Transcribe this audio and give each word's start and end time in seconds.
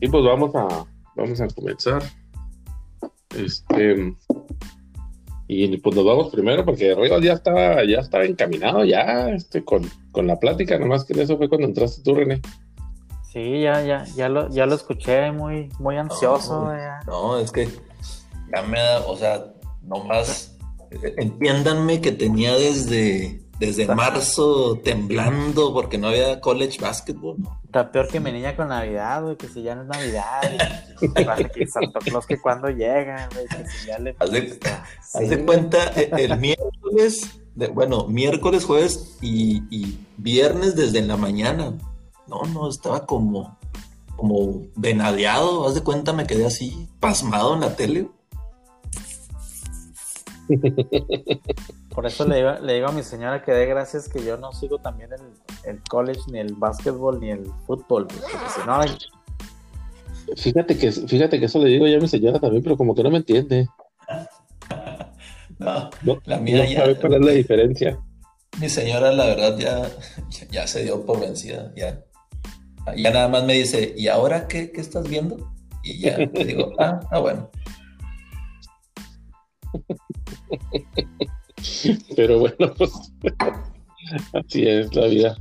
Y 0.00 0.08
pues 0.08 0.24
vamos 0.24 0.54
a, 0.54 0.86
vamos 1.16 1.40
a 1.40 1.48
comenzar. 1.48 2.02
Este, 3.36 4.14
y 5.48 5.76
pues 5.78 5.96
nos 5.96 6.04
vamos 6.04 6.30
primero 6.30 6.64
porque 6.64 6.94
Rivas 6.94 7.22
ya 7.22 7.32
estaba, 7.32 7.84
ya 7.84 7.98
estaba 8.00 8.24
encaminado 8.24 8.84
ya 8.84 9.30
este, 9.30 9.64
con, 9.64 9.88
con 10.12 10.26
la 10.26 10.38
plática, 10.38 10.78
nomás 10.78 11.04
que 11.04 11.20
eso 11.20 11.36
fue 11.36 11.48
cuando 11.48 11.66
entraste 11.66 12.02
tú, 12.02 12.14
René. 12.14 12.40
Sí, 13.32 13.60
ya, 13.62 13.82
ya, 13.82 14.04
ya 14.16 14.28
lo, 14.28 14.48
ya 14.50 14.66
lo 14.66 14.74
escuché 14.74 15.30
muy, 15.32 15.70
muy 15.78 15.96
ansioso. 15.96 16.64
No, 16.64 16.76
ya. 16.76 17.00
no, 17.06 17.38
es 17.38 17.52
que 17.52 17.68
ya 18.54 18.62
me 18.62 18.78
da, 18.78 19.00
o 19.06 19.16
sea, 19.16 19.52
nomás 19.82 20.56
eh, 20.90 21.14
entiéndanme 21.18 22.00
que 22.00 22.12
tenía 22.12 22.54
desde, 22.54 23.42
desde 23.58 23.86
marzo 23.92 24.78
temblando 24.84 25.72
porque 25.74 25.98
no 25.98 26.08
había 26.08 26.40
college 26.40 26.78
basketball, 26.80 27.36
¿no? 27.38 27.60
Está 27.64 27.90
peor 27.90 28.08
que 28.08 28.20
mi 28.20 28.30
niña 28.32 28.54
con 28.56 28.68
Navidad, 28.68 29.22
güey, 29.22 29.36
que 29.36 29.48
si 29.48 29.62
ya 29.62 29.74
no 29.74 29.82
es 29.82 29.88
Navidad. 29.88 30.42
y- 31.00 31.44
que 31.48 31.66
Santa 31.66 31.98
Claus 31.98 32.26
que 32.26 32.40
cuando 32.40 32.68
llega, 32.70 33.28
güey, 33.34 33.46
que 33.46 33.68
si 33.68 33.86
ya 33.88 33.98
le... 33.98 34.14
Haz 34.18 34.30
de, 34.30 34.48
Sí, 34.52 34.58
haz 35.14 35.28
de 35.28 35.34
güey. 35.36 35.46
cuenta, 35.46 35.92
eh, 35.96 36.08
el 36.18 36.38
miércoles, 36.38 37.40
de- 37.54 37.68
bueno, 37.68 38.06
miércoles, 38.06 38.64
jueves 38.64 39.16
y, 39.20 39.62
y 39.70 39.98
viernes 40.16 40.76
desde 40.76 41.02
la 41.02 41.16
mañana. 41.16 41.74
No, 42.28 42.42
no, 42.44 42.68
estaba 42.68 43.06
como, 43.06 43.58
como 44.16 44.62
venadeado, 44.76 45.66
haz 45.66 45.74
de 45.74 45.82
cuenta, 45.82 46.12
me 46.12 46.26
quedé 46.26 46.46
así, 46.46 46.88
pasmado 47.00 47.54
en 47.54 47.60
la 47.60 47.74
tele. 47.74 48.08
Por 51.98 52.06
eso 52.06 52.24
le 52.28 52.36
digo, 52.36 52.52
le 52.62 52.74
digo 52.74 52.86
a 52.86 52.92
mi 52.92 53.02
señora 53.02 53.42
que 53.42 53.50
dé 53.50 53.66
gracias 53.66 54.08
que 54.08 54.24
yo 54.24 54.36
no 54.36 54.52
sigo 54.52 54.78
también 54.78 55.10
el, 55.12 55.20
el 55.68 55.82
college, 55.82 56.20
ni 56.30 56.38
el 56.38 56.54
básquetbol, 56.54 57.18
ni 57.18 57.32
el 57.32 57.44
fútbol. 57.66 58.04
güey, 58.04 58.20
Porque 58.20 58.48
si 58.50 58.60
no, 58.64 58.80
Fíjate 60.36 60.78
que, 60.78 60.92
fíjate 60.92 61.40
que 61.40 61.46
eso 61.46 61.58
le 61.58 61.70
digo 61.70 61.88
yo 61.88 61.98
a 61.98 62.00
mi 62.00 62.06
señora 62.06 62.38
también, 62.38 62.62
pero 62.62 62.76
como 62.76 62.94
que 62.94 63.02
no 63.02 63.10
me 63.10 63.16
entiende. 63.16 63.66
No, 65.58 65.90
No, 66.04 66.20
La 66.24 66.38
mía 66.38 66.58
no 66.58 66.64
ya- 66.70 66.80
sabe 66.82 67.00
cuál 67.00 67.14
es 67.14 67.20
la 67.20 67.32
diferencia. 67.42 67.98
mi 68.60 68.68
señora, 68.68 69.10
la 69.10 69.26
verdad, 69.26 69.58
ya, 69.58 69.90
ya 70.52 70.68
se 70.68 70.84
dio 70.84 71.04
por 71.04 71.18
vencida. 71.18 71.72
Ya, 71.74 72.00
ya 72.96 73.10
nada 73.10 73.26
más 73.26 73.42
me 73.42 73.54
dice, 73.54 73.92
¿y 73.96 74.06
ahora 74.06 74.46
qué, 74.46 74.70
qué 74.70 74.80
estás 74.80 75.08
viendo? 75.08 75.50
Y 75.82 75.98
ya 75.98 76.16
le 76.16 76.44
digo, 76.44 76.70
ah, 76.78 77.00
ah, 77.10 77.18
bueno. 77.18 77.50
Pero 82.16 82.38
bueno, 82.40 82.72
pues 82.76 82.92
así 84.32 84.66
es 84.66 84.94
la 84.94 85.06
vida. 85.06 85.36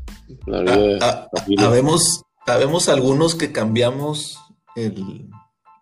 La 0.45 0.61
vida 0.61 0.97
Ah, 1.01 1.27
ah, 1.33 1.39
familia. 1.41 1.67
habemos, 1.67 2.23
habemos 2.45 2.89
algunos 2.89 3.35
que 3.35 3.51
cambiamos 3.51 4.37
el- 4.75 5.29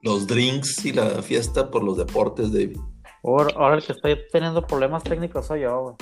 los 0.02 0.28
drinks 0.28 0.86
y 0.86 0.94
la 0.94 1.22
fiesta 1.24 1.72
por 1.72 1.84
los 1.84 1.98
deportes, 1.98 2.52
David. 2.54 2.78
ahora, 3.24 3.54
ahora 3.56 3.76
el 3.78 3.84
que 3.84 3.94
estoy 3.94 4.18
teniendo 4.32 4.62
problemas 4.68 5.04
técnicos 5.04 5.48
soy 5.48 5.62
yo, 5.62 5.82
güey. 5.82 5.96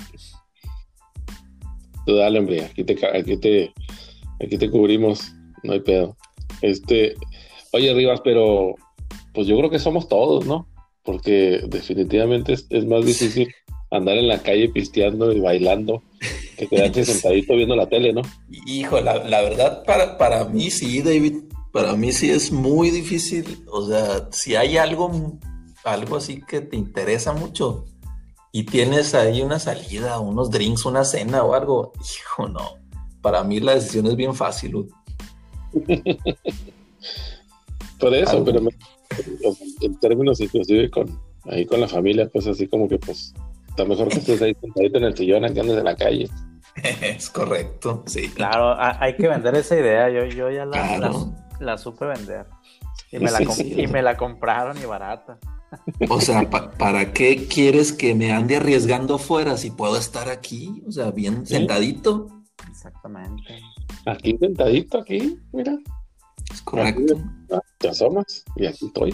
Tú 2.06 2.16
dale, 2.18 2.40
hombre, 2.40 2.66
aquí 2.66 2.84
te, 2.84 2.94
aquí 3.18 3.38
te, 3.38 3.74
aquí 4.44 4.58
te 4.58 4.70
cubrimos, 4.70 5.32
no 5.64 5.72
hay 5.74 5.80
pedo. 5.80 6.18
Este, 6.62 7.16
oye, 7.72 7.94
Rivas, 7.94 8.20
pero 8.22 8.76
pues 9.34 9.48
yo 9.48 9.58
creo 9.58 9.70
que 9.70 9.80
somos 9.80 10.10
todos, 10.10 10.46
¿no? 10.46 10.68
Porque 11.04 11.62
definitivamente 11.68 12.54
es, 12.54 12.68
es 12.70 12.86
más 12.86 13.06
difícil 13.06 13.54
andar 13.96 14.18
en 14.18 14.28
la 14.28 14.42
calle 14.42 14.70
pisteando 14.70 15.32
y 15.32 15.40
bailando 15.40 16.02
que 16.58 16.68
quedarse 16.68 17.06
sentadito 17.14 17.56
viendo 17.56 17.76
la 17.76 17.88
tele, 17.88 18.14
¿no? 18.14 18.22
Hijo, 18.66 19.00
la, 19.02 19.24
la 19.24 19.42
verdad, 19.42 19.84
para, 19.86 20.18
para 20.18 20.46
mí 20.46 20.70
sí, 20.72 21.02
David, 21.02 21.44
para 21.72 21.96
mí 21.96 22.12
sí 22.12 22.30
es 22.30 22.52
muy 22.52 22.90
difícil. 22.92 23.64
O 23.72 23.86
sea, 23.88 24.28
si 24.32 24.56
hay 24.56 24.78
algo, 24.78 25.38
algo 25.84 26.16
así 26.18 26.42
que 26.42 26.62
te 26.62 26.76
interesa 26.78 27.34
mucho 27.34 27.86
y 28.52 28.64
tienes 28.64 29.14
ahí 29.16 29.42
una 29.42 29.60
salida, 29.60 30.20
unos 30.20 30.52
drinks, 30.52 30.86
una 30.86 31.04
cena 31.06 31.44
o 31.44 31.54
algo, 31.54 31.92
hijo, 32.20 32.48
no. 32.50 32.76
Para 33.22 33.44
mí 33.44 33.60
la 33.60 33.76
decisión 33.76 34.06
es 34.08 34.16
bien 34.16 34.36
fácil. 34.36 34.74
Por 38.00 38.14
eso, 38.14 38.32
Algo. 38.32 38.46
pero 38.46 38.62
me- 38.62 38.72
en 39.82 40.00
términos 40.00 40.40
inclusive 40.40 40.90
con 40.90 41.20
ahí 41.46 41.66
con 41.66 41.80
la 41.80 41.88
familia, 41.88 42.28
pues 42.32 42.48
así 42.48 42.68
como 42.68 42.88
que 42.90 42.98
pues 42.98 43.34
está 43.74 43.86
mejor 43.86 44.08
que 44.10 44.20
estés 44.20 44.42
ahí 44.42 44.56
sentadito 44.62 44.98
en 45.00 45.04
el 45.06 45.18
sillón 45.18 45.54
que 45.54 45.60
andes 45.60 45.78
en 45.78 45.84
la 45.86 45.96
calle. 45.96 46.30
Es 47.02 47.30
correcto, 47.30 48.04
sí. 48.08 48.30
Claro, 48.30 48.70
ha- 48.70 48.98
hay 49.04 49.16
que 49.16 49.28
vender 49.28 49.54
esa 49.56 49.76
idea. 49.78 50.10
Yo, 50.10 50.26
yo 50.26 50.50
ya 50.50 50.66
la, 50.66 50.72
Claro. 50.98 51.34
la, 51.60 51.66
la 51.66 51.78
supe 51.78 52.06
vender. 52.06 52.48
Y 53.12 53.20
me, 53.20 53.30
la 53.30 53.38
Sí, 53.40 53.46
com- 53.46 53.56
sí. 53.56 53.76
y 53.78 53.88
me 53.88 54.02
la 54.02 54.18
compraron 54.18 54.78
y 54.82 54.86
barata. 54.86 55.38
O 56.10 56.20
sea, 56.20 56.50
pa- 56.50 56.72
¿para 56.72 57.14
qué 57.14 57.48
quieres 57.48 57.94
que 57.94 58.16
me 58.16 58.32
ande 58.32 58.56
arriesgando 58.58 59.16
afuera 59.16 59.56
si 59.58 59.70
puedo 59.72 59.98
estar 59.98 60.30
aquí? 60.30 60.84
O 60.88 60.92
sea, 60.92 61.12
bien 61.12 61.46
Sí. 61.46 61.56
sentadito. 61.56 62.28
Exactamente. 62.70 63.60
Aquí 64.08 64.36
sentadito, 64.40 64.98
aquí, 65.00 65.40
mira, 65.52 65.78
Es 66.52 66.62
correcto. 66.64 67.16
ah, 67.52 67.60
te 67.78 67.90
asomas 67.90 68.44
y 68.56 68.66
aquí 68.66 68.88
estoy. 68.88 69.14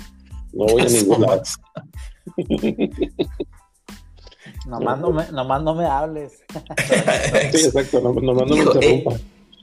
No 0.54 0.66
voy 0.66 0.82
a 0.82 0.86
ningún 0.86 1.22
lado. 1.22 1.42
Nomás 4.70 5.00
no 5.00 5.12
me, 5.12 5.32
nomás 5.32 5.64
no 5.64 5.76
me 5.76 5.86
hables. 5.86 6.44
Sí, 7.52 7.66
exacto, 7.66 8.00
no, 8.02 8.14
nomás 8.14 8.48
no 8.48 8.56
me 8.56 8.62
eh, 8.62 8.64
interrumpa. 8.64 9.12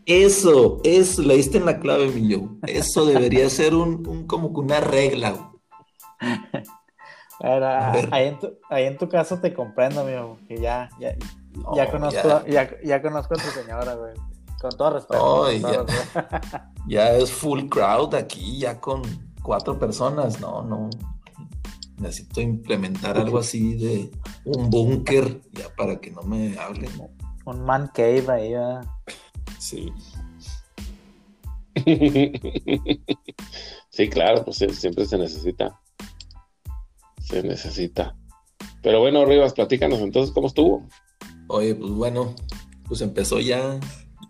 Eso, 0.05 0.81
eso, 0.85 1.23
le 1.23 1.35
diste 1.37 1.59
en 1.59 1.67
la 1.67 1.79
clave, 1.81 2.09
mi 2.09 2.29
yo. 2.29 2.49
Eso 2.67 3.07
debería 3.07 3.49
ser 3.51 3.75
un, 3.75 4.07
un- 4.07 4.27
como 4.27 4.53
que 4.53 4.61
una 4.61 4.81
regla. 4.81 5.51
Era- 7.41 7.93
ahí, 8.11 8.29
en 8.29 8.39
tu, 8.39 8.53
ahí 8.71 8.85
en 8.85 8.97
tu 8.97 9.09
caso 9.09 9.39
te 9.41 9.53
comprendo, 9.53 10.01
amigo. 10.01 10.39
Que 10.49 10.59
ya, 10.59 10.89
ya, 10.99 11.15
No, 11.53 11.75
ya 11.75 11.91
conozco, 11.91 12.47
ya. 12.47 12.71
Ya, 12.83 13.03
conozco 13.03 13.35
a 13.35 13.37
tu 13.37 13.51
señora, 13.51 13.95
güey. 13.95 14.15
Con 14.61 14.71
todo 14.77 14.91
respeto. 14.91 15.45
Ay, 15.45 15.61
con 15.61 15.71
todo 15.73 15.87
ya. 15.87 15.93
respeto. 15.93 16.59
Ya 16.89 17.11
es 17.17 17.31
full 17.33 17.69
crowd 17.69 18.15
aquí, 18.15 18.59
ya 18.61 18.81
con 18.81 19.03
cuatro 19.43 19.79
personas. 19.79 20.41
No, 20.41 20.63
no. 20.63 20.89
Necesito 21.99 22.41
implementar 22.41 23.17
algo 23.17 23.39
así 23.39 23.75
de 23.75 24.11
un 24.45 24.71
búnker, 24.71 25.41
ya 25.53 25.75
para 25.75 25.99
que 26.01 26.11
no 26.11 26.23
me 26.23 26.59
hablen. 26.59 26.91
Un 27.45 27.65
man 27.65 27.91
cave 27.95 28.25
ahí, 28.29 28.53
¿verdad? 28.53 28.85
Sí. 29.59 29.93
Sí, 33.97 34.11
claro, 34.11 34.45
pues 34.45 34.59
siempre 34.59 35.07
se 35.07 35.17
necesita. 35.17 35.81
Se 37.19 37.43
necesita. 37.43 38.15
Pero 38.83 39.01
bueno, 39.01 39.25
Rivas, 39.25 39.55
platícanos 39.55 40.01
entonces 40.01 40.35
cómo 40.35 40.49
estuvo. 40.49 40.87
Oye, 41.49 41.75
pues 41.75 41.93
bueno, 41.93 42.35
pues 42.87 43.01
empezó 43.01 43.41
ya 43.41 43.81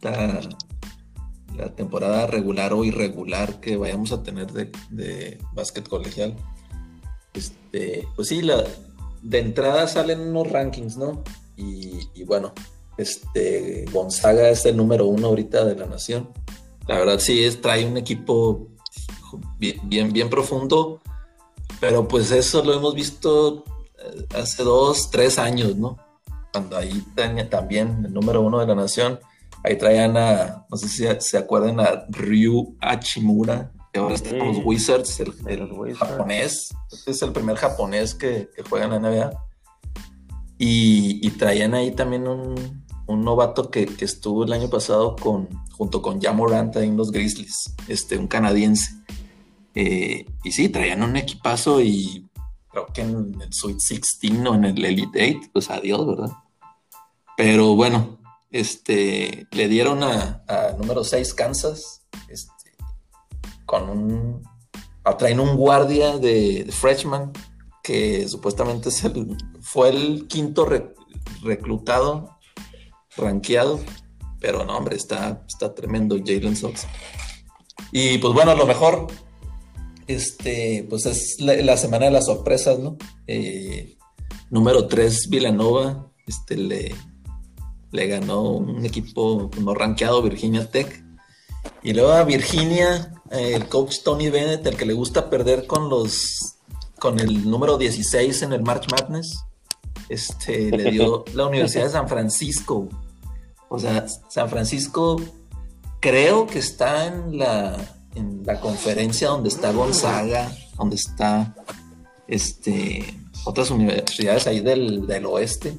la, 0.02 0.40
la 1.56 1.74
temporada 1.74 2.28
regular 2.28 2.74
o 2.74 2.84
irregular 2.84 3.58
que 3.58 3.76
vayamos 3.76 4.12
a 4.12 4.22
tener 4.22 4.52
de, 4.52 4.70
de 4.90 5.38
básquet 5.52 5.88
colegial. 5.88 6.36
Este, 7.36 8.08
pues 8.16 8.28
sí, 8.28 8.42
la, 8.42 8.64
de 9.22 9.38
entrada 9.38 9.86
salen 9.86 10.20
unos 10.20 10.50
rankings, 10.50 10.96
¿no? 10.96 11.22
Y, 11.56 12.24
bueno, 12.24 12.52
este, 12.96 13.84
Gonzaga 13.92 14.50
es 14.50 14.64
el 14.66 14.76
número 14.76 15.06
uno 15.06 15.28
ahorita 15.28 15.64
de 15.64 15.74
la 15.76 15.86
nación. 15.86 16.30
La 16.86 16.98
verdad 16.98 17.18
sí, 17.18 17.44
es, 17.44 17.60
trae 17.60 17.86
un 17.86 17.96
equipo 17.96 18.68
bien, 19.58 19.80
bien, 19.84 20.12
bien 20.12 20.30
profundo, 20.30 21.00
pero 21.80 22.06
pues 22.06 22.30
eso 22.30 22.62
lo 22.62 22.74
hemos 22.74 22.94
visto 22.94 23.64
eh, 23.98 24.26
hace 24.34 24.62
dos, 24.62 25.10
tres 25.10 25.38
años, 25.38 25.76
¿no? 25.76 25.98
Cuando 26.52 26.76
ahí 26.76 27.04
tenía 27.14 27.48
también 27.50 28.04
el 28.04 28.12
número 28.12 28.40
uno 28.42 28.60
de 28.60 28.66
la 28.66 28.74
nación, 28.74 29.18
ahí 29.64 29.76
traían 29.76 30.16
a, 30.16 30.66
no 30.70 30.76
sé 30.76 30.88
si 30.88 31.06
se 31.18 31.38
acuerdan, 31.38 31.80
a 31.80 32.06
Ryu 32.10 32.76
Hachimura, 32.80 33.72
que 33.96 34.02
ahora 34.02 34.14
está 34.14 34.38
con 34.38 34.48
los. 34.48 34.64
Wizards, 34.64 35.20
el, 35.20 35.34
el 35.46 35.72
Wizards. 35.72 35.98
japonés, 35.98 36.74
este 36.92 37.10
es 37.12 37.22
el 37.22 37.32
primer 37.32 37.56
japonés 37.56 38.14
que, 38.14 38.50
que 38.54 38.62
juega 38.62 38.84
en 38.84 38.90
la 38.90 38.98
NBA. 38.98 39.30
Y, 40.58 41.26
y 41.26 41.30
traían 41.30 41.74
ahí 41.74 41.90
también 41.92 42.28
un, 42.28 42.84
un 43.06 43.24
novato 43.24 43.70
que, 43.70 43.86
que 43.86 44.04
estuvo 44.04 44.44
el 44.44 44.52
año 44.52 44.68
pasado 44.68 45.16
con, 45.16 45.48
junto 45.72 46.02
con 46.02 46.20
Jamorant 46.20 46.76
en 46.76 46.96
los 46.96 47.10
Grizzlies, 47.10 47.74
este, 47.88 48.18
un 48.18 48.26
canadiense. 48.26 48.92
Eh, 49.74 50.26
y 50.44 50.52
sí, 50.52 50.68
traían 50.68 51.02
un 51.02 51.16
equipazo 51.16 51.80
y 51.80 52.26
creo 52.70 52.86
que 52.92 53.02
en 53.02 53.40
el 53.40 53.52
Sweet 53.52 53.78
16 53.78 54.46
o 54.46 54.54
en 54.54 54.64
el 54.64 54.84
Elite 54.84 55.38
8, 55.38 55.50
pues 55.52 55.70
adiós, 55.70 56.06
¿verdad? 56.06 56.32
Pero 57.36 57.74
bueno, 57.74 58.18
este, 58.50 59.46
le 59.50 59.68
dieron 59.68 60.02
a, 60.02 60.42
a 60.48 60.72
número 60.78 61.04
6 61.04 61.34
Kansas, 61.34 62.02
este, 62.28 62.55
con 63.66 63.90
un, 63.90 64.42
ah, 65.04 65.16
traen 65.16 65.40
un 65.40 65.56
guardia 65.56 66.16
de, 66.18 66.66
freshman 66.70 67.32
que 67.82 68.26
supuestamente 68.28 68.88
es 68.88 69.04
el, 69.04 69.36
fue 69.60 69.90
el 69.90 70.26
quinto 70.28 70.64
re- 70.64 70.94
reclutado, 71.42 72.38
rankeado, 73.16 73.78
pero 74.40 74.64
no, 74.64 74.76
hombre, 74.76 74.96
está, 74.96 75.44
está 75.46 75.74
tremendo 75.74 76.16
Jalen 76.24 76.56
Sox. 76.56 76.86
Y 77.92 78.18
pues 78.18 78.32
bueno, 78.32 78.50
a 78.52 78.56
lo 78.56 78.66
mejor 78.66 79.06
este, 80.06 80.86
pues 80.88 81.06
es 81.06 81.40
la, 81.40 81.76
semana 81.76 82.06
de 82.06 82.12
las 82.12 82.26
sorpresas, 82.26 82.78
¿no? 82.78 82.96
Eh, 83.26 83.96
número 84.50 84.86
3, 84.86 85.28
Villanova, 85.28 86.10
este, 86.26 86.56
le, 86.56 86.94
le 87.90 88.06
ganó 88.06 88.42
un 88.42 88.84
equipo 88.84 89.50
no 89.60 89.74
rankeado, 89.74 90.22
Virginia 90.22 90.70
Tech. 90.70 91.04
Y 91.82 91.92
luego 91.92 92.12
a 92.12 92.24
Virginia, 92.24 93.12
el 93.30 93.68
coach 93.68 94.02
Tony 94.04 94.30
Bennett, 94.30 94.66
el 94.66 94.76
que 94.76 94.86
le 94.86 94.94
gusta 94.94 95.28
perder 95.30 95.66
con 95.66 95.88
los 95.88 96.56
con 96.98 97.20
el 97.20 97.48
número 97.48 97.76
16 97.76 98.42
en 98.42 98.52
el 98.54 98.62
March 98.62 98.86
Madness, 98.90 99.44
este, 100.08 100.70
le 100.70 100.90
dio 100.90 101.24
la 101.34 101.46
Universidad 101.46 101.84
de 101.84 101.90
San 101.90 102.08
Francisco. 102.08 102.88
O 103.68 103.78
sea, 103.78 104.06
San 104.28 104.48
Francisco 104.48 105.20
creo 106.00 106.46
que 106.46 106.58
está 106.58 107.06
en 107.06 107.38
la, 107.38 107.76
en 108.14 108.42
la 108.44 108.60
conferencia 108.60 109.28
donde 109.28 109.48
está 109.48 109.72
Gonzaga, 109.72 110.50
donde 110.76 110.96
está 110.96 111.54
este, 112.28 113.04
otras 113.44 113.70
universidades 113.70 114.46
ahí 114.46 114.60
del, 114.60 115.26
oeste. 115.26 115.76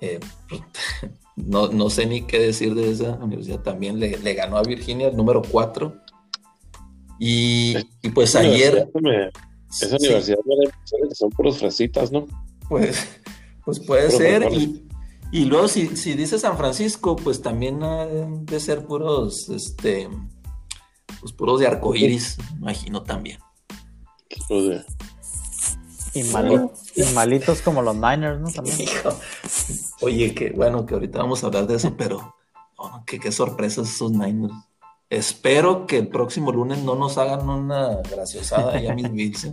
Eh, 0.00 0.20
no, 1.36 1.90
sé 1.90 2.06
ni 2.06 2.22
qué 2.22 2.38
decir 2.38 2.74
de 2.74 2.90
esa 2.90 3.12
universidad. 3.12 3.60
También 3.60 4.00
le, 4.00 4.34
ganó 4.34 4.56
a 4.56 4.62
Virginia 4.62 5.08
el 5.08 5.16
número 5.16 5.42
4. 5.42 5.94
Y, 7.18 7.74
pues 8.14 8.36
ayer. 8.36 8.88
esa 9.70 9.96
universidad 9.96 10.38
que 11.08 11.14
son 11.14 11.30
puros 11.30 11.58
fresitas, 11.58 12.12
¿no? 12.12 12.26
Pues, 12.68 13.06
pues 13.64 13.80
puede 13.80 14.10
ser. 14.10 14.48
Y, 15.32 15.44
luego, 15.44 15.68
si, 15.68 15.86
dice 15.86 16.38
San 16.38 16.56
Francisco, 16.56 17.16
pues 17.16 17.42
también 17.42 17.82
ha 17.82 18.06
de 18.06 18.60
ser 18.60 18.86
puros, 18.86 19.48
este, 19.48 20.08
pues 21.20 21.32
puros 21.32 21.60
de 21.60 21.66
arcoíris, 21.66 22.38
imagino 22.58 23.02
también. 23.02 23.38
Y, 26.14 26.22
malitos 27.14 27.60
como 27.60 27.82
los 27.82 27.94
Niners, 27.94 28.40
¿no? 28.40 28.50
También. 28.50 28.88
Oye, 30.00 30.34
que 30.34 30.50
bueno, 30.50 30.86
que 30.86 30.94
ahorita 30.94 31.18
vamos 31.18 31.42
a 31.42 31.48
hablar 31.48 31.66
de 31.66 31.76
eso, 31.76 31.94
pero 31.96 32.34
oh, 32.76 33.02
que 33.06 33.18
qué 33.18 33.32
sorpresas 33.32 33.88
esos 33.88 34.12
Niners. 34.12 34.54
Espero 35.08 35.86
que 35.86 35.98
el 35.98 36.08
próximo 36.08 36.50
lunes 36.50 36.82
no 36.82 36.96
nos 36.96 37.16
hagan 37.16 37.48
una 37.48 38.02
graciosada 38.02 38.80
ya 38.80 38.94
mis 38.94 39.12
Bills. 39.12 39.52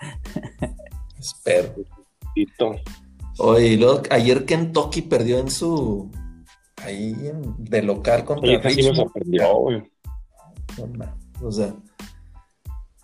Espero. 1.18 1.74
Oye, 3.38 3.66
y 3.68 3.76
luego, 3.76 4.02
ayer 4.10 4.44
Kentucky 4.44 5.02
perdió 5.02 5.38
en 5.38 5.50
su. 5.50 6.10
Ahí 6.82 7.14
en, 7.22 7.54
de 7.58 7.82
local 7.82 8.24
contra 8.24 8.48
Oye, 8.48 8.60
casi 8.60 8.82
nos 8.82 8.96
sorprendió, 8.96 9.54
güey. 9.54 9.82
O 11.42 11.50
sea, 11.50 11.74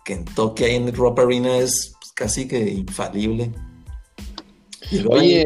Kentucky 0.05 0.63
ahí 0.63 0.75
en 0.75 0.89
el 0.89 0.95
Rock 0.95 1.19
Arena 1.19 1.57
es 1.57 1.95
pues, 1.99 2.11
casi 2.13 2.47
que 2.47 2.59
infalible. 2.59 3.51
Oye, 5.09 5.45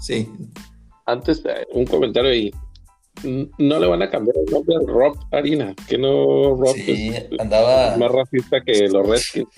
sí. 0.00 0.30
Antes, 1.06 1.42
eh, 1.44 1.66
un 1.72 1.86
comentario 1.86 2.30
ahí. 2.30 2.52
No 3.22 3.78
le 3.78 3.86
van 3.86 4.02
a 4.02 4.10
cambiar 4.10 4.36
el 4.38 4.52
nombre 4.52 4.76
al 4.76 4.86
Rock 4.86 5.18
Arena, 5.32 5.74
que 5.88 5.98
no 5.98 6.56
Rock 6.56 6.76
sí, 6.76 7.12
andaba... 7.38 7.96
más 7.96 8.10
racista 8.10 8.60
que 8.62 8.88
los 8.92 9.06
Redskins. 9.06 9.48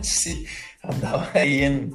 sí, 0.00 0.46
andaba 0.82 1.28
ahí 1.34 1.62
en, 1.62 1.92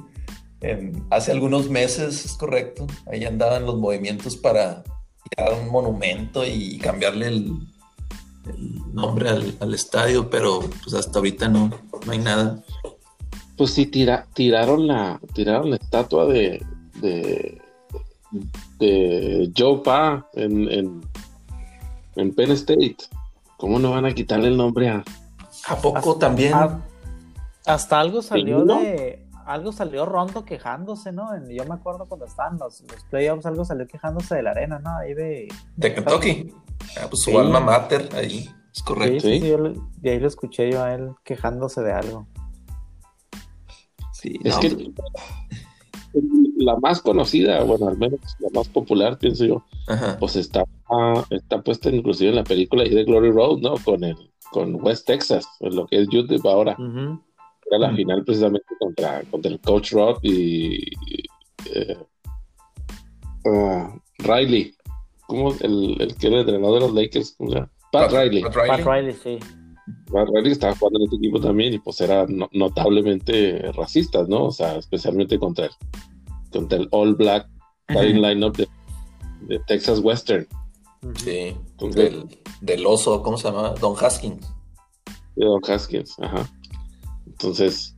hace 1.10 1.32
algunos 1.32 1.70
meses, 1.70 2.24
es 2.24 2.32
correcto. 2.34 2.86
Ahí 3.10 3.24
andaban 3.24 3.66
los 3.66 3.76
movimientos 3.78 4.36
para 4.36 4.82
crear 5.30 5.54
un 5.54 5.70
monumento 5.70 6.44
y 6.44 6.78
cambiarle 6.78 7.28
el, 7.28 7.52
nombre 8.92 9.28
al, 9.28 9.74
estadio, 9.74 10.30
pero 10.30 10.60
pues 10.82 10.94
hasta 10.94 11.18
ahorita 11.18 11.48
no, 11.48 11.70
no 12.06 12.12
hay 12.12 12.18
nada. 12.18 12.62
Pues 13.56 13.72
sí, 13.72 13.86
tira, 13.86 14.26
tiraron 14.34 14.86
la, 14.86 15.20
tiraron 15.34 15.70
la 15.70 15.76
estatua 15.76 16.26
de, 16.26 16.64
de, 17.00 17.60
de 18.78 19.50
Joe 19.56 19.82
Pa 19.82 20.28
en, 20.34 20.70
en, 20.70 21.00
en 22.16 22.34
Penn 22.34 22.52
State. 22.52 22.96
¿Cómo 23.56 23.78
no 23.78 23.90
van 23.90 24.06
a 24.06 24.12
quitarle 24.12 24.48
el 24.48 24.56
nombre 24.56 24.88
a... 24.88 25.04
¿A 25.66 25.76
poco 25.76 26.16
también? 26.16 26.54
hasta 27.66 28.00
algo 28.00 28.22
salió 28.22 28.64
de 28.64 29.28
algo 29.48 29.72
salió 29.72 30.04
Rondo 30.04 30.44
quejándose, 30.44 31.10
¿no? 31.10 31.30
yo 31.48 31.64
me 31.64 31.74
acuerdo 31.74 32.04
cuando 32.06 32.26
estaban 32.26 32.58
los, 32.58 32.82
los 32.82 33.02
playoffs, 33.04 33.46
algo 33.46 33.64
salió 33.64 33.86
quejándose 33.86 34.34
de 34.34 34.42
la 34.42 34.50
arena, 34.50 34.78
¿no? 34.78 34.94
Ahí 34.94 35.14
de... 35.14 35.48
De 35.74 35.94
Kentucky. 35.94 36.52
Ah, 37.00 37.06
pues 37.08 37.22
su 37.22 37.38
alma 37.38 37.58
mater 37.58 38.10
ahí, 38.14 38.46
es 38.74 38.82
correcto. 38.82 39.20
Sí, 39.20 39.40
sí, 39.40 39.50
de 40.02 40.10
ahí 40.10 40.20
lo 40.20 40.28
escuché 40.28 40.70
yo 40.70 40.84
a 40.84 40.92
él 40.92 41.12
quejándose 41.24 41.80
de 41.80 41.92
algo. 41.92 42.26
Sí, 44.12 44.38
es 44.44 44.56
que 44.58 44.92
la 46.56 46.76
más 46.76 47.00
conocida, 47.00 47.62
bueno, 47.62 47.88
al 47.88 47.98
menos 47.98 48.20
la 48.40 48.48
más 48.52 48.68
popular, 48.68 49.18
pienso 49.18 49.44
yo, 49.44 49.64
pues 50.18 50.36
está, 50.36 50.64
está 51.30 51.62
puesta 51.62 51.90
inclusive 51.90 52.30
en 52.30 52.36
la 52.36 52.44
película 52.44 52.84
de 52.84 53.04
Glory 53.04 53.30
Road, 53.30 53.58
¿no? 53.58 53.74
Con 53.84 54.04
el 54.04 54.16
con 54.50 54.82
West 54.82 55.06
Texas, 55.06 55.46
en 55.60 55.76
lo 55.76 55.86
que 55.86 56.00
es 56.00 56.08
YouTube 56.08 56.46
ahora. 56.48 56.76
Era 57.70 57.78
la 57.78 57.94
final 57.94 58.24
precisamente 58.24 58.66
contra, 58.78 59.22
contra 59.30 59.50
el 59.50 59.60
coach 59.60 59.92
Rob 59.92 60.18
y 60.22 60.90
eh, 61.66 61.98
ah, 63.46 63.94
Riley. 64.18 64.74
¿Cómo 65.26 65.52
el, 65.60 66.00
el 66.00 66.16
que 66.16 66.28
era 66.28 66.36
el 66.36 66.40
entrenador 66.42 66.80
de 66.80 66.86
los 66.86 66.94
Lakers? 66.94 67.36
Pat, 67.92 68.10
Riley. 68.10 68.42
Pat 68.42 68.80
Riley. 68.80 69.12
sí. 69.12 69.38
Pat 69.38 69.44
Riley 69.44 69.57
estaba 70.46 70.74
jugando 70.74 70.98
en 70.98 71.04
este 71.04 71.16
equipo 71.16 71.40
también 71.40 71.74
y 71.74 71.78
pues 71.78 72.00
era 72.00 72.26
notablemente 72.52 73.72
racista, 73.72 74.24
¿no? 74.28 74.46
O 74.46 74.52
sea, 74.52 74.76
especialmente 74.76 75.38
contra 75.38 75.66
el, 75.66 75.72
contra 76.50 76.78
el 76.78 76.88
All 76.90 77.14
Black 77.14 77.48
starting 77.90 78.20
lineup 78.20 78.56
de, 78.56 78.68
de, 79.42 79.58
Texas 79.66 80.00
Western. 80.00 80.46
Sí, 81.16 81.56
del, 81.94 82.26
del, 82.60 82.86
oso, 82.86 83.22
¿cómo 83.22 83.36
se 83.36 83.48
llama? 83.48 83.74
Don 83.80 83.94
Haskins. 83.98 84.46
De 85.36 85.44
Don 85.44 85.60
Haskins, 85.66 86.18
ajá. 86.18 86.48
Entonces, 87.26 87.96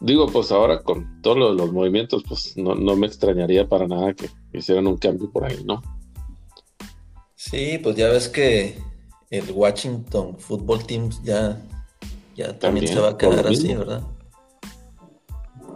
digo, 0.00 0.26
pues 0.26 0.52
ahora 0.52 0.82
con 0.82 1.20
todos 1.22 1.56
los, 1.56 1.72
movimientos, 1.72 2.22
pues 2.28 2.56
no, 2.56 2.74
me 2.74 3.06
extrañaría 3.06 3.68
para 3.68 3.86
nada 3.86 4.14
que 4.14 4.28
hicieran 4.52 4.86
un 4.86 4.98
cambio 4.98 5.30
por 5.30 5.44
ahí, 5.44 5.64
¿no? 5.64 5.82
Sí, 7.34 7.78
pues 7.82 7.96
ya 7.96 8.08
ves 8.08 8.28
que 8.28 8.78
el 9.30 9.50
Washington 9.50 10.36
Football 10.38 10.84
Team 10.84 11.10
ya, 11.22 11.60
ya 12.34 12.58
también, 12.58 12.88
se 12.88 12.98
va 12.98 13.10
a 13.10 13.18
quedar 13.18 13.46
así, 13.46 13.74
¿verdad? 13.74 14.02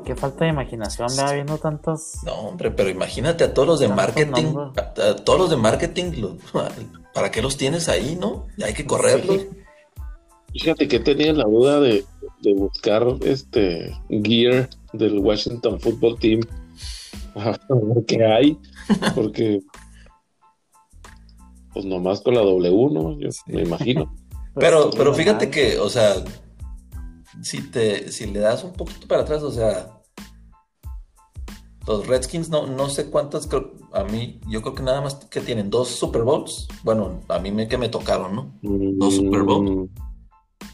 Qué 0.04 0.16
falta 0.16 0.44
de 0.44 0.50
imaginación, 0.50 1.08
me 1.16 1.22
va 1.22 1.32
viendo 1.32 1.58
tantos. 1.58 2.14
No, 2.24 2.32
hombre, 2.34 2.70
pero 2.70 2.88
imagínate 2.88 3.44
a 3.44 3.54
todos 3.54 3.68
los 3.68 3.80
de 3.80 3.88
marketing, 3.88 4.54
a, 4.76 5.16
todos 5.16 5.38
los 5.38 5.50
de 5.50 5.56
marketing, 5.56 6.38
¿para 7.14 7.30
qué 7.30 7.40
los 7.42 7.56
tienes 7.56 7.88
ahí, 7.88 8.16
no? 8.20 8.46
Ya 8.56 8.66
hay 8.66 8.74
que 8.74 8.86
correrlos. 8.86 9.46
Fíjate 10.52 10.86
que 10.86 11.00
tenía 11.00 11.32
la 11.32 11.44
duda 11.44 11.80
de, 11.80 12.04
de 12.42 12.54
buscar 12.54 13.06
este 13.22 13.96
gear 14.08 14.68
del 14.92 15.18
Washington 15.18 15.80
Football 15.80 16.18
Team 16.18 16.40
a 17.34 17.50
ver 17.70 18.04
qué 18.06 18.24
hay, 18.24 18.58
porque 19.14 19.60
pues 21.72 21.84
nomás 21.84 22.20
con 22.20 22.34
la 22.34 22.42
W, 22.42 22.90
¿no? 22.92 23.18
Yo 23.18 23.28
me 23.46 23.62
imagino. 23.62 24.14
Pero, 24.54 24.90
pues, 24.90 24.96
pero 24.96 25.14
fíjate 25.14 25.48
que, 25.48 25.78
o 25.78 25.88
sea, 25.88 26.22
si 27.40 27.70
te, 27.70 28.12
si 28.12 28.26
le 28.26 28.40
das 28.40 28.64
un 28.64 28.74
poquito 28.74 29.08
para 29.08 29.22
atrás, 29.22 29.42
o 29.42 29.50
sea, 29.50 30.02
los 31.86 32.06
Redskins 32.06 32.50
no, 32.50 32.66
no 32.66 32.90
sé 32.90 33.08
cuántas, 33.08 33.46
creo, 33.46 33.72
a 33.92 34.04
mí, 34.04 34.40
yo 34.48 34.60
creo 34.60 34.74
que 34.74 34.82
nada 34.82 35.00
más 35.00 35.14
que 35.14 35.40
tienen 35.40 35.70
dos 35.70 35.88
Super 35.88 36.22
Bowls. 36.22 36.68
Bueno, 36.82 37.20
a 37.28 37.38
mí 37.38 37.50
me 37.50 37.68
que 37.68 37.78
me 37.78 37.88
tocaron, 37.88 38.34
¿no? 38.34 38.52
Dos 38.62 39.16
Super 39.16 39.42
Bowls. 39.42 39.70
Mm, 39.70 39.84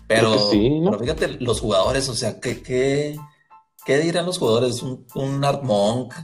pero, 0.07 0.38
fíjate, 0.99 1.38
los 1.40 1.61
jugadores, 1.61 2.09
o 2.09 2.14
sea, 2.14 2.40
¿qué, 2.40 2.62
qué, 2.62 3.99
dirán 3.99 4.26
los 4.26 4.38
jugadores? 4.38 4.83
Un, 4.83 5.45
Art 5.45 5.62
Monk, 5.64 6.14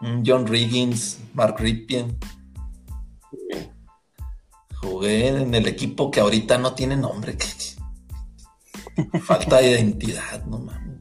un 0.00 0.22
John 0.26 0.46
Riggins, 0.46 1.20
Mark 1.34 1.56
Ripien. 1.58 2.18
Jugué 4.80 5.28
en 5.28 5.54
el 5.54 5.66
equipo 5.66 6.10
que 6.10 6.20
ahorita 6.20 6.58
no 6.58 6.74
tiene 6.74 6.96
nombre. 6.96 7.36
Falta 9.22 9.58
de 9.58 9.70
identidad, 9.70 10.44
no 10.46 10.58
mames. 10.58 11.00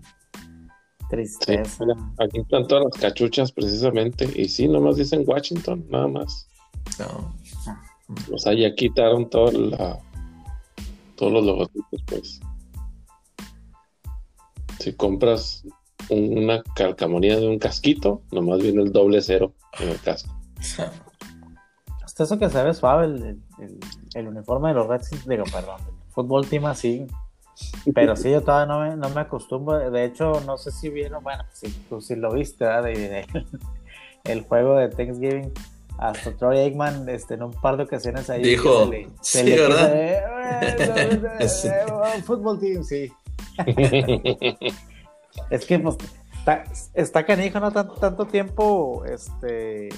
Tristeza. 1.10 1.86
aquí 2.20 2.40
están 2.40 2.68
todas 2.68 2.86
las 2.86 3.02
cachuchas 3.02 3.52
precisamente. 3.52 4.30
Y 4.36 4.48
sí, 4.50 4.68
nomás 4.68 4.98
dicen 4.98 5.24
Washington, 5.26 5.86
nada 5.90 6.08
más. 6.08 6.48
No. 7.00 7.36
O 8.32 8.38
sea, 8.38 8.54
ya 8.54 8.74
quitaron 8.76 9.30
toda 9.30 9.52
la 9.52 10.00
todos 11.16 11.34
los 11.34 11.46
logotipos, 11.46 12.02
pues. 12.06 12.40
Si 14.80 14.94
compras 14.94 15.66
una 16.10 16.64
calcamonía 16.76 17.38
de 17.38 17.48
un 17.48 17.60
casquito, 17.60 18.22
nomás 18.32 18.62
viene 18.62 18.82
el 18.82 18.92
doble 18.92 19.22
cero 19.22 19.54
en 19.80 19.90
el 19.90 20.00
casco. 20.00 20.34
Hasta 22.04 22.24
eso 22.24 22.40
que 22.40 22.50
se 22.50 22.64
ve 22.64 22.74
suave 22.74 23.06
el, 23.06 23.42
el, 24.16 24.28
uniforme 24.28 24.70
de 24.70 24.76
los 24.76 24.88
Redskins, 24.88 25.28
digo, 25.28 25.44
perdón, 25.52 25.80
el 25.88 26.12
fútbol 26.14 26.48
team 26.48 26.66
así. 26.66 27.08
Pero 27.94 28.16
sí, 28.16 28.32
yo 28.32 28.42
todavía 28.42 28.74
no 28.74 28.80
me, 28.82 28.96
no 28.96 29.10
me 29.10 29.22
acostumbro. 29.22 29.92
De 29.92 30.06
hecho, 30.06 30.42
no 30.46 30.58
sé 30.58 30.72
si 30.72 30.90
vieron, 30.90 31.24
bueno, 31.24 31.44
sí, 31.52 31.68
tú 31.90 32.00
sí 32.02 32.16
lo 32.16 32.32
viste, 32.34 32.64
¿verdad? 32.66 32.84
De, 32.84 32.94
de- 32.96 33.46
el 34.26 34.44
juego 34.44 34.76
de 34.76 34.90
Thanksgiving. 34.90 35.52
Hasta 35.98 36.32
Troy 36.32 36.60
Aikman, 36.60 37.10
este, 37.10 37.34
en 37.34 37.44
un 37.44 37.52
par 37.52 37.76
de 37.76 37.84
ocasiones 37.84 38.30
ahí. 38.30 38.42
Dijo, 38.42 38.90
sí, 39.22 39.44
quiso, 39.44 39.64
¿verdad? 39.64 39.92
eh, 39.94 40.22
eh, 41.42 41.50
Sí. 41.50 41.68
eh, 41.68 42.22
Fútbol 42.24 42.58
team, 42.58 42.86
sí. 42.86 43.12
Es 45.50 45.66
que 45.66 45.78
pues, 45.80 45.98
está, 46.40 46.64
está 46.94 47.26
canijo, 47.26 47.60
¿no? 47.60 47.72
Tanto, 47.72 47.96
tanto 47.96 48.26
tiempo, 48.26 49.04
este, 49.06 49.90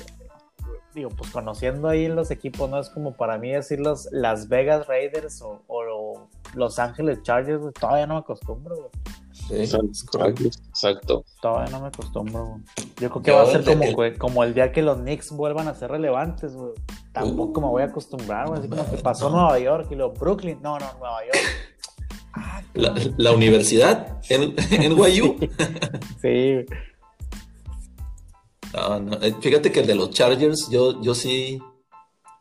digo, 0.94 1.10
pues 1.10 1.30
conociendo 1.32 1.88
ahí 1.88 2.08
los 2.08 2.32
equipos, 2.32 2.70
¿no? 2.70 2.80
Es 2.80 2.90
como 2.90 3.14
para 3.14 3.38
mí 3.38 3.52
decir 3.52 3.80
los 3.80 4.08
Las 4.12 4.48
Vegas 4.50 4.88
Raiders 4.88 5.42
o, 5.42 5.62
o 5.68 6.28
Los 6.54 6.80
Ángeles 6.80 7.22
Chargers, 7.24 7.60
güey, 7.62 7.74
todavía 7.74 8.08
no 8.08 8.16
me 8.16 8.20
acostumbro, 8.22 8.76
güey. 8.76 8.90
Sí. 9.32 9.56
Exacto. 10.70 11.26
Todavía 11.42 11.72
no 11.72 11.82
me 11.82 11.88
acostumbro, 11.88 12.46
güey. 12.46 12.62
Yo 13.00 13.10
creo 13.10 13.22
que 13.24 13.32
Yo 13.32 13.38
va 13.38 13.44
a 13.44 13.46
ser 13.48 13.64
como, 13.64 13.84
el- 13.84 13.96
güey, 13.96 14.18
como 14.18 14.44
el 14.44 14.54
día 14.54 14.72
que 14.72 14.82
los 14.82 14.98
Knicks 15.00 15.32
vuelvan 15.32 15.68
a 15.68 15.74
ser 15.74 15.92
relevantes, 15.92 16.54
güey. 16.56 16.74
Tampoco 17.12 17.60
me 17.62 17.68
voy 17.68 17.82
a 17.82 17.86
acostumbrar, 17.86 18.48
güey. 18.48 18.60
Así 18.60 18.70
como 18.70 18.90
que 18.90 18.98
pasó 18.98 19.30
no. 19.30 19.38
Nueva 19.38 19.60
York 19.60 19.88
y 19.92 19.96
luego 19.96 20.14
Brooklyn. 20.14 20.60
No, 20.62 20.78
no, 20.80 20.86
Nueva 21.00 21.26
York. 21.26 21.40
Ah, 22.34 22.62
La, 22.74 22.94
la 23.18 23.32
universidad 23.34 24.20
en, 24.30 24.56
en 24.72 24.94
NYU. 24.96 25.38
Sí, 26.22 26.54
güey. 26.54 26.66
No, 28.74 29.00
no, 29.00 29.14
eh, 29.22 29.36
Fíjate 29.40 29.72
que 29.72 29.82
el 29.82 29.88
de 29.88 29.96
los 29.96 30.12
Chargers, 30.12 30.70
yo, 30.70 31.02
yo 31.02 31.14
sí 31.14 31.60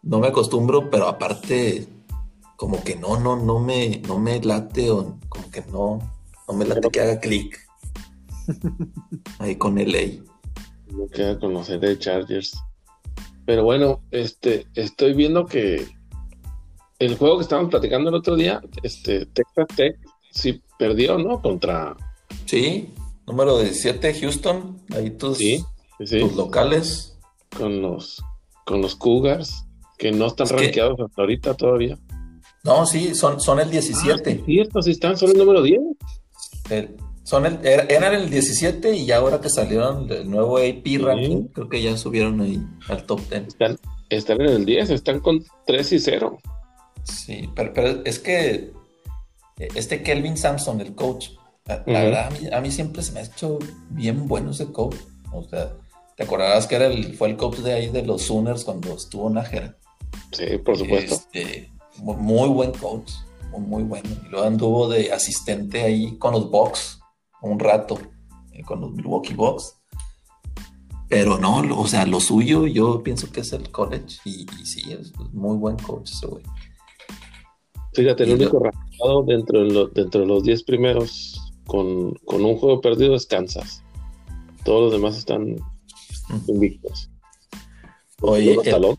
no 0.03 0.19
me 0.19 0.29
acostumbro, 0.29 0.91
pero 0.91 1.09
aparte, 1.09 1.87
como 2.57 2.83
que 2.83 2.97
no, 2.97 3.19
no, 3.19 3.37
no 3.37 3.59
me, 3.59 4.01
no 4.07 4.19
me 4.19 4.41
late 4.41 4.91
o 4.91 5.19
como 5.29 5.51
que 5.51 5.63
no, 5.73 5.99
no 6.49 6.55
me 6.55 6.65
late 6.65 6.89
que 6.91 7.01
haga 7.01 7.21
clic. 7.21 7.59
Ahí 9.39 9.57
con 9.57 9.77
LA. 9.77 10.23
No 10.93 11.07
queda 11.09 11.39
conocer 11.39 11.81
de 11.81 11.99
Chargers. 11.99 12.57
Pero 13.47 13.65
bueno, 13.65 14.01
este, 14.11 14.67
estoy 14.75 15.15
viendo 15.15 15.47
que 15.47 15.87
el 16.99 17.17
juego 17.17 17.39
que 17.39 17.43
estábamos 17.43 17.71
platicando 17.71 18.11
el 18.11 18.17
otro 18.17 18.37
día, 18.37 18.61
este, 18.83 19.27
Texas 19.27 19.67
Tech, 19.75 19.97
sí 20.31 20.63
perdió, 20.79 21.19
¿no? 21.19 21.41
Contra, 21.41 21.97
Sí, 22.51 22.93
número 23.27 23.59
17, 23.59 24.15
Houston. 24.21 24.79
Ahí 24.93 25.11
tus, 25.11 25.39
sí, 25.39 25.65
sí, 26.01 26.07
sí, 26.07 26.21
tus 26.21 26.35
locales. 26.37 27.17
con 27.57 27.81
los, 27.83 28.23
con 28.67 28.81
los 28.83 28.95
Cougars, 28.97 29.65
que 29.99 30.13
no 30.13 30.27
están 30.27 30.47
Es 30.47 30.53
que- 30.53 30.59
rankeados 30.65 31.01
hasta 31.01 31.23
ahorita 31.23 31.55
todavía. 31.55 31.99
No, 32.65 32.85
sí, 32.87 33.15
son, 33.15 33.41
son 33.41 33.59
el 33.61 33.69
Ah, 33.69 33.71
17. 33.73 34.35
sí, 34.37 34.43
cierto, 34.45 34.83
sí 34.83 34.91
están, 34.91 35.17
son 35.17 35.31
el 35.31 35.39
número 35.39 35.63
10. 35.63 35.81
El- 36.71 36.97
son 37.23 37.47
el, 37.47 37.59
eran 37.65 38.15
el 38.15 38.29
17 38.31 38.95
y 38.97 39.07
ya 39.07 39.19
ahora 39.19 39.41
que 39.41 39.49
salieron 39.51 40.11
el 40.11 40.29
nuevo 40.29 40.59
AP 40.59 40.99
ranking, 41.01 41.45
creo 41.53 41.69
que 41.69 41.81
ya 41.83 41.97
subieron 41.97 42.41
ahí 42.41 42.61
al 42.89 43.05
top 43.07 43.21
10. 43.31 43.47
Están, 43.49 43.79
están 44.09 44.41
en 44.41 44.49
el 44.49 44.65
10, 44.65 44.91
están 44.91 45.21
con 45.21 45.45
3 45.67 45.93
y 45.93 45.99
0. 46.01 46.39
Sí, 47.05 47.49
pero, 47.55 47.73
pero 47.73 48.05
es 48.05 48.19
que 48.19 48.73
eh, 49.59 49.69
este 49.75 50.03
Kelvin 50.03 50.37
Sampson, 50.37 50.81
el 50.81 50.95
coach, 50.95 51.31
la, 51.67 51.83
verdad 51.87 52.27
a 52.27 52.31
mí, 52.31 52.49
a 52.53 52.61
mí 52.61 52.71
siempre 52.71 53.03
se 53.03 53.13
me 53.13 53.21
ha 53.21 53.23
hecho 53.25 53.59
bien 53.91 54.27
bueno 54.27 54.51
ese 54.51 54.71
coach. 54.73 54.97
O 55.33 55.45
sea, 55.45 55.73
te 56.21 56.25
acordarás 56.27 56.67
que 56.67 56.75
era 56.75 56.87
el, 56.89 57.15
fue 57.15 57.31
el 57.31 57.39
coach 57.39 57.61
de 57.61 57.73
ahí 57.73 57.87
de 57.89 58.03
los 58.05 58.21
Sooners 58.21 58.65
cuando 58.65 58.93
estuvo 58.93 59.31
Nájera. 59.31 59.79
Sí, 60.33 60.59
por 60.63 60.77
supuesto. 60.77 61.15
Este, 61.15 61.73
mu- 61.97 62.13
muy 62.13 62.51
buen 62.51 62.73
coach, 62.73 63.11
muy, 63.53 63.63
muy 63.63 63.83
bueno. 63.85 64.11
Y 64.27 64.29
luego 64.29 64.47
anduvo 64.47 64.89
de 64.91 65.11
asistente 65.15 65.81
ahí 65.81 66.19
con 66.19 66.33
los 66.35 66.51
Bucks 66.51 67.01
un 67.41 67.59
rato, 67.59 67.99
eh, 68.53 68.63
con 68.63 68.83
los 68.83 68.93
Milwaukee 68.93 69.33
Bucks. 69.33 69.77
Pero 71.09 71.39
no, 71.39 71.63
o 71.81 71.87
sea, 71.87 72.05
lo 72.05 72.21
suyo 72.21 72.67
yo 72.67 73.03
pienso 73.03 73.33
que 73.33 73.41
es 73.41 73.55
el 73.55 73.71
college 73.71 74.19
y, 74.27 74.43
y 74.61 74.67
sí, 74.67 74.93
es 74.93 75.13
muy 75.33 75.57
buen 75.57 75.77
coach 75.79 76.11
ese 76.13 76.27
güey. 76.27 76.45
Fíjate, 77.95 78.25
el 78.25 78.35
único 78.35 78.61
lo- 79.03 79.23
dentro 79.23 79.61
de, 79.65 79.71
lo- 79.73 79.89
dentro 79.89 80.21
de 80.21 80.27
los 80.27 80.43
10 80.43 80.65
primeros 80.65 81.41
con, 81.67 82.13
con 82.27 82.45
un 82.45 82.59
juego 82.59 82.83
perdido 82.83 83.15
es 83.15 83.25
Kansas. 83.25 83.83
Todos 84.67 84.83
los 84.83 84.93
demás 84.93 85.17
están 85.17 85.57
invictos. 86.47 87.11
Oye, 88.21 88.57
el-. 88.65 88.97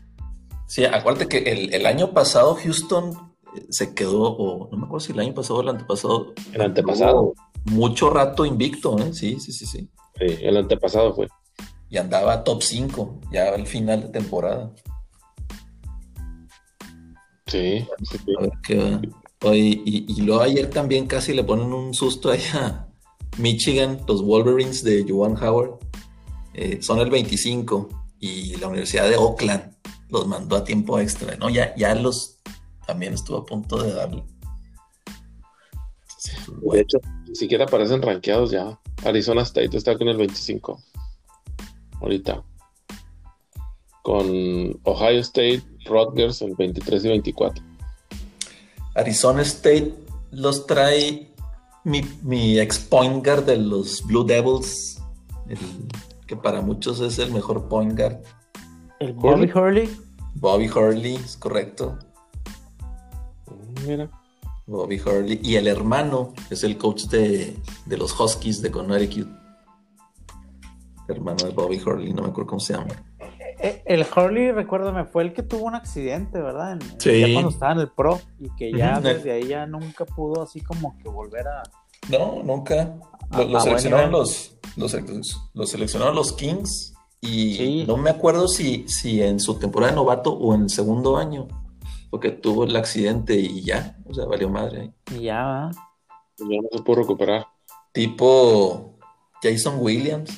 Sí, 0.66 0.84
acuérdate 0.84 1.28
que 1.28 1.38
el, 1.50 1.74
el 1.74 1.86
año 1.86 2.12
pasado 2.12 2.54
Houston 2.54 3.10
eh, 3.54 3.66
se 3.68 3.94
quedó, 3.94 4.22
o 4.22 4.70
no 4.70 4.78
me 4.78 4.86
acuerdo 4.86 5.04
si 5.04 5.12
el 5.12 5.20
año 5.20 5.34
pasado 5.34 5.58
o 5.58 5.62
el 5.62 5.68
antepasado, 5.68 6.32
el 6.52 6.60
antepasado. 6.62 7.34
mucho 7.66 8.08
rato 8.10 8.46
invicto, 8.46 8.98
¿eh? 8.98 9.12
Sí, 9.12 9.38
sí, 9.38 9.52
sí, 9.52 9.66
sí. 9.66 9.90
Sí, 10.18 10.36
el 10.40 10.56
antepasado 10.56 11.14
fue. 11.14 11.28
Y 11.90 11.98
andaba 11.98 12.42
top 12.42 12.62
5 12.62 13.20
ya 13.30 13.50
al 13.50 13.66
final 13.66 14.02
de 14.02 14.08
temporada. 14.08 14.72
Sí, 17.46 17.86
sí, 18.08 18.18
sí. 18.24 18.34
A 18.38 18.42
ver 18.42 18.52
qué 18.66 18.76
va. 18.76 19.00
Oye, 19.44 19.82
y, 19.84 20.06
y 20.08 20.22
luego 20.22 20.40
ayer 20.40 20.70
también 20.70 21.06
casi 21.06 21.34
le 21.34 21.44
ponen 21.44 21.72
un 21.72 21.92
susto 21.92 22.30
ahí 22.30 22.40
a 22.54 22.88
Michigan, 23.38 23.98
los 24.06 24.22
Wolverines 24.24 24.82
de 24.84 25.04
Juwan 25.06 25.36
Howard. 25.36 25.78
Eh, 26.54 26.82
son 26.82 26.98
el 27.00 27.10
25 27.10 27.88
y 28.20 28.56
la 28.56 28.68
Universidad 28.68 29.08
de 29.08 29.16
Oakland 29.16 29.74
los 30.08 30.26
mandó 30.26 30.56
a 30.56 30.64
tiempo 30.64 30.98
extra, 30.98 31.36
¿no? 31.36 31.48
Ya, 31.48 31.74
ya 31.76 31.94
los 31.94 32.38
también 32.86 33.14
estuvo 33.14 33.38
a 33.38 33.46
punto 33.46 33.82
de 33.82 33.92
darle. 33.92 34.22
Sí, 36.18 36.32
De 36.70 36.80
hecho, 36.80 36.98
ni 37.26 37.34
siquiera 37.34 37.64
aparecen 37.64 38.02
rankeados 38.02 38.50
ya. 38.50 38.78
Arizona 39.04 39.42
State 39.42 39.76
está 39.76 39.96
con 39.96 40.08
el 40.08 40.16
25. 40.16 40.80
Ahorita. 42.00 42.42
Con 44.02 44.78
Ohio 44.84 45.20
State, 45.20 45.62
Rutgers 45.86 46.42
el 46.42 46.54
23 46.56 47.04
y 47.04 47.08
24. 47.08 47.64
Arizona 48.94 49.42
State 49.42 49.94
los 50.30 50.66
trae 50.66 51.32
mi, 51.84 52.02
mi 52.22 52.58
ex 52.58 52.78
point 52.78 53.24
guard 53.24 53.44
de 53.44 53.56
los 53.56 54.02
Blue 54.04 54.24
Devils, 54.24 55.00
el- 55.48 55.88
que 56.32 56.36
para 56.36 56.62
muchos 56.62 56.98
es 57.00 57.18
el 57.18 57.30
mejor 57.30 57.68
point 57.68 57.94
guard. 57.94 58.16
El 59.00 59.12
Bobby 59.12 59.50
Hurley. 59.54 59.94
Bobby 60.36 60.66
Hurley, 60.66 61.16
es 61.16 61.36
correcto. 61.36 61.98
Mira. 63.86 64.08
Bobby 64.66 64.98
Hurley. 64.98 65.40
Y 65.42 65.56
el 65.56 65.66
hermano 65.68 66.32
es 66.48 66.64
el 66.64 66.78
coach 66.78 67.02
de, 67.08 67.54
de 67.84 67.96
los 67.98 68.18
Huskies 68.18 68.62
de 68.62 68.70
Connecticut. 68.70 69.28
El 71.06 71.16
hermano 71.16 71.44
de 71.44 71.50
Bobby 71.50 71.78
Hurley, 71.84 72.14
no 72.14 72.22
me 72.22 72.28
acuerdo 72.28 72.48
cómo 72.48 72.60
se 72.60 72.72
llama. 72.72 72.94
Eh, 73.60 73.82
El 73.84 74.06
Hurley, 74.16 74.52
recuérdame, 74.52 75.04
fue 75.04 75.24
el 75.24 75.34
que 75.34 75.42
tuvo 75.42 75.66
un 75.66 75.74
accidente, 75.74 76.40
¿verdad? 76.40 76.72
En- 76.72 76.80
Sí. 76.98 77.20
Ya 77.20 77.32
cuando 77.34 77.50
estaba 77.50 77.72
en 77.72 77.80
el 77.80 77.90
Pro 77.90 78.20
y 78.40 78.48
que 78.56 78.72
ya 78.72 79.00
desde 79.02 79.32
ahí 79.32 79.48
ya 79.48 79.66
nunca 79.66 80.06
pudo 80.06 80.40
así 80.44 80.62
como 80.62 80.96
que 80.96 81.10
volver 81.10 81.46
a... 81.46 81.62
No, 82.08 82.42
nunca. 82.42 82.94
A- 83.32 83.42
Lo, 83.44 83.60
seleccionaron 83.60 84.10
los, 84.12 84.56
los, 84.76 84.94
los 85.54 85.70
seleccionaron 85.70 86.14
los 86.14 86.32
Kings 86.32 86.94
y 87.20 87.54
Sí. 87.56 87.84
no 87.86 87.96
me 87.96 88.10
acuerdo 88.10 88.48
si, 88.48 88.86
si 88.88 89.22
en 89.22 89.38
su 89.40 89.54
temporada 89.58 89.92
de 89.92 89.96
novato 89.96 90.32
o 90.32 90.54
en 90.54 90.62
el 90.62 90.70
segundo 90.70 91.16
año, 91.16 91.48
porque 92.10 92.30
tuvo 92.30 92.64
el 92.64 92.74
accidente 92.76 93.36
y 93.36 93.62
ya, 93.62 93.96
o 94.08 94.12
sea, 94.14 94.24
valió 94.26 94.48
madre. 94.50 94.92
Y 95.16 95.22
ya, 95.24 95.44
¿verdad? 95.46 95.70
Ya 96.38 96.56
no 96.62 96.68
se 96.72 96.82
pudo 96.82 96.96
recuperar. 96.96 97.46
Tipo 97.92 98.98
Jason 99.42 99.76
Williams, 99.78 100.30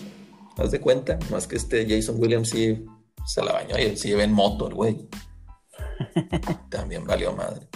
¿haz 0.58 0.70
de 0.72 0.80
cuenta? 0.80 1.18
Más 1.30 1.46
que 1.46 1.56
este 1.56 1.86
Jason 1.88 2.16
Williams 2.20 2.50
sí 2.50 2.84
se 3.26 3.42
la 3.42 3.52
bañó 3.52 3.78
y 3.78 3.82
él 3.82 3.96
sí 3.96 4.10
iba 4.10 4.22
en 4.22 4.32
moto, 4.32 4.68
el 4.68 4.74
güey. 4.74 5.08
También 6.68 7.04
valió 7.06 7.32
madre. 7.32 7.68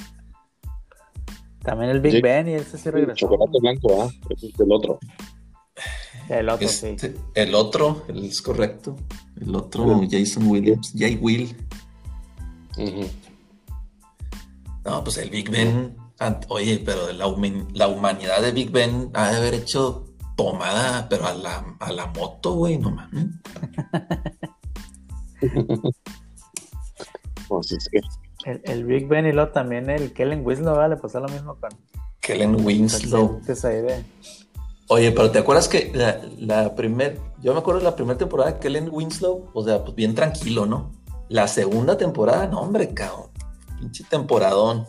También 1.69 1.91
el 1.91 2.01
Big. 2.01 2.23
Ben 2.23 2.49
y 2.49 2.55
ese 2.55 2.79
sí 2.79 2.89
regresó. 2.89 3.29
Chocolate 3.29 3.59
blanco, 3.61 4.03
¿ah? 4.03 4.11
Ese 4.31 4.47
es 4.47 4.59
el 4.59 4.73
otro. 4.73 4.99
El 6.31 6.49
otro, 6.49 6.67
sí. 6.67 6.87
Este, 6.87 7.15
El 7.35 7.55
otro, 7.55 8.05
el 8.09 8.25
es 8.25 8.41
correcto. 8.41 8.97
El 9.39 9.55
otro, 9.55 10.01
Jason 10.11 10.47
Williams, 10.47 10.95
Jay 10.97 11.17
Will. 11.21 11.55
No, 14.83 15.05
pues 15.05 15.19
el 15.19 15.29
Big 15.29 15.51
Ben. 15.51 15.95
Oye, 16.49 16.83
pero 16.83 17.13
la, 17.13 17.27
la 17.75 17.89
humanidad 17.89 18.41
de 18.41 18.53
Big 18.53 18.71
Ben 18.71 19.11
ha 19.13 19.31
de 19.31 19.37
haber 19.37 19.53
hecho 19.53 20.07
tomada, 20.39 21.07
pero 21.11 21.27
a 21.27 21.35
la, 21.35 21.77
a 21.81 21.93
la 21.93 22.07
moto, 22.07 22.55
güey, 22.55 22.79
no 22.79 22.93
mames. 22.93 23.27
Pues 27.49 27.73
es 27.73 27.89
que 27.91 28.01
El, 28.45 28.61
el 28.65 28.85
Big 28.85 29.09
Ben 29.09 29.27
y 29.27 29.33
luego 29.33 29.51
también 29.51 29.91
el 29.91 30.13
Kellen 30.13 30.47
Winslow, 30.47 30.75
¿verdad? 30.75 30.91
Le 30.91 30.97
pasó 30.97 31.21
lo 31.21 31.29
mismo 31.29 31.57
con 31.57 31.71
Kellen 32.21 32.65
Winslow. 32.65 33.41
Oye, 34.89 35.13
pero 35.13 35.31
¿te 35.31 35.39
acuerdas 35.41 35.69
que 35.69 35.91
la, 35.95 36.21
la 36.39 36.75
primer, 36.75 37.19
yo 37.43 37.53
me 37.53 37.59
acuerdo 37.59 37.81
de 37.81 37.85
la 37.85 37.97
primera 37.97 38.17
temporada 38.17 38.53
de 38.53 38.59
Kellen 38.59 38.89
Winslow, 38.91 39.51
o 39.53 39.65
sea, 39.65 39.85
pues 39.85 39.95
bien 39.95 40.15
tranquilo, 40.15 40.65
¿no? 40.67 40.93
La 41.29 41.47
segunda 41.47 41.99
temporada, 41.99 42.47
no, 42.47 42.61
hombre, 42.61 42.95
cabrón. 42.95 43.27
Pinche 43.79 44.05
temporadón. 44.09 44.87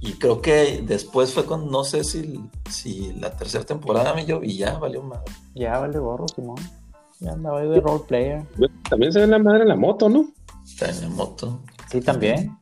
y 0.00 0.14
creo 0.14 0.40
que 0.40 0.82
después 0.82 1.34
fue 1.34 1.44
con, 1.44 1.70
no 1.70 1.84
sé 1.84 2.04
si, 2.04 2.40
si 2.70 3.12
la 3.20 3.36
tercera 3.36 3.64
temporada 3.64 4.14
me 4.14 4.24
yo 4.24 4.42
y 4.42 4.56
ya 4.56 4.78
valió 4.78 5.02
más. 5.02 5.20
Ya 5.54 5.78
vale 5.78 5.98
gorro, 5.98 6.26
Simón. 6.26 6.56
Ya 7.20 7.32
andaba 7.32 7.60
ahí 7.60 7.68
de 7.68 7.80
role 7.80 8.02
player. 8.08 8.42
También 8.88 9.12
se 9.12 9.20
ve 9.20 9.26
la 9.26 9.38
madre 9.38 9.62
en 9.62 9.68
la 9.68 9.76
moto, 9.76 10.08
¿no? 10.08 10.26
Está 10.64 10.88
en 10.88 11.02
la 11.02 11.08
moto. 11.10 11.60
Sí, 11.90 12.00
también. 12.00 12.56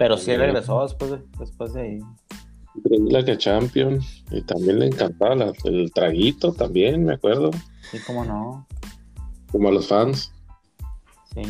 Pero 0.00 0.16
sí 0.16 0.34
regresó 0.34 0.82
después 0.82 1.10
de, 1.10 1.22
después 1.38 1.74
de 1.74 1.82
ahí. 1.82 1.98
La 3.10 3.22
que 3.22 3.36
Champion. 3.36 4.00
Y 4.30 4.40
también 4.40 4.78
le 4.78 4.86
encantaba 4.86 5.34
la- 5.34 5.52
el 5.64 5.92
traguito 5.92 6.54
también, 6.54 7.04
me 7.04 7.16
acuerdo. 7.16 7.50
Sí, 7.90 7.98
cómo 8.06 8.24
no. 8.24 8.66
Como 9.52 9.68
a 9.68 9.72
los 9.72 9.88
fans. 9.88 10.32
Sí. 11.34 11.42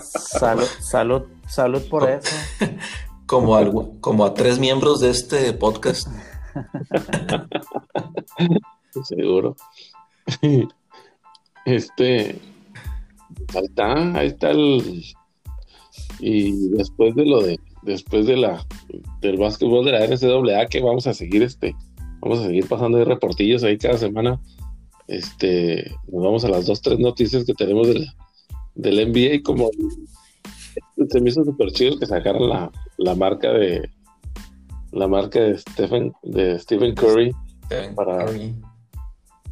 salud, 0.00 0.64
salud, 0.80 1.22
salud 1.46 1.82
por 1.90 2.08
eso. 2.08 2.34
Como, 3.26 3.54
algo, 3.54 3.92
como 4.00 4.24
a 4.24 4.34
tres 4.34 4.58
miembros 4.58 5.00
de 5.00 5.10
este 5.10 5.52
podcast. 5.52 6.08
Seguro. 9.04 9.54
Este. 11.66 12.40
Ahí 13.54 13.64
está, 13.64 14.18
ahí 14.18 14.26
está 14.28 14.50
el. 14.50 15.04
Y 16.20 16.68
después 16.70 17.14
de 17.14 17.24
lo 17.26 17.42
de. 17.42 17.58
Después 17.82 18.26
de 18.26 18.36
la 18.36 18.66
del 19.22 19.38
básquetbol 19.38 19.84
de 19.84 19.92
la 19.92 20.06
NCAA, 20.06 20.66
que 20.66 20.80
vamos 20.80 21.06
a 21.06 21.14
seguir 21.14 21.42
este. 21.42 21.74
Vamos 22.20 22.40
a 22.40 22.46
seguir 22.46 22.68
pasando 22.68 22.98
de 22.98 23.04
reportillos 23.06 23.62
ahí 23.64 23.78
cada 23.78 23.96
semana. 23.98 24.38
Este. 25.08 25.90
Nos 26.12 26.22
vamos 26.22 26.44
a 26.44 26.48
las 26.48 26.66
dos, 26.66 26.82
tres 26.82 26.98
noticias 26.98 27.44
que 27.44 27.54
tenemos 27.54 27.88
del, 27.88 28.06
del 28.74 29.10
NBA. 29.10 29.42
Como 29.42 29.70
se 31.08 31.20
me 31.20 31.30
hizo 31.30 31.44
súper 31.44 31.72
chido 31.72 31.98
que 31.98 32.06
sacaran 32.06 32.48
la, 32.48 32.70
la 32.98 33.14
marca 33.14 33.50
de. 33.52 33.88
La 34.92 35.06
marca 35.06 35.40
de 35.40 35.56
Stephen, 35.56 36.12
de 36.24 36.58
Stephen 36.58 36.96
Curry 36.96 37.30
Para- 37.94 38.26
Curry, 38.26 38.56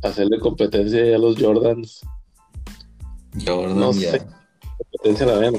hacerle 0.02 0.40
competencia 0.40 1.14
a 1.14 1.18
los 1.18 1.40
Jordans. 1.40 2.00
Jordan, 3.46 3.78
No 3.78 3.92
sé. 3.92 4.20
Competencia 4.90 5.26
la 5.26 5.38
vean. 5.38 5.54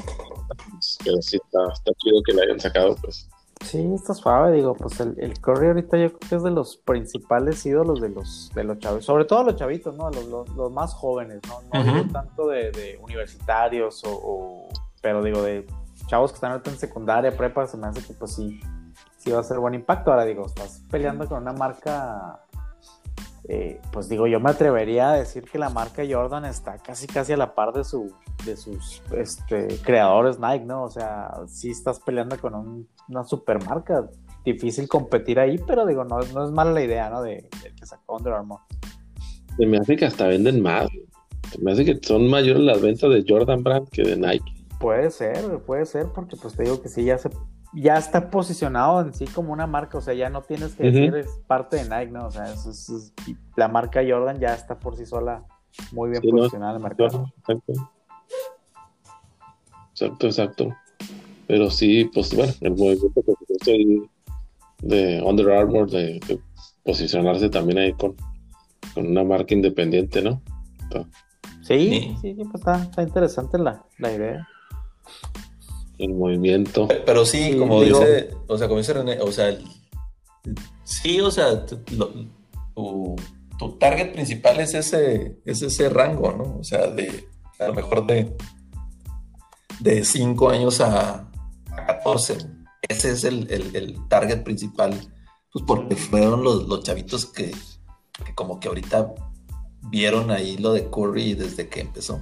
Pero 1.04 1.20
sí 1.22 1.36
está, 1.36 1.58
está 1.72 1.92
chido 1.98 2.22
que 2.24 2.32
la 2.32 2.42
hayan 2.42 2.60
sacado, 2.60 2.94
pues. 3.02 3.28
Sí, 3.64 3.78
está 3.94 4.14
suave, 4.14 4.52
digo, 4.56 4.74
pues 4.74 4.98
el, 5.00 5.14
el 5.18 5.38
Curry 5.38 5.66
ahorita 5.68 5.98
yo 5.98 6.08
creo 6.08 6.28
que 6.30 6.36
es 6.36 6.42
de 6.42 6.50
los 6.50 6.78
principales 6.78 7.64
ídolos 7.66 8.00
de 8.00 8.08
los, 8.08 8.50
de 8.54 8.64
los 8.64 8.78
chavitos, 8.78 9.04
sobre 9.04 9.26
todo 9.26 9.42
los 9.44 9.56
chavitos, 9.56 9.94
¿no? 9.96 10.10
Los, 10.10 10.24
los, 10.26 10.48
los 10.56 10.72
más 10.72 10.94
jóvenes, 10.94 11.40
¿no? 11.46 11.60
No 11.72 11.84
digo 11.84 12.06
tanto 12.10 12.48
de, 12.48 12.70
de 12.72 12.98
universitarios 13.02 14.02
o, 14.04 14.10
o- 14.12 14.68
pero 15.02 15.22
digo, 15.22 15.42
de 15.42 15.66
chavos 16.06 16.30
que 16.32 16.36
están 16.36 16.52
ahorita 16.52 16.70
en 16.70 16.78
secundaria, 16.78 17.36
prepa, 17.36 17.66
se 17.66 17.76
me 17.76 17.86
hace 17.86 18.02
que 18.02 18.14
pues 18.14 18.34
sí, 18.34 18.60
sí 19.18 19.30
va 19.30 19.40
a 19.40 19.44
ser 19.44 19.58
buen 19.58 19.74
impacto. 19.74 20.10
Ahora 20.10 20.24
digo, 20.24 20.46
estás 20.46 20.82
peleando 20.90 21.26
con 21.28 21.42
una 21.42 21.52
marca, 21.52 22.40
eh, 23.48 23.78
pues 23.92 24.08
digo, 24.08 24.26
yo 24.26 24.40
me 24.40 24.50
atrevería 24.50 25.10
a 25.10 25.16
decir 25.16 25.44
que 25.44 25.58
la 25.58 25.68
marca 25.68 26.02
Jordan 26.08 26.46
está 26.46 26.78
casi 26.78 27.06
casi 27.06 27.34
a 27.34 27.36
la 27.36 27.54
par 27.54 27.72
de 27.74 27.84
su 27.84 28.10
de 28.44 28.56
sus 28.56 29.02
este, 29.16 29.68
creadores 29.82 30.38
Nike, 30.38 30.64
¿no? 30.64 30.82
O 30.84 30.90
sea, 30.90 31.30
sí 31.46 31.70
estás 31.70 32.00
peleando 32.00 32.38
con 32.38 32.54
un- 32.54 32.88
una 33.08 33.24
supermarca. 33.24 34.08
Difícil 34.44 34.88
competir 34.88 35.38
ahí, 35.38 35.58
pero 35.66 35.84
digo, 35.86 36.04
no, 36.04 36.18
no 36.34 36.44
es 36.44 36.50
mala 36.50 36.72
la 36.72 36.82
idea, 36.82 37.10
¿no? 37.10 37.20
De, 37.22 37.48
de 37.62 37.74
que 37.78 37.86
sacó 37.86 38.16
Under 38.16 38.32
Armour. 38.32 38.60
Se 39.56 39.66
me 39.66 39.76
hace 39.78 39.96
que 39.96 40.06
hasta 40.06 40.26
venden 40.26 40.62
más. 40.62 40.88
Se 41.50 41.60
me 41.60 41.72
hace 41.72 41.84
que 41.84 41.98
son 42.02 42.28
mayores 42.30 42.62
las 42.62 42.80
ventas 42.80 43.10
de 43.10 43.24
Jordan 43.28 43.62
Brand 43.62 43.88
que 43.90 44.02
de 44.02 44.16
Nike. 44.16 44.66
Puede 44.78 45.10
ser, 45.10 45.58
puede 45.64 45.84
ser, 45.84 46.06
porque 46.14 46.36
pues 46.36 46.54
te 46.56 46.62
digo 46.62 46.80
que 46.80 46.88
sí, 46.88 47.04
ya 47.04 47.18
se 47.18 47.28
ya 47.72 47.94
está 47.98 48.30
posicionado 48.30 49.00
en 49.00 49.12
sí 49.14 49.26
como 49.26 49.52
una 49.52 49.66
marca, 49.68 49.98
o 49.98 50.00
sea, 50.00 50.12
ya 50.14 50.28
no 50.28 50.42
tienes 50.42 50.74
que 50.74 50.88
Ujú. 50.88 50.92
decir 50.96 51.14
es 51.16 51.28
parte 51.46 51.76
de 51.76 51.82
Nike, 51.84 52.10
¿no? 52.10 52.26
O 52.26 52.30
sea, 52.32 52.50
es- 52.52 52.66
es- 52.66 52.88
es- 52.88 53.12
la 53.56 53.68
marca 53.68 54.00
Jordan 54.08 54.40
ya 54.40 54.54
está 54.54 54.78
por 54.78 54.96
sí 54.96 55.06
sola 55.06 55.44
muy 55.92 56.10
bien 56.10 56.20
Sí, 56.22 56.32
¿no? 56.32 56.38
posicionada 56.38 56.72
en 56.72 56.76
el 56.78 56.82
mercado. 56.82 57.32
Exacto, 60.00 60.26
exacto. 60.26 60.76
Pero 61.46 61.70
sí, 61.70 62.08
pues 62.14 62.34
bueno, 62.34 62.52
el 62.60 62.70
movimiento 62.72 63.22
ahí 63.66 64.02
de 64.82 65.22
Under 65.22 65.50
Armour, 65.50 65.90
de, 65.90 66.20
de 66.26 66.38
posicionarse 66.84 67.48
también 67.50 67.78
ahí 67.78 67.92
con, 67.92 68.14
con 68.94 69.06
una 69.06 69.24
marca 69.24 69.52
independiente, 69.54 70.22
¿no? 70.22 70.40
Sí, 71.62 71.90
Sí. 71.90 72.16
sí, 72.20 72.34
sí, 72.34 72.34
pues 72.34 72.54
está, 72.54 72.82
está 72.82 73.02
interesante 73.02 73.58
la, 73.58 73.84
la 73.98 74.12
idea. 74.12 74.48
El 75.98 76.14
movimiento. 76.14 76.88
Pero 77.04 77.26
sí, 77.26 77.52
Sí, 77.52 77.58
como 77.58 77.82
digo- 77.82 77.98
dice, 78.00 78.30
o 78.48 78.56
sea, 78.56 78.66
como 78.68 78.78
dice 78.78 78.94
René, 78.94 79.20
o 79.20 79.30
sea, 79.30 79.48
el- 79.50 79.64
sí, 80.84 81.20
o 81.20 81.30
sea, 81.30 81.66
tu, 81.66 81.78
lo- 81.96 82.12
tu- 82.74 83.16
tu 83.58 83.72
target 83.78 84.12
principal 84.12 84.58
es 84.60 84.72
ese, 84.74 85.36
es 85.44 85.60
ese 85.62 85.88
rango, 85.90 86.32
¿no? 86.32 86.58
O 86.60 86.64
sea, 86.64 86.86
de 86.88 87.28
a 87.58 87.66
lo 87.68 87.74
mejor 87.74 88.06
de 88.06 88.34
de 89.80 90.04
5 90.04 90.50
años 90.50 90.80
a, 90.80 91.28
a 91.72 91.86
14. 91.86 92.38
Ese 92.88 93.10
es 93.12 93.24
el, 93.24 93.50
el- 93.50 93.74
el 93.76 94.08
target 94.08 94.42
principal, 94.42 94.92
pues 95.52 95.64
porque 95.66 95.96
fueron 95.96 96.42
los, 96.42 96.66
los 96.68 96.82
chavitos 96.82 97.26
que, 97.26 97.50
que 98.24 98.34
como 98.34 98.58
que 98.60 98.68
ahorita 98.68 99.12
vieron 99.90 100.30
ahí 100.30 100.56
lo 100.58 100.72
de 100.72 100.88
Curry 100.90 101.34
desde 101.34 101.68
que 101.68 101.80
empezó. 101.80 102.20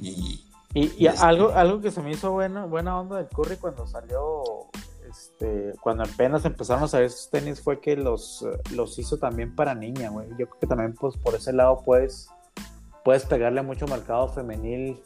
Y 0.00 0.44
Y, 0.74 0.92
y 0.98 1.06
Este- 1.06 1.20
algo, 1.24 1.50
algo 1.50 1.80
que 1.80 1.90
se 1.90 2.02
me 2.02 2.10
hizo 2.12 2.30
buena, 2.32 2.66
buena 2.66 2.98
onda 3.00 3.16
del 3.16 3.28
Curry 3.28 3.56
cuando 3.56 3.86
salió, 3.86 4.42
este, 5.10 5.72
cuando 5.80 6.04
apenas 6.04 6.44
empezaron 6.44 6.84
a 6.84 6.88
salir 6.88 7.10
sus 7.10 7.30
tenis 7.30 7.60
fue 7.60 7.80
que 7.80 7.96
los, 7.96 8.42
eh, 8.42 8.60
los 8.74 8.98
hizo 8.98 9.16
también 9.18 9.54
para 9.56 9.74
niña, 9.74 10.10
güey. 10.10 10.28
Yo 10.38 10.46
creo 10.46 10.58
que 10.60 10.66
también 10.66 10.94
pues 10.94 11.16
por 11.16 11.34
ese 11.34 11.52
lado 11.52 11.82
puedes, 11.84 12.28
puedes 13.04 13.24
pegarle 13.24 13.62
mucho 13.62 13.86
mercado 13.86 14.28
femenil, 14.28 15.00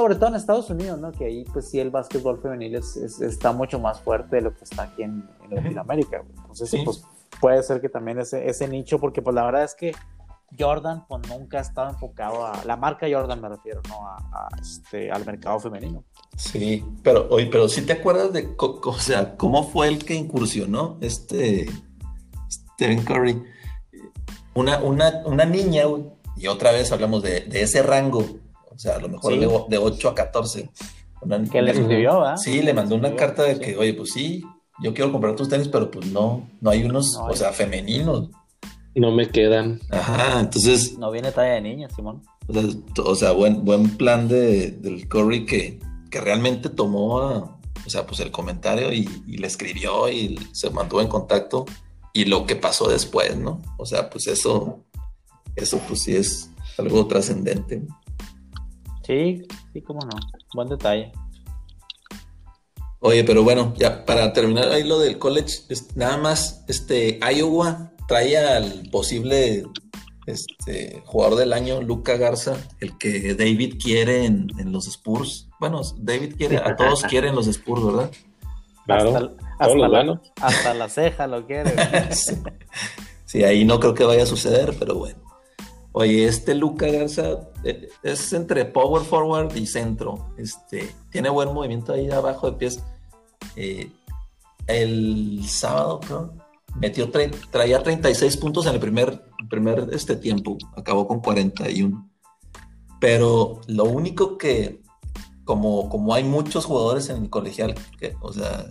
sobre 0.00 0.14
todo 0.16 0.28
en 0.30 0.34
Estados 0.36 0.70
Unidos, 0.70 0.98
¿no? 0.98 1.12
Que 1.12 1.26
ahí 1.26 1.44
pues 1.52 1.68
sí 1.70 1.78
el 1.80 1.90
básquetbol 1.90 2.40
femenil 2.40 2.74
es, 2.76 2.96
es- 2.96 3.20
está 3.20 3.52
mucho 3.52 3.78
más 3.78 4.00
fuerte 4.00 4.36
de 4.36 4.42
lo 4.42 4.54
que 4.54 4.64
está 4.64 4.84
aquí 4.84 5.02
en, 5.02 5.28
en 5.44 5.54
Latinoamérica. 5.54 6.22
Entonces 6.36 6.70
Sí. 6.70 6.82
pues 6.84 7.04
puede 7.40 7.62
ser 7.62 7.80
que 7.80 7.88
también 7.88 8.18
ese, 8.18 8.48
ese 8.48 8.66
nicho, 8.68 8.98
porque 8.98 9.22
pues 9.22 9.34
la 9.34 9.44
verdad 9.44 9.64
es 9.64 9.74
que 9.74 9.94
Jordan 10.58 11.06
pues 11.06 11.28
nunca 11.28 11.58
ha 11.58 11.60
estado 11.60 11.90
enfocado 11.90 12.44
a 12.44 12.64
la 12.64 12.76
marca 12.76 13.06
Jordan 13.08 13.40
me 13.40 13.48
refiero 13.48 13.80
no 13.88 14.04
a, 14.04 14.16
a, 14.16 14.48
este 14.60 15.08
al 15.08 15.24
mercado 15.24 15.60
femenino 15.60 16.02
Sí, 16.36 16.84
pero 17.04 17.28
oye, 17.30 17.46
pero 17.46 17.68
sí 17.68 17.82
te 17.82 17.92
acuerdas 17.92 18.32
de, 18.32 18.52
o 18.58 18.98
sea, 18.98 19.36
cómo 19.36 19.62
fue 19.62 19.86
el 19.86 20.04
que 20.04 20.14
incursionó 20.14 20.96
este 21.00 21.70
Stephen 22.50 23.04
Curry. 23.04 23.42
Una, 24.54 24.78
una, 24.78 25.22
una 25.26 25.44
niña, 25.44 25.82
y 26.36 26.46
otra 26.48 26.72
vez 26.72 26.90
hablamos 26.92 27.22
de, 27.22 27.42
de 27.42 27.62
ese 27.62 27.82
rango, 27.82 28.24
sea, 28.80 28.96
a 28.96 28.98
lo 28.98 29.08
mejor 29.08 29.32
Sí. 29.34 29.38
de, 29.38 29.46
o- 29.46 29.66
de 29.68 29.78
8 29.78 30.08
a 30.08 30.14
14. 30.14 30.70
Una- 31.22 31.44
que 31.44 31.60
le 31.62 31.72
escribió 31.72 32.20
¿verdad? 32.20 32.36
Sí, 32.36 32.62
le 32.62 32.72
mandó 32.74 32.94
una 32.96 33.14
carta 33.14 33.42
de 33.42 33.54
sí. 33.56 33.60
que, 33.60 33.76
oye, 33.76 33.92
pues 33.94 34.12
sí, 34.12 34.42
yo 34.82 34.94
quiero 34.94 35.12
comprar 35.12 35.36
tus 35.36 35.48
tenis, 35.48 35.68
pero 35.68 35.90
pues 35.90 36.06
no, 36.06 36.48
no 36.60 36.70
hay 36.70 36.84
unos, 36.84 37.12
No 37.14 37.26
hay. 37.26 37.32
o 37.34 37.36
sea, 37.36 37.52
femeninos. 37.52 38.30
No 38.94 39.12
me 39.12 39.28
quedan. 39.28 39.80
Ajá, 39.90 40.40
entonces, 40.40 40.98
no 40.98 41.10
viene 41.10 41.30
talla 41.30 41.52
de 41.54 41.60
niña 41.60 41.88
Simón 41.94 42.22
o 43.04 43.14
sea, 43.14 43.30
o 43.32 43.36
buen, 43.36 43.64
buen 43.64 43.96
plan 43.96 44.26
de, 44.26 44.72
del 44.72 45.06
Curry 45.08 45.46
que, 45.46 45.78
que 46.10 46.20
realmente 46.20 46.68
tomó, 46.68 47.20
a- 47.20 47.56
o 47.86 47.90
sea, 47.90 48.06
pues 48.06 48.18
el 48.20 48.30
comentario 48.32 48.92
y, 48.92 49.08
y 49.26 49.36
le 49.38 49.46
escribió 49.46 50.08
y 50.08 50.36
se 50.52 50.70
mantuvo 50.70 51.00
en 51.00 51.06
contacto 51.08 51.64
y 52.12 52.24
lo 52.24 52.46
que 52.46 52.56
pasó 52.56 52.88
después, 52.88 53.36
¿no? 53.36 53.60
O 53.78 53.86
sea, 53.86 54.10
pues 54.10 54.26
eso, 54.26 54.80
eso 55.54 55.78
pues 55.86 56.02
sí 56.02 56.16
es 56.16 56.50
algo 56.78 57.06
trascendente. 57.06 57.82
Sí 59.10 59.42
sí 59.72 59.82
cómo 59.82 60.00
no 60.00 60.16
buen 60.54 60.68
detalle 60.68 61.12
Oye, 63.02 63.24
pero 63.24 63.42
bueno, 63.42 63.72
ya 63.78 64.04
para 64.04 64.30
terminar 64.34 64.68
ahí 64.68 64.84
lo 64.84 64.98
del 64.98 65.18
college, 65.18 65.60
es- 65.70 65.96
nada 65.96 66.18
más, 66.18 66.62
este, 66.68 67.18
Iowa 67.34 67.92
trae 68.06 68.36
al 68.36 68.90
posible 68.92 69.64
este, 70.26 71.02
jugador 71.06 71.38
del 71.38 71.54
año, 71.54 71.80
Luca 71.80 72.18
Garza, 72.18 72.58
el 72.78 72.98
que 72.98 73.34
David 73.34 73.76
quiere 73.82 74.26
en, 74.26 74.48
en 74.58 74.70
los 74.70 74.86
Spurs. 74.86 75.48
Bueno, 75.58 75.80
David 75.96 76.34
quiere, 76.36 76.58
a 76.58 76.76
todos 76.76 77.02
quieren 77.08 77.34
los 77.34 77.46
Spurs, 77.46 77.82
¿verdad? 77.86 78.10
Claro. 78.84 79.16
hasta, 79.16 79.30
hasta 79.58 79.88
la, 79.88 80.20
hasta 80.42 80.74
la 80.74 80.88
ceja 80.90 81.26
lo 81.26 81.46
quiere. 81.46 81.72
Sí, 83.24 83.44
ahí 83.44 83.64
no 83.64 83.78
creo 83.80 83.94
que 83.94 84.02
vaya 84.04 84.24
a 84.24 84.26
suceder, 84.26 84.74
pero 84.76 84.96
bueno. 84.96 85.29
Oye, 85.92 86.26
este 86.26 86.54
Luca 86.54 86.86
Garza 86.86 87.48
eh, 87.64 87.88
es 88.02 88.32
entre 88.32 88.64
power 88.64 89.02
forward 89.02 89.54
y 89.56 89.66
centro. 89.66 90.32
Este, 90.36 90.94
tiene 91.10 91.30
buen 91.30 91.52
movimiento 91.52 91.92
ahí 91.92 92.08
abajo 92.10 92.50
de 92.50 92.56
pies. 92.56 92.82
Eh, 93.56 93.90
el 94.68 95.42
sábado, 95.48 96.00
creo, 96.00 96.34
metió 96.76 97.10
traía 97.50 97.82
36 97.82 98.36
puntos 98.36 98.66
en 98.66 98.74
el 98.74 98.80
primer, 98.80 99.24
primer 99.48 99.88
este 99.92 100.14
tiempo. 100.14 100.56
Acabó 100.76 101.08
con 101.08 101.20
41. 101.20 102.08
Pero 103.00 103.60
lo 103.66 103.84
único 103.84 104.38
que 104.38 104.82
como, 105.44 105.88
como 105.88 106.14
hay 106.14 106.22
muchos 106.22 106.66
jugadores 106.66 107.08
en 107.08 107.24
el 107.24 107.30
colegial 107.30 107.74
que, 107.98 108.14
o 108.20 108.32
sea, 108.32 108.66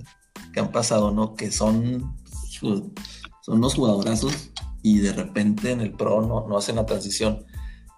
que 0.53 0.62
han 0.62 0.71
pasado, 0.71 1.12
¿no? 1.12 1.34
Que 1.36 1.51
son, 1.51 2.15
son 2.62 2.93
unos 3.47 3.75
jugadorazos 3.75 4.51
y 4.83 4.99
de 4.99 5.13
repente 5.13 5.71
en 5.71 5.81
el 5.81 5.91
pro 5.91 6.21
no, 6.21 6.47
no 6.47 6.57
hacen 6.57 6.77
la 6.77 6.85
transición. 6.85 7.45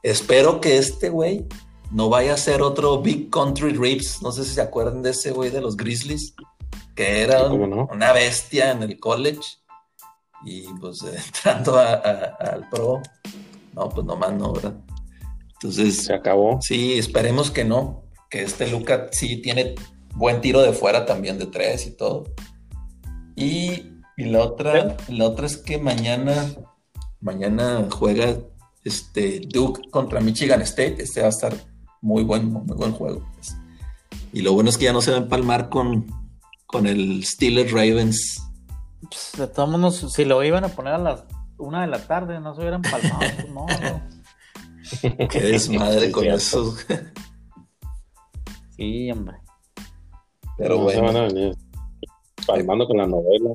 Espero 0.03 0.61
que 0.61 0.77
este 0.77 1.09
güey 1.09 1.47
no 1.91 2.09
vaya 2.09 2.33
a 2.33 2.37
ser 2.37 2.61
otro 2.61 3.01
Big 3.01 3.29
Country 3.29 3.73
Rips. 3.73 4.21
No 4.21 4.31
sé 4.31 4.45
si 4.45 4.53
se 4.53 4.61
acuerdan 4.61 5.01
de 5.01 5.11
ese 5.11 5.31
güey 5.31 5.51
de 5.51 5.61
los 5.61 5.77
Grizzlies, 5.77 6.33
que 6.95 7.21
era 7.21 7.47
una 7.51 8.13
bestia 8.13 8.71
en 8.71 8.83
el 8.83 8.99
college. 8.99 9.41
Y 10.43 10.63
pues 10.79 11.03
entrando 11.27 11.77
al 11.77 12.67
pro, 12.69 13.01
no, 13.73 13.89
pues 13.89 14.05
nomás 14.05 14.33
no, 14.33 14.53
¿verdad? 14.53 14.75
Entonces. 15.53 16.05
Se 16.05 16.13
acabó. 16.13 16.59
Sí, 16.61 16.97
esperemos 16.97 17.51
que 17.51 17.63
no. 17.63 18.03
Que 18.29 18.43
este 18.43 18.67
Luca 18.67 19.09
sí 19.11 19.41
tiene 19.41 19.75
buen 20.15 20.41
tiro 20.41 20.61
de 20.61 20.73
fuera 20.73 21.05
también 21.05 21.37
de 21.37 21.45
tres 21.45 21.85
y 21.85 21.91
todo. 21.91 22.23
Y, 23.35 23.91
la 24.17 24.43
otra, 24.43 24.97
la 25.07 25.25
otra 25.25 25.47
es 25.47 25.57
que 25.57 25.77
mañana, 25.77 26.45
mañana 27.21 27.87
juega 27.89 28.37
este 28.83 29.41
Duke 29.47 29.89
contra 29.89 30.19
Michigan 30.21 30.61
State. 30.61 31.01
Este 31.01 31.21
va 31.21 31.27
a 31.27 31.29
estar 31.29 31.53
muy 32.01 32.23
buen, 32.23 32.51
muy 32.51 32.75
buen 32.75 32.91
juego. 32.91 33.25
Pues. 33.35 33.55
Y 34.33 34.41
lo 34.41 34.53
bueno 34.53 34.69
es 34.69 34.77
que 34.77 34.85
ya 34.85 34.93
no 34.93 35.01
se 35.01 35.11
va 35.11 35.17
a 35.17 35.21
empalmar 35.21 35.69
con, 35.69 36.07
con 36.65 36.87
el 36.87 37.23
Steelers 37.23 37.71
Ravens. 37.71 38.41
Pues, 39.01 39.31
de 39.37 39.47
todos 39.47 39.69
modos, 39.69 40.13
si 40.13 40.25
lo 40.25 40.43
iban 40.43 40.63
a 40.63 40.69
poner 40.69 40.93
a 40.93 40.97
las 40.97 41.23
una 41.57 41.81
de 41.81 41.87
la 41.87 42.05
tarde, 42.05 42.39
no 42.39 42.55
se 42.55 42.61
hubieran 42.61 42.81
palmado. 42.81 43.19
Pues, 43.19 43.49
no, 43.49 43.65
no. 43.67 45.27
Qué 45.29 45.39
desmadre 45.41 46.11
con 46.11 46.25
eso. 46.25 46.75
sí, 48.75 49.11
hombre. 49.11 49.37
Pero 50.57 50.79
bueno. 50.79 50.99
Se 50.99 51.05
van 51.05 51.17
a 51.17 51.27
venir 51.27 51.55
palmando 52.45 52.87
con 52.87 52.97
la 52.97 53.07
novela. 53.07 53.51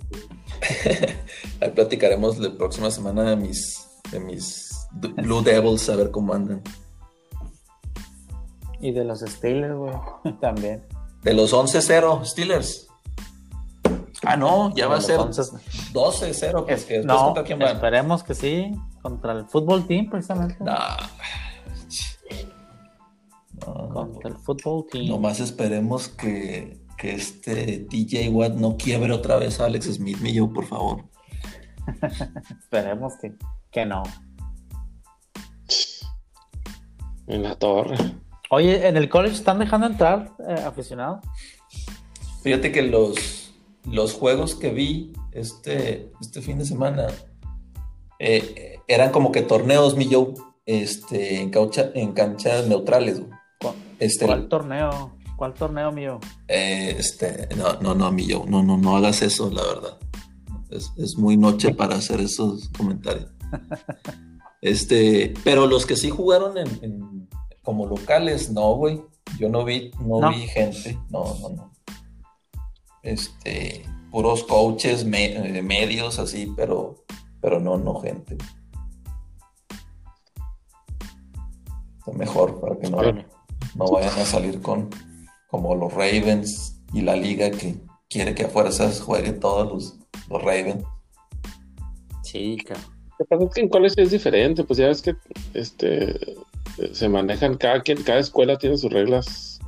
Ahí 1.61 1.71
platicaremos 1.71 2.38
la 2.38 2.51
próxima 2.57 2.90
semana 2.90 3.23
de 3.25 3.37
mis, 3.37 3.87
de 4.11 4.21
mis 4.21 4.88
Blue 4.92 5.42
Devils 5.42 5.88
a 5.88 5.97
ver 5.97 6.11
cómo 6.11 6.33
andan. 6.33 6.62
Y 8.81 8.92
de 8.92 9.05
los 9.05 9.21
Steelers, 9.21 9.75
güey, 9.75 9.95
también. 10.40 10.85
De 11.23 11.35
los 11.35 11.53
11-0 11.53 12.25
Steelers. 12.25 12.87
Ah, 14.23 14.37
no, 14.37 14.75
ya 14.75 14.88
va 14.88 14.97
a 14.97 15.01
ser 15.01 15.21
12-0. 15.21 16.64
Es, 16.69 17.05
no, 17.05 17.27
contra 17.27 17.45
quién 17.45 17.62
Esperemos 17.62 18.23
que 18.23 18.35
sí, 18.35 18.73
contra 19.03 19.33
el 19.33 19.47
fútbol 19.47 19.87
team, 19.87 20.11
precisamente. 20.11 20.57
No. 20.61 20.75
contra 23.92 24.31
el 24.31 24.37
fútbol 24.37 24.87
team. 24.90 25.09
Nomás 25.09 25.40
esperemos 25.40 26.09
que, 26.09 26.86
que 26.96 27.14
este 27.14 27.87
DJ 27.88 28.28
Watt 28.30 28.54
no 28.54 28.76
quiebre 28.76 29.12
otra 29.12 29.37
vez 29.37 29.61
a 29.61 29.66
Alex 29.66 29.94
Smith, 29.94 30.18
mi 30.20 30.32
yo, 30.32 30.52
por 30.52 30.66
favor. 30.66 31.04
esperemos 32.61 33.14
que, 33.20 33.35
que 33.70 33.87
no. 33.87 34.02
En 37.26 37.42
la 37.42 37.56
torre. 37.56 37.96
Oye, 38.50 38.87
¿en 38.87 38.96
el 38.96 39.09
college 39.09 39.35
están 39.35 39.59
dejando 39.59 39.87
entrar 39.87 40.32
eh, 40.48 40.62
aficionados? 40.64 41.20
Fíjate 42.42 42.70
que 42.70 42.82
los, 42.82 43.52
los 43.85 44.14
juegos 44.14 44.54
que 44.54 44.70
vi 44.70 45.12
este, 45.32 46.12
este 46.20 46.40
fin 46.40 46.59
de 46.59 46.64
semana 46.64 47.09
eh, 48.18 48.78
eran 48.87 49.11
como 49.11 49.32
que 49.32 49.42
torneos, 49.42 49.96
mi 49.96 50.09
este, 50.64 51.40
en, 51.40 51.50
en 51.94 52.12
canchas 52.12 52.66
neutrales. 52.68 53.22
Este, 53.98 54.26
¿Cuál 54.26 54.48
torneo? 54.48 55.15
¿Cuál 55.37 55.55
torneo, 55.55 55.92
mío? 55.92 56.18
Eh, 56.49 56.96
este, 56.99 57.49
no, 57.57 57.75
no, 57.81 57.94
no, 57.94 58.11
mi 58.11 58.27
no, 58.27 58.62
no, 58.62 58.77
no 58.79 58.96
hagas 58.96 59.22
eso, 59.22 59.51
la 59.51 59.62
verdad. 59.62 59.99
Es, 60.70 61.16
muy 61.16 61.37
noche 61.37 61.75
para 61.75 61.96
hacer 61.96 62.20
esos 62.20 62.68
comentarios. 62.70 63.31
Este, 64.62 65.35
pero 65.44 65.66
los 65.66 65.87
que 65.87 65.94
sí 65.94 66.11
jugaron 66.11 66.57
en 66.59 67.29
como 67.66 67.85
locales, 67.85 68.51
no, 68.51 68.75
güey. 68.77 69.03
Yo 69.40 69.49
no 69.49 69.64
vi, 69.64 69.90
no, 70.01 70.31
vi 70.31 70.46
gente, 70.46 70.96
no, 71.11 71.37
no, 71.40 71.49
no. 71.51 71.72
Este, 73.03 73.85
puros 74.12 74.44
coaches, 74.44 75.05
eh, 75.05 75.62
medios, 75.62 76.20
así, 76.20 76.53
pero, 76.57 77.05
pero 77.40 77.59
no, 77.59 77.77
no 77.77 78.01
gente. 78.01 78.37
Está 81.99 82.12
mejor 82.12 82.61
para 82.61 82.79
que 82.79 82.88
no, 82.88 83.03
no 83.75 83.90
vayan 83.90 84.16
a 84.16 84.25
salir 84.25 84.62
con 84.62 84.88
como 85.57 85.75
los 85.75 85.90
Ravens 85.95 86.83
y 86.92 87.01
la 87.01 87.16
liga 87.16 87.51
que 87.51 87.77
quiere 88.11 88.35
que 88.35 88.45
a 88.45 88.49
fuerzas 88.49 89.01
juegue 89.01 89.33
todos 89.33 89.73
los, 89.73 89.99
los 90.29 90.42
Ravens. 90.42 90.85
Sí, 92.23 92.59
claro. 92.59 92.83
Lo 93.31 93.49
que 93.49 93.62
en 93.62 93.71
colegio 93.71 94.03
es 94.05 94.11
diferente, 94.11 94.64
pues 94.64 94.79
ya 94.79 94.88
ves 94.88 95.01
que 95.01 95.16
este 95.55 96.14
se 96.92 97.09
manejan, 97.09 97.57
cada 97.57 97.81
quien, 97.81 98.03
cada 98.03 98.19
escuela 98.19 98.59
tiene 98.59 98.77
sus 98.77 98.92
reglas 98.92 99.59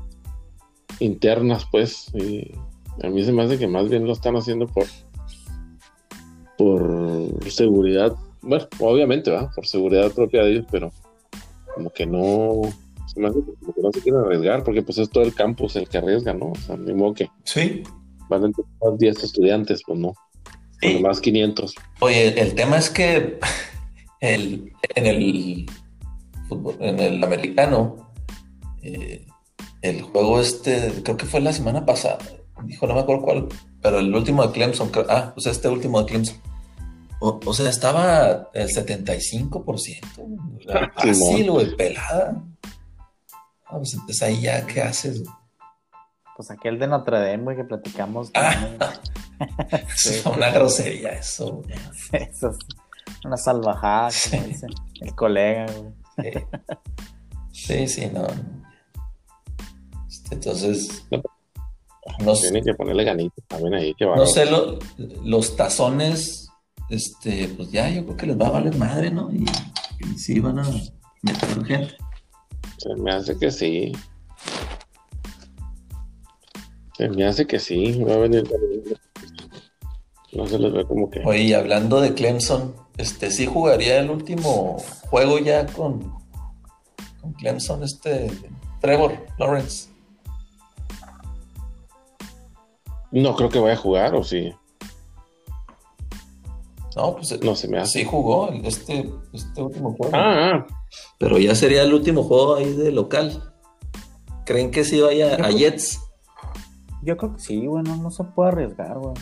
internas, 1.00 1.64
pues, 1.70 2.12
y 2.14 2.52
a 3.02 3.08
mí 3.08 3.24
se 3.24 3.32
me 3.32 3.44
hace 3.44 3.58
que 3.58 3.66
más 3.66 3.88
bien 3.88 4.04
lo 4.04 4.12
están 4.12 4.36
haciendo 4.36 4.66
por 4.66 4.84
por 6.58 7.50
seguridad, 7.50 8.14
bueno, 8.42 8.66
obviamente, 8.80 9.30
va, 9.30 9.50
por 9.54 9.66
seguridad 9.66 10.12
propia 10.12 10.42
de 10.42 10.50
ellos, 10.50 10.66
pero 10.70 10.92
como 11.74 11.88
que 11.88 12.04
no 12.04 12.60
como 13.22 13.74
que 13.74 13.82
no 13.82 13.92
se 13.92 14.00
quieren 14.00 14.20
arriesgar, 14.20 14.64
porque 14.64 14.82
pues 14.82 14.98
es 14.98 15.10
todo 15.10 15.24
el 15.24 15.34
campus 15.34 15.76
el 15.76 15.88
que 15.88 15.98
arriesga, 15.98 16.34
¿no? 16.34 16.52
O 16.52 16.56
sea, 16.56 16.76
ni 16.76 16.94
modo 16.94 17.14
que 17.14 17.30
sí. 17.44 17.82
van 18.28 18.44
a 18.44 18.46
entrar 18.46 18.66
10 18.98 19.24
estudiantes, 19.24 19.82
pues 19.86 19.98
no. 19.98 20.14
Más 21.00 21.20
500. 21.20 21.74
Oye, 22.00 22.40
el 22.40 22.54
tema 22.54 22.78
es 22.78 22.90
que 22.90 23.38
el, 24.20 24.72
en 24.94 25.06
el 25.06 25.66
en 26.80 27.00
el 27.00 27.22
americano, 27.22 28.10
eh, 28.82 29.26
el 29.82 30.02
juego 30.02 30.40
este, 30.40 30.92
creo 31.02 31.16
que 31.16 31.26
fue 31.26 31.40
la 31.40 31.52
semana 31.52 31.84
pasada, 31.84 32.18
dijo, 32.64 32.86
no 32.86 32.94
me 32.94 33.00
acuerdo 33.00 33.22
cuál, 33.22 33.48
pero 33.82 33.98
el 33.98 34.14
último 34.14 34.46
de 34.46 34.52
Clemson, 34.52 34.90
ah, 35.08 35.32
pues 35.34 35.46
este 35.46 35.68
último 35.68 36.00
de 36.00 36.06
Clemson. 36.06 36.36
O, 37.20 37.52
sea, 37.52 37.68
estaba 37.68 38.48
el 38.54 38.68
75%. 38.68 40.00
Fácil, 40.94 41.50
güey, 41.50 41.74
pelada. 41.74 42.44
Ah, 43.70 43.76
pues 43.76 43.94
entonces 43.94 44.22
ahí 44.22 44.40
ya, 44.40 44.66
¿qué 44.66 44.82
haces? 44.82 45.22
Pues 46.36 46.50
aquel 46.50 46.78
de 46.78 46.86
Notre 46.86 47.18
Dame, 47.18 47.44
güey, 47.44 47.56
que 47.56 47.64
platicamos. 47.64 48.30
Ah, 48.34 48.54
es 49.94 50.24
una 50.26 50.50
grosería 50.50 51.10
eso. 51.10 51.62
Eso 52.12 52.50
es 52.50 52.56
una 53.24 53.36
salvajada, 53.36 54.10
como 54.30 54.44
el 55.00 55.14
colega, 55.14 55.66
güey. 55.72 56.44
Sí, 57.52 57.88
sí, 57.88 58.06
no. 58.12 58.26
Este, 60.08 60.34
entonces. 60.34 61.06
No, 62.20 62.34
Tiene 62.34 62.62
que 62.62 62.74
ponerle 62.74 63.04
ganitos 63.04 63.44
también 63.46 63.74
ahí. 63.74 63.94
Que 63.94 64.06
no 64.06 64.26
sé, 64.26 64.46
los 64.96 65.56
tazones, 65.56 66.48
este, 66.88 67.48
pues 67.48 67.70
ya 67.70 67.88
yo 67.90 68.04
creo 68.04 68.16
que 68.16 68.26
les 68.26 68.40
va 68.40 68.48
a 68.48 68.52
valer 68.52 68.76
madre, 68.76 69.10
¿no? 69.10 69.30
Y, 69.30 69.44
sí 70.16 70.40
van 70.40 70.60
a 70.60 70.64
meter 71.22 71.64
gente. 71.64 71.96
Se 72.78 72.94
me 72.94 73.12
hace 73.12 73.36
que 73.38 73.50
sí. 73.50 73.92
Se 76.96 77.08
me 77.08 77.26
hace 77.26 77.46
que 77.46 77.58
sí. 77.58 78.02
Va 78.02 78.14
a 78.14 78.18
venir. 78.18 78.48
No 80.32 80.46
se 80.46 80.58
les 80.58 80.72
ve 80.72 80.86
como 80.86 81.10
que. 81.10 81.22
Oye, 81.24 81.54
hablando 81.54 82.00
de 82.00 82.14
Clemson, 82.14 82.74
este 82.96 83.30
sí 83.30 83.46
jugaría 83.46 83.98
el 83.98 84.10
último 84.10 84.78
juego 85.10 85.38
ya 85.38 85.66
con, 85.66 86.14
con 87.20 87.32
Clemson, 87.32 87.82
este 87.82 88.30
Trevor 88.80 89.26
Lawrence. 89.38 89.88
No 93.10 93.34
creo 93.34 93.48
que 93.48 93.58
vaya 93.58 93.74
a 93.74 93.78
jugar, 93.78 94.14
o 94.14 94.22
sí. 94.22 94.52
No, 96.94 97.16
pues 97.16 97.42
no 97.42 97.54
se 97.56 97.68
me 97.68 97.78
hace. 97.78 98.00
Sí 98.00 98.04
jugó 98.04 98.50
este, 98.50 99.10
este 99.32 99.62
último 99.62 99.94
juego. 99.94 100.14
Ah, 100.14 100.52
ah, 100.52 100.66
Pero 101.18 101.38
ya 101.38 101.54
sería 101.54 101.82
el 101.82 101.92
último 101.92 102.22
juego 102.22 102.56
ahí 102.56 102.72
de 102.72 102.92
local. 102.92 103.52
¿Creen 104.44 104.70
que 104.70 104.84
sí 104.84 105.00
vaya 105.00 105.34
a 105.34 105.50
Jets? 105.50 106.00
Yo 107.02 107.16
creo 107.16 107.34
que 107.34 107.40
sí, 107.40 107.66
bueno, 107.66 107.96
no 107.96 108.10
se 108.10 108.24
puede 108.24 108.50
arriesgar, 108.50 108.98
güey. 108.98 109.14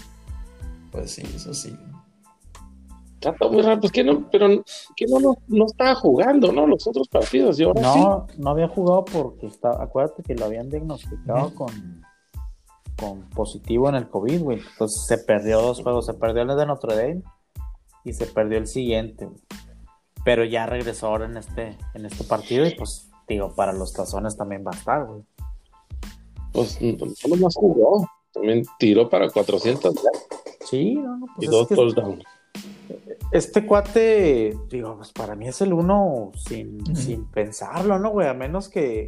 Pues 0.92 1.10
sí, 1.10 1.22
eso 1.34 1.52
sí. 1.52 1.76
Está 3.20 3.48
muy 3.48 3.62
raro, 3.62 3.80
pues 3.80 3.92
que 3.92 4.04
no, 4.04 4.28
pero 4.30 4.62
que 4.94 5.06
no, 5.06 5.36
no, 5.48 5.66
estaba 5.66 5.94
jugando, 5.94 6.52
¿no? 6.52 6.66
Los 6.66 6.86
otros 6.86 7.08
partidos. 7.08 7.58
no, 7.58 8.26
no 8.36 8.50
había 8.50 8.68
jugado 8.68 9.04
porque 9.04 9.46
está, 9.46 9.70
acuérdate 9.82 10.22
que 10.22 10.34
lo 10.34 10.44
habían 10.44 10.68
diagnosticado 10.70 11.52
con, 11.54 12.04
con 12.98 13.28
positivo 13.30 13.88
en 13.88 13.96
el 13.96 14.08
COVID, 14.08 14.42
güey. 14.42 14.60
Entonces 14.60 15.06
se 15.06 15.18
perdió 15.18 15.60
dos 15.60 15.82
juegos, 15.82 16.06
se 16.06 16.14
perdió 16.14 16.42
el 16.42 16.56
de 16.56 16.66
Notre 16.66 16.94
Dame 16.94 17.22
y 18.04 18.12
se 18.12 18.26
perdió 18.26 18.58
el 18.58 18.66
siguiente. 18.66 19.28
Pero 20.26 20.44
ya 20.44 20.66
regresó 20.66 21.06
ahora 21.06 21.26
en 21.26 21.36
este, 21.36 21.78
en 21.94 22.04
este 22.04 22.24
partido 22.24 22.66
y 22.66 22.74
pues 22.74 23.08
digo, 23.28 23.54
para 23.54 23.72
los 23.72 23.92
tazones 23.92 24.36
también 24.36 24.64
va 24.66 24.72
a 24.72 24.76
estar, 24.76 25.06
güey. 25.06 25.22
Pues 26.52 26.80
no 26.80 27.36
más 27.36 27.54
jugó, 27.54 28.10
también 28.32 28.64
tiró 28.76 29.08
para 29.08 29.30
400 29.30 29.94
Sí, 30.64 30.96
no, 30.96 31.18
no, 31.18 31.26
pues 31.36 31.46
y 31.46 31.50
dos 31.52 31.68
touchdowns. 31.68 32.24
Este 33.30 33.64
cuate, 33.64 34.58
digo, 34.68 34.96
pues 34.96 35.12
para 35.12 35.36
mí 35.36 35.46
es 35.46 35.60
el 35.60 35.72
uno 35.72 36.32
sin, 36.34 36.96
sin 36.96 37.26
pensarlo, 37.30 38.00
¿no, 38.00 38.10
güey? 38.10 38.26
A 38.26 38.34
menos 38.34 38.68
que, 38.68 39.04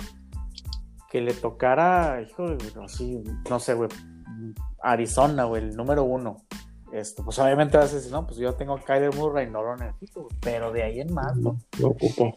que 1.11 1.21
le 1.21 1.35
tocara, 1.35 2.23
hijo, 2.23 2.47
así, 2.85 3.25
no 3.51 3.59
sé, 3.59 3.75
güey, 3.75 3.91
Arizona, 4.81 5.47
güey, 5.47 5.65
el 5.65 5.77
número 5.77 6.05
uno. 6.05 6.45
Esto, 6.93 7.25
pues 7.25 7.39
obviamente 7.39 7.77
vas 7.77 7.93
a 7.93 7.97
decir, 7.97 8.11
no, 8.11 8.27
pues 8.27 8.39
yo 8.39 8.55
tengo 8.55 8.75
a 8.75 8.81
Kyler 8.81 9.15
Murray, 9.15 9.49
no 9.51 9.63
lo 9.63 9.77
necesito, 9.77 10.29
pero 10.41 10.73
de 10.73 10.83
ahí 10.83 11.01
en 11.01 11.13
más, 11.13 11.37
¿no? 11.37 11.59
No, 11.79 11.89
ocupo. 11.89 12.35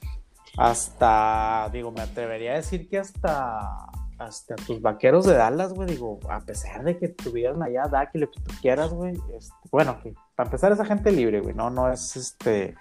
Hasta, 0.58 1.70
digo, 1.72 1.92
me 1.92 2.02
atrevería 2.02 2.52
a 2.52 2.56
decir 2.56 2.90
que 2.90 2.98
hasta, 2.98 3.86
hasta 4.18 4.56
tus 4.56 4.82
vaqueros 4.82 5.26
de 5.26 5.36
Dallas, 5.36 5.74
güey, 5.74 5.90
digo, 5.90 6.20
a 6.30 6.42
pesar 6.42 6.84
de 6.84 6.98
que 6.98 7.08
tuvieran 7.08 7.64
allá 7.64 7.88
Dak 7.88 8.12
y 8.14 8.20
lo 8.20 8.30
que 8.30 8.42
tú 8.42 8.52
quieras, 8.62 8.92
güey, 8.92 9.14
este, 9.38 9.54
bueno, 9.72 10.00
que 10.04 10.14
para 10.36 10.48
empezar 10.48 10.72
esa 10.72 10.86
gente 10.86 11.12
libre, 11.12 11.40
güey, 11.40 11.56
no, 11.56 11.70
no 11.70 11.90
es 11.90 12.18
este. 12.18 12.76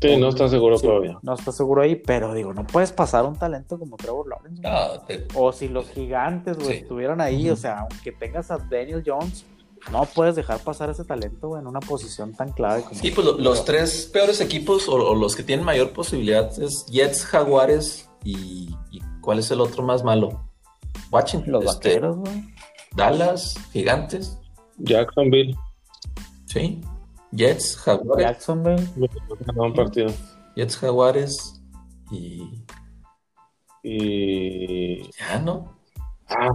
Sí, 0.00 0.16
no 0.16 0.28
está 0.28 0.48
seguro 0.48 0.78
todavía. 0.78 1.18
No 1.22 1.34
está 1.34 1.50
seguro 1.50 1.82
ahí, 1.82 1.96
pero 1.96 2.32
digo, 2.32 2.54
no 2.54 2.64
puedes 2.64 2.92
pasar 2.92 3.24
un 3.26 3.36
talento 3.36 3.78
como 3.78 3.96
Trevor 3.96 4.28
Lawrence. 4.28 5.26
O 5.34 5.52
si 5.52 5.68
los 5.68 5.90
gigantes, 5.90 6.56
güey, 6.56 6.78
estuvieran 6.78 7.20
ahí, 7.20 7.50
o 7.50 7.56
sea, 7.56 7.80
aunque 7.80 8.12
tengas 8.12 8.50
a 8.52 8.58
Daniel 8.58 9.02
Jones, 9.04 9.44
no 9.90 10.04
puedes 10.04 10.36
dejar 10.36 10.60
pasar 10.60 10.90
ese 10.90 11.04
talento 11.04 11.58
en 11.58 11.66
una 11.66 11.80
posición 11.80 12.34
tan 12.34 12.52
clave. 12.52 12.82
Como 12.82 12.94
sí, 12.94 13.10
pues 13.10 13.26
los 13.26 13.64
tres 13.64 14.08
peores 14.12 14.40
equipos 14.40 14.88
o, 14.88 15.14
los 15.14 15.34
que 15.34 15.42
tienen 15.42 15.64
mayor 15.64 15.92
posibilidad 15.92 16.50
es 16.60 16.86
Jets, 16.86 17.24
Jaguares 17.24 18.08
y, 18.24 18.74
¿cuál 19.20 19.38
es 19.38 19.50
el 19.50 19.60
otro 19.60 19.82
más 19.82 20.04
malo? 20.04 20.44
Watching. 21.10 21.44
Los 21.46 21.64
este, 21.64 21.88
vaqueros, 21.88 22.16
güey. 22.18 22.44
Dallas, 22.94 23.54
Gigantes. 23.72 24.38
Jacksonville. 24.78 25.56
Sí. 26.46 26.80
Jets, 27.32 27.76
Jaguares. 27.76 28.26
Jacksonville. 28.26 28.88
Un 29.56 29.74
partido. 29.74 30.12
Jets, 30.56 30.76
Jaguares 30.76 31.62
y. 32.10 32.64
Y. 33.82 35.10
Ya, 35.18 35.38
¿no? 35.38 35.78
Ah, 36.28 36.50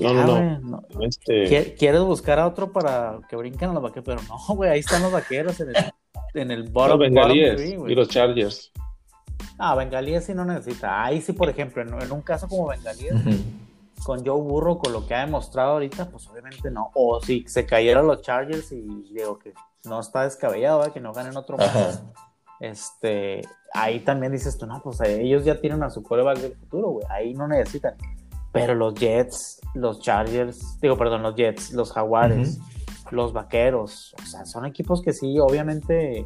no, 0.00 0.14
no, 0.14 0.60
no. 0.60 0.82
Este... 1.00 1.74
Quieres 1.74 2.00
buscar 2.02 2.38
a 2.38 2.46
otro 2.46 2.72
para 2.72 3.20
que 3.28 3.36
brinquen 3.36 3.70
a 3.70 3.72
los 3.74 3.82
vaqueros, 3.82 4.04
pero 4.04 4.20
no, 4.22 4.54
güey, 4.54 4.70
ahí 4.70 4.80
están 4.80 5.02
los 5.02 5.12
vaqueros 5.12 5.60
en 5.60 5.70
el, 5.70 5.76
en 6.34 6.50
el 6.50 6.62
bottom, 6.64 6.90
los 6.90 6.98
bengalíes 7.00 7.60
y 7.60 7.94
los 7.94 8.08
Chargers. 8.08 8.72
Ah, 9.58 9.74
bengalíes 9.74 10.24
sí 10.24 10.34
no 10.34 10.44
necesita. 10.44 11.04
Ahí 11.04 11.20
sí, 11.20 11.32
por 11.32 11.48
ejemplo, 11.48 11.82
en, 11.82 12.12
un 12.12 12.22
caso 12.22 12.48
como 12.48 12.68
bengalíes, 12.68 13.14
con 14.04 14.24
Joe 14.24 14.40
Burro, 14.40 14.78
con 14.78 14.92
lo 14.92 15.06
que 15.06 15.14
ha 15.14 15.20
demostrado 15.20 15.72
ahorita, 15.72 16.08
pues 16.08 16.26
obviamente 16.28 16.70
no. 16.70 16.90
O 16.94 17.20
si 17.20 17.44
se 17.46 17.66
cayeron 17.66 18.06
los 18.06 18.22
Chargers 18.22 18.72
y 18.72 18.82
digo 19.12 19.38
que 19.38 19.52
no 19.84 20.00
está 20.00 20.22
descabellado, 20.22 20.92
que 20.92 21.00
no 21.00 21.12
ganen 21.12 21.36
otro 21.36 21.56
más. 21.56 22.02
Este, 22.60 23.42
ahí 23.74 24.00
también 24.00 24.32
dices 24.32 24.56
tú, 24.56 24.66
no, 24.66 24.80
pues 24.80 25.00
ellos 25.02 25.44
ya 25.44 25.60
tienen 25.60 25.82
a 25.82 25.90
su 25.90 26.02
coreback 26.02 26.38
del 26.38 26.56
futuro, 26.56 26.90
güey. 26.90 27.06
Ahí 27.10 27.34
no 27.34 27.46
necesitan. 27.46 27.94
Pero 28.54 28.76
los 28.76 28.94
Jets, 28.94 29.60
los 29.74 29.98
Chargers, 29.98 30.78
digo, 30.80 30.96
perdón, 30.96 31.24
los 31.24 31.34
Jets, 31.34 31.72
los 31.72 31.90
Jaguares, 31.90 32.60
los 33.10 33.32
Vaqueros, 33.32 34.14
o 34.22 34.26
sea, 34.26 34.46
son 34.46 34.64
equipos 34.64 35.02
que 35.02 35.12
sí, 35.12 35.40
obviamente. 35.40 36.24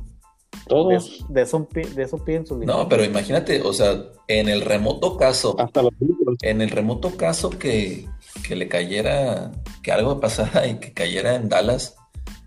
Todos. 0.67 1.25
De, 1.31 1.43
eso, 1.43 1.67
de 1.73 2.03
eso 2.03 2.19
piden 2.19 2.47
sus 2.47 2.59
No, 2.59 2.87
pero 2.87 3.03
imagínate, 3.03 3.63
o 3.63 3.73
sea, 3.73 4.03
en 4.27 4.51
el 4.51 4.61
remoto 4.61 5.17
caso. 5.17 5.57
Hasta 5.59 5.83
los 5.83 5.93
En 6.43 6.61
el 6.61 6.69
remoto 6.69 7.17
caso 7.17 7.49
que, 7.49 8.07
que 8.47 8.57
le 8.57 8.69
cayera, 8.69 9.51
que 9.83 9.91
algo 9.91 10.21
pasara 10.21 10.67
y 10.67 10.79
que 10.79 10.93
cayera 10.93 11.35
en 11.35 11.49
Dallas, 11.49 11.97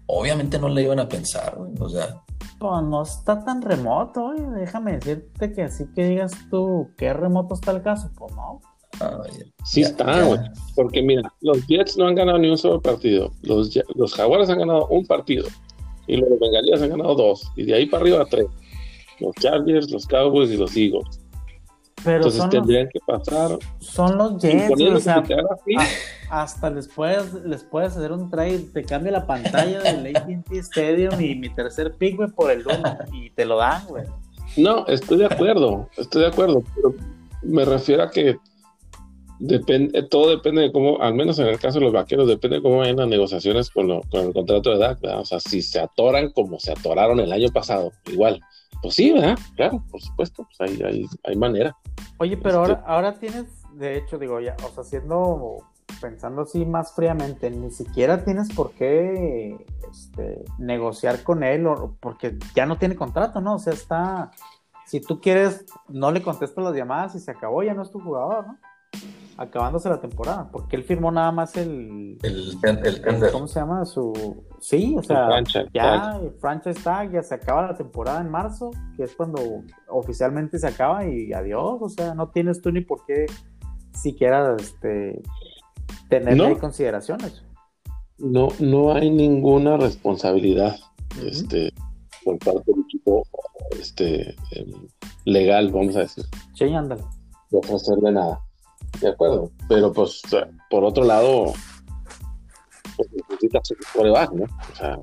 obviamente 0.06 0.60
no 0.60 0.70
le 0.70 0.84
iban 0.84 1.00
a 1.00 1.10
pensar, 1.10 1.56
güey. 1.58 1.74
O 1.80 1.90
sea. 1.90 2.22
Pues 2.60 2.84
no 2.84 3.02
está 3.02 3.44
tan 3.44 3.64
remoto, 3.64 4.32
güey. 4.32 4.60
Déjame 4.60 5.00
decirte 5.00 5.52
que 5.54 5.64
así 5.64 5.86
que 5.96 6.06
digas 6.06 6.34
tú, 6.52 6.92
¿qué 6.98 7.14
remoto 7.14 7.56
está 7.56 7.72
el 7.72 7.82
caso? 7.82 8.12
Pues 8.16 8.36
no 8.36 8.62
sí 9.64 9.82
está, 9.82 10.24
güey. 10.24 10.40
Porque 10.76 11.02
mira, 11.02 11.22
los 11.42 11.66
Jets 11.68 11.98
no 11.98 12.08
han 12.08 12.16
ganado 12.16 12.40
ni 12.40 12.50
un 12.50 12.58
solo 12.58 12.82
partido. 12.82 13.32
Los, 13.42 13.78
los 13.96 14.14
Jaguares 14.14 14.50
han 14.50 14.60
ganado 14.60 14.88
un 14.88 15.06
partido. 15.06 15.48
Y 16.08 16.18
los 16.18 16.40
Bengalías 16.40 16.82
han 16.82 16.90
ganado 16.90 17.16
dos. 17.16 17.52
Y 17.56 17.64
de 17.64 17.76
ahí 17.76 17.86
para 17.86 18.04
arriba 18.04 18.26
tres. 18.30 18.48
Los 19.20 19.36
Chargers, 19.36 19.92
los 19.92 20.06
Cowboys 20.08 20.50
y 20.52 20.58
los 20.58 20.76
Eagles. 20.76 21.22
Pero 22.04 22.18
Entonces 22.18 22.50
tendrían 22.50 22.90
que 22.90 23.00
pasar. 23.06 23.60
Son 23.80 24.18
los 24.18 24.42
Jets, 24.42 24.82
o 24.82 25.00
sea, 25.00 25.24
hasta 26.32 26.70
les 26.70 26.88
puedes, 26.88 27.34
les 27.46 27.64
puedes 27.64 27.96
hacer 27.96 28.12
un 28.12 28.30
trade, 28.30 28.70
te 28.74 28.84
cambia 28.84 29.12
la 29.12 29.28
pantalla 29.28 29.82
del 29.82 30.16
AT&T 30.16 30.58
Stadium 30.60 31.20
y 31.20 31.36
mi 31.36 31.50
tercer 31.50 31.94
pick, 31.98 32.16
güey, 32.16 32.30
por 32.30 32.50
el 32.50 32.66
uno, 32.66 32.98
y 33.14 33.30
te 33.32 33.46
lo 33.46 33.58
dan, 33.58 33.86
güey. 33.88 34.06
No, 34.58 34.88
estoy 34.88 35.20
de 35.20 35.26
acuerdo, 35.26 35.90
estoy 35.98 36.22
de 36.24 36.28
acuerdo, 36.30 36.64
pero 36.76 36.96
me 37.44 37.66
refiero 37.66 38.04
a 38.04 38.10
que 38.10 38.38
Depende, 39.44 40.04
todo 40.04 40.30
depende 40.30 40.62
de 40.62 40.72
cómo, 40.72 41.02
al 41.02 41.16
menos 41.16 41.40
en 41.40 41.48
el 41.48 41.58
caso 41.58 41.80
de 41.80 41.86
los 41.86 41.94
vaqueros, 41.94 42.28
depende 42.28 42.58
de 42.58 42.62
cómo 42.62 42.78
vayan 42.78 42.98
las 42.98 43.08
negociaciones 43.08 43.72
con, 43.72 43.90
el 43.90 44.34
contrato 44.34 44.70
de 44.70 44.78
DAC, 44.78 45.00
O 45.18 45.26
sea, 45.26 45.40
si 45.40 45.64
se 45.64 45.80
atoran 45.80 46.30
como 46.30 46.60
se 46.60 46.72
atoraron 46.72 47.20
el 47.20 47.32
año 47.32 47.50
pasado, 47.52 47.92
igual. 48.06 48.40
Pues 48.84 48.94
sí, 48.94 49.12
¿verdad? 49.12 49.40
Claro, 49.56 49.84
por 49.90 50.00
supuesto, 50.00 50.46
pues 50.46 50.62
hay, 50.62 50.80
hay, 50.84 51.06
hay 51.24 51.36
manera. 51.36 51.76
Oye, 52.20 52.38
pero 52.38 52.60
ahora, 52.60 52.74
este 52.74 52.86
ahora 52.86 53.20
tienes, 53.20 53.46
de 53.74 53.98
hecho, 53.98 54.20
digo, 54.20 54.40
ya, 54.40 54.56
o 54.64 54.70
sea, 54.70 54.84
siendo, 54.84 55.58
pensando 56.00 56.44
así 56.44 56.64
más 56.64 56.94
fríamente, 56.94 57.50
ni 57.50 57.72
siquiera 57.72 58.24
tienes 58.24 58.54
por 58.54 58.74
qué 58.74 59.58
este, 59.92 60.44
negociar 60.60 61.24
con 61.24 61.44
él, 61.44 61.66
porque 62.00 62.38
ya 62.54 62.68
no 62.68 62.78
tiene 62.78 62.96
contrato, 62.96 63.42
¿no? 63.42 63.56
O 63.56 63.60
sea, 63.60 63.74
está, 63.74 64.30
si 64.86 65.02
tú 65.02 65.20
quieres, 65.20 65.66
no 65.88 66.12
le 66.12 66.22
contestas 66.22 66.64
las 66.64 66.76
llamadas 66.76 67.16
y 67.16 67.20
se 67.20 67.32
acabó, 67.32 67.64
ya 67.64 67.74
no 67.74 67.82
es 67.82 67.90
tu 67.90 68.00
jugador, 68.00 68.46
¿no? 68.46 68.58
Acabándose 69.42 69.90
la 69.90 70.00
temporada, 70.00 70.50
porque 70.52 70.76
él 70.76 70.84
firmó 70.84 71.12
nada 71.12 71.32
más 71.32 71.58
el, 71.58 72.18
el, 72.22 72.58
el, 72.64 73.32
¿cómo 73.32 73.48
se 73.48 73.60
llama? 73.60 73.86
Su, 73.86 74.46
sí, 74.60 74.96
o 74.98 75.04
sea, 75.04 75.30
ya 75.74 76.20
el 76.22 76.32
franchise 76.40 76.82
tag, 76.84 77.12
ya 77.12 77.24
se 77.24 77.36
acaba 77.36 77.64
la 77.64 77.76
temporada 77.76 78.22
en 78.22 78.30
marzo, 78.30 78.72
que 78.96 79.04
es 79.04 79.16
cuando 79.16 79.42
oficialmente 79.90 80.60
se 80.60 80.68
acaba 80.68 81.06
y 81.08 81.34
adiós, 81.34 81.80
o 81.82 81.90
sea, 81.90 82.14
no 82.14 82.30
tienes 82.30 82.62
tú 82.62 82.72
ni 82.72 82.82
por 82.82 83.04
qué 83.06 83.26
siquiera 83.94 84.56
este, 84.60 85.22
tener 86.10 86.40
ahí 86.42 86.56
consideraciones. 86.56 87.44
No, 88.18 88.50
no 88.60 88.94
hay 88.94 89.10
ninguna 89.10 89.78
responsabilidad, 89.78 90.76
este, 91.24 91.72
por 92.24 92.38
parte 92.38 92.72
del 92.72 92.84
equipo, 92.84 93.24
este, 93.72 94.30
em, 94.52 94.88
legal, 95.26 95.72
vamos 95.72 95.96
a 95.96 96.02
decir. 96.02 96.26
Sí, 96.54 96.66
ándale. 96.74 97.04
De 97.50 97.58
ofrecerle 97.58 98.12
nada. 98.12 98.40
De 99.00 99.10
acuerdo, 99.10 99.52
pero 99.68 99.92
pues 99.92 100.22
por 100.70 100.84
otro 100.84 101.04
lado, 101.04 101.54
pues 102.98 103.10
necesitas 103.12 103.72
un 103.72 103.78
coreback, 103.94 104.32
¿no? 104.34 104.44
O 104.44 104.76
sea, 104.76 105.00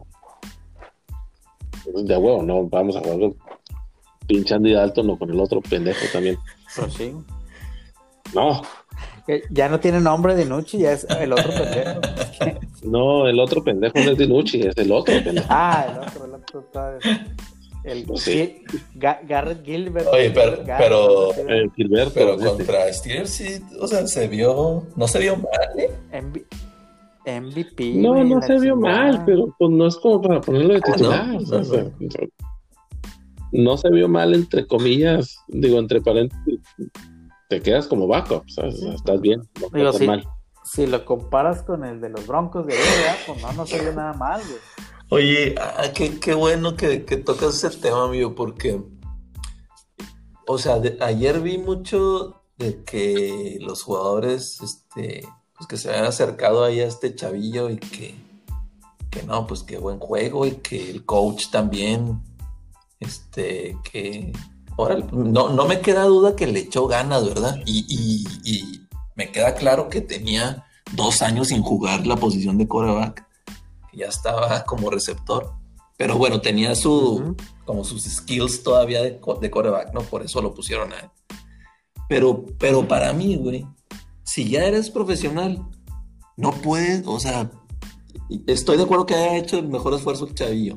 de 1.87 2.16
huevo, 2.16 2.42
no 2.42 2.64
vamos 2.68 2.96
a 2.96 3.01
jugar 3.01 3.33
pinchando 4.27 4.68
y 4.68 4.74
alto, 4.74 5.03
no 5.03 5.18
con 5.18 5.31
el 5.31 5.40
otro 5.40 5.61
pendejo 5.61 6.05
también. 6.12 6.38
Pues 6.77 6.92
sí. 6.92 7.14
No. 8.35 8.62
Ya 9.51 9.68
no 9.68 9.79
tiene 9.79 10.01
nombre 10.01 10.35
de 10.35 10.44
Nucci, 10.46 10.79
ya 10.79 10.92
es 10.92 11.05
el 11.05 11.33
otro 11.33 11.51
pendejo. 11.51 12.01
no, 12.83 13.27
el 13.27 13.38
otro 13.40 13.62
pendejo 13.62 13.98
no 13.98 14.12
es 14.12 14.18
de 14.18 14.27
Nucci, 14.27 14.61
es 14.61 14.77
el 14.77 14.90
otro 14.90 15.22
pendejo. 15.22 15.46
Ah, 15.51 15.87
el 15.88 15.98
otro, 15.98 16.24
el 16.24 16.35
otro 16.35 16.61
está. 16.61 16.98
El, 17.88 18.07
sí. 18.18 18.62
Garrett 18.94 19.64
Gilbert. 19.64 20.09
Oye, 20.12 20.31
pero, 20.31 20.62
pero, 20.66 21.31
Gilbert, 21.74 22.12
pero 22.12 22.37
contra 22.37 22.92
Steelers 22.92 23.31
sí, 23.31 23.62
o 23.81 23.88
sea, 23.88 24.07
se 24.07 24.29
vio, 24.29 24.85
no 24.94 25.09
se 25.09 25.18
vio 25.20 25.37
mal, 25.37 25.79
¿eh? 25.79 25.90
MVP. 27.40 27.94
No, 27.94 28.22
no 28.24 28.42
se 28.42 28.59
vio 28.59 28.77
mal, 28.77 29.22
pero 29.24 29.55
pues 29.59 29.70
no 29.70 29.87
es 29.87 29.96
como 29.96 30.20
para 30.20 30.40
ponerlo 30.40 30.74
de 30.74 30.81
ah, 30.83 30.92
titular. 30.92 31.92
no, 33.53 33.77
se 33.77 33.90
vio 33.90 34.09
mal, 34.09 34.35
entre 34.35 34.66
comillas, 34.66 35.38
digo, 35.48 35.79
entre 35.79 36.03
paréntesis, 36.03 36.61
te 37.48 37.61
quedas 37.62 37.87
como 37.87 38.07
backup, 38.07 38.48
¿sabes? 38.51 38.83
estás 38.83 39.20
bien, 39.20 39.40
no 39.61 39.68
digo, 39.72 39.92
sí, 39.92 40.07
mal. 40.07 40.27
Si 40.64 40.87
lo 40.87 41.07
comparas 41.07 41.62
con 41.62 41.85
el 41.85 42.03
de 42.03 42.11
los 42.11 42.27
Broncos 42.27 42.66
de 42.66 42.74
NBA, 42.74 43.16
pues 43.27 43.42
no, 43.42 43.53
no 43.53 43.66
se 43.66 43.81
vio 43.81 43.94
nada 43.94 44.12
mal, 44.12 44.42
güey. 44.42 44.78
Oye, 45.11 45.55
ah, 45.59 45.90
qué, 45.94 46.35
bueno 46.35 46.77
que, 46.77 46.99
tocas 46.99 47.64
ese 47.64 47.79
tema, 47.79 48.05
amigo, 48.05 48.35
porque, 48.35 48.83
o 50.47 50.59
sea, 50.59 50.79
ayer 51.01 51.40
vi 51.40 51.57
mucho 51.57 52.42
de 52.59 52.85
que 52.85 53.57
los 53.62 53.83
jugadores, 53.83 54.61
este, 54.61 55.27
pues 55.57 55.66
que 55.66 55.79
se 55.79 55.88
habían 55.88 56.05
acercado 56.05 56.62
ahí 56.62 56.81
a 56.81 56.87
este 56.87 57.14
chavillo 57.14 57.71
y 57.71 57.79
que, 57.79 58.16
que 59.11 59.23
no, 59.23 59.47
pues 59.47 59.62
qué 59.62 59.79
buen 59.79 59.99
juego 59.99 60.44
y 60.44 60.57
que 60.57 60.90
el 60.90 61.07
coach 61.07 61.49
también, 61.51 62.21
este, 63.01 63.79
que, 63.90 64.31
ahora, 64.77 64.99
no, 65.11 65.49
no 65.49 65.64
me 65.64 65.81
queda 65.81 66.05
duda 66.05 66.37
que 66.37 66.47
le 66.47 66.61
echó 66.61 66.87
ganas, 66.87 67.27
¿verdad? 67.27 67.59
Y, 67.64 67.87
y, 67.88 68.27
y 68.44 68.87
me 69.14 69.33
queda 69.33 69.55
claro 69.55 69.88
que 69.88 70.03
tenía 70.03 70.66
dos 70.92 71.23
años 71.23 71.49
sin 71.49 71.62
jugar 71.62 72.07
la 72.07 72.16
posición 72.16 72.59
de 72.59 72.68
coreback, 72.68 73.28
ya 73.99 74.07
estaba 74.07 74.65
como 74.67 74.91
receptor, 74.91 75.53
pero 75.97 76.17
bueno, 76.17 76.41
tenía 76.41 76.75
su, 76.75 77.37
como 77.65 77.85
sus 77.85 78.05
skills 78.05 78.63
todavía 78.63 79.03
de, 79.03 79.21
de 79.41 79.51
coreback, 79.51 79.93
¿no? 79.93 80.01
Por 80.03 80.23
eso 80.23 80.41
lo 80.41 80.55
pusieron 80.55 80.93
a 80.93 81.01
él. 81.01 81.11
Pero, 82.09 82.47
pero 82.59 82.89
para 82.89 83.13
mí, 83.13 83.37
güey, 83.37 83.67
si 84.23 84.49
ya 84.49 84.65
eres 84.65 84.91
profesional, 84.91 85.67
no 86.37 86.53
puedes, 86.53 87.07
o 87.07 87.19
sea, 87.19 87.51
estoy 88.47 88.77
de 88.77 88.85
acuerdo 88.85 89.07
que 89.07 89.15
haya 89.15 89.37
hecho 89.37 89.59
el 89.59 89.69
mejor 89.69 89.95
esfuerzo 89.95 90.27
el 90.27 90.35
chavillo 90.35 90.77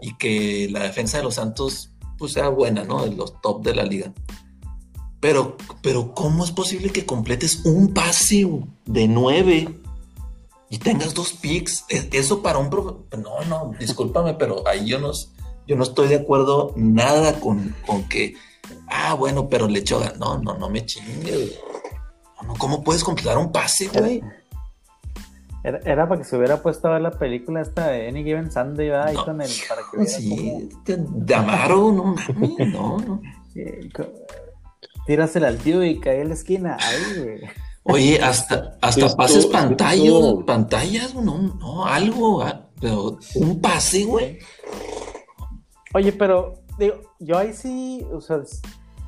y 0.00 0.16
que 0.16 0.68
la 0.70 0.84
defensa 0.84 1.18
de 1.18 1.24
los 1.24 1.34
Santos 1.34 1.90
pues 2.18 2.32
sea 2.32 2.48
buena, 2.48 2.84
¿no? 2.84 3.04
De 3.04 3.14
los 3.14 3.40
top 3.40 3.64
de 3.64 3.74
la 3.74 3.82
liga. 3.82 4.12
Pero, 5.20 5.56
pero 5.82 6.14
¿cómo 6.14 6.44
es 6.44 6.52
posible 6.52 6.90
que 6.90 7.06
completes 7.06 7.64
un 7.64 7.94
pase 7.94 8.48
de 8.86 9.08
nueve 9.08 9.81
y 10.72 10.78
tengas 10.78 11.12
dos 11.12 11.34
picks? 11.34 11.84
E, 11.90 12.08
eso 12.12 12.42
para 12.42 12.56
un 12.56 12.70
profe... 12.70 12.94
No, 13.18 13.44
no, 13.44 13.72
discúlpame, 13.78 14.32
pero 14.32 14.66
ahí 14.66 14.86
yo 14.86 14.98
no, 14.98 15.10
yo 15.66 15.76
no 15.76 15.82
estoy 15.82 16.08
de 16.08 16.14
acuerdo 16.16 16.72
nada 16.76 17.38
con, 17.40 17.76
con 17.86 18.08
que, 18.08 18.36
ah, 18.88 19.12
bueno, 19.12 19.50
pero 19.50 19.68
le 19.68 19.80
echó... 19.80 20.00
No, 20.18 20.38
no, 20.38 20.56
no 20.56 20.70
me 20.70 20.86
chingue. 20.86 21.52
¿Cómo 22.56 22.82
puedes 22.82 23.04
completar 23.04 23.36
un 23.36 23.52
pase, 23.52 23.88
güey? 23.88 24.22
Era, 25.62 26.08
para 26.08 26.22
que 26.22 26.26
se 26.26 26.38
hubiera 26.38 26.62
puesto 26.62 26.88
a 26.88 26.92
ver 26.92 27.02
la 27.02 27.10
película 27.10 27.60
esta 27.60 27.88
de 27.88 28.08
Any 28.08 28.24
Given 28.24 28.50
Sunday, 28.50 28.88
¿verdad? 28.88 29.08
Ahí 29.08 29.16
con 29.16 29.42
el, 29.42 29.50
para 29.68 29.82
que 29.92 30.06
sí, 30.06 30.70
de 30.86 31.34
Amaro, 31.34 31.92
no 31.92 32.16
no, 32.72 32.96
no. 32.96 33.22
Tírasela 35.06 35.48
al 35.48 35.58
tío 35.58 35.84
y 35.84 36.00
cae 36.00 36.22
en 36.22 36.28
la 36.28 36.34
esquina, 36.34 36.78
ahí, 36.80 37.22
güey. 37.22 37.40
Oye, 37.84 38.20
hasta, 38.22 38.78
hasta 38.80 39.16
pases 39.16 39.46
pantalla, 39.46 40.12
pantallas, 40.46 41.14
no, 41.14 41.38
no, 41.38 41.84
algo, 41.84 42.42
ah, 42.42 42.68
pero 42.80 43.18
un 43.34 43.60
pase, 43.60 44.04
güey. 44.04 44.38
Oye, 45.94 46.12
pero 46.12 46.54
digo, 46.78 46.94
yo 47.18 47.38
ahí 47.38 47.52
sí, 47.52 48.06
o 48.12 48.20
sea, 48.20 48.40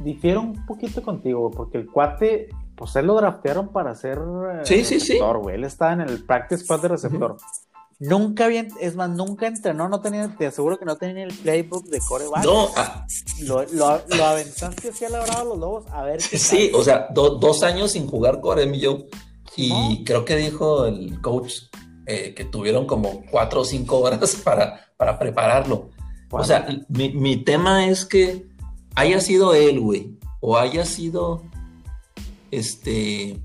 difiero 0.01 0.41
un 0.41 0.67
poquito 0.67 1.03
contigo, 1.03 1.51
porque 1.51 1.79
el 1.79 1.87
cuate 1.87 2.49
pues 2.75 2.97
él 2.97 3.07
lo 3.07 3.15
draftearon 3.15 3.69
para 3.69 3.95
ser 3.95 4.19
eh, 4.19 4.61
sí, 4.65 4.85
sí, 4.85 4.95
receptor, 4.95 5.39
güey. 5.39 5.57
Él 5.57 5.65
estaba 5.65 5.93
en 5.93 6.01
el 6.01 6.25
practice 6.25 6.65
squad 6.65 6.83
de 6.83 6.89
receptor. 6.89 7.37
Nunca 8.05 8.49
bien, 8.49 8.69
es 8.81 8.97
más, 8.97 9.09
nunca 9.09 9.47
entrenó, 9.47 9.88
no 9.88 10.01
tenía, 10.01 10.29
te 10.37 10.47
aseguro 10.47 10.79
que 10.79 10.85
no 10.85 10.97
tenía 10.97 11.25
el 11.25 11.33
playbook 11.33 11.87
de 11.87 12.01
coreback. 12.01 12.45
No, 12.45 12.69
ah. 12.77 13.07
lo, 13.43 13.62
lo, 13.73 14.03
lo, 14.09 14.25
aventaste 14.25 14.90
así 14.90 15.05
a 15.07 15.09
la 15.09 15.23
hora 15.23 15.38
de 15.38 15.45
los 15.45 15.59
lobos, 15.59 15.85
a 15.90 16.03
ver 16.03 16.19
qué 16.19 16.38
Sí, 16.38 16.71
o 16.75 16.83
sea, 16.83 17.09
dos 17.14 17.62
años 17.62 17.93
sin 17.93 18.07
jugar 18.07 18.40
core, 18.40 18.67
mi. 18.67 18.83
Y 19.57 20.05
creo 20.05 20.25
que 20.25 20.37
dijo 20.37 20.85
el 20.85 21.21
coach 21.21 21.55
eh, 22.07 22.35
que 22.35 22.45
tuvieron 22.45 22.87
como 22.87 23.25
cuatro 23.31 23.62
o 23.62 23.64
cinco 23.64 24.01
horas 24.01 24.37
para, 24.45 24.81
para 24.97 25.19
prepararlo. 25.19 25.90
O 26.31 26.45
sea, 26.45 26.67
mi, 26.88 27.11
mi 27.11 27.37
tema 27.37 27.87
es 27.87 28.05
que 28.05 28.47
haya 28.97 29.21
sido 29.21 29.55
él, 29.55 29.81
güey, 29.81 30.19
o 30.40 30.59
haya 30.59 30.85
sido 30.85 31.43
este, 32.51 33.40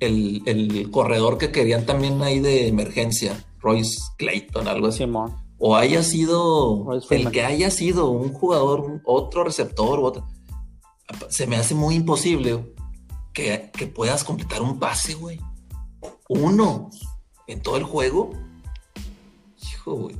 el, 0.00 0.88
corredor 0.90 1.38
que 1.38 1.52
querían 1.52 1.86
también 1.86 2.22
ahí 2.22 2.40
de 2.40 2.68
emergencia, 2.68 3.44
Royce 3.60 3.98
Clayton, 4.18 4.68
algo 4.68 4.88
así. 4.88 5.04
O 5.58 5.74
haya 5.74 6.02
sido 6.02 6.92
el 7.10 7.30
que 7.30 7.44
haya 7.44 7.70
sido 7.70 8.10
un 8.10 8.32
jugador, 8.32 9.00
otro 9.04 9.44
receptor, 9.44 10.00
otro, 10.00 10.26
se 11.28 11.46
me 11.46 11.56
hace 11.56 11.74
muy 11.74 11.94
imposible 11.94 12.74
que, 13.32 13.70
puedas 13.94 14.24
completar 14.24 14.62
un 14.62 14.78
pase, 14.78 15.14
güey. 15.14 15.40
Uno 16.28 16.90
en 17.46 17.62
todo 17.62 17.76
el 17.76 17.84
juego. 17.84 18.30
Hijo, 19.62 19.94
güey. 19.94 20.16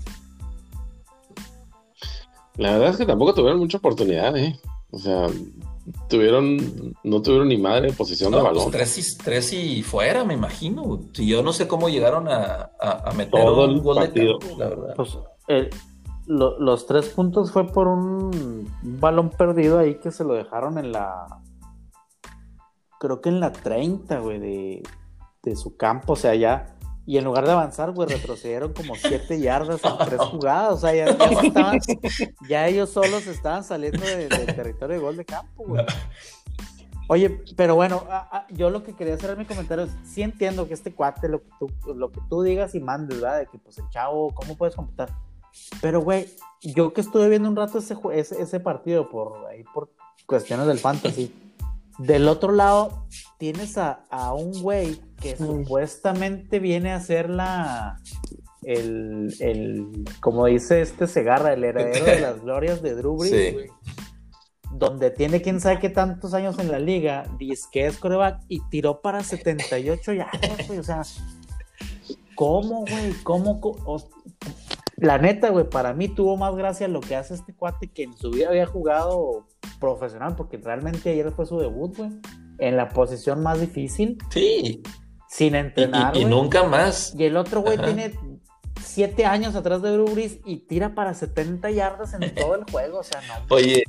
La 2.56 2.72
verdad 2.72 2.90
es 2.90 2.96
que 2.96 3.06
tampoco 3.06 3.34
tuvieron 3.34 3.58
mucha 3.58 3.78
oportunidad, 3.78 4.36
¿eh? 4.36 4.58
O 4.90 4.98
sea, 4.98 5.28
tuvieron, 6.08 6.94
no 7.04 7.22
tuvieron 7.22 7.48
ni 7.48 7.56
madre 7.56 7.88
en 7.88 7.94
posición 7.94 8.32
de 8.32 8.38
pues 8.38 8.54
balón. 8.54 8.70
tres, 8.70 9.52
y, 9.52 9.82
fuera, 9.82 10.24
me 10.24 10.34
imagino. 10.34 11.00
Yo 11.14 11.42
no 11.42 11.52
sé 11.52 11.68
cómo 11.68 11.88
llegaron 11.88 12.28
a, 12.28 12.70
a, 12.80 13.12
meter 13.12 13.40
Todo 13.40 13.66
un 13.66 13.82
gol 13.82 14.12
de 14.12 14.38
la 14.58 14.68
verdad. 14.68 14.94
Pues, 14.96 15.18
los 16.26 16.86
tres 16.86 17.08
puntos 17.10 17.52
fue 17.52 17.66
por 17.68 17.88
un 17.88 18.68
balón 18.82 19.30
perdido 19.30 19.78
ahí 19.78 19.96
que 19.96 20.10
se 20.10 20.24
lo 20.24 20.34
dejaron 20.34 20.78
en 20.78 20.92
la. 20.92 21.26
Creo 22.98 23.20
que 23.20 23.28
en 23.28 23.40
la 23.40 23.52
30, 23.52 24.18
güey, 24.20 24.38
de, 24.38 24.82
de 25.42 25.56
su 25.56 25.76
campo. 25.76 26.14
O 26.14 26.16
sea, 26.16 26.34
ya 26.34 26.75
y 27.06 27.18
en 27.18 27.24
lugar 27.24 27.46
de 27.46 27.52
avanzar, 27.52 27.92
güey, 27.92 28.08
retrocedieron 28.08 28.72
como 28.72 28.96
siete 28.96 29.38
yardas 29.40 29.80
en 29.84 29.96
tres 30.04 30.20
jugadas. 30.30 30.72
O 30.74 30.76
sea, 30.78 30.92
ya, 30.92 31.04
estaban, 31.04 31.78
ya 32.48 32.66
ellos 32.66 32.90
solos 32.90 33.26
estaban 33.28 33.62
saliendo 33.62 34.04
del 34.04 34.28
territorio 34.28 34.96
de 34.96 35.02
gol 35.02 35.16
de 35.16 35.24
campo, 35.24 35.64
güey. 35.64 35.84
Oye, 37.08 37.40
pero 37.56 37.76
bueno, 37.76 38.02
yo 38.50 38.70
lo 38.70 38.82
que 38.82 38.94
quería 38.94 39.14
hacer 39.14 39.30
en 39.30 39.38
mi 39.38 39.44
comentario 39.44 39.84
es, 39.84 39.92
sí 40.04 40.22
entiendo 40.22 40.66
que 40.66 40.74
este 40.74 40.92
cuate, 40.92 41.28
lo 41.28 41.40
que 41.40 41.50
tú, 41.60 41.94
lo 41.94 42.10
que 42.10 42.20
tú 42.28 42.42
digas 42.42 42.74
y 42.74 42.80
mandes, 42.80 43.20
¿verdad? 43.20 43.38
De 43.38 43.46
que 43.46 43.58
pues 43.58 43.78
el 43.78 43.88
chavo, 43.90 44.34
¿cómo 44.34 44.56
puedes 44.56 44.74
computar? 44.74 45.10
Pero, 45.80 46.00
güey, 46.00 46.28
yo 46.60 46.92
que 46.92 47.00
estuve 47.00 47.28
viendo 47.28 47.48
un 47.48 47.54
rato 47.54 47.78
ese, 47.78 47.96
ese, 48.12 48.42
ese 48.42 48.58
partido 48.58 49.08
por 49.08 49.46
ahí, 49.46 49.62
por 49.72 49.90
cuestiones 50.26 50.66
del 50.66 50.80
fantasy, 50.80 51.32
del 51.98 52.28
otro 52.28 52.50
lado 52.50 53.06
tienes 53.38 53.78
a, 53.78 54.04
a 54.10 54.34
un 54.34 54.52
güey 54.62 55.00
que 55.20 55.36
supuestamente 55.36 56.58
viene 56.58 56.92
a 56.92 57.00
ser 57.00 57.30
la. 57.30 58.00
El, 58.62 59.32
el, 59.40 60.04
como 60.20 60.46
dice 60.46 60.80
este 60.80 61.06
Segarra, 61.06 61.52
el 61.52 61.62
heredero 61.62 62.04
de 62.04 62.20
las 62.20 62.40
glorias 62.40 62.82
de 62.82 62.96
Drew 62.96 63.16
Brees, 63.16 63.70
donde 64.72 65.10
tiene 65.10 65.40
quién 65.40 65.60
sabe 65.60 65.78
qué 65.78 65.88
tantos 65.88 66.34
años 66.34 66.58
en 66.58 66.72
la 66.72 66.80
liga, 66.80 67.24
dice 67.38 67.68
que 67.70 67.86
es 67.86 67.96
coreback 67.98 68.40
y 68.48 68.60
tiró 68.68 69.00
para 69.02 69.22
78 69.22 70.12
ya, 70.14 70.28
güey, 70.66 70.80
o 70.80 70.82
sea, 70.82 71.02
¿cómo, 72.34 72.80
güey? 72.80 73.12
¿Cómo? 73.22 73.60
la 74.96 75.18
neta, 75.18 75.50
güey, 75.50 75.68
para 75.68 75.92
mí 75.92 76.08
tuvo 76.08 76.36
más 76.36 76.56
gracia 76.56 76.88
lo 76.88 77.00
que 77.00 77.14
hace 77.14 77.34
este 77.34 77.54
cuate 77.54 77.92
que 77.92 78.02
en 78.02 78.16
su 78.16 78.30
vida 78.30 78.48
había 78.48 78.66
jugado 78.66 79.46
profesional, 79.78 80.34
porque 80.34 80.56
realmente 80.56 81.10
ayer 81.10 81.30
fue 81.32 81.46
su 81.46 81.58
debut, 81.60 81.96
güey, 81.96 82.10
en 82.58 82.76
la 82.76 82.88
posición 82.88 83.42
más 83.42 83.60
difícil. 83.60 84.18
Sí 84.30 84.82
sin 85.28 85.54
entrenar. 85.54 86.16
Y, 86.16 86.24
nunca 86.24 86.64
más. 86.64 87.14
Y 87.16 87.24
el 87.24 87.36
otro 87.36 87.60
güey 87.60 87.78
tiene 87.78 88.14
siete 88.82 89.26
años 89.26 89.54
atrás 89.54 89.82
de 89.82 89.90
Drew 89.90 90.06
y 90.44 90.56
tira 90.60 90.94
para 90.94 91.14
70 91.14 91.70
yardas 91.70 92.14
en 92.14 92.34
todo 92.34 92.54
el 92.54 92.64
juego. 92.70 93.00
O 93.00 93.02
sea, 93.02 93.20
no. 93.20 93.34
Oye, 93.54 93.82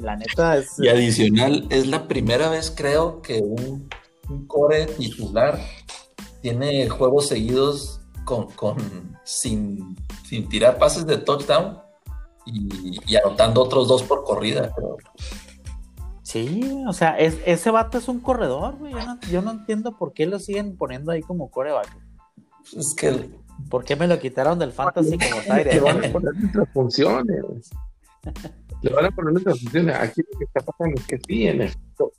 la 0.00 0.16
neta 0.16 0.56
es. 0.56 0.78
Y 0.78 0.88
adicional, 0.88 1.66
es 1.70 1.86
la 1.86 2.08
primera 2.08 2.48
vez, 2.48 2.72
creo, 2.74 3.20
que 3.22 3.38
un, 3.38 3.88
core 4.46 4.86
titular 4.86 5.60
tiene 6.40 6.88
juegos 6.88 7.28
seguidos 7.28 8.00
con, 8.24 8.50
con 8.52 8.78
sin, 9.24 9.96
sin 10.26 10.48
tirar 10.48 10.78
pases 10.78 11.04
de 11.04 11.18
touchdown 11.18 11.78
y, 12.46 13.16
anotando 13.16 13.62
otros 13.62 13.88
dos 13.88 14.02
por 14.02 14.24
corrida. 14.24 14.72
Sí, 16.24 16.82
o 16.88 16.92
sea, 16.94 17.18
ese 17.18 17.70
vato 17.70 17.98
es 17.98 18.08
un 18.08 18.18
corredor, 18.18 18.76
güey. 18.78 18.94
Yo 19.30 19.42
no, 19.42 19.50
entaendo 19.50 19.98
por 19.98 20.14
qué 20.14 20.24
lo 20.24 20.38
siguen 20.38 20.74
poniendo 20.74 21.12
ahí 21.12 21.20
como 21.20 21.50
coreback. 21.50 21.94
Es 22.74 22.94
que. 22.96 23.28
¿Por 23.68 23.84
qué 23.84 23.94
me 23.94 24.08
lo 24.08 24.18
quitaron 24.18 24.58
del 24.58 24.72
fantasy 24.72 25.18
como 25.18 25.42
Tyre? 25.46 25.74
Le 25.74 25.80
van 25.80 26.02
a 26.02 26.08
poner 26.12 26.34
nuestras 26.34 26.68
funciones. 26.72 27.70
Le 28.80 28.90
van 28.90 29.04
a 29.04 29.10
poner 29.10 29.32
nuestras 29.34 29.60
funciones. 29.60 29.96
Aquí 29.96 30.22
lo 30.32 30.38
que 30.38 30.44
está 30.44 30.60
pasando 30.62 30.98
es 30.98 31.06
que 31.06 31.20
sí, 31.28 31.46
en 31.46 31.60
efecto, 31.60 32.12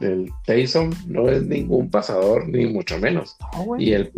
el 0.00 0.30
Tyson 0.46 0.94
no 1.08 1.28
es 1.28 1.42
ningún 1.42 1.90
pasador, 1.90 2.48
ni 2.48 2.64
mucho 2.66 2.96
menos. 3.00 3.36
y 3.76 3.92
él 3.92 4.12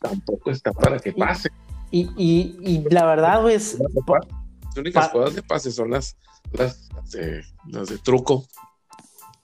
tampoco 0.00 0.50
está 0.50 0.72
para 0.72 0.98
que 0.98 1.12
pase. 1.12 1.50
Y, 1.90 2.08
y, 2.16 2.58
y 2.62 2.88
la 2.88 3.04
verdad, 3.04 3.42
güey, 3.42 3.56
es. 3.56 3.78
Las 3.78 4.76
únicas 4.78 5.08
cosas 5.10 5.34
de 5.34 5.42
pase 5.42 5.70
son 5.70 5.90
las, 5.90 6.16
las, 6.52 6.88
las 7.68 7.88
de 7.90 7.98
truco 7.98 8.46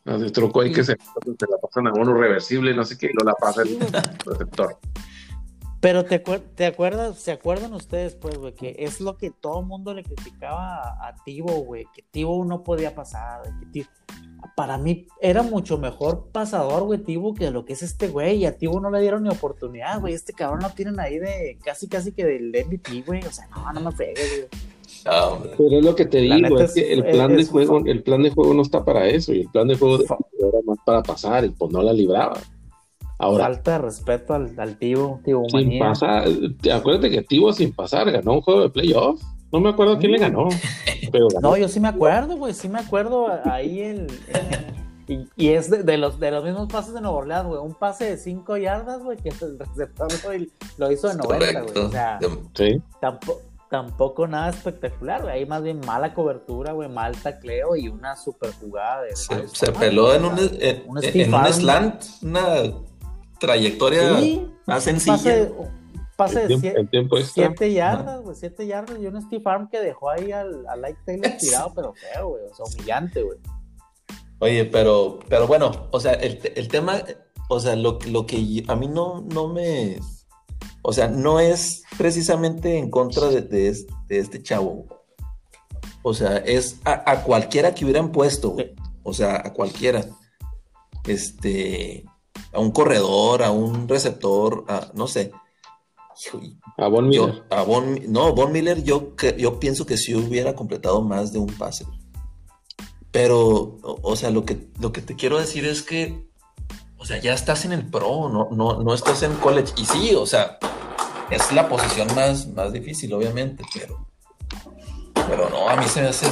de 0.07 0.31
truco 0.31 0.61
ahí 0.61 0.73
que 0.73 0.85
se, 0.85 0.93
la 0.93 1.59
pasan 1.61 1.89
a 1.89 1.93
uno 1.93 2.15
reversible, 2.15 2.75
no 2.75 2.85
sé 2.85 2.97
qué, 2.97 3.07
y 3.07 3.15
no 3.15 3.25
la 3.25 3.35
pasa 3.35 3.63
el 3.63 3.79
receptor. 4.25 4.79
Pero 5.81 6.05
te, 6.05 6.19
te 6.19 6.67
acuerdas, 6.67 7.19
¿se 7.19 7.33
acuerdan 7.33 7.75
ustedes, 7.75 8.15
pues, 8.15 8.39
güey, 8.39 8.55
que 8.55 8.77
es 8.79 9.01
lo 9.01 9.17
que 9.19 9.31
todo 9.31 9.61
el 9.61 9.67
mundo 9.67 9.95
le 9.95 10.05
criticaba 10.05 10.81
a, 10.81 11.15
Tibo, 11.25 11.53
güey, 11.65 11.87
que 11.95 12.03
Tibo 12.03 12.45
no 12.45 12.63
podía 12.63 12.95
pasar, 12.95 13.43
que 13.73 13.87
para 14.57 14.79
mí 14.79 15.07
era 15.21 15.43
mucho 15.43 15.77
mejor 15.77 16.29
pasador, 16.33 16.85
güey, 16.85 17.01
Tibo, 17.01 17.35
que 17.35 17.51
lo 17.51 17.65
que 17.65 17.75
es 17.75 17.83
este 17.83 18.09
güey, 18.09 18.39
y 18.39 18.47
a 18.47 18.57
Tibo 18.57 18.81
no 18.81 18.91
le 18.91 19.01
dieron 19.01 19.25
ni 19.25 19.29
oportunidad, 19.29 20.01
güey, 20.01 20.15
este 20.15 20.33
cabrón 20.33 20.61
lo 20.63 20.71
tienen 20.71 20.99
ahí 20.99 21.19
de 21.19 21.59
casi, 21.63 21.89
casi 21.89 22.13
que 22.13 22.25
del 22.25 22.49
MVP, 22.49 23.03
güey, 23.03 23.25
o 23.25 23.31
sea, 23.31 23.47
no, 23.49 23.73
no 23.73 23.81
me 23.81 23.93
fregues, 23.93 24.49
güey. 24.49 24.76
Pero 25.57 25.79
es 25.79 25.85
lo 25.85 25.95
que 25.95 26.05
te 26.07 26.19
digo, 26.19 26.59
es 26.61 26.75
que 26.75 26.93
el 26.93 27.05
plan 27.05 27.37
de 27.37 27.45
juego, 27.45 27.83
el 27.85 28.03
plan 28.03 28.23
de 28.23 28.31
juego 28.31 28.55
no 28.55 28.63
está 28.63 28.85
para 28.85 29.07
eso, 29.09 29.33
y 29.33 29.41
el 29.43 29.49
plan 29.49 29.69
de 29.69 29.77
juego 29.77 30.03
era 30.03 30.59
más 30.67 30.79
para 30.85 31.03
pasar, 31.03 31.45
y 31.45 31.51
pues 31.51 31.73
no 31.73 31.83
la 31.83 31.93
libraba. 31.93 32.39
Ahora, 33.19 33.45
Falta 33.45 33.73
de 33.73 33.79
respeto 33.79 34.35
al, 34.35 34.53
al 34.59 34.79
Tibo, 34.79 35.21
Tibo 35.25 35.49
sin 35.49 35.69
manía. 35.69 35.81
pasar, 35.89 36.29
acuérdate 36.75 37.11
que 37.11 37.23
Tibo 37.23 37.53
sin 37.53 37.73
pasar 37.73 38.11
ganó 38.11 38.35
un 38.35 38.41
juego 38.43 38.61
de 38.63 38.71
playoff. 38.71 39.23
No 39.53 39.61
me 39.61 39.71
acuerdo 39.71 39.97
quién 39.99 40.13
le 40.13 40.19
ganó, 40.19 40.49
pero 41.13 41.29
ganó. 41.29 41.51
No, 41.51 41.57
yo 41.57 41.69
sí 41.69 41.81
me 41.81 41.89
acuerdo, 41.89 42.37
güey, 42.37 42.53
sí 42.53 42.69
me 42.69 42.79
acuerdo 42.81 43.29
ahí 43.45 43.81
el... 43.81 44.07
Y, 45.09 45.21
y 45.37 45.49
es 45.51 45.71
de, 45.71 45.85
de 45.85 45.99
los, 45.99 46.19
de 46.19 46.33
los 46.33 46.43
mismos 46.45 46.67
pases 46.71 46.93
de 46.93 47.01
Nueva 47.01 47.19
Orleans, 47.19 47.47
güey. 47.47 47.61
Un 47.61 47.75
pase 47.75 48.07
de 48.07 48.17
5 48.17 48.57
yardas, 48.57 49.03
güey, 49.05 49.17
que 49.17 49.29
el 49.41 49.57
receptor 49.59 50.09
güey, 50.25 50.51
lo 50.79 50.91
hizo 50.91 51.09
de 51.09 51.15
90, 51.15 51.61
güey. 51.63 51.79
O 51.87 51.91
sea, 51.91 52.19
Sí. 52.55 52.83
tampoco, 53.01 53.41
tampoco 53.71 54.27
nada 54.27 54.51
espectacular, 54.51 55.23
güey. 55.23 55.35
Ahí 55.35 55.47
más 55.47 55.63
bien 55.63 55.81
mala 55.85 56.15
cobertura, 56.15 56.73
güey, 56.73 56.89
mal 56.89 57.17
tacleo 57.17 57.77
y 57.77 57.89
una 57.89 58.17
super 58.17 58.53
jugada 58.53 59.03
de... 59.03 59.17
se, 59.17 59.49
se 59.49 59.73
peló 59.73 60.15
en 60.15 60.25
un, 60.25 60.39
en, 60.39 60.85
Un 60.87 61.05
en 61.05 61.53
slant, 61.53 62.05
una 62.23 62.47
trayectoria 63.39 64.19
Sí, 64.19 64.49
más 64.67 64.85
sencilla. 64.85 65.49
pase 66.17 66.45
El 66.45 66.61
de 66.61 66.85
tiempo. 66.85 67.17
7 67.19 67.73
yardas, 67.73 68.23
güey, 68.23 68.37
7 68.37 68.67
yardas 68.67 68.99
y 68.99 69.07
un 69.07 69.21
Steve 69.23 69.43
Arm 69.47 69.69
que 69.69 69.81
dejó 69.81 70.11
ahí 70.11 70.33
al, 70.33 70.67
al 70.67 70.81
Light 70.81 70.97
Taylor 71.05 71.33
tirado, 71.39 71.73
pero 71.75 71.93
feo, 71.93 72.29
güey, 72.29 72.45
o 72.45 72.55
sea, 72.55 72.65
humillante, 72.67 73.23
güey. 73.23 73.39
Oye, 74.39 74.67
pero, 74.67 75.19
pero 75.29 75.47
bueno, 75.47 75.89
o 75.91 76.01
sea, 76.01 76.13
el, 76.13 76.41
el 76.55 76.69
tema, 76.69 77.03
o 77.49 77.59
sea, 77.59 77.75
lo, 77.75 77.99
lo 78.11 78.27
que 78.27 78.65
a 78.69 78.77
mí 78.77 78.87
no, 78.87 79.25
no 79.33 79.49
me, 79.49 79.99
o 80.89 80.93
sea, 80.93 81.09
no 81.09 81.41
es 81.41 81.83
precisamente 81.99 82.79
en 82.79 82.91
contra 82.91 83.27
de, 83.29 83.43
de 83.43 83.69
es- 83.69 83.87
de 84.07 84.19
este 84.19 84.41
chavo. 84.41 84.87
O 86.03 86.15
sea, 86.15 86.37
es 86.37 86.79
a, 86.85 87.11
a 87.11 87.23
cualquiera 87.25 87.75
que 87.75 87.85
hubieran 87.85 88.13
puesto, 88.13 88.51
güey. 88.51 88.75
o 89.03 89.13
sea, 89.13 89.43
a 89.45 89.53
cualquiera. 89.53 90.05
Este, 91.07 92.05
a 92.53 92.61
un 92.61 92.71
corredor, 92.71 93.43
a 93.43 93.51
un 93.51 93.89
receptor, 93.89 94.65
a, 94.69 94.91
no 94.95 95.07
sé. 95.09 95.33
A 96.79 96.89
Von 96.89 97.11
yo, 97.11 97.27
Miller. 97.27 97.45
a 97.51 97.63
Von, 97.63 98.01
no, 98.09 98.33
Von 98.35 98.53
Miller, 98.53 98.83
yo, 98.85 99.15
yo 99.37 99.59
pienso 99.61 99.87
que 99.87 99.97
sí 99.97 100.15
hubiera 100.15 100.55
completado 100.55 101.03
más 101.03 101.33
de 101.33 101.39
un 101.41 101.49
pase. 101.49 101.85
Pero, 103.11 103.39
o, 103.83 103.99
o 104.03 104.17
sea, 104.17 104.31
lo 104.31 104.45
que, 104.45 104.69
lo 104.81 104.93
que 104.93 105.01
te 105.03 105.17
quiero 105.17 105.39
decir 105.39 105.65
es 105.67 105.83
que, 105.83 106.27
o 106.97 107.05
sea, 107.05 107.21
ya 107.21 107.35
estás 107.35 107.65
en 107.65 107.73
el 107.73 107.87
pro, 107.91 108.29
no, 108.29 108.49
no, 108.53 108.83
no 108.83 108.95
estás 108.95 109.23
en 109.23 109.35
college. 109.35 109.73
Y 109.77 109.85
sí, 109.85 110.15
o 110.15 110.27
sea, 110.27 110.59
es 111.31 111.53
la 111.53 111.69
posición 111.69 112.09
más, 112.15 112.47
más 112.49 112.73
difícil, 112.73 113.13
obviamente, 113.13 113.65
pero, 113.75 114.07
pero 115.29 115.51
no, 115.51 115.69
a 115.69 115.77
mí 115.77 115.87
se 115.87 116.03
me 116.03 116.09
hace, 116.09 116.27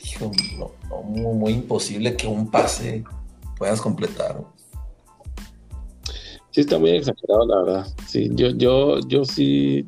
hijo, 0.00 0.30
no, 0.58 0.70
no, 0.88 1.02
muy, 1.02 1.34
muy 1.34 1.52
imposible 1.52 2.16
que 2.16 2.26
un 2.26 2.50
pase 2.50 3.04
puedas 3.56 3.80
completar. 3.80 4.42
Sí 6.50 6.62
está 6.62 6.78
muy 6.78 6.90
exagerado, 6.90 7.46
la 7.46 7.62
verdad. 7.62 7.86
Sí, 8.06 8.30
yo, 8.32 8.50
yo, 8.50 9.00
yo 9.06 9.24
sí, 9.24 9.86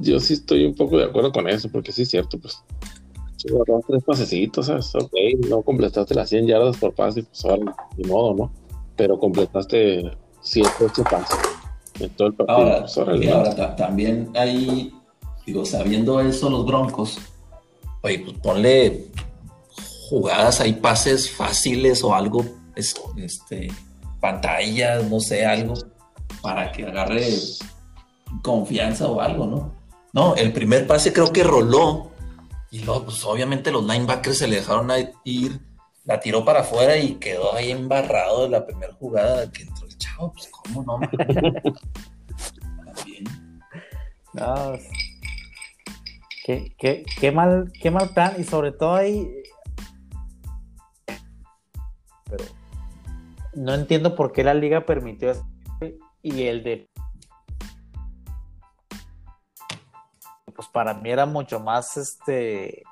yo 0.00 0.20
sí 0.20 0.34
estoy 0.34 0.64
un 0.64 0.74
poco 0.74 0.98
de 0.98 1.04
acuerdo 1.04 1.32
con 1.32 1.48
eso, 1.48 1.68
porque 1.70 1.92
sí 1.92 2.02
es 2.02 2.10
cierto, 2.10 2.38
pues. 2.38 2.62
Agarraste 3.48 3.92
tres 3.92 4.04
pasecitos, 4.04 4.66
¿sabes? 4.66 4.94
Ok, 4.94 5.12
no 5.48 5.62
completaste 5.62 6.14
las 6.14 6.28
100 6.28 6.46
yardas 6.46 6.76
por 6.76 6.94
pase, 6.94 7.22
pues 7.22 7.42
ahora, 7.46 7.74
ni 7.96 8.04
modo, 8.04 8.34
¿no? 8.34 8.52
Pero 8.96 9.18
completaste 9.18 10.10
7, 10.42 10.68
8 10.78 11.04
pases 11.04 11.59
en 12.00 12.10
todo 12.10 12.28
el 12.28 12.34
partido. 12.34 12.58
Ahora, 12.58 12.86
ahora 13.34 13.76
también 13.76 14.30
hay, 14.34 14.92
digo, 15.46 15.64
sabiendo 15.64 16.20
eso 16.20 16.50
los 16.50 16.66
Broncos, 16.66 17.18
oye, 18.02 18.20
pues 18.20 18.38
ponle 18.38 19.06
jugadas, 20.08 20.60
hay 20.60 20.74
pases 20.74 21.30
fáciles 21.30 22.02
o 22.02 22.14
algo, 22.14 22.44
es, 22.74 22.94
este, 23.16 23.68
pantallas, 24.20 25.08
no 25.08 25.20
sé, 25.20 25.46
algo, 25.46 25.74
para 26.42 26.72
que 26.72 26.84
agarre 26.84 27.28
confianza 28.42 29.06
o 29.08 29.20
algo, 29.20 29.46
¿no? 29.46 29.74
No, 30.12 30.34
el 30.34 30.52
primer 30.52 30.86
pase 30.86 31.12
creo 31.12 31.32
que 31.32 31.44
roló 31.44 32.10
y 32.70 32.80
luego, 32.80 33.06
pues 33.06 33.24
obviamente 33.24 33.72
los 33.72 33.84
linebackers 33.84 34.38
se 34.38 34.48
le 34.48 34.56
dejaron 34.56 34.90
ir, 35.24 35.60
la 36.04 36.20
tiró 36.20 36.44
para 36.44 36.60
afuera 36.60 36.96
y 36.96 37.14
quedó 37.14 37.54
ahí 37.54 37.70
embarrado 37.70 38.44
de 38.44 38.50
la 38.50 38.66
primera 38.66 38.92
jugada 38.94 39.50
que 39.50 39.64
chavo, 40.00 40.32
pues 40.32 40.48
cómo 40.48 40.82
no, 40.82 41.00
También. 42.94 43.24
No, 44.32 44.72
qué, 46.44 46.74
qué, 46.78 47.04
qué 47.18 47.32
mal, 47.32 47.72
qué 47.80 47.90
mal 47.90 48.10
plan, 48.10 48.34
y 48.38 48.44
sobre 48.44 48.72
todo 48.72 48.94
ahí. 48.94 49.28
Pero 52.24 52.44
no 53.54 53.74
entiendo 53.74 54.14
por 54.16 54.32
qué 54.32 54.44
la 54.44 54.54
liga 54.54 54.86
permitió 54.86 55.30
eso 55.30 55.46
y 56.22 56.42
el 56.44 56.62
de. 56.62 56.88
Pues 60.54 60.68
para 60.68 60.94
mí 60.94 61.10
era 61.10 61.26
mucho 61.26 61.60
más 61.60 61.96
este. 61.96 62.82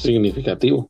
Significativo. 0.00 0.88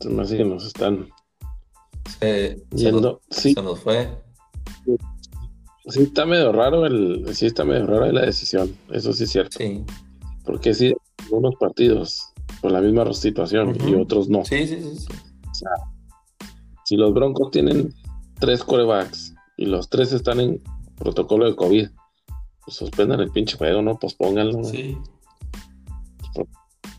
Se 0.00 0.08
me 0.10 0.22
hace 0.22 0.36
que 0.36 0.44
nos 0.44 0.64
están 0.64 1.08
Se, 2.20 2.56
se 2.56 2.64
nos, 2.70 2.80
yendo. 2.80 3.20
Sí, 3.30 3.54
se 3.54 3.62
nos 3.62 3.80
fue. 3.80 4.08
sí 5.88 6.02
está 6.02 6.24
medio 6.24 6.52
raro 6.52 6.86
el, 6.86 7.34
sí 7.34 7.46
está 7.46 7.64
medio 7.64 7.86
raro 7.86 8.10
la 8.12 8.22
decisión. 8.26 8.74
Eso 8.90 9.12
sí 9.12 9.24
es 9.24 9.30
cierto. 9.30 9.58
Sí, 9.58 9.84
Porque 10.44 10.74
sí, 10.74 10.94
unos 11.30 11.56
partidos 11.56 12.32
con 12.60 12.72
la 12.72 12.80
misma 12.80 13.12
situación 13.12 13.76
y 13.86 13.94
otros 13.94 14.28
no. 14.28 14.44
sí, 14.44 14.66
sí, 14.66 14.80
sí. 14.80 15.06
sí. 15.52 15.64
Si 16.84 16.96
los 16.96 17.12
Broncos 17.12 17.50
tienen 17.50 17.92
tres 18.38 18.64
corebacks 18.64 19.34
y 19.56 19.66
los 19.66 19.90
tres 19.90 20.12
están 20.12 20.40
en 20.40 20.62
protocolo 20.96 21.44
de 21.46 21.54
COVID, 21.54 21.88
pues 21.88 21.97
suspendan 22.70 23.20
el 23.20 23.30
pinche 23.30 23.56
juego, 23.56 23.82
¿no? 23.82 23.98
Pospónganlo. 23.98 24.64
Sí. 24.64 24.96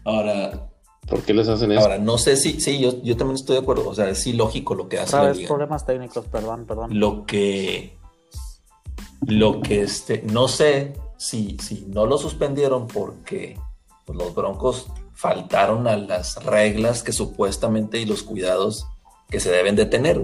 Ahora, 0.04 0.70
¿Por 1.08 1.24
qué 1.24 1.34
les 1.34 1.48
hacen 1.48 1.72
eso? 1.72 1.82
ahora, 1.82 1.98
no 1.98 2.18
sé 2.18 2.36
si, 2.36 2.60
sí, 2.62 2.80
yo, 2.80 3.02
yo 3.02 3.18
también 3.18 3.36
estoy 3.36 3.56
de 3.56 3.62
acuerdo. 3.64 3.90
O 3.90 3.96
sea, 3.96 4.10
es 4.10 4.26
ilógico 4.28 4.76
lo 4.76 4.88
que 4.88 4.98
hace 5.00 5.16
Otra 5.16 5.24
la 5.24 5.28
vez 5.30 5.38
liga. 5.38 5.48
problemas 5.48 5.86
técnicos, 5.86 6.26
perdón, 6.26 6.66
perdón. 6.66 7.00
Lo 7.00 7.26
que, 7.26 7.98
lo 9.26 9.62
que 9.62 9.82
este, 9.82 10.22
no 10.32 10.48
sé 10.48 10.94
si, 11.18 11.58
si 11.60 11.86
no 11.88 12.06
lo 12.06 12.18
suspendieron 12.18 12.88
porque 12.88 13.58
pues, 14.06 14.18
los 14.18 14.36
Broncos 14.36 14.88
faltaron 15.14 15.88
a 15.88 15.98
las 15.98 16.44
reglas 16.44 17.02
que 17.04 17.12
supuestamente 17.12 18.00
y 18.00 18.06
los 18.06 18.24
cuidados 18.24 18.86
que 19.30 19.40
se 19.40 19.52
deben 19.52 19.76
de 19.76 19.86
tener. 19.86 20.24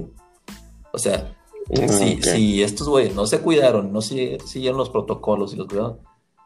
O 0.91 0.97
sea, 0.99 1.35
Ah, 1.73 1.87
si, 1.87 2.61
estos 2.63 2.87
güeyes 2.87 3.15
no 3.15 3.25
se 3.25 3.39
cuidaron, 3.39 3.91
no 3.91 4.01
si- 4.01 4.37
siguieron 4.45 4.77
los 4.77 4.89
protocolos 4.89 5.53
y 5.53 5.57
los 5.57 5.67
cuidados, 5.67 5.97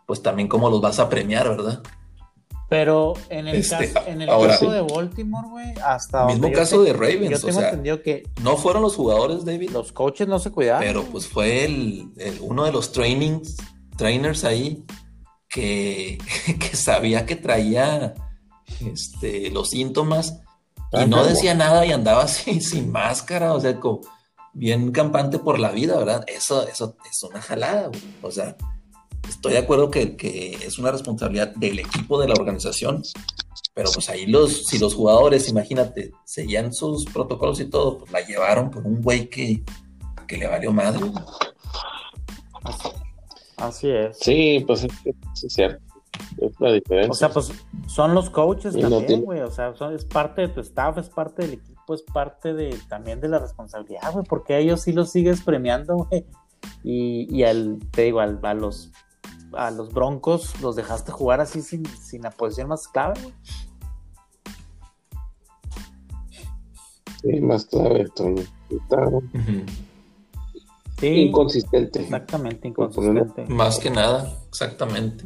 pues 0.08 0.22
también 0.22 0.48
cómo 0.48 0.70
los 0.70 0.80
vas 0.82 1.00
a 1.00 1.10
premiar, 1.10 1.50
¿verdad? 1.50 1.82
Pero 2.70 3.14
en 3.30 3.48
el 3.48 3.56
Este, 3.58 3.92
caso, 3.92 4.08
en 4.08 4.22
el 4.22 4.30
ahora 4.30 4.54
caso 4.54 4.66
sí. 4.68 4.72
de 4.72 4.82
Baltimore, 4.82 5.48
güey, 5.50 5.74
hasta 5.84 6.26
Mismo 6.28 6.52
caso 6.52 6.78
te- 6.84 6.86
de 6.90 6.94
Ravens, 6.94 7.30
Yo 7.32 7.38
o 7.38 7.40
tengo 7.40 7.60
sea, 7.60 7.70
entendido 7.70 8.02
que 8.04 8.24
no 8.44 8.58
fueron 8.58 8.84
los 8.84 8.96
jugadores, 8.96 9.44
David, 9.44 9.72
los 9.72 9.92
coaches 9.92 10.28
no 10.28 10.38
se 10.40 10.52
cuidaban. 10.52 10.84
pero 10.84 11.04
pues 11.04 11.28
fue 11.28 11.66
el, 11.66 12.12
el- 12.18 12.38
uno 12.42 12.66
de 12.66 12.72
los 12.72 12.92
trainings, 12.92 13.58
trainers 13.98 14.44
ahí 14.44 14.86
que, 15.50 16.20
que 16.60 16.76
sabía 16.78 17.26
que 17.26 17.36
traía 17.36 18.14
este, 18.86 19.50
los 19.50 19.70
síntomas 19.70 20.40
Ah, 20.92 21.04
y 21.04 21.08
no 21.08 21.18
¿cómo? 21.18 21.30
decía 21.30 21.54
nada 21.54 21.86
y 21.86 21.92
andaba 21.92 22.24
así 22.24 22.62
sin 22.62 22.92
máscara, 22.92 23.54
o 23.54 23.60
sea, 23.60 23.80
como 23.80 24.02
bien 24.60 24.92
campante 24.92 25.40
por 25.40 25.58
la 25.58 25.72
vida, 25.72 25.98
¿verdad? 25.98 26.24
Eso, 26.28 26.68
eso 26.68 26.96
es 27.10 27.24
una 27.24 27.42
jalada, 27.42 27.88
güey. 27.88 28.02
O 28.22 28.30
sea, 28.30 28.56
estoy 29.28 29.54
de 29.54 29.60
acuerdo 29.60 29.90
que, 29.90 30.16
que 30.18 30.52
es 30.56 30.78
una 30.78 30.92
responsabilidad 30.92 31.54
del 31.56 31.80
equipo 31.80 32.20
de 32.20 32.28
la 32.28 32.34
organización, 32.34 33.02
pero 33.74 33.90
pues 33.94 34.10
ahí 34.10 34.26
los, 34.26 34.66
si 34.68 34.78
los 34.78 34.94
jugadores, 34.96 35.48
imagínate, 35.48 36.12
seguían 36.26 36.74
sus 36.74 37.06
protocolos 37.06 37.60
y 37.62 37.66
todo, 37.66 38.00
pues 38.00 38.12
la 38.12 38.20
llevaron 38.22 38.70
por 38.70 38.86
un 38.86 39.02
güey 39.02 39.30
que, 39.30 39.64
que 40.28 40.38
le 40.38 40.48
valió 40.48 40.74
madre. 40.74 41.00
Así, 42.64 42.90
así 43.58 43.90
es. 43.90 44.18
Sí, 44.20 44.64
pues 44.68 44.84
es, 44.84 45.54
cierto. 45.54 45.82
Es 46.42 46.52
la 46.60 46.74
diferencia. 46.74 47.12
O 47.12 47.14
sea, 47.14 47.30
pues 47.30 47.52
son 47.88 48.14
los 48.14 48.30
coaches 48.30 48.76
Y 48.76 48.80
no 48.82 48.90
también, 48.90 49.06
tiene- 49.08 49.24
güey. 49.24 49.40
O 49.42 49.52
sea, 49.52 49.74
son- 49.76 49.96
es 49.96 50.04
parte 50.04 50.42
de 50.42 50.48
tu 50.50 50.60
staff, 50.62 50.98
es 50.98 51.08
parte 51.10 51.44
del 51.44 51.54
equipo, 51.54 51.79
es 51.94 52.02
parte 52.04 52.54
de 52.54 52.76
también 52.88 53.20
de 53.22 53.28
la 53.30 53.40
responsabilidad, 53.40 54.12
güey. 54.14 54.26
Porque 54.26 54.54
a 54.54 54.58
ellos 54.60 54.82
sí 54.82 54.94
los 54.94 55.12
sigues 55.12 55.42
premiando, 55.42 55.96
güey. 56.10 56.26
Y, 56.84 57.28
y 57.36 57.44
al, 57.44 57.80
te 57.92 58.04
digo, 58.04 58.20
al- 58.20 58.40
a 58.44 58.54
los 58.54 58.92
a 59.54 59.72
los 59.72 59.92
broncos 59.94 60.62
los 60.62 60.76
dejaste 60.76 61.12
jugar 61.12 61.42
así 61.42 61.64
sin, 61.64 61.84
sin 61.86 62.22
la 62.22 62.30
posición 62.30 62.68
más 62.68 62.88
clave, 62.88 63.20
güey. 63.22 63.34
Sí, 67.22 67.40
más 67.42 67.66
clave. 67.66 68.08
Tony. 68.16 68.44
Está 68.70 69.10
Sí, 71.00 71.08
inconsistente. 71.08 72.02
exactamente, 72.02 72.68
inconsistente. 72.68 73.46
Más 73.48 73.80
que 73.80 73.90
nada, 73.90 74.34
exactamente. 74.50 75.26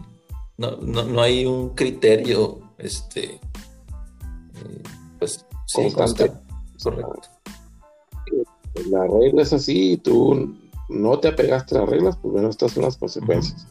no, 0.57 0.77
no, 0.77 1.03
no 1.03 1.21
hay 1.21 1.45
un 1.47 1.69
criterio, 1.71 2.59
este, 2.77 3.35
eh, 3.35 4.83
pues, 5.17 5.45
sí, 5.65 5.91
Constante. 5.91 6.31
Correcto. 6.83 7.29
La 8.89 9.05
regla 9.07 9.41
es 9.43 9.53
así 9.53 9.97
tú 9.97 10.55
no 10.89 11.19
te 11.19 11.27
apegaste 11.29 11.75
a 11.77 11.81
las 11.81 11.89
reglas, 11.89 12.17
pues 12.17 12.33
bueno, 12.33 12.49
estas 12.49 12.71
son 12.71 12.83
las 12.83 12.97
consecuencias. 12.97 13.67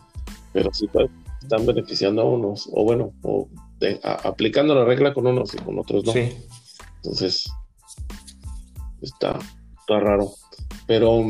Pero 0.53 0.71
pues, 0.93 1.11
están 1.43 1.67
beneficiando 1.67 2.23
a 2.23 2.25
unos, 2.25 2.69
o 2.73 2.85
bueno, 2.85 3.13
o 3.23 3.49
de- 3.81 4.01
a- 4.05 4.29
aplicando 4.29 4.75
la 4.75 4.85
regla 4.85 5.13
con 5.15 5.27
unos 5.27 5.55
y 5.55 5.59
con 5.59 5.79
otros 5.79 6.05
no. 6.05 6.13
Sí. 6.13 6.37
Entonces, 6.97 7.45
está, 9.01 9.39
está 9.81 9.99
raro. 10.01 10.31
Pero, 10.87 11.23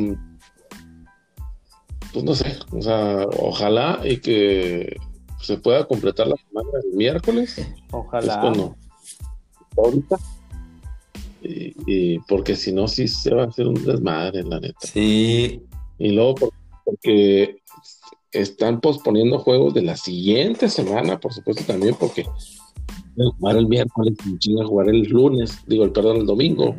pues 2.13 2.25
no 2.25 2.35
sé, 2.35 2.57
o 2.73 2.83
sea, 2.83 3.27
ojalá 3.39 4.01
y 4.05 4.19
que 4.19 4.97
se 5.41 5.57
pueda 5.59 5.87
completar 5.87 6.27
la 6.27 6.37
semana 6.37 6.69
el 6.85 6.97
miércoles, 6.97 7.59
es 7.59 7.69
Ojalá. 7.91 8.41
cuando 8.41 8.77
ahorita. 9.77 10.17
Y, 11.43 11.75
y 11.87 12.19
porque 12.21 12.55
si 12.57 12.73
no, 12.73 12.87
sí 12.89 13.09
se 13.09 13.35
va 13.35 13.45
a 13.45 13.47
hacer 13.47 13.67
un 13.67 13.75
desmadre, 13.85 14.43
la 14.45 14.61
neta. 14.61 14.79
Sí, 14.87 15.61
Y 15.99 16.11
luego 16.13 16.35
por- 16.37 16.53
porque 16.85 17.57
están 18.33 18.81
posponiendo 18.81 19.39
juegos 19.39 19.75
de 19.75 19.83
la 19.83 19.97
siguiente 19.97 20.69
semana, 20.69 21.19
por 21.21 21.33
supuesto 21.33 21.63
también, 21.65 21.95
porque 21.99 22.25
jugar 23.39 23.57
el 23.57 23.69
miércoles 23.69 24.15
y 24.25 24.53
jugar 24.65 24.89
el 24.89 25.03
lunes, 25.03 25.59
digo, 25.67 25.85
el 25.85 25.93
perdón, 25.93 26.19
el 26.19 26.27
domingo, 26.27 26.75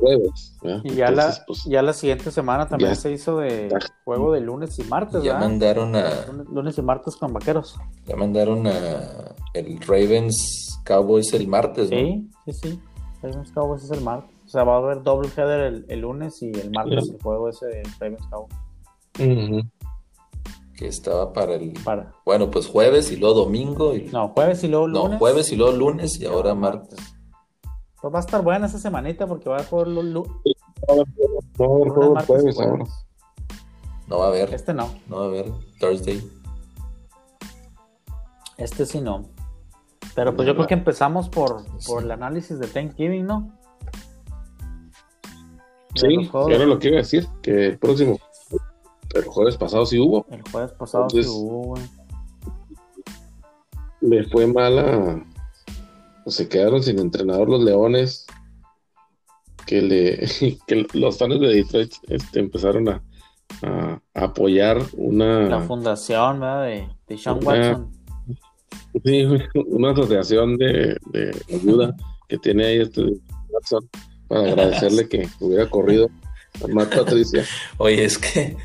jueves. 0.00 0.56
¿verdad? 0.62 0.80
Y 0.84 0.94
ya, 0.94 1.08
Entonces, 1.08 1.38
la, 1.38 1.44
pues, 1.46 1.64
ya 1.64 1.82
la 1.82 1.92
siguiente 1.92 2.30
semana 2.30 2.66
también 2.68 2.90
ya- 2.90 2.96
se 2.96 3.12
hizo 3.12 3.38
de 3.38 3.68
juego 4.04 4.32
de 4.32 4.40
lunes 4.40 4.78
y 4.78 4.84
martes, 4.84 5.22
ya 5.22 5.34
¿verdad? 5.34 5.48
mandaron 5.48 5.96
a, 5.96 6.10
Lunes, 6.52 6.76
y 6.78 6.82
martes 6.82 7.16
con 7.16 7.32
vaqueros. 7.32 7.76
ya 8.06 8.16
mandaron 8.16 8.66
a 8.66 9.34
el 9.54 9.80
Ravens 9.80 10.80
Cowboys 10.84 11.32
el 11.34 11.46
martes, 11.46 11.90
¿no? 11.90 11.96
Sí, 11.96 12.30
sí, 12.46 12.52
sí. 12.52 12.80
Ravens 13.22 13.52
Cowboys 13.52 13.84
es 13.84 13.90
el 13.90 14.00
martes. 14.02 14.34
O 14.46 14.48
sea, 14.48 14.64
va 14.64 14.74
a 14.74 14.78
haber 14.78 15.02
doble 15.02 15.28
header 15.36 15.60
el, 15.60 15.84
el 15.88 16.00
lunes 16.00 16.42
y 16.42 16.50
el 16.50 16.70
martes 16.72 17.08
el 17.08 17.22
juego 17.22 17.48
ese 17.48 17.66
de 17.66 17.82
Ravens 18.00 18.26
Cowboys. 18.30 18.54
ujú. 19.20 19.60
Que 20.76 20.88
estaba 20.88 21.30
para 21.32 21.54
el, 21.56 21.74
Para. 21.84 22.14
bueno, 22.24 22.50
pues 22.50 22.66
jueves 22.66 23.12
y 23.12 23.16
luego 23.16 23.34
domingo 23.44 23.94
y 23.94 24.04
No, 24.04 24.28
jueves 24.30 24.64
y 24.64 24.68
luego 24.68 24.88
no, 24.88 25.02
lunes. 25.04 25.18
jueves 25.18 25.52
y 25.52 25.56
luego 25.56 25.72
lunes 25.76 26.18
y 26.18 26.24
ahora 26.24 26.54
martes. 26.54 26.98
Pues 28.00 28.14
va 28.14 28.18
a 28.18 28.20
estar 28.20 28.42
buena 28.42 28.66
esa 28.66 28.78
semanita 28.78 29.26
porque 29.26 29.48
va 29.48 29.58
a 29.58 29.64
jugar 29.64 29.88
los 29.88 30.04
lu- 30.04 30.40
No, 31.58 31.84
no, 31.84 32.14
no, 32.14 32.20
jueves. 32.26 32.56
No 34.06 34.18
va 34.18 34.24
a 34.24 34.28
haber, 34.28 34.52
Este 34.54 34.72
no. 34.74 34.88
no 35.08 35.16
va 35.18 35.22
a 35.24 35.26
haber 35.28 35.52
Thursday. 35.78 36.28
Este 38.56 38.86
sí 38.86 39.00
no. 39.00 39.24
Pero 40.14 40.34
pues 40.34 40.46
yo 40.48 40.54
creo 40.54 40.66
que 40.66 40.74
empezamos 40.74 41.28
por, 41.28 41.64
por 41.86 42.02
el 42.02 42.10
análisis 42.10 42.58
de 42.58 42.66
Thanksgiving, 42.66 43.24
¿no? 43.26 43.52
De 45.94 46.00
Sí, 46.00 46.30
era 46.50 46.64
lo 46.66 46.78
que 46.78 46.88
iba 46.88 46.96
a 46.96 47.02
decir, 47.02 47.26
que 47.42 47.66
el 47.68 47.78
próximo, 47.78 48.18
el 49.14 49.24
jueves 49.24 49.56
pasado 49.56 49.86
sí 49.86 49.98
hubo, 49.98 50.26
El 50.30 50.42
jueves 50.50 50.72
pasado 50.72 51.04
Entonces- 51.04 51.30
sí 51.30 51.38
hubo, 51.38 51.62
güey. 51.68 51.82
le 54.00 54.24
fue 54.28 54.46
mal 54.46 54.78
a, 54.78 55.24
pues 56.24 56.36
se 56.36 56.48
quedaron 56.48 56.82
sin 56.82 56.98
entrenador 56.98 57.48
los 57.48 57.62
Leones, 57.62 58.26
que 59.66 59.82
le, 59.82 60.18
que 60.66 60.86
los 60.94 61.18
fans 61.18 61.40
de 61.40 61.48
Detroit 61.48 61.92
este, 62.08 62.40
empezaron 62.40 62.88
a, 62.88 63.02
a 63.62 64.00
apoyar 64.14 64.78
La 64.78 64.86
una, 64.96 65.60
fundación, 65.62 66.40
¿verdad? 66.40 66.64
De, 66.64 66.88
de 67.08 67.18
Sean 67.18 67.38
Una- 67.38 67.46
Watson. 67.46 67.92
sí, 69.04 69.24
una 69.66 69.90
asociación 69.92 70.56
de, 70.56 70.96
de 71.12 71.36
ayuda 71.54 71.94
que 72.28 72.38
tiene 72.38 72.66
ahí 72.66 72.80
este 72.80 73.02
Watson 73.48 73.88
para 74.28 74.42
agradecerle 74.42 75.08
que 75.08 75.28
hubiera 75.40 75.68
corrido 75.68 76.08
a 76.62 76.66
Matt 76.68 76.94
Patricia. 76.96 77.44
Oye, 77.78 78.04
es 78.04 78.18
que, 78.18 78.56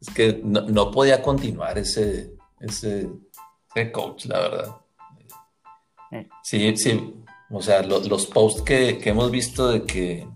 es 0.00 0.10
que 0.14 0.40
no, 0.44 0.62
no 0.62 0.90
podía 0.90 1.22
continuar 1.22 1.78
ese, 1.78 2.32
ese, 2.60 3.08
ese 3.74 3.92
coach, 3.92 4.26
la 4.26 4.40
verdad. 4.40 4.76
Sí, 6.42 6.76
sí. 6.76 7.14
O 7.50 7.60
sea, 7.62 7.82
lo- 7.82 8.00
los 8.00 8.26
posts 8.26 8.62
que, 8.62 8.98
que 8.98 9.10
hemos 9.10 9.30
visto 9.30 9.68
de 9.68 9.82
que 9.84 10.26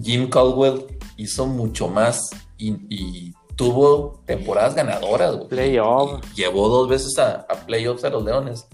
Jim 0.00 0.28
Caldwell 0.30 0.86
hizo 1.16 1.46
mucho 1.46 1.88
más 1.88 2.30
y, 2.58 2.72
y 2.88 3.32
tuvo 3.56 4.22
temporadas 4.26 4.74
ganadoras. 4.74 5.34
güey. 5.36 5.48
Playoff. 5.48 6.22
Y 6.32 6.36
llevó 6.42 6.68
dos 6.68 6.88
veces 6.88 7.18
a, 7.18 7.46
a 7.48 7.66
playoffs 7.66 8.04
a 8.04 8.10
los 8.10 8.24
Leones. 8.24 8.66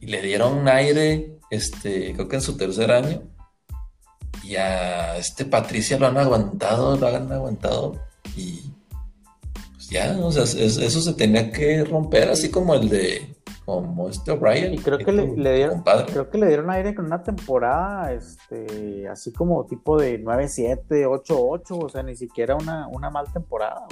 Y 0.00 0.06
le 0.06 0.22
dieron 0.22 0.54
un 0.54 0.68
aire, 0.68 1.38
este, 1.50 2.12
creo 2.14 2.28
que 2.28 2.36
en 2.36 2.42
su 2.42 2.56
tercer 2.56 2.90
año. 2.90 3.22
Y 4.44 4.56
a 4.56 5.16
este 5.16 5.44
Patricia 5.44 5.98
lo 5.98 6.06
han 6.06 6.18
aguantado, 6.18 6.96
lo 6.96 7.06
han 7.06 7.30
aguantado. 7.32 7.96
Y 8.36 8.60
pues 9.72 9.88
ya, 9.90 10.16
o 10.22 10.30
sea, 10.32 10.42
es- 10.44 10.54
eso 10.76 11.00
se 11.00 11.12
tenía 11.14 11.50
que 11.50 11.84
romper, 11.84 12.28
así 12.30 12.50
como 12.50 12.74
el 12.74 12.88
de, 12.88 13.34
como 13.76 14.08
este 14.08 14.30
O'Brien. 14.32 14.74
Y 14.74 14.78
creo 14.78 14.98
que 14.98 15.12
le, 15.12 15.36
le 15.36 15.54
dieron, 15.54 15.74
compadre. 15.76 16.12
creo 16.12 16.30
que 16.30 16.38
le 16.38 16.46
dieron 16.48 16.70
aire 16.70 16.94
con 16.94 17.06
una 17.06 17.22
temporada, 17.22 18.12
este, 18.12 19.08
así 19.08 19.32
como 19.32 19.64
tipo 19.66 19.98
de 19.98 20.22
9-7, 20.22 21.06
8-8, 21.06 21.84
o 21.84 21.88
sea, 21.88 22.02
ni 22.02 22.16
siquiera 22.16 22.54
una, 22.56 22.86
una 22.88 23.10
mal 23.10 23.32
temporada. 23.32 23.86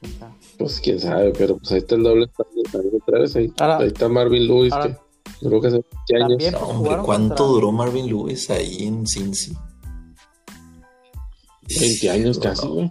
Sí. 0.00 0.18
Pues 0.58 0.80
quién 0.80 1.00
sabe, 1.00 1.32
pero 1.36 1.56
pues 1.58 1.72
ahí 1.72 1.78
está 1.78 1.94
el 1.94 2.02
doble 2.02 2.30
otra 3.02 3.18
vez. 3.20 3.36
Ahí, 3.36 3.52
Ahora- 3.58 3.78
ahí 3.78 3.86
está 3.88 4.08
Marvin 4.08 4.46
Lewis, 4.46 4.72
ahora- 4.72 4.88
que 5.40 5.48
creo 5.48 5.60
que 5.60 5.66
hace 5.68 5.84
20 6.08 6.16
años. 6.16 6.28
También- 6.28 6.52
No, 6.52 6.58
pues, 6.58 6.70
hombre, 6.70 6.90
¿cuánto 7.04 7.28
contra- 7.28 7.46
duró 7.46 7.72
Marvin 7.72 8.06
Lewis 8.06 8.50
ahí 8.50 8.86
en 8.86 9.06
Cincy? 9.06 9.56
20 11.80 12.10
años 12.10 12.38
casi, 12.38 12.66
güey. 12.66 12.90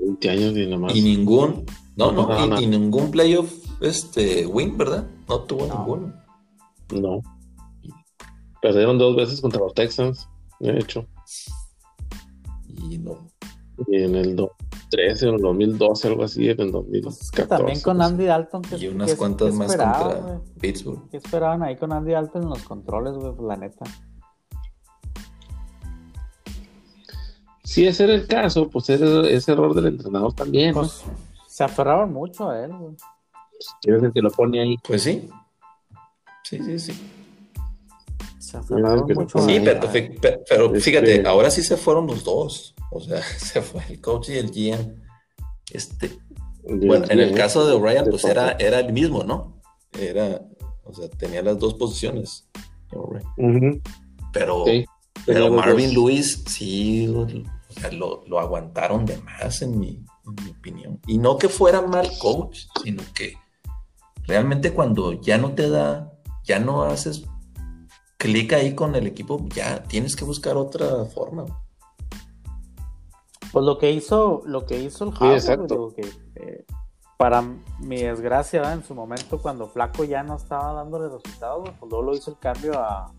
20 0.00 0.30
años 0.30 0.56
y 0.56 0.66
nomás. 0.66 0.94
Y 0.96 1.02
ningún, 1.02 1.64
no, 1.96 2.12
no, 2.12 2.26
No, 2.28 2.44
y, 2.44 2.48
no. 2.48 2.60
y 2.60 2.66
ningún 2.66 3.10
playoff 3.10 3.52
este 3.80 4.46
win, 4.46 4.76
¿verdad? 4.76 5.06
No 5.28 5.40
tuvo 5.42 5.66
No. 5.66 5.78
ninguno. 5.78 6.12
No. 6.94 7.22
Perdieron 8.60 8.98
dos 8.98 9.16
veces 9.16 9.40
contra 9.40 9.60
los 9.60 9.72
Texans, 9.74 10.28
de 10.58 10.78
hecho. 10.78 11.06
Y 12.90 12.98
no. 12.98 13.28
Y 13.88 14.02
en 14.02 14.14
el 14.14 14.36
2013 14.36 15.26
o 15.26 15.28
en 15.30 15.34
el 15.36 15.40
2012, 15.42 16.08
algo 16.08 16.24
así, 16.24 16.48
en 16.50 16.60
el 16.60 16.70
2014. 16.72 17.00
Pues 17.02 17.20
es 17.22 17.30
que 17.30 17.42
también 17.46 17.80
con. 17.80 18.02
Andy 18.02 18.24
Dalton. 18.26 18.62
¿qué- 18.62 18.76
Y 18.76 18.88
unas 18.88 19.10
qué- 19.12 19.16
cuantas 19.16 19.50
qué 19.52 19.56
más 19.56 19.70
esperaban, 19.70 20.02
contra 20.02 20.20
güey? 20.34 20.38
Pittsburgh. 20.60 21.08
¿Qué 21.10 21.16
esperaban 21.16 21.62
ahí 21.62 21.76
con 21.76 21.92
Andy 21.92 22.12
Dalton 22.12 22.42
en 22.42 22.48
los 22.50 22.62
controles, 22.64 23.14
güey? 23.14 23.32
Pues, 23.34 23.48
la 23.48 23.56
neta. 23.56 23.84
Si 27.70 27.86
ese 27.86 28.02
era 28.02 28.14
el 28.14 28.26
caso, 28.26 28.68
pues 28.68 28.90
ese 28.90 29.52
error 29.52 29.74
del 29.74 29.86
entrenador 29.86 30.32
también, 30.34 30.74
¿no? 30.74 30.80
Pues 30.80 31.02
se 31.46 31.62
aferraron 31.62 32.12
mucho 32.12 32.50
a 32.50 32.64
él, 32.64 32.72
güey. 32.76 32.96
¿Quién 33.80 33.94
es 33.94 34.02
el 34.02 34.12
que 34.12 34.20
lo 34.22 34.30
pone 34.32 34.60
ahí? 34.60 34.76
Pues 34.82 35.04
sí. 35.04 35.28
Sí, 36.42 36.58
sí, 36.64 36.78
sí. 36.80 36.92
Se 38.40 38.56
aferraron 38.56 39.06
mucho 39.14 39.38
a 39.38 39.42
Sí, 39.42 39.54
él. 39.54 39.62
pero, 39.62 39.80
pero 40.48 40.66
Este- 40.66 40.80
fíjate, 40.80 41.24
ahora 41.28 41.48
sí 41.48 41.62
se 41.62 41.76
fueron 41.76 42.08
los 42.08 42.24
dos. 42.24 42.74
O 42.90 43.00
sea, 43.00 43.22
se 43.38 43.62
fue 43.62 43.84
el 43.88 44.00
coach 44.00 44.30
y 44.30 44.38
el 44.38 44.50
GM. 44.50 44.96
Este, 45.72 46.18
bueno, 46.64 47.06
en 47.08 47.20
el 47.20 47.32
caso 47.36 47.64
de 47.68 47.72
O'Brien, 47.74 48.06
pues 48.10 48.24
era, 48.24 48.52
era 48.58 48.80
el 48.80 48.92
mismo, 48.92 49.22
¿no? 49.22 49.60
Era, 49.96 50.40
o 50.82 50.92
sea, 50.92 51.08
tenía 51.08 51.40
las 51.42 51.56
dos 51.60 51.74
posiciones. 51.74 52.48
Pero, 54.32 54.64
sí. 54.66 54.84
pero 55.24 55.52
Marvin. 55.52 55.94
Lewis 55.94 56.42
sí 56.48 57.06
o 57.70 57.80
sea, 57.80 57.92
lo, 57.92 58.24
lo 58.26 58.40
aguantaron 58.40 59.06
de 59.06 59.16
más, 59.18 59.62
en 59.62 59.78
mi, 59.78 60.04
en 60.26 60.44
mi 60.44 60.50
opinión. 60.50 61.00
Y 61.06 61.18
no 61.18 61.38
que 61.38 61.48
fuera 61.48 61.80
mal 61.82 62.10
coach, 62.18 62.66
sino 62.82 63.02
que 63.14 63.36
realmente 64.26 64.72
cuando 64.72 65.12
ya 65.12 65.38
no 65.38 65.54
te 65.54 65.70
da, 65.70 66.12
ya 66.44 66.58
no 66.58 66.82
haces 66.82 67.24
clic 68.16 68.52
ahí 68.52 68.74
con 68.74 68.94
el 68.96 69.06
equipo, 69.06 69.46
ya 69.54 69.82
tienes 69.84 70.16
que 70.16 70.24
buscar 70.24 70.56
otra 70.56 71.04
forma. 71.06 71.46
Pues 73.52 73.64
lo 73.64 73.78
que 73.78 73.90
hizo, 73.90 74.42
lo 74.44 74.66
que 74.66 74.80
hizo 74.80 75.04
el 75.04 75.10
Sí, 75.12 75.18
Howard, 75.20 75.34
exacto. 75.34 75.74
lo 75.76 75.94
que, 75.94 76.02
eh, 76.36 76.64
para 77.16 77.42
mi 77.78 78.02
desgracia, 78.02 78.60
¿verdad? 78.60 78.78
en 78.78 78.84
su 78.84 78.94
momento 78.94 79.40
cuando 79.40 79.68
Flaco 79.68 80.04
ya 80.04 80.22
no 80.22 80.36
estaba 80.36 80.72
dándole 80.72 81.08
resultados, 81.08 81.70
pues 81.78 81.90
luego 81.90 82.06
lo 82.06 82.16
hizo 82.16 82.30
el 82.30 82.38
cambio 82.38 82.78
a, 82.78 83.12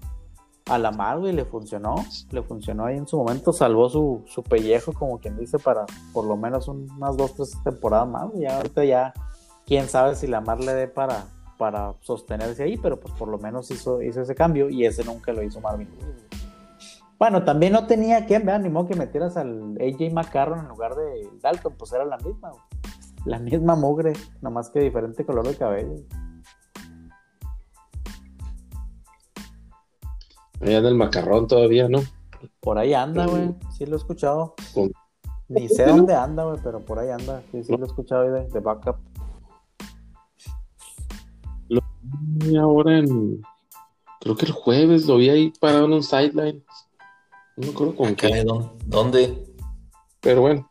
a 0.66 0.78
la 0.78 0.92
mar, 0.92 1.20
güey, 1.20 1.34
y 1.34 1.36
le 1.36 1.46
funcionó, 1.46 1.96
le 2.32 2.44
funcionó 2.44 2.86
ahí 2.86 2.98
en 2.98 3.08
su 3.08 3.18
momento, 3.18 3.52
salvó 3.52 3.90
su, 3.90 4.24
su 4.28 4.44
pellejo, 4.44 4.94
como 4.94 5.20
quien 5.20 5.38
dice, 5.38 5.60
para 5.60 5.86
por 6.14 6.26
lo 6.26 6.38
menos 6.38 6.68
unas 6.68 7.18
dos, 7.18 7.34
tres 7.36 7.58
temporadas 7.64 8.08
más, 8.08 8.30
güey. 8.30 8.44
ya 8.44 8.58
ahorita 8.58 8.86
ya, 8.86 9.14
quién 9.66 9.88
sabe 9.88 10.16
si 10.16 10.28
la 10.28 10.42
mar 10.42 10.60
le 10.60 10.74
dé 10.74 10.88
para, 10.88 11.26
para 11.58 11.96
sostenerse 12.02 12.64
ahí, 12.64 12.78
pero 12.78 13.00
pues 13.00 13.14
por 13.16 13.28
lo 13.28 13.38
menos 13.38 13.70
hizo, 13.72 14.02
hizo 14.02 14.22
ese 14.22 14.36
cambio 14.36 14.70
y 14.70 14.86
ese 14.86 15.04
nunca 15.04 15.32
lo 15.34 15.44
hizo 15.44 15.60
Marvin 15.62 15.90
güey. 15.96 16.42
Bueno, 17.18 17.44
también 17.44 17.74
no 17.74 17.86
tenía 17.86 18.26
quien, 18.26 18.44
me 18.44 18.52
animó 18.52 18.88
que 18.88 18.96
metieras 18.96 19.38
al 19.38 19.78
AJ 19.80 20.12
McCarron 20.12 20.58
en 20.58 20.68
lugar 20.68 20.96
de 20.96 21.30
Dalton, 21.40 21.76
pues 21.78 21.94
era 21.94 22.04
la 22.04 22.18
misma, 22.18 22.52
la 23.26 23.38
misma 23.38 23.76
mugre, 23.76 24.14
nomás 24.42 24.72
que 24.72 24.80
diferente 24.80 25.24
color 25.24 25.48
de 25.48 25.56
cabello. 25.56 25.98
Ahí 30.62 30.76
anda 30.76 30.90
el 30.90 30.96
macarrón 30.96 31.48
todavía, 31.48 31.88
¿no? 31.90 32.00
Por 32.60 32.78
ahí 32.78 32.94
anda, 32.94 33.26
güey. 33.28 33.54
Sí 33.78 33.86
lo 33.86 33.96
he 33.96 33.98
escuchado. 34.00 34.56
Ni 35.48 35.68
sé 35.68 35.86
dónde 35.86 36.16
anda, 36.16 36.44
güey, 36.46 36.60
pero 36.64 36.80
por 36.80 37.00
ahí 37.00 37.10
anda. 37.10 37.42
Sí, 37.52 37.64
sí 37.64 37.76
lo 37.76 37.84
he 37.84 37.88
escuchado 37.88 38.24
de, 38.32 38.48
de 38.48 38.60
backup. 38.60 38.98
Lo 41.68 41.82
vi 42.02 42.56
ahora 42.58 43.00
en. 43.00 43.42
Creo 44.20 44.36
que 44.36 44.46
el 44.46 44.52
jueves 44.52 45.08
lo 45.08 45.18
vi 45.18 45.30
ahí 45.30 45.54
parado 45.60 45.86
en 45.86 45.94
un 45.94 46.04
sideline. 46.04 46.64
No 47.58 47.68
me 47.68 47.74
acuerdo 47.74 47.96
con 47.96 48.16
qué. 48.16 48.46
¿Dónde? 48.86 49.46
Pero 50.20 50.42
bueno. 50.42 50.68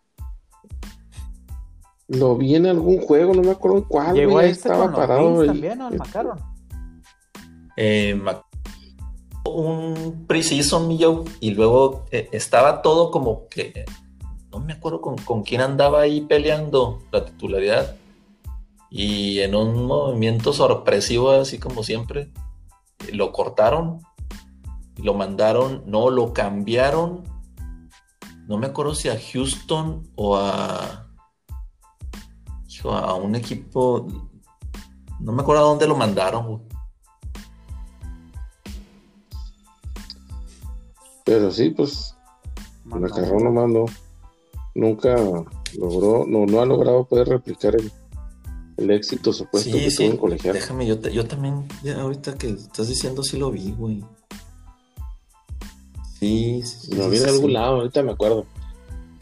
Lo 2.09 2.37
vi 2.37 2.57
en 2.57 2.67
algún 2.67 3.01
juego, 3.01 3.35
no 3.35 3.43
me 3.43 3.51
acuerdo 3.53 3.79
en 3.79 3.85
cuál. 3.85 4.15
Llegó 4.17 4.33
güey, 4.33 4.51
este 4.51 4.69
estaba 4.69 4.85
con 4.85 4.91
los 4.93 5.01
parado. 5.01 5.41
Ahí. 5.43 5.47
también, 5.49 5.79
¿no? 5.79 5.89
El 5.89 5.99
Macaron. 5.99 6.39
Eh, 7.77 8.15
Mac- 8.15 8.47
un 9.45 10.25
preciso 10.27 10.81
mi 10.81 11.03
Joe, 11.03 11.25
y 11.41 11.51
luego 11.53 12.05
eh, 12.11 12.29
estaba 12.33 12.83
todo 12.83 13.11
como 13.11 13.49
que 13.49 13.85
no 14.51 14.61
me 14.61 14.73
acuerdo 14.73 15.01
con, 15.01 15.17
con 15.19 15.43
quién 15.43 15.61
andaba 15.61 16.01
ahí 16.03 16.23
peleando 16.23 17.03
la 17.13 17.25
titularidad. 17.25 17.97
Y 18.91 19.39
en 19.41 19.55
un 19.55 19.87
movimiento 19.87 20.53
sorpresivo 20.53 21.31
así 21.31 21.59
como 21.59 21.85
siempre 21.85 22.33
lo 23.13 23.31
cortaron 23.31 24.01
lo 25.03 25.15
mandaron 25.15 25.83
no 25.87 26.11
lo 26.11 26.33
cambiaron. 26.33 27.25
No 28.47 28.59
me 28.59 28.67
acuerdo 28.67 28.95
si 28.95 29.09
a 29.09 29.19
Houston 29.33 30.11
o 30.17 30.37
a 30.37 31.07
a 32.85 33.15
un 33.15 33.35
equipo 33.35 34.07
no 35.19 35.33
me 35.33 35.43
acuerdo 35.43 35.63
a 35.63 35.67
dónde 35.67 35.87
lo 35.87 35.97
mandaron 35.97 36.67
Pero 41.31 41.49
sí, 41.53 41.71
pues. 41.71 42.17
El 42.93 42.99
macarrón 43.03 43.45
nomás 43.45 43.69
no. 43.69 43.85
Nunca 44.75 45.15
logró, 45.79 46.25
no, 46.27 46.45
no 46.45 46.61
ha 46.61 46.67
logrado 46.67 47.05
poder 47.05 47.29
replicar 47.29 47.77
el, 47.77 47.89
el 48.79 48.91
éxito 48.91 49.33
supuesto 49.33 49.71
que 49.77 49.91
tuvo 49.97 50.07
en 50.09 50.17
colegial. 50.17 50.55
Déjame, 50.55 50.89
yo, 50.89 50.99
te- 50.99 51.13
yo 51.13 51.25
también, 51.25 51.69
ya 51.85 52.01
ahorita 52.01 52.35
que 52.37 52.49
estás 52.49 52.89
diciendo, 52.89 53.23
sí 53.23 53.39
lo 53.39 53.53
vi, 53.53 53.71
güey. 53.79 54.03
Sí, 56.19 56.63
sí, 56.65 56.79
sí, 56.89 56.95
Lo 56.97 57.05
sí, 57.05 57.11
vi 57.11 57.17
en 57.19 57.23
sí, 57.23 57.29
algún 57.29 57.47
sí. 57.47 57.53
lado, 57.53 57.77
ahorita 57.77 58.03
me 58.03 58.11
acuerdo. 58.13 58.45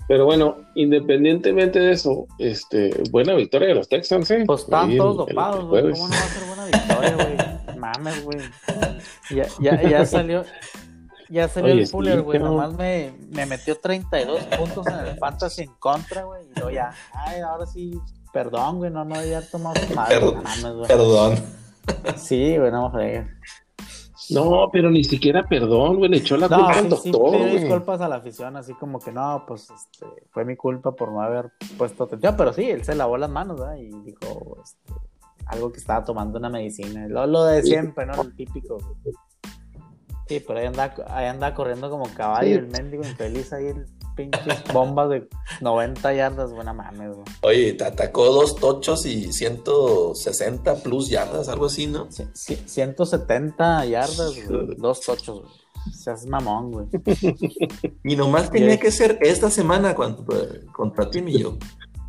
Pero 0.09 0.25
bueno, 0.25 0.57
independientemente 0.75 1.79
de 1.79 1.93
eso, 1.93 2.27
este, 2.39 3.03
buena 3.11 3.35
victoria 3.35 3.69
de 3.69 3.75
los 3.75 3.89
Texans, 3.91 4.31
¿eh? 4.31 4.45
Pues 4.47 4.67
el- 4.71 4.97
todos 4.97 5.17
dopados, 5.29 5.67
güey. 5.67 5.93
¿Cómo 5.93 6.09
no 6.09 6.15
va 6.15 6.21
a 6.21 6.29
ser 6.29 6.47
buena 6.47 6.65
victoria, 6.65 7.15
güey? 7.17 7.79
Mames, 7.79 8.25
güey. 8.25 8.39
Ya, 9.31 9.47
ya, 9.61 9.83
ya 9.89 10.07
salió. 10.07 10.45
Ya 11.31 11.49
salió 11.49 11.73
Oye, 11.73 11.83
el 11.83 11.89
Fuller, 11.89 12.17
sí, 12.19 12.21
güey. 12.23 12.39
pero- 12.39 12.51
Nomás 12.53 12.73
me, 12.75 13.13
me 13.31 13.45
metió 13.47 13.79
32 13.79 14.43
puntos 14.45 14.87
en 14.87 14.95
el 15.07 15.19
Fantasy 15.19 15.63
en 15.63 15.75
contra, 15.79 16.25
güey. 16.25 16.47
Y 16.47 16.55
luego 16.55 16.71
ya. 16.71 16.93
Ay, 17.13 17.41
ahora 17.41 17.67
sí. 17.67 18.01
Perdón, 18.33 18.79
güey. 18.79 18.91
No, 18.91 19.05
no 19.05 19.15
había 19.15 19.41
tomado 19.51 19.75
su 19.89 19.95
madre. 19.95 20.19
Perdón. 20.21 20.43
Mames, 20.43 20.73
güey. 20.75 20.89
Perdón. 20.89 21.35
Sí, 22.17 22.57
güey, 22.59 22.71
no 22.71 22.91
me 22.91 23.27
No, 24.31 24.69
pero 24.71 24.91
ni 24.91 25.05
siquiera 25.05 25.43
perdón, 25.49 25.97
güey, 25.97 26.11
le 26.11 26.19
echó 26.19 26.37
la 26.37 26.49
No, 26.49 26.57
culpa 26.57 26.73
al 26.79 26.91
sí, 26.91 26.97
sí, 27.03 27.11
doctor, 27.11 27.39
güey. 27.39 27.59
disculpas 27.61 28.01
a 28.03 28.09
la 28.09 28.17
afición, 28.17 28.57
así 28.59 28.75
como 28.75 28.99
que 28.99 29.11
no, 29.11 29.45
pues 29.49 29.71
este, 29.71 30.07
fue 30.31 30.45
mi 30.45 30.55
culpa 30.55 30.93
por 30.93 31.11
no 31.13 31.23
haber 31.23 31.51
puesto 31.79 32.05
atención, 32.05 32.35
pero 32.37 32.53
sí, 32.53 32.69
él 32.71 32.85
se 32.85 32.95
lavó 32.95 33.17
las 33.17 33.31
manos, 33.31 33.59
¿verdad? 33.59 33.77
Y 33.77 33.89
dijo 34.03 34.59
este, 34.63 34.93
algo 35.47 35.73
que 35.73 35.79
estaba 35.79 36.05
tomando 36.05 36.39
una 36.39 36.51
medicina, 36.51 37.09
lo, 37.09 37.27
lo 37.27 37.45
de 37.45 37.63
siempre, 37.63 38.05
¿no? 38.05 38.21
El 38.21 38.37
típico. 38.37 38.77
Sí, 40.29 40.41
pero 40.47 40.59
ahí 40.59 40.67
anda, 40.67 40.95
ahí 41.09 41.27
anda 41.27 41.55
corriendo 41.55 41.89
como 41.91 42.05
caballo, 42.15 42.49
Sí. 42.49 42.53
el 42.55 42.67
mendigo 42.69 43.03
infeliz 43.05 43.53
ahí, 43.53 43.67
el 43.69 43.87
pinches 44.15 44.65
bombas 44.75 45.09
de 45.11 45.29
90 45.61 46.13
yardas, 46.13 46.53
buena 46.53 46.73
mames, 46.73 47.15
güey. 47.15 47.25
Oye, 47.43 47.73
te 47.75 47.85
atacó 47.85 48.25
dos 48.27 48.57
tochos 48.57 49.07
y 49.07 49.33
160 49.33 50.75
plus 50.83 51.09
yardas, 51.09 51.49
algo 51.49 51.67
así, 51.67 51.87
¿no? 51.87 52.11
C- 52.11 52.27
c- 52.35 52.63
170 52.67 53.85
yardas, 53.87 54.35
güey, 54.47 54.75
dos 54.77 55.01
tochos, 55.01 55.41
güey. 55.43 55.53
Seas 55.93 56.27
mamón, 56.27 56.73
güey. 56.73 56.87
Y 58.05 58.17
nomás 58.17 58.51
tenía 58.51 58.79
que 58.79 58.91
ser 58.91 59.19
esta 59.23 59.51
semana 59.51 59.95
cuando- 59.95 60.27
contra 60.73 61.09
ti 61.11 61.23
y 61.27 61.39
yo. 61.39 61.57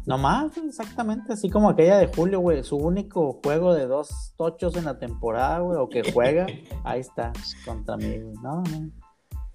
Nomás, 0.09 0.57
exactamente, 0.57 1.33
así 1.33 1.51
como 1.51 1.69
aquella 1.69 1.99
de 1.99 2.07
Julio, 2.07 2.39
güey, 2.39 2.63
su 2.63 2.77
único 2.77 3.39
juego 3.43 3.75
de 3.75 3.85
dos 3.85 4.33
tochos 4.37 4.75
en 4.75 4.85
la 4.85 4.97
temporada, 4.97 5.59
güey, 5.59 5.77
o 5.77 5.87
que 5.87 6.11
juega, 6.11 6.47
ahí 6.83 7.01
está, 7.01 7.31
contra 7.63 7.95
mí, 7.95 8.17
güey. 8.17 8.33
No, 8.41 8.63
no. 8.63 8.89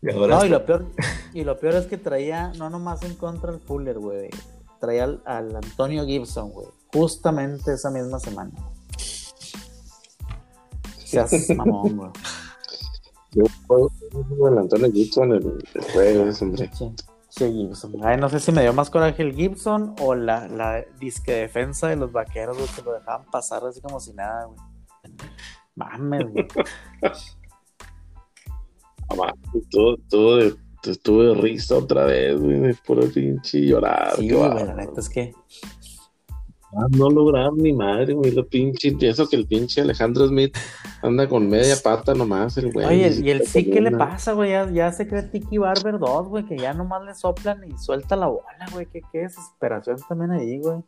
Y 0.00 0.12
ahora 0.12 0.36
No, 0.36 0.46
y 0.46 0.48
lo 0.48 0.64
peor, 0.64 0.86
y 1.32 1.42
lo 1.42 1.58
peor 1.58 1.74
es 1.74 1.86
que 1.86 1.98
traía, 1.98 2.52
no 2.56 2.70
nomás 2.70 3.02
en 3.02 3.16
contra 3.16 3.50
al 3.50 3.58
Fuller, 3.58 3.98
güey, 3.98 4.30
traía 4.80 5.02
al, 5.02 5.22
al 5.24 5.56
Antonio 5.56 6.06
Gibson, 6.06 6.52
güey, 6.52 6.68
justamente 6.92 7.72
esa 7.72 7.90
misma 7.90 8.20
semana. 8.20 8.52
Seas 11.04 11.32
mamón, 11.56 11.96
güey. 11.96 12.10
Yo 13.32 13.44
juego 13.66 13.90
Antonio 14.56 14.92
Gibson 14.92 15.32
el, 15.32 15.64
el 15.74 15.84
juego 15.92 16.26
ese, 16.26 16.44
hombre. 16.44 16.70
Sí, 16.72 16.94
sí, 17.36 17.52
Gibson. 17.52 17.92
Ay, 18.04 18.16
no 18.16 18.28
sé 18.28 18.40
si 18.40 18.52
me 18.52 18.62
dio 18.62 18.72
más 18.72 18.90
coraje 18.90 19.22
el 19.22 19.34
Gibson 19.34 19.94
o 20.00 20.14
la, 20.14 20.48
la 20.48 20.84
disque 21.00 21.32
defensa 21.32 21.88
de 21.88 21.96
los 21.96 22.12
vaqueros, 22.12 22.56
güey, 22.56 22.68
que 22.68 22.82
lo 22.82 22.92
dejaban 22.92 23.26
pasar 23.30 23.64
así 23.64 23.80
como 23.80 24.00
si 24.00 24.12
nada, 24.12 24.44
güey. 24.46 24.58
Mames, 25.74 26.30
güey. 26.30 26.46
Ah, 29.10 29.34
Todo, 29.70 29.96
todo 30.08 31.34
de, 31.34 31.34
risa 31.34 31.76
otra 31.76 32.06
vez, 32.06 32.40
güey, 32.40 32.58
de 32.58 32.74
puro 32.86 33.02
pinche 33.02 33.60
llorar. 33.60 34.16
Sí, 34.16 34.30
güey, 34.30 34.48
la 34.48 34.74
neta 34.74 34.98
es 34.98 35.08
que. 35.10 35.34
Ah, 36.76 36.86
No 36.90 37.08
lograron 37.10 37.56
ni 37.58 37.72
madre, 37.72 38.14
güey, 38.14 38.32
lo 38.32 38.46
pinche, 38.46 38.96
eso 39.00 39.28
que 39.28 39.36
el 39.36 39.46
pinche 39.46 39.80
Alejandro 39.80 40.26
Smith 40.28 40.56
anda 41.02 41.28
con 41.28 41.48
media 41.48 41.76
pata 41.82 42.14
nomás, 42.14 42.56
el 42.58 42.72
güey. 42.72 42.86
Oye, 42.86 43.20
y 43.22 43.30
el 43.30 43.46
sí, 43.46 43.70
¿qué 43.70 43.80
le 43.80 43.92
pasa, 43.92 44.32
güey? 44.32 44.50
Ya, 44.50 44.70
ya 44.70 44.92
se 44.92 45.06
cree 45.06 45.22
Tiki 45.22 45.58
Barber 45.58 45.98
2, 45.98 46.28
güey, 46.28 46.44
que 46.44 46.56
ya 46.58 46.72
nomás 46.74 47.04
le 47.04 47.14
soplan 47.14 47.62
y 47.64 47.78
suelta 47.78 48.16
la 48.16 48.26
bola, 48.26 48.66
güey. 48.72 48.86
Qué, 48.86 49.02
qué 49.12 49.18
desesperación 49.20 49.98
también 50.08 50.32
ahí, 50.32 50.58
güey. 50.58 50.78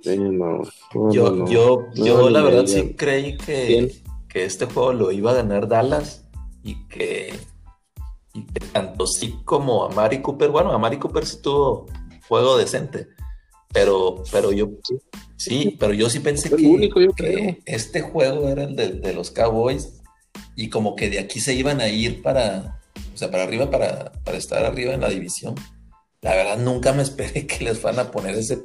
Sí, 0.00 0.16
no, 0.18 0.62
no, 0.94 1.12
Yo, 1.12 1.30
no. 1.30 1.46
yo, 1.46 1.86
No, 1.96 2.04
yo 2.06 2.30
la 2.30 2.42
verdad 2.42 2.66
sí 2.66 2.94
creí 2.96 3.36
que, 3.36 3.66
Bien. 3.66 3.88
que 4.28 4.44
este 4.44 4.66
juego 4.66 4.92
lo 4.92 5.12
iba 5.12 5.32
a 5.32 5.34
ganar 5.34 5.68
Dallas 5.68 6.24
y 6.62 6.86
que, 6.88 7.34
y 8.32 8.44
que 8.46 8.60
tanto 8.72 9.06
sí 9.06 9.40
como 9.44 9.84
a 9.84 9.90
Mari 9.90 10.22
Cooper, 10.22 10.50
bueno, 10.50 10.72
a 10.72 10.78
Mari 10.78 10.98
Cooper 10.98 11.26
sí 11.26 11.42
tuvo 11.42 11.86
juego 12.28 12.56
decente, 12.56 13.08
pero, 13.74 14.22
pero 14.30 14.52
yo 14.52 14.70
sí, 15.36 15.76
pero 15.80 15.92
yo 15.92 16.08
sí 16.08 16.20
pensé 16.20 16.48
que, 16.48 16.64
único, 16.64 17.00
yo 17.00 17.12
que 17.12 17.34
creo. 17.34 17.56
este 17.66 18.00
juego 18.00 18.48
era 18.48 18.62
el 18.62 18.76
de, 18.76 18.92
de 18.92 19.12
los 19.12 19.32
Cowboys 19.32 20.00
y 20.54 20.70
como 20.70 20.94
que 20.94 21.10
de 21.10 21.18
aquí 21.18 21.40
se 21.40 21.54
iban 21.54 21.80
a 21.80 21.88
ir 21.88 22.22
para, 22.22 22.80
o 23.12 23.16
sea, 23.16 23.32
para 23.32 23.42
arriba, 23.42 23.70
para, 23.70 24.12
para 24.24 24.38
estar 24.38 24.64
arriba 24.64 24.94
en 24.94 25.00
la 25.00 25.08
división. 25.08 25.56
La 26.22 26.36
verdad 26.36 26.56
nunca 26.56 26.92
me 26.92 27.02
esperé 27.02 27.46
que 27.48 27.64
les 27.64 27.82
van 27.82 27.98
a 27.98 28.12
poner 28.12 28.36
ese, 28.36 28.64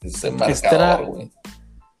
ese 0.00 0.30
marcador, 0.30 1.04
güey. 1.04 1.30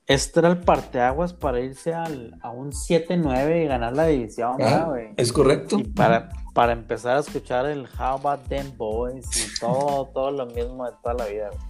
Este 0.06 0.40
era 0.40 0.48
el 0.48 0.58
parteaguas 0.58 1.34
para 1.34 1.60
irse 1.60 1.92
al, 1.94 2.36
a 2.40 2.50
un 2.50 2.72
7-9 2.72 3.64
y 3.64 3.66
ganar 3.68 3.92
la 3.94 4.06
división, 4.06 4.56
¿verdad, 4.56 4.88
Ah, 4.92 5.12
es 5.16 5.32
correcto. 5.32 5.78
Y 5.78 5.84
para, 5.84 6.30
para 6.52 6.72
empezar 6.72 7.18
a 7.18 7.20
escuchar 7.20 7.66
el 7.66 7.82
How 7.82 8.16
About 8.16 8.48
Them 8.48 8.76
Boys 8.76 9.26
y 9.36 9.60
todo, 9.60 10.06
todo 10.06 10.30
lo 10.32 10.46
mismo 10.46 10.84
de 10.86 10.92
toda 11.00 11.14
la 11.14 11.26
vida, 11.26 11.50
güey. 11.50 11.69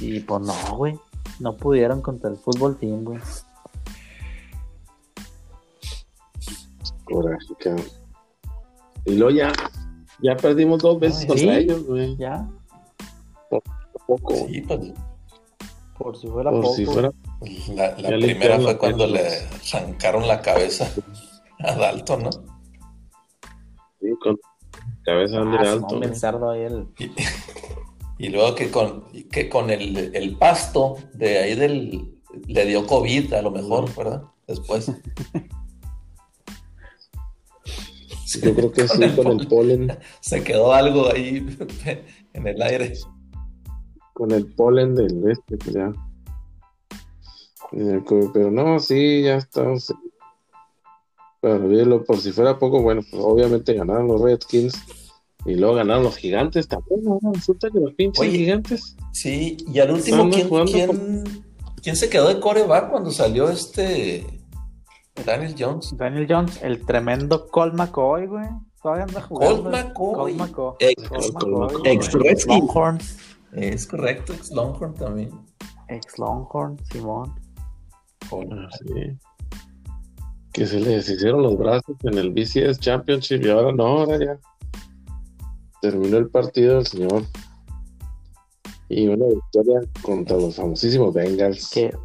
Y 0.00 0.20
pues 0.20 0.42
no, 0.42 0.76
güey. 0.76 0.98
No 1.40 1.56
pudieron 1.56 2.00
contra 2.02 2.30
el 2.30 2.36
fútbol 2.36 2.78
team, 2.78 3.04
güey. 3.04 3.20
Coraje, 7.04 7.54
cabrón. 7.60 7.84
Y 9.04 9.14
luego 9.14 9.30
ya, 9.36 9.52
ya 10.20 10.36
perdimos 10.36 10.82
dos 10.82 10.98
veces 10.98 11.20
Ay, 11.22 11.26
contra 11.28 11.44
sí. 11.46 11.58
ellos, 11.58 11.84
güey. 11.86 12.16
Ya, 12.16 12.48
Poco. 14.06 14.34
Sí, 14.34 14.60
pues, 14.62 14.92
por 15.98 16.16
si 16.16 16.28
fuera 16.28 16.50
Por 16.50 16.62
poco. 16.62 16.74
si 16.74 16.86
fuera. 16.86 17.10
la, 17.74 17.96
primera 17.96 18.56
fue 18.56 18.64
la 18.72 18.78
cuando 18.78 19.06
le 19.06 19.20
arrancaron 19.72 20.28
la 20.28 20.40
cabeza 20.42 20.88
a 21.60 21.74
Dalton, 21.74 22.22
¿no? 22.24 22.30
Sí, 24.00 24.08
con 24.22 24.36
cabeza 25.04 25.38
Ah, 25.40 25.44
de 25.44 25.78
bien 25.78 25.80
güey. 26.00 26.14
cerdo 26.14 26.50
ahí 26.50 26.62
el... 26.62 26.88
Y, 28.18 28.28
luego 28.28 28.54
que 28.54 28.70
con, 28.70 29.04
que 29.30 29.48
con 29.48 29.70
el, 29.70 30.14
el 30.14 30.36
pasto 30.36 30.96
de 31.12 31.38
ahí 31.38 31.54
del... 31.54 32.12
Le 32.46 32.66
dio 32.66 32.86
COVID 32.86 33.32
a 33.32 33.40
lo 33.40 33.50
mejor, 33.50 33.94
¿verdad? 33.94 34.24
Después. 34.46 34.92
Yo 38.42 38.54
creo 38.54 38.72
que 38.72 38.88
sí, 38.88 39.08
con 39.14 39.40
el 39.40 39.46
polen. 39.46 39.98
Se 40.20 40.42
quedó 40.42 40.72
algo 40.72 41.12
ahí 41.12 41.46
en 42.32 42.46
el 42.46 42.60
aire. 42.60 42.92
Con 44.12 44.32
el 44.32 44.46
polen 44.54 44.94
del 44.94 45.30
este, 45.30 45.56
pues 45.56 45.74
ya. 45.74 45.92
Eh, 47.72 48.02
Pero 48.32 48.50
no, 48.50 48.78
sí, 48.78 49.22
ya 49.22 49.36
estamos. 49.36 49.94
Pero 51.40 52.04
por 52.04 52.18
si 52.18 52.32
fuera 52.32 52.58
poco, 52.58 52.82
bueno, 52.82 53.02
pues 53.08 53.22
obviamente 53.22 53.74
ganaron 53.74 54.08
los 54.08 54.20
Redskins 54.20 54.74
y 55.44 55.54
luego 55.54 55.74
ganaron 55.74 56.02
los 56.02 56.16
gigantes 56.16 56.66
también. 56.66 57.04
¿no? 57.04 57.18
Resulta 57.32 57.70
que 57.70 57.78
los 57.78 57.94
pinches 57.94 58.20
Oye, 58.20 58.38
gigantes. 58.38 58.96
Sí, 59.12 59.56
y 59.72 59.78
al 59.78 59.92
último, 59.92 60.28
¿quién, 60.30 61.24
quién, 61.82 61.96
se 61.96 62.08
quedó 62.08 62.28
de 62.28 62.40
coreback 62.40 62.90
cuando 62.90 63.10
salió 63.10 63.48
este 63.48 64.26
Daniel 65.24 65.54
Jones? 65.58 65.94
Daniel 65.96 66.26
Jones, 66.28 66.60
el 66.62 66.84
tremendo 66.84 67.46
Colt 67.48 67.74
McCoy, 67.74 68.26
güey. 68.26 68.46
Todavía 68.82 69.04
anda 69.04 69.20
jugando. 69.20 69.62
Colt 69.62 69.74
McCoy. 69.74 70.14
Colt 70.14 70.36
McCoy. 70.36 70.74
Ex, 70.80 71.08
Colt 71.08 71.34
McCoy. 71.48 71.92
Ex. 71.92 72.46
Longhorns. 72.46 73.16
Es 73.52 73.86
correcto, 73.86 74.34
ex 74.34 74.50
Longhorn 74.50 74.94
también. 74.94 75.30
Ex 75.88 76.18
Longhorn, 76.18 76.76
Simón. 76.90 77.34
Ah, 78.32 78.68
sí. 78.78 79.18
Que 80.52 80.66
se 80.66 80.80
le 80.80 80.96
deshicieron 80.96 81.42
los 81.42 81.56
brazos 81.56 81.96
en 82.02 82.18
el 82.18 82.32
BCS 82.32 82.80
Championship 82.80 83.44
y 83.44 83.50
ahora 83.50 83.72
no, 83.72 83.84
ahora 83.84 84.18
ya. 84.18 84.38
Terminó 85.90 86.16
el 86.16 86.28
partido 86.28 86.80
el 86.80 86.86
señor. 86.86 87.22
Y 88.88 89.06
una 89.06 89.26
victoria 89.26 89.80
contra 90.02 90.36
los 90.36 90.56
famosísimos 90.56 91.14
Bengals. 91.14 91.70
Que 91.70 91.96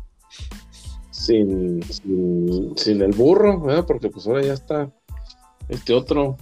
Sin, 1.09 1.81
sin, 1.83 2.77
sin 2.77 3.01
el 3.01 3.11
burro, 3.11 3.59
¿verdad? 3.61 3.85
Porque 3.87 4.09
pues 4.09 4.27
ahora 4.27 4.43
ya 4.43 4.53
está 4.53 4.91
este 5.67 5.93
otro. 5.93 6.37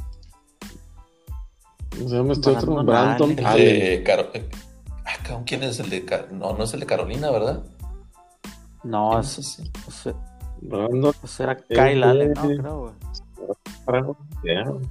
¿Cómo 1.98 2.10
se 2.10 2.16
llama 2.16 2.34
este 2.34 2.50
otro? 2.50 2.84
Brandon. 2.84 3.30
El 3.32 3.36
de 3.38 4.04
Caro- 4.06 4.30
eh, 4.34 4.50
ah, 5.06 5.42
¿quién 5.46 5.64
es 5.64 5.80
el 5.80 5.90
de 5.90 6.04
Car- 6.06 6.32
No, 6.32 6.54
no 6.58 6.64
es 6.66 6.74
el 6.74 6.82
de 6.82 6.86
Carolina, 6.86 7.32
¿verdad? 7.32 7.64
no, 8.84 9.14
No 9.14 9.20
ese, 9.20 9.44
sé 9.44 9.64
si- 9.64 9.72
ese- 9.88 10.16
Brandon 10.62 11.14
ese 11.24 11.44
era 11.44 11.54
Eh, 11.54 11.64
Kyle 11.70 12.04
Allen, 12.04 12.34
¿no? 12.34 12.90
eh. 12.90 12.94
Creo, 13.86 14.14
güey. 14.74 14.88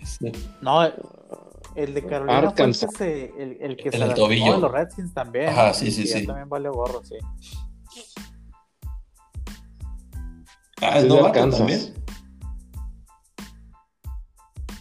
Ese- 0.00 0.32
No, 0.60 0.82
el 1.76 1.94
de 1.94 2.04
Carolina 2.06 2.38
Arkansas. 2.38 2.90
fue 2.96 3.32
el 3.38 3.52
el, 3.52 3.62
el 3.62 3.76
que 3.76 3.84
El 3.88 3.92
se 3.92 3.98
lastimó 3.98 4.26
tobillo. 4.26 4.52
de 4.54 4.58
los 4.60 4.72
Redskins 4.72 5.14
también. 5.14 5.48
Ajá, 5.48 5.68
¿no? 5.68 5.74
sí, 5.74 5.90
sí, 5.90 6.06
sí. 6.06 6.26
también 6.26 6.48
vale 6.48 6.68
gorro, 6.68 7.02
sí. 7.04 7.16
Ah, 10.82 10.90
Es 10.90 10.96
es 10.96 11.02
de 11.04 11.08
novato 11.08 11.26
Arkansas. 11.26 11.58
también. 11.58 11.94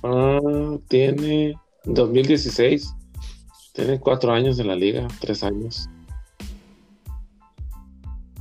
Ah, 0.04 0.78
tiene 0.88 1.56
2016. 1.86 2.93
Tiene 3.74 4.00
cuatro 4.00 4.32
años 4.32 4.58
en 4.60 4.68
la 4.68 4.76
liga, 4.76 5.08
tres 5.20 5.43
años. 5.43 5.89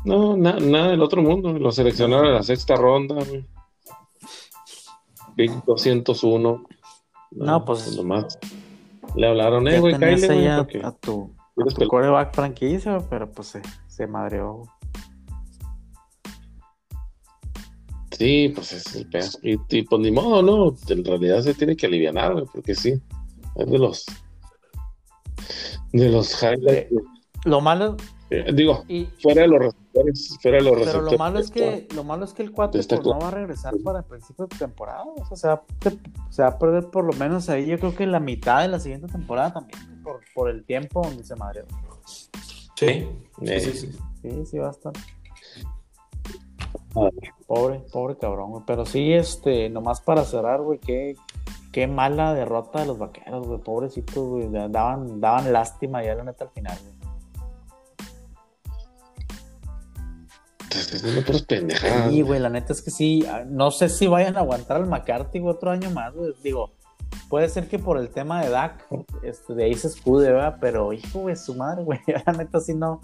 No, 0.05 0.37
na- 0.37 0.59
nada 0.61 0.89
del 0.91 1.03
otro 1.03 1.23
mundo. 1.23 1.53
Lo 1.53 1.73
seleccionaron 1.73 2.27
en 2.27 2.35
la 2.35 2.43
sexta 2.43 2.77
ronda. 2.77 3.17
güey. 3.25 3.47
Big 5.37 5.51
201. 5.65 6.63
No, 7.35 7.65
pues- 7.65 7.97
Nomás. 7.97 8.39
Le 9.17 9.29
hablaron, 9.29 9.69
eh, 9.69 9.73
Ya 9.73 9.81
güey, 9.81 9.93
cállate, 9.99 10.25
ahí 10.33 10.39
güey, 10.39 10.49
a, 10.49 10.89
a 10.89 10.93
tu, 10.93 11.31
a 11.61 11.75
tu 11.75 11.89
coreback 11.89 12.35
franquicia, 12.35 12.99
pero 13.11 13.31
pues 13.31 13.49
se, 13.49 13.63
se 13.87 14.07
madreó. 14.07 14.65
Sí, 18.11 18.53
pues 18.55 18.73
es 18.73 18.95
el 18.95 19.09
pedo. 19.09 19.29
Y, 19.43 19.59
y 19.69 19.83
pues 19.83 20.01
ni 20.01 20.11
modo, 20.11 20.43
¿no? 20.43 20.75
En 20.89 21.05
realidad 21.05 21.43
se 21.43 21.55
tiene 21.55 21.77
que 21.77 21.87
aliviar, 21.87 22.33
güey, 22.33 22.45
porque 22.53 22.75
sí. 22.75 23.01
Es 23.57 23.71
de 23.71 23.79
los. 23.79 24.07
De 25.93 26.09
los 26.09 26.43
highlights. 26.43 26.93
Lo 27.45 27.61
malo, 27.61 27.97
eh, 28.31 28.53
digo, 28.55 28.85
y, 28.89 29.05
fuera 29.23 29.43
de 29.43 29.49
los 29.49 29.59
receptores, 29.61 30.39
fuera 30.41 30.57
de 30.59 30.63
los 30.65 30.73
pero 30.73 30.85
receptores. 30.85 31.13
lo 31.13 31.19
malo 31.19 31.39
es 31.39 31.51
que 31.51 31.89
lo 31.95 32.05
malo 32.05 32.25
es 32.25 32.33
que 32.33 32.43
el 32.43 32.53
cuate 32.53 32.79
Está 32.79 32.97
pues, 32.97 33.07
no 33.07 33.19
va 33.19 33.29
a 33.29 33.31
regresar 33.31 33.75
para 33.85 33.99
el 34.01 34.05
principio 34.05 34.47
de 34.47 34.57
temporada. 34.57 35.05
O 35.05 35.25
sea, 35.27 35.37
se 35.37 35.49
va, 35.49 35.55
a- 35.55 36.33
se 36.33 36.43
va 36.43 36.49
a 36.49 36.59
perder 36.59 36.91
por 36.91 37.05
lo 37.05 37.13
menos 37.13 37.49
ahí, 37.51 37.67
yo 37.67 37.79
creo 37.79 37.95
que 37.95 38.07
la 38.07 38.21
mitad 38.21 38.63
de 38.63 38.69
la 38.69 38.81
siguiente 38.81 39.09
temporada 39.09 39.53
también, 39.53 40.03
por, 40.03 40.21
por 40.35 40.49
el 40.51 40.65
tiempo 40.65 41.03
donde 41.03 41.23
se 41.25 41.37
madreó. 41.37 41.67
Sí, 42.77 42.87
Eh, 43.43 43.61
sí, 43.61 43.73
sí, 43.73 43.73
sí. 43.93 43.99
Sí, 44.23 44.47
sí 44.47 44.59
va 44.59 44.69
a 44.69 44.71
estar. 44.71 44.93
Pobre, 47.47 47.81
pobre 47.93 48.17
cabrón, 48.17 48.51
güey. 48.53 48.63
Pero 48.67 48.87
sí, 48.87 49.13
este, 49.13 49.69
nomás 49.69 50.01
para 50.01 50.25
cerrar, 50.25 50.61
güey, 50.63 50.79
qué, 50.79 51.17
qué 51.73 51.87
mala 51.87 52.35
derrota 52.35 52.81
de 52.81 52.87
los 52.87 52.99
vaqueros, 52.99 53.47
güey. 53.47 53.61
Pobrecitos, 53.61 54.29
güey. 54.29 54.49
da- 54.51 54.69
Daban, 54.69 55.21
daban 55.21 55.53
lástima 55.53 56.03
ya 56.05 56.15
la 56.15 56.25
neta 56.25 56.45
al 56.45 56.51
final, 56.51 56.79
güey. 56.83 56.94
Estás 60.77 61.01
haciendo 61.03 61.25
puras 61.25 61.43
pendejadas. 61.43 62.11
Sí, 62.11 62.23
güey, 62.23 62.41
la 62.41 62.49
neta 62.51 62.73
es 62.73 62.83
que 62.83 62.91
sí. 62.91 63.25
ah, 63.29 63.45
No 63.47 63.71
sé 63.71 63.89
si 63.89 64.07
vayan 64.07 64.37
a 64.37 64.41
aguantar 64.41 64.77
al 64.79 64.87
McCarthy 64.87 65.41
otro 65.41 65.71
año 65.71 65.91
más, 65.91 66.15
güey. 66.15 66.33
Digo, 66.43 66.73
puede 67.29 67.49
ser 67.49 67.69
que 67.69 67.79
por 67.79 67.99
el 67.99 68.09
tema 68.11 68.43
de 68.43 68.51
Dak, 68.51 68.87
este, 69.23 69.55
de 69.55 69.65
ahí 69.65 69.75
se 69.75 69.89
escude, 69.89 70.33
¿verdad? 70.33 70.59
Pero, 70.61 70.93
hijo, 70.93 71.21
güey, 71.21 71.37
su 71.37 71.55
madre, 71.55 71.85
güey. 71.85 72.01
La 72.27 72.33
neta 72.33 72.61
sí 72.61 72.75
no, 72.75 73.01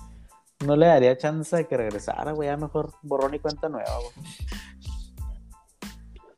no 0.65 0.77
le 0.77 0.87
daría 0.87 1.17
chance 1.17 1.57
de 1.57 1.67
que 1.67 1.77
regresara, 1.77 2.33
güey. 2.33 2.49
Ya 2.49 2.57
mejor 2.57 2.93
borrón 3.03 3.35
y 3.35 3.39
cuenta 3.39 3.69
nueva, 3.69 3.97
güey. 3.97 4.27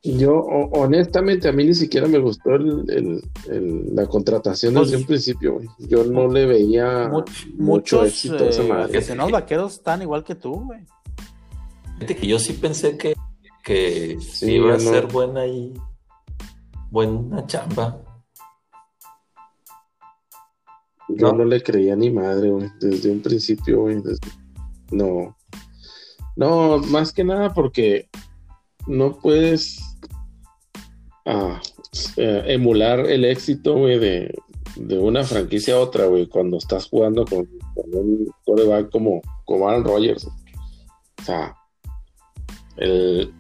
Yo, 0.05 0.35
ho- 0.35 0.69
honestamente, 0.81 1.49
a 1.49 1.53
mí 1.53 1.65
ni 1.65 1.75
siquiera 1.75 2.09
me 2.09 2.19
gustó 2.19 2.57
el, 2.57 2.85
el- 2.91 3.23
el- 3.49 3.95
la 3.95 4.07
contratación 4.07 4.75
Pues- 4.75 4.89
desde 4.91 5.01
un 5.01 5.07
principio. 5.07 5.55
güey. 5.55 5.69
Yo 5.79 6.03
no 6.05 6.27
le 6.27 6.45
veía 6.47 7.09
Mu- 7.09 7.19
mucho 7.21 7.47
muchos 7.57 8.07
éxito 8.09 8.43
a 8.45 8.49
esa 8.49 8.63
eh, 8.65 8.69
madre. 8.69 9.31
vaqueros 9.31 9.75
están 9.75 10.03
igual 10.03 10.25
que 10.25 10.35
tú, 10.35 10.55
güey. 10.65 10.81
Fíjate 11.95 12.17
que 12.17 12.27
yo 12.27 12.39
sí 12.41 12.55
pensé 12.55 12.97
que, 12.99 13.15
que 13.63 14.19
Sí, 14.21 14.55
iba 14.55 14.71
a 14.75 14.79
no. 14.79 14.81
ser 14.81 15.07
buena 15.07 15.47
y 15.47 15.73
buena 16.91 17.47
chamba. 17.47 18.03
Yo 21.09 21.29
¿no? 21.33 21.39
no 21.39 21.45
le 21.45 21.63
creía 21.63 21.95
ni 21.95 22.11
madre, 22.11 22.51
güey, 22.51 22.71
desde 22.81 23.11
un 23.11 23.21
principio, 23.21 23.83
güey. 23.83 24.03
desde- 24.03 24.19
No. 24.91 25.37
No, 26.35 26.79
más 26.79 27.13
que 27.13 27.23
nada 27.25 27.53
porque 27.53 28.09
no 28.87 29.19
puedes 29.19 29.81
eh, 31.25 32.43
emular 32.47 33.01
el 33.01 33.25
éxito, 33.25 33.77
güey, 33.77 33.99
de, 33.99 34.35
de 34.77 34.99
una 34.99 35.25
franquicia 35.25 35.75
a 35.75 35.81
otra, 35.81 36.07
güey, 36.07 36.27
cuando 36.27 36.59
estás 36.59 36.89
jugando 36.89 37.25
con, 37.25 37.47
con 37.75 37.95
un 37.95 38.33
quarterback 38.45 38.91
como, 38.91 39.21
como 39.45 39.69
Aaron 39.69 39.85
Rodgers. 39.85 40.25
O 40.25 41.25
sea, 41.25 41.57
el, 42.77 43.33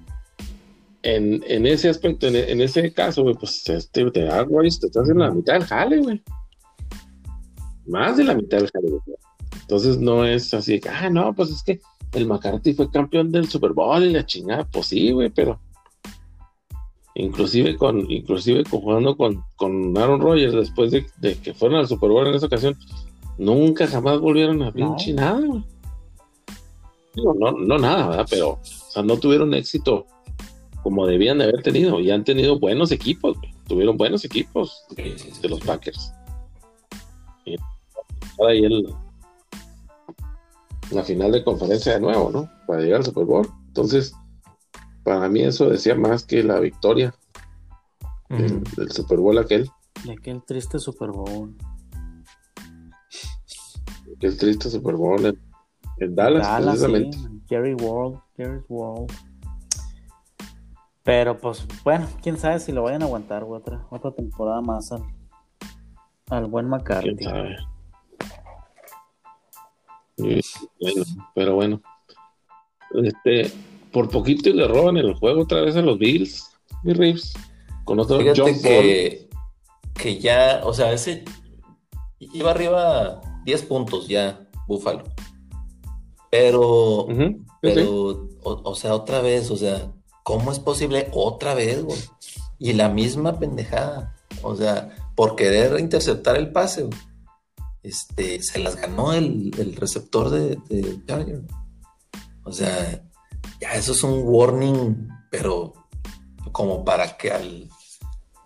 en, 1.03 1.43
en 1.47 1.67
ese 1.67 1.89
aspecto, 1.89 2.27
en, 2.27 2.37
en 2.37 2.61
ese 2.61 2.93
caso, 2.93 3.23
güey, 3.23 3.35
pues 3.35 3.69
este, 3.69 4.11
te 4.11 4.29
Aaron 4.29 4.51
Rodgers 4.51 4.81
te 4.81 4.87
está 4.87 5.01
haciendo 5.01 5.25
la 5.25 5.33
mitad 5.33 5.55
del 5.55 5.65
jale, 5.65 5.99
güey 5.99 6.23
más 7.87 8.17
de 8.17 8.25
la 8.25 8.35
mitad 8.35 8.59
del 8.59 8.71
jale. 8.71 8.89
güey. 8.89 9.01
Entonces 9.61 9.99
no 9.99 10.25
es 10.25 10.53
así, 10.55 10.81
ah, 10.91 11.09
no, 11.11 11.35
pues 11.35 11.51
es 11.51 11.63
que 11.63 11.81
el 12.13 12.27
McCarthy 12.27 12.75
fue 12.75 12.91
campeón 12.91 13.31
del 13.31 13.49
Super 13.49 13.73
Bowl 13.73 14.03
y 14.05 14.13
la 14.13 14.27
chingada, 14.27 14.65
pues 14.65 14.87
sí, 14.87 15.13
güey, 15.13 15.31
pero 15.31 15.61
inclusive 17.15 17.77
con, 17.77 18.11
inclusive 18.11 18.65
con- 18.65 18.81
jugando 18.81 19.17
con, 19.17 19.45
con 19.57 19.97
Aaron 19.97 20.21
Rodgers 20.21 20.55
después 20.55 20.91
de, 20.91 21.07
de 21.19 21.37
que 21.37 21.55
fueron 21.55 21.79
al 21.79 21.89
Super 21.89 22.11
Bowl 22.11 22.27
en 22.27 22.35
esa 22.35 22.47
ocasión, 22.47 22.77
nunca 23.39 23.87
jamás 23.87 24.21
volvieron 24.21 24.63
a 24.63 24.73
pinche 24.73 25.13
nada, 25.13 25.41
güey. 25.41 25.65
Digo, 27.15 27.35
no, 27.35 27.53
no 27.53 27.79
nada, 27.79 28.09
¿verdad? 28.09 28.27
Pero, 28.31 28.49
o 28.53 28.61
sea, 28.63 29.03
no 29.03 29.19
tuvieron 29.19 29.53
éxito 29.55 30.07
como 30.83 31.07
debían 31.07 31.39
de 31.39 31.45
haber 31.45 31.63
tenido, 31.63 32.01
y 32.01 32.11
han 32.11 32.25
tenido 32.25 32.59
buenos 32.59 32.91
equipos, 32.91 33.39
güey. 33.39 33.55
tuvieron 33.69 33.97
buenos 33.97 34.25
equipos 34.25 34.85
de 34.97 35.49
los 35.49 35.61
Packers. 35.61 36.13
Y 37.45 37.57
ahí 38.49 38.65
el, 38.65 38.93
la 40.91 41.05
final 41.05 41.33
de 41.33 41.45
conferencia 41.45 41.93
de 41.93 42.01
nuevo, 42.01 42.31
¿no? 42.31 42.51
Para 42.67 42.81
llegar 42.81 42.99
al 42.99 43.05
Super 43.05 43.25
Bowl. 43.25 43.47
Entonces, 43.69 44.13
para 45.03 45.29
mí 45.29 45.43
eso 45.43 45.69
decía 45.69 45.95
más 45.95 46.25
que 46.25 46.43
la 46.43 46.61
victoria 46.61 47.15
del, 48.29 48.63
Super 48.91 49.19
Bowl 49.19 49.39
aquel, 49.39 49.69
De 50.05 50.13
aquel 50.13 50.43
triste 50.43 50.79
Super 50.79 51.11
Bowl. 51.11 51.55
el 54.21 54.39
triste 54.39 54.71
Super 54.71 54.95
Bowl 54.95 55.27
en, 55.27 55.39
en 55.99 56.15
Dallas, 56.15 56.47
Dallas, 56.47 56.81
precisamente. 56.81 57.19
sí, 57.19 57.43
Jerry 57.49 57.75
World, 57.75 58.21
Jerry's 58.37 58.65
World. 58.69 59.13
Pero 61.03 61.37
pues, 61.37 61.67
bueno, 61.83 62.07
quién 62.23 62.39
sabe 62.39 62.61
si 62.61 62.71
lo 62.71 62.85
vayan 62.85 63.03
a 63.03 63.07
aguantar, 63.07 63.43
otra, 63.43 63.87
otra 63.91 64.13
temporada 64.13 64.61
más 64.61 64.93
al, 64.93 65.03
al 66.31 66.47
buen 66.47 66.69
McCarthy. 66.69 67.17
¿Quién 67.17 67.31
sabe? 67.31 67.57
Y, 70.17 70.41
bueno, 70.81 71.05
pero 71.35 71.55
bueno. 71.57 71.83
Este, 72.95 73.53
por 73.93 74.09
poquito 74.09 74.49
y 74.49 74.55
le 74.55 74.67
roban 74.67 74.97
el 74.97 75.15
juego 75.15 75.43
otra 75.43 75.61
vez 75.61 75.77
a 75.77 75.83
los 75.83 75.99
Bills, 75.99 76.51
mi 76.83 76.93
Reeves. 76.93 77.35
con 77.85 78.01
otro 78.01 78.19
Fíjate 78.19 78.61
que, 78.61 79.29
que 79.95 80.19
ya, 80.19 80.63
o 80.65 80.73
sea, 80.73 80.93
ese 80.93 81.25
iba 82.19 82.51
arriba 82.51 83.21
10 83.45 83.63
puntos 83.65 84.09
ya, 84.09 84.49
Búfalo. 84.67 85.05
Pero, 86.31 87.07
sí. 87.11 87.37
pero, 87.61 88.29
o, 88.43 88.71
o 88.71 88.75
sea, 88.75 88.95
otra 88.95 89.21
vez, 89.21 89.51
o 89.51 89.57
sea, 89.57 89.93
¿cómo 90.23 90.51
es 90.51 90.59
posible 90.59 91.09
otra 91.13 91.55
vez, 91.55 91.83
güey? 91.83 91.99
Y 92.59 92.73
la 92.73 92.89
misma 92.89 93.39
pendejada. 93.39 94.17
O 94.43 94.57
sea, 94.57 94.97
por 95.15 95.37
querer 95.37 95.79
interceptar 95.79 96.37
el 96.37 96.51
pase, 96.51 96.85
güey, 96.85 96.99
este, 97.83 98.43
se 98.43 98.61
las 98.61 98.77
ganó 98.77 99.13
el, 99.13 99.51
el 99.59 99.77
receptor 99.77 100.31
de, 100.31 100.57
de 100.69 101.05
Charger. 101.07 101.43
O 102.45 102.53
sea, 102.53 103.05
ya 103.63 103.73
eso 103.75 103.93
es 103.93 104.03
un 104.03 104.23
warning, 104.25 105.09
pero 105.31 105.73
como 106.51 106.85
para 106.85 107.17
que 107.17 107.31
al, 107.31 107.71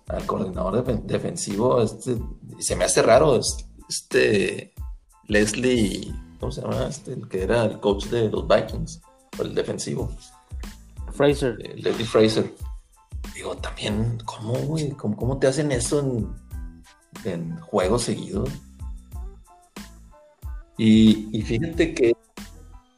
al 0.08 0.26
coordinador 0.26 0.84
defen- 0.84 1.02
defensivo, 1.06 1.80
este, 1.82 2.16
se 2.60 2.76
me 2.76 2.84
hace 2.84 3.02
raro, 3.02 3.36
es- 3.36 3.66
este 3.88 4.72
Leslie, 5.28 6.12
¿cómo 6.38 6.52
se 6.52 6.60
llama? 6.60 6.86
Este, 6.88 7.14
el 7.14 7.28
que 7.28 7.42
era 7.42 7.64
el 7.64 7.80
coach 7.80 8.06
de 8.06 8.28
los 8.28 8.46
Vikings, 8.46 9.00
o 9.38 9.42
el 9.42 9.54
defensivo, 9.54 10.10
Fraser. 11.12 11.56
eh, 11.64 11.74
Leslie 11.76 12.04
Fraser. 12.06 12.54
Digo, 13.34 13.56
también, 13.56 14.18
¿cómo, 14.24 14.52
güey? 14.54 14.90
¿Cómo, 14.90 15.16
cómo 15.16 15.38
te 15.38 15.46
hacen 15.46 15.72
eso 15.72 16.00
en, 16.00 16.32
en 17.24 17.56
juegos 17.60 18.02
seguidos? 18.02 18.48
Y, 20.78 21.28
y 21.36 21.42
fíjate 21.42 21.94
que, 21.94 22.12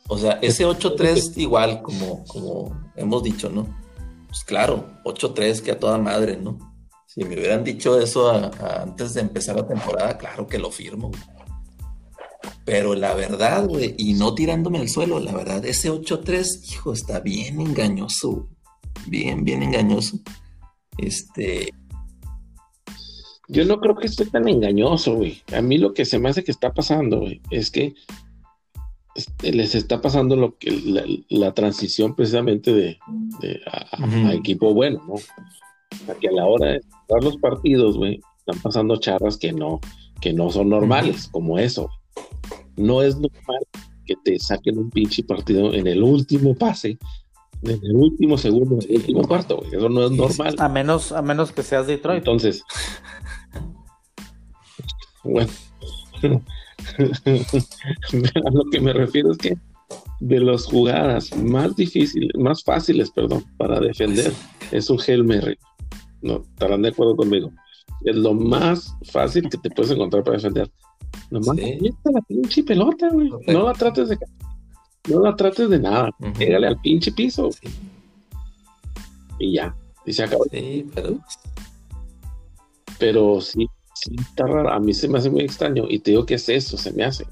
o 0.08 0.18
sea, 0.18 0.38
ese 0.42 0.66
8-3 0.66 1.36
igual, 1.36 1.82
como, 1.82 2.24
como 2.24 2.76
hemos 2.96 3.22
dicho, 3.22 3.48
¿no? 3.50 3.66
Pues 4.28 4.42
claro, 4.44 4.90
8-3 5.04 5.60
que 5.62 5.70
a 5.72 5.78
toda 5.78 5.98
madre, 5.98 6.36
¿no? 6.36 6.58
Si 7.06 7.24
me 7.24 7.34
hubieran 7.36 7.64
dicho 7.64 7.98
eso 8.00 8.30
a- 8.30 8.46
a- 8.60 8.82
antes 8.82 9.14
de 9.14 9.20
empezar 9.22 9.56
la 9.56 9.66
temporada, 9.66 10.18
claro 10.18 10.46
que 10.46 10.58
lo 10.58 10.70
firmo. 10.70 11.08
güey. 11.08 11.20
Pero 12.64 12.94
la 12.94 13.14
verdad, 13.14 13.66
güey, 13.66 13.94
y 13.96 14.12
no 14.14 14.34
tirándome 14.34 14.78
al 14.78 14.88
suelo, 14.88 15.18
la 15.20 15.32
verdad, 15.32 15.64
ese 15.64 15.90
8-3, 15.90 16.60
hijo, 16.72 16.92
está 16.92 17.20
bien 17.20 17.60
engañoso. 17.60 18.30
güey. 18.30 18.46
Bien, 19.06 19.44
bien 19.44 19.62
engañoso. 19.62 20.18
Este, 20.98 21.70
Yo 23.48 23.64
no 23.64 23.80
creo 23.80 23.96
que 23.96 24.06
esté 24.06 24.26
tan 24.26 24.46
engañoso, 24.46 25.14
güey. 25.14 25.42
A 25.56 25.62
mí 25.62 25.78
lo 25.78 25.94
que 25.94 26.04
se 26.04 26.18
me 26.18 26.28
hace 26.28 26.44
que 26.44 26.50
está 26.52 26.74
pasando, 26.74 27.20
güey, 27.20 27.40
es 27.50 27.70
que 27.70 27.94
les 29.42 29.74
está 29.74 30.00
pasando 30.00 30.36
lo 30.36 30.56
que 30.58 30.70
la, 30.70 31.02
la 31.28 31.54
transición 31.54 32.14
precisamente 32.14 32.72
de, 32.72 32.98
de 33.40 33.60
a, 33.66 34.32
equipo 34.32 34.74
bueno, 34.74 35.02
¿no? 35.06 35.14
O 35.14 36.04
sea, 36.06 36.14
que 36.14 36.28
a 36.28 36.32
la 36.32 36.46
hora 36.46 36.72
de 36.72 36.80
jugar 37.06 37.24
los 37.24 37.36
partidos, 37.38 37.96
güey, 37.96 38.20
están 38.38 38.60
pasando 38.62 38.96
charras 38.98 39.36
que 39.36 39.52
no, 39.52 39.80
que 40.20 40.32
no 40.32 40.50
son 40.50 40.68
normales, 40.68 41.28
como 41.28 41.58
eso. 41.58 41.90
No 42.76 43.02
es 43.02 43.16
normal 43.16 43.60
que 44.06 44.16
te 44.24 44.38
saquen 44.38 44.78
un 44.78 44.90
pinche 44.90 45.22
partido 45.22 45.74
en 45.74 45.86
el 45.86 46.02
último 46.02 46.54
pase, 46.54 46.98
en 47.62 47.80
el 47.82 47.96
último 47.96 48.38
segundo, 48.38 48.76
en 48.76 48.90
el 48.90 48.96
último 48.98 49.22
cuarto, 49.22 49.58
güey. 49.58 49.74
Eso 49.74 49.88
no 49.88 50.06
es 50.06 50.10
normal. 50.12 50.54
A 50.58 50.68
menos, 50.68 51.12
a 51.12 51.22
menos 51.22 51.52
que 51.52 51.62
seas 51.62 51.86
Detroit. 51.86 52.18
Entonces, 52.18 52.62
bueno, 55.24 55.50
a 58.44 58.50
lo 58.50 58.64
que 58.70 58.80
me 58.80 58.92
refiero 58.92 59.32
es 59.32 59.38
que 59.38 59.54
de 60.20 60.40
las 60.40 60.64
jugadas 60.66 61.34
más 61.36 61.76
difíciles, 61.76 62.30
más 62.36 62.62
fáciles, 62.64 63.10
perdón, 63.10 63.44
para 63.56 63.80
defender, 63.80 64.32
es 64.72 64.90
un 64.90 64.98
Hail 65.06 65.24
Mary. 65.24 65.56
No, 66.22 66.42
estarán 66.42 66.82
de 66.82 66.88
acuerdo 66.88 67.16
conmigo. 67.16 67.52
Es 68.04 68.16
lo 68.16 68.34
más 68.34 68.94
fácil 69.12 69.48
que 69.48 69.58
te 69.58 69.70
puedes 69.70 69.92
encontrar 69.92 70.24
para 70.24 70.36
defender. 70.36 70.70
Nomás 71.30 71.56
Sí. 71.56 71.78
la 72.04 72.20
pinche 72.22 72.62
pelota, 72.64 73.08
güey. 73.10 73.30
No 73.46 73.66
la 73.66 73.72
trates 73.74 74.08
de 74.08 74.18
no 75.08 75.20
la 75.20 75.34
trates 75.36 75.70
de 75.70 75.78
nada. 75.78 76.10
Pégale 76.36 76.66
al 76.66 76.80
pinche 76.80 77.10
piso 77.12 77.50
sí, 77.52 77.68
y 79.38 79.54
ya. 79.54 79.74
Y 80.04 80.12
se 80.12 80.24
acabó. 80.24 80.44
sí, 80.50 80.86
pero 80.94 81.18
pero 82.98 83.40
sí, 83.40 83.66
sí 84.00 84.16
está 84.18 84.46
raro. 84.46 84.70
A 84.70 84.80
mí 84.80 84.94
se 84.94 85.08
me 85.08 85.18
hace 85.18 85.30
muy 85.30 85.42
extraño 85.42 85.84
y 85.88 85.98
te 86.00 86.12
digo 86.12 86.26
que 86.26 86.34
es 86.34 86.48
eso, 86.48 86.76
se 86.76 86.92
me 86.92 87.04
hace. 87.04 87.26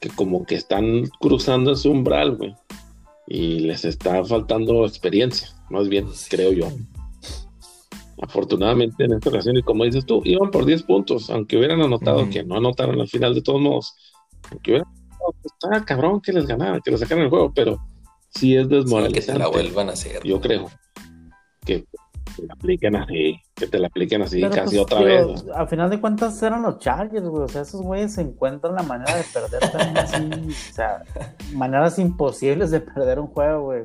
Que 0.00 0.08
como 0.10 0.44
que 0.44 0.54
están 0.54 1.04
cruzando 1.20 1.72
ese 1.72 1.88
umbral, 1.88 2.36
güey. 2.36 2.54
Y 3.26 3.60
les 3.60 3.84
está 3.84 4.24
faltando 4.24 4.86
experiencia, 4.86 5.48
más 5.70 5.88
bien, 5.88 6.08
sí. 6.12 6.28
creo 6.30 6.52
yo. 6.52 6.68
Afortunadamente 8.22 9.04
en 9.04 9.12
esta 9.12 9.28
ocasión, 9.28 9.56
y 9.56 9.62
como 9.62 9.84
dices 9.84 10.06
tú, 10.06 10.22
iban 10.24 10.50
por 10.50 10.64
10 10.64 10.82
puntos, 10.84 11.30
aunque 11.30 11.56
hubieran 11.56 11.80
anotado, 11.82 12.28
que 12.30 12.42
no 12.42 12.56
anotaron 12.56 13.00
al 13.00 13.08
final 13.08 13.34
de 13.34 13.42
todos 13.42 13.60
modos. 13.60 13.94
Aunque 14.50 14.72
hubieran 14.72 14.88
anotado, 14.88 15.34
pues 15.42 15.84
cabrón 15.84 16.20
que 16.20 16.32
les 16.32 16.46
ganaran, 16.46 16.80
que 16.80 16.90
les 16.90 17.00
sacaran 17.00 17.24
el 17.24 17.30
juego, 17.30 17.52
pero 17.54 17.78
sí 18.30 18.56
es 18.56 18.64
sí, 18.64 18.68
que 18.68 18.74
te 18.74 18.76
desmoralizante. 18.76 19.38
la 19.38 19.48
vuelvan 19.48 19.90
a 19.90 19.92
hacer. 19.92 20.22
yo 20.24 20.40
creo 20.40 20.70
que 21.64 21.84
te 22.38 22.46
la 22.46 22.54
apliquen 22.54 22.96
así, 22.96 23.40
que 23.54 23.66
te 23.66 23.78
la 23.78 23.88
apliquen 23.88 24.22
así 24.22 24.40
Pero, 24.40 24.54
casi 24.54 24.76
pues, 24.76 24.78
otra 24.78 25.00
vez. 25.00 25.44
¿no? 25.44 25.54
A 25.54 25.66
final 25.66 25.90
de 25.90 26.00
cuentas 26.00 26.40
eran 26.42 26.62
los 26.62 26.78
Chargers, 26.78 27.26
güey. 27.26 27.42
O 27.44 27.48
sea, 27.48 27.62
esos 27.62 27.82
güeyes 27.82 28.14
se 28.14 28.22
encuentran 28.22 28.74
la 28.74 28.82
manera 28.82 29.16
de 29.16 29.24
perder 29.24 29.70
también 29.70 29.98
así. 29.98 30.70
O 30.70 30.74
sea, 30.74 31.02
maneras 31.52 31.98
imposibles 31.98 32.70
de 32.70 32.80
perder 32.80 33.18
un 33.18 33.26
juego, 33.26 33.62
güey. 33.64 33.84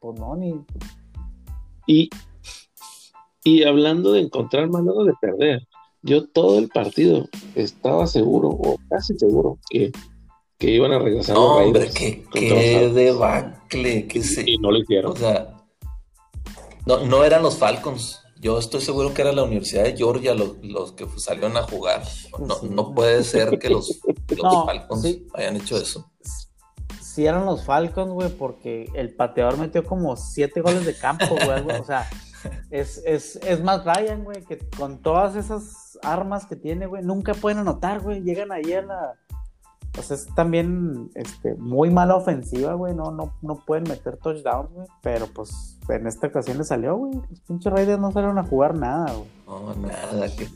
Pues 0.00 0.20
no, 0.20 0.36
ni. 0.36 0.54
Y, 1.86 2.10
y 3.42 3.62
hablando 3.64 4.12
de 4.12 4.20
encontrar 4.20 4.68
maneras 4.68 5.06
de 5.06 5.14
perder, 5.20 5.66
yo 6.02 6.28
todo 6.28 6.58
el 6.58 6.68
partido 6.68 7.26
estaba 7.54 8.06
seguro, 8.06 8.48
o 8.48 8.76
casi 8.90 9.18
seguro, 9.18 9.58
que, 9.70 9.90
que 10.58 10.70
iban 10.70 10.92
a 10.92 10.98
regresar 10.98 11.34
No, 11.34 11.58
los 11.58 11.66
hombre, 11.66 11.90
qué, 11.94 12.90
debacle, 12.92 14.06
que 14.06 14.22
se... 14.22 14.48
Y 14.48 14.58
no 14.58 14.70
lo 14.70 14.78
hicieron. 14.78 15.12
O 15.12 15.16
sea, 15.16 15.57
no, 16.88 17.04
no 17.04 17.22
eran 17.24 17.42
los 17.42 17.58
Falcons. 17.58 18.20
Yo 18.40 18.58
estoy 18.58 18.80
seguro 18.80 19.12
que 19.12 19.20
era 19.22 19.32
la 19.32 19.42
Universidad 19.42 19.84
de 19.84 19.96
Georgia 19.96 20.32
los, 20.34 20.56
los 20.62 20.92
que 20.92 21.06
salieron 21.16 21.56
a 21.56 21.62
jugar. 21.64 22.02
No, 22.38 22.54
Sí. 22.56 22.68
no 22.70 22.94
puede 22.94 23.22
ser 23.24 23.58
que 23.58 23.68
los, 23.68 24.00
que 24.26 24.36
los 24.36 24.44
No, 24.44 24.64
Falcons 24.64 25.02
sí. 25.02 25.26
hayan 25.34 25.56
hecho 25.56 25.76
eso. 25.76 26.10
Si 27.02 27.26
eran 27.26 27.44
los 27.44 27.64
Falcons, 27.64 28.12
güey, 28.12 28.28
porque 28.30 28.88
el 28.94 29.14
pateador 29.14 29.58
metió 29.58 29.84
como 29.84 30.16
siete 30.16 30.60
goles 30.60 30.86
de 30.86 30.96
campo, 30.96 31.26
güey. 31.30 31.80
O 31.80 31.84
sea, 31.84 32.08
es, 32.70 33.02
es, 33.04 33.36
es 33.36 33.60
más 33.62 33.84
Ryan, 33.84 34.22
güey, 34.24 34.44
que 34.44 34.56
con 34.78 35.02
todas 35.02 35.34
esas 35.34 35.98
armas 36.02 36.46
que 36.46 36.54
tiene, 36.56 36.86
güey, 36.86 37.02
nunca 37.02 37.34
pueden 37.34 37.58
anotar, 37.58 38.00
güey. 38.00 38.22
Llegan 38.22 38.52
ahí 38.52 38.72
a 38.72 38.82
la. 38.82 39.14
O 39.98 40.02
sea, 40.02 40.16
es 40.16 40.26
también 40.34 41.10
este, 41.14 41.54
muy 41.54 41.90
mala 41.90 42.16
ofensiva, 42.16 42.74
güey. 42.74 42.94
No, 42.94 43.10
no, 43.10 43.32
no 43.42 43.56
pueden 43.66 43.84
meter 43.84 44.16
touchdowns, 44.16 44.70
güey. 44.72 44.86
Pero 45.02 45.26
pues 45.26 45.78
en 45.88 46.06
esta 46.06 46.26
ocasión 46.28 46.58
le 46.58 46.64
salió, 46.64 46.96
güey. 46.96 47.12
Los 47.30 47.40
pinches 47.40 47.72
Raiders 47.72 48.00
no 48.00 48.12
salieron 48.12 48.38
a 48.38 48.44
jugar 48.44 48.74
nada, 48.74 49.12
güey. 49.12 49.28
No, 49.46 49.74
nada, 49.74 50.28
qué, 50.36 50.48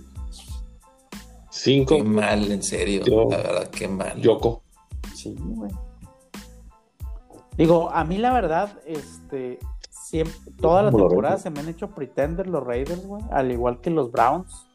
Cinco, 1.50 1.96
qué 1.96 2.02
mal, 2.02 2.50
en 2.50 2.62
serio. 2.62 3.02
Yo- 3.04 3.28
la 3.30 3.36
verdad, 3.36 3.68
qué 3.70 3.86
mal. 3.88 4.20
Yoko. 4.20 4.62
Sí, 5.14 5.36
güey. 5.38 5.70
Digo, 7.56 7.90
a 7.90 8.04
mí 8.04 8.16
la 8.16 8.32
verdad, 8.32 8.70
este, 8.86 9.58
siempre, 9.90 10.34
toda 10.60 10.82
la 10.82 10.90
temporada 10.90 11.38
se 11.38 11.50
me 11.50 11.60
han 11.60 11.68
hecho 11.68 11.90
pretender 11.90 12.46
los 12.46 12.64
Raiders, 12.64 13.06
güey, 13.06 13.22
al 13.30 13.52
igual 13.52 13.80
que 13.80 13.90
los 13.90 14.10
Browns, 14.10 14.66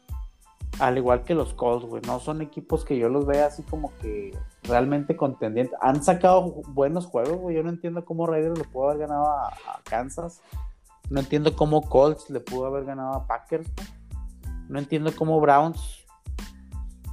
al 0.80 0.96
igual 0.98 1.24
que 1.24 1.34
los 1.34 1.54
Colts, 1.54 1.86
güey. 1.86 2.02
No 2.06 2.20
son 2.20 2.40
equipos 2.42 2.84
que 2.84 2.96
yo 2.98 3.08
los 3.08 3.26
vea 3.26 3.46
así 3.46 3.62
como 3.64 3.92
que 4.00 4.36
realmente 4.62 5.16
contendientes. 5.16 5.76
Han 5.80 6.02
sacado 6.02 6.62
buenos 6.68 7.06
juegos, 7.06 7.36
güey. 7.38 7.56
Yo 7.56 7.62
no 7.62 7.70
entiendo 7.70 8.04
cómo 8.04 8.26
Raiders 8.26 8.58
le 8.58 8.64
pudo 8.64 8.86
haber 8.90 8.98
ganado 9.08 9.26
a, 9.28 9.48
a 9.48 9.80
Kansas. 9.84 10.40
No 11.10 11.20
entiendo 11.20 11.56
cómo 11.56 11.82
Colts 11.82 12.28
le 12.30 12.40
pudo 12.40 12.66
haber 12.66 12.84
ganado 12.84 13.14
a 13.14 13.26
Packers. 13.26 13.68
No 14.68 14.78
entiendo 14.78 15.10
cómo 15.16 15.40
Browns. 15.40 16.04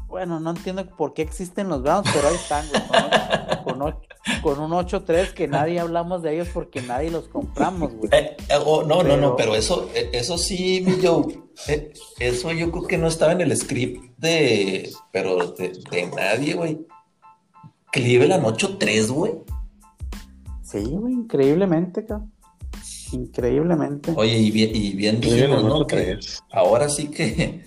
Bueno, 0.07 0.39
no 0.39 0.51
entiendo 0.51 0.86
por 0.95 1.13
qué 1.13 1.22
existen 1.24 1.68
los 1.70 1.82
Browns, 1.82 2.09
pero 2.13 2.28
ahí 2.28 2.36
están, 2.36 2.66
güey. 2.70 3.63
Con, 3.63 3.82
ocho- 3.82 3.99
con 4.09 4.14
un 4.43 4.71
8-3 4.71 5.34
que 5.34 5.47
nadie 5.47 5.80
hablamos 5.80 6.21
de 6.23 6.34
ellos 6.36 6.47
porque 6.53 6.82
nadie 6.82 7.11
los 7.11 7.28
compramos, 7.28 7.93
güey. 7.93 8.09
Eh, 8.11 8.36
eh, 8.49 8.53
oh, 8.65 8.84
no, 8.84 9.03
no, 9.03 9.17
no, 9.17 9.36
Pero- 9.36 9.36
pero 9.36 9.55
eso, 9.55 9.89
eh, 9.93 10.09
eso 10.13 10.38
sí, 10.38 10.84
mi 10.86 10.93
Joe, 11.05 11.26
eh, 11.67 11.93
eso 12.19 12.51
yo 12.51 12.71
creo 12.71 12.88
que 12.88 12.97
no 12.97 13.07
estaba 13.07 13.32
en 13.34 13.41
el 13.41 13.55
script 13.55 14.17
de, 14.17 14.91
pero 15.11 15.51
de, 15.53 15.73
de 15.91 16.07
nadie, 16.15 16.53
güey. 16.55 16.86
Cleveland 17.91 18.43
8-3, 18.45 19.11
güey. 19.11 19.34
Sí, 20.63 20.84
güey, 20.84 21.13
increíblemente, 21.13 22.05
cabrón. 22.05 22.32
Increíblemente. 23.11 24.13
Oye, 24.17 24.38
y 24.38 24.51
bien, 24.51 24.71
y 24.73 24.93
bien 24.93 25.21
dijimos, 25.21 25.63
no 25.63 25.80
¿no? 25.80 25.88
Que 25.88 26.17
ahora 26.51 26.89
sí 26.89 27.07
que, 27.09 27.63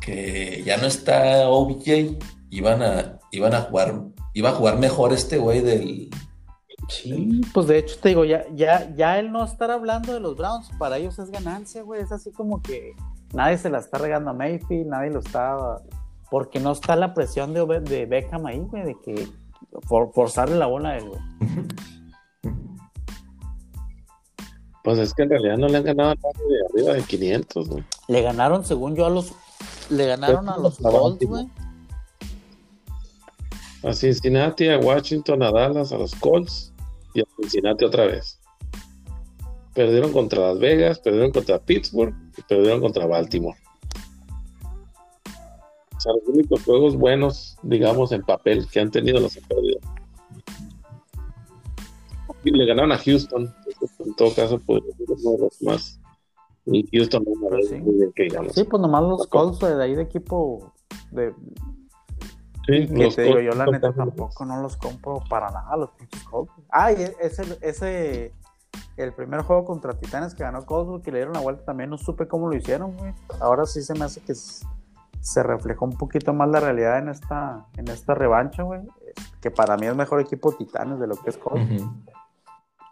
que 0.00 0.62
ya 0.64 0.76
no 0.78 0.86
está 0.86 1.48
OBJ, 1.50 2.16
iban 2.50 2.82
a, 2.82 3.18
iban 3.32 3.52
a 3.54 3.62
jugar, 3.62 4.00
iba 4.34 4.50
a 4.50 4.52
jugar 4.52 4.78
mejor 4.78 5.12
este 5.12 5.38
güey 5.38 5.60
del, 5.60 6.10
Sí, 6.90 7.40
pues 7.54 7.68
de 7.68 7.78
hecho 7.78 7.96
te 8.00 8.08
digo, 8.10 8.24
ya, 8.24 8.44
ya, 8.52 8.92
ya 8.96 9.18
el 9.18 9.30
no 9.30 9.44
estar 9.44 9.70
hablando 9.70 10.12
de 10.12 10.18
los 10.18 10.36
Browns, 10.36 10.70
para 10.78 10.98
ellos 10.98 11.18
es 11.20 11.30
ganancia, 11.30 11.82
güey. 11.82 12.02
Es 12.02 12.10
así 12.10 12.32
como 12.32 12.60
que 12.62 12.94
nadie 13.32 13.58
se 13.58 13.70
la 13.70 13.78
está 13.78 13.98
regando 13.98 14.30
a 14.30 14.32
Mayfield, 14.32 14.88
nadie 14.88 15.10
lo 15.10 15.20
está. 15.20 15.80
Porque 16.30 16.58
no 16.58 16.72
está 16.72 16.96
la 16.96 17.14
presión 17.14 17.54
de, 17.54 17.80
de 17.80 18.06
Beckham 18.06 18.46
ahí, 18.46 18.58
güey, 18.58 18.84
de 18.84 18.96
que 19.04 19.28
forzarle 19.86 20.56
la 20.56 20.66
bola 20.66 20.90
a 20.90 20.98
él, 20.98 21.08
güey. 21.08 21.20
Pues 24.82 24.98
es 24.98 25.12
que 25.12 25.22
en 25.22 25.30
realidad 25.30 25.58
no 25.58 25.68
le 25.68 25.76
han 25.76 25.84
ganado 25.84 26.10
a 26.10 26.14
de 26.14 26.66
arriba 26.72 26.94
de 26.94 27.02
500, 27.02 27.68
güey. 27.68 27.84
Le 28.08 28.22
ganaron, 28.22 28.64
según 28.64 28.96
yo, 28.96 29.06
a 29.06 29.10
los. 29.10 29.32
Le 29.90 30.06
ganaron 30.06 30.48
a 30.48 30.56
los 30.56 30.78
Colts, 30.78 31.24
güey. 31.24 31.48
A 33.82 33.92
Cincinnati, 33.92 34.68
a 34.68 34.78
Washington, 34.78 35.42
a 35.42 35.50
Dallas, 35.50 35.92
a 35.92 35.98
los 35.98 36.14
Colts 36.16 36.72
y 37.14 37.20
a 37.20 37.24
Cincinnati 37.36 37.84
otra 37.84 38.06
vez. 38.06 38.38
Perdieron 39.74 40.12
contra 40.12 40.48
Las 40.48 40.58
Vegas, 40.58 40.98
perdieron 40.98 41.30
contra 41.30 41.58
Pittsburgh 41.58 42.14
y 42.36 42.42
perdieron 42.42 42.80
contra 42.80 43.06
Baltimore. 43.06 43.56
O 45.96 46.00
sea, 46.00 46.12
los 46.14 46.28
únicos 46.28 46.64
juegos 46.64 46.96
buenos, 46.96 47.56
digamos, 47.62 48.12
en 48.12 48.22
papel 48.22 48.66
que 48.68 48.80
han 48.80 48.90
tenido 48.90 49.20
los 49.20 49.36
han 49.36 49.44
perdido. 49.44 49.80
Y 52.42 52.50
le 52.50 52.64
ganaron 52.66 52.92
a 52.92 52.98
Houston. 52.98 53.54
En 53.98 54.14
todo 54.14 54.34
caso, 54.34 54.58
pues 54.58 54.82
uno 54.98 55.32
de 55.32 55.38
los 55.38 55.62
más. 55.62 56.00
Y 56.66 56.86
Houston 56.92 57.24
no 57.24 57.48
pues 57.48 57.68
sí. 57.68 57.76
muy 57.76 57.96
bien 57.96 58.12
que 58.14 58.22
digamos. 58.24 58.52
Sí, 58.54 58.64
pues 58.64 58.80
nomás 58.80 59.02
los 59.02 59.26
Colts 59.26 59.58
de 59.58 59.82
ahí 59.82 59.94
de 59.94 60.02
equipo 60.02 60.72
de. 61.10 61.34
Sí, 62.70 62.86
que 62.88 63.08
te 63.10 63.22
digo, 63.22 63.40
yo 63.40 63.52
la 63.52 63.66
neta 63.66 63.92
tampoco 63.92 64.44
no 64.44 64.60
los 64.62 64.76
compro 64.76 65.22
para 65.28 65.50
nada, 65.50 65.76
los 65.76 65.90
pinches 65.90 66.22
Colts. 66.24 66.52
Ah, 66.70 66.92
y 66.92 67.02
ese, 67.20 67.58
ese, 67.60 68.32
el 68.96 69.12
primer 69.12 69.42
juego 69.42 69.64
contra 69.64 69.94
Titanes 69.94 70.34
que 70.34 70.42
ganó 70.42 70.64
Colts, 70.64 71.02
que 71.02 71.10
le 71.10 71.18
dieron 71.18 71.34
la 71.34 71.40
vuelta 71.40 71.64
también, 71.64 71.90
no 71.90 71.98
supe 71.98 72.28
cómo 72.28 72.48
lo 72.48 72.56
hicieron, 72.56 72.96
güey. 72.96 73.12
Ahora 73.40 73.66
sí 73.66 73.82
se 73.82 73.94
me 73.94 74.04
hace 74.04 74.20
que 74.20 74.34
se 74.34 75.42
reflejó 75.42 75.84
un 75.84 75.96
poquito 75.96 76.32
más 76.32 76.48
la 76.48 76.60
realidad 76.60 76.98
en 76.98 77.08
esta, 77.08 77.66
en 77.76 77.88
esta 77.88 78.14
revancha, 78.14 78.62
güey. 78.62 78.80
Que 79.40 79.50
para 79.50 79.76
mí 79.76 79.86
es 79.86 79.96
mejor 79.96 80.20
equipo 80.20 80.52
Titanes 80.52 80.98
de 81.00 81.06
lo 81.06 81.16
que 81.16 81.30
es 81.30 81.36
Colts. 81.36 81.84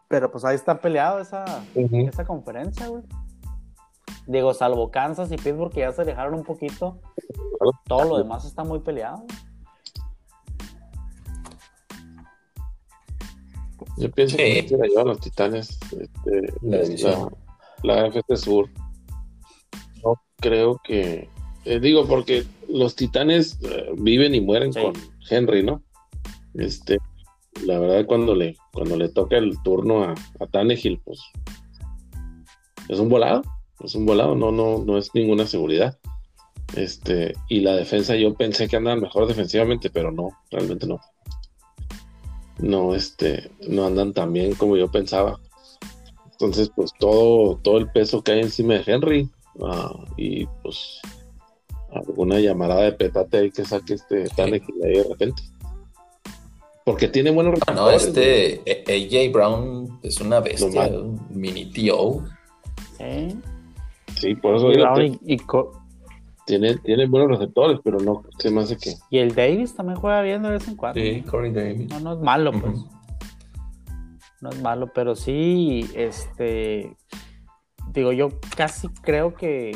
Pero 0.08 0.30
pues 0.30 0.44
ahí 0.44 0.56
está 0.56 0.80
peleado 0.80 1.20
esa, 1.20 1.44
esa 1.74 2.24
conferencia, 2.24 2.88
güey. 2.88 3.02
Digo, 4.26 4.52
salvo 4.52 4.90
Kansas 4.90 5.32
y 5.32 5.36
Pittsburgh 5.36 5.72
que 5.72 5.80
ya 5.80 5.92
se 5.92 6.02
alejaron 6.02 6.34
un 6.34 6.44
poquito, 6.44 6.98
todo 7.86 8.04
lo 8.04 8.18
demás 8.18 8.44
está 8.44 8.62
muy 8.62 8.80
peleado. 8.80 9.24
Yo 13.98 14.10
pienso 14.10 14.36
que 14.36 14.66
se 14.68 14.76
la 14.76 14.86
llevan 14.86 15.08
los 15.08 15.20
titanes 15.20 15.78
este, 15.90 16.52
la, 16.62 17.28
la, 17.82 18.06
FC 18.06 18.36
Sur. 18.36 18.70
No 20.04 20.14
creo 20.36 20.80
que. 20.84 21.28
Eh, 21.64 21.80
digo, 21.80 22.06
porque 22.06 22.44
los 22.68 22.94
titanes 22.94 23.58
eh, 23.62 23.90
viven 23.98 24.34
y 24.34 24.40
mueren 24.40 24.72
con 24.72 24.92
Henry, 25.28 25.62
¿no? 25.62 25.82
Este, 26.54 26.98
la 27.64 27.78
verdad, 27.78 28.06
cuando 28.06 28.34
le, 28.34 28.56
cuando 28.72 28.96
le 28.96 29.08
toca 29.08 29.36
el 29.36 29.60
turno 29.62 30.04
a, 30.04 30.14
a 30.40 30.46
Tannehill, 30.46 31.00
pues 31.04 31.20
es 32.88 32.98
un 32.98 33.08
volado, 33.08 33.42
es 33.80 33.94
un 33.94 34.06
volado, 34.06 34.34
no, 34.34 34.50
no, 34.50 34.78
no 34.78 34.96
es 34.96 35.14
ninguna 35.14 35.46
seguridad. 35.46 35.98
Este, 36.76 37.34
y 37.48 37.60
la 37.60 37.74
defensa, 37.74 38.14
yo 38.16 38.34
pensé 38.34 38.68
que 38.68 38.76
andaban 38.76 39.00
mejor 39.00 39.26
defensivamente, 39.26 39.90
pero 39.90 40.12
no, 40.12 40.30
realmente 40.50 40.86
no. 40.86 41.00
No, 42.58 42.94
este, 42.94 43.50
no 43.68 43.86
andan 43.86 44.12
tan 44.12 44.32
bien 44.32 44.54
como 44.54 44.76
yo 44.76 44.90
pensaba. 44.90 45.38
Entonces, 46.32 46.70
pues 46.74 46.92
todo, 46.98 47.56
todo 47.62 47.78
el 47.78 47.90
peso 47.90 48.22
que 48.22 48.32
hay 48.32 48.40
encima 48.40 48.74
de 48.74 48.84
Henry, 48.86 49.28
ah, 49.64 49.92
y 50.16 50.46
pues 50.62 51.00
alguna 51.92 52.38
llamada 52.38 52.82
de 52.82 52.92
petate 52.92 53.38
ahí 53.38 53.50
que 53.50 53.64
saque 53.64 53.94
este 53.94 54.28
Tannehill 54.36 54.84
ahí 54.84 54.92
de 54.92 55.04
repente 55.04 55.42
porque 56.88 57.06
tiene 57.06 57.30
buenos 57.30 57.52
resultados. 57.52 57.82
No, 57.82 57.90
este 57.90 58.62
AJ 58.88 59.30
Brown 59.30 60.00
es 60.02 60.22
una 60.22 60.40
bestia, 60.40 60.86
un 60.86 61.20
mini 61.28 61.66
tío. 61.66 62.24
Sí. 62.96 63.38
Sí, 64.16 64.34
por 64.36 64.56
eso 64.56 64.72
y, 64.72 65.36
tiene, 66.48 66.76
tiene 66.78 67.06
buenos 67.06 67.38
receptores, 67.38 67.78
pero 67.84 68.00
no 68.00 68.24
se 68.38 68.50
me 68.50 68.62
hace 68.62 68.78
que. 68.78 68.94
Y 69.10 69.18
el 69.18 69.34
Davis 69.34 69.76
también 69.76 70.00
juega 70.00 70.22
bien 70.22 70.42
de 70.42 70.50
vez 70.50 70.66
en 70.66 70.76
cuando. 70.76 71.00
Sí, 71.00 71.22
Corey 71.22 71.52
Davis. 71.52 71.88
No, 71.90 72.00
no 72.00 72.12
es 72.14 72.18
malo, 72.20 72.52
pues. 72.52 72.84
No 74.40 74.48
es 74.48 74.62
malo, 74.62 74.90
pero 74.94 75.14
sí, 75.14 75.88
este. 75.94 76.96
Digo, 77.92 78.12
yo 78.12 78.30
casi 78.56 78.88
creo 78.88 79.34
que 79.34 79.72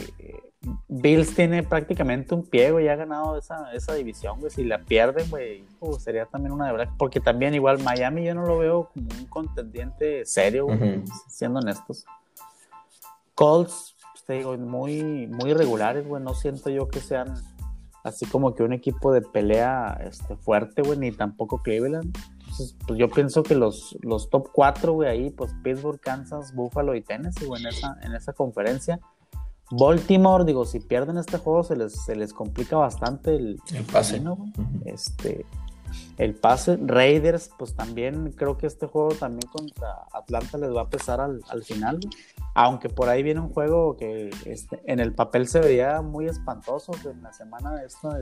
Bills 0.89 1.35
tiene 1.35 1.63
prácticamente 1.63 2.35
un 2.35 2.45
pie, 2.45 2.71
güey, 2.71 2.89
ha 2.89 2.97
ganado 2.97 3.37
esa, 3.37 3.73
esa 3.73 3.95
división, 3.95 4.41
güey. 4.41 4.51
Si 4.51 4.65
la 4.65 4.79
pierden, 4.79 5.29
güey, 5.29 5.65
sería 5.99 6.27
también 6.27 6.53
una 6.53 6.67
de 6.67 6.73
verdad. 6.73 6.95
Porque 6.99 7.21
también 7.21 7.55
igual 7.55 7.83
Miami 7.83 8.25
yo 8.25 8.35
no 8.35 8.47
lo 8.47 8.59
veo 8.59 8.91
como 8.95 9.09
un 9.19 9.27
contendiente 9.27 10.25
serio, 10.25 10.69
siendo 11.29 11.61
honestos. 11.61 12.07
Colts, 13.35 13.92
pues, 14.27 14.27
te 14.27 14.33
digo, 14.35 14.57
muy, 14.59 15.27
muy 15.27 15.51
irregulares, 15.51 16.07
güey. 16.07 16.23
No 16.23 16.35
siento 16.35 16.71
yo 16.71 16.89
que 16.89 17.01
sean 17.01 17.35
así 18.05 18.27
como 18.27 18.55
que 18.55 18.63
un 18.63 18.73
equipo 18.73 19.13
de 19.13 19.23
pelea 19.23 20.01
este, 20.05 20.37
fuerte, 20.37 20.83
güey, 20.83 20.99
ni 20.99 21.13
tampoco 21.13 21.63
Cleveland. 21.63 22.17
Entonces, 22.41 22.77
pues 22.87 22.99
yo 22.99 23.09
pienso 23.09 23.43
que 23.43 23.55
los, 23.55 23.97
los 24.03 24.29
top 24.29 24.49
4, 24.53 24.93
güey, 24.93 25.09
ahí, 25.09 25.31
pues 25.31 25.53
Pittsburgh, 25.63 26.01
Kansas, 26.01 26.55
Buffalo 26.55 26.95
y 26.95 27.03
Tennessee, 27.03 27.47
güey, 27.47 27.63
en 27.63 27.69
esa, 27.69 27.97
en 28.03 28.15
esa 28.15 28.33
conferencia 28.33 29.01
Baltimore, 29.73 30.45
digo, 30.45 30.67
si 30.67 30.81
pierden 30.81 31.17
este 31.17 31.39
juego 31.39 31.65
se 31.65 31.77
les, 31.77 32.05
se 32.05 32.15
les 32.15 32.35
complica 32.35 32.77
bastante 32.77 33.35
el, 33.35 33.59
pase. 33.91 34.23
este, 34.85 35.47
el 36.19 36.35
pase. 36.35 36.79
Raiders, 36.81 37.51
pues 37.59 37.75
también 37.75 38.33
creo 38.33 38.59
que 38.59 38.67
este 38.67 38.87
juego 38.87 39.11
también 39.11 39.49
contra 39.51 39.89
Atlanta 40.13 40.59
les 40.59 40.75
va 40.75 40.83
a 40.83 40.91
pesar 40.91 41.21
al, 41.21 41.65
final. 41.65 42.01
Aunque 42.55 42.89
por 42.89 43.09
ahí 43.09 43.23
viene 43.23 43.41
un 43.41 43.49
juego 43.49 43.97
que 43.97 44.31
este, 44.45 44.81
en 44.87 45.01
el 45.01 45.15
papel 45.15 45.49
se 45.49 45.61
veía 45.61 46.03
muy 46.03 46.27
espantoso 46.27 46.93
en 47.11 47.23
la 47.23 47.33
semana 47.33 47.83
esta, 47.83 48.21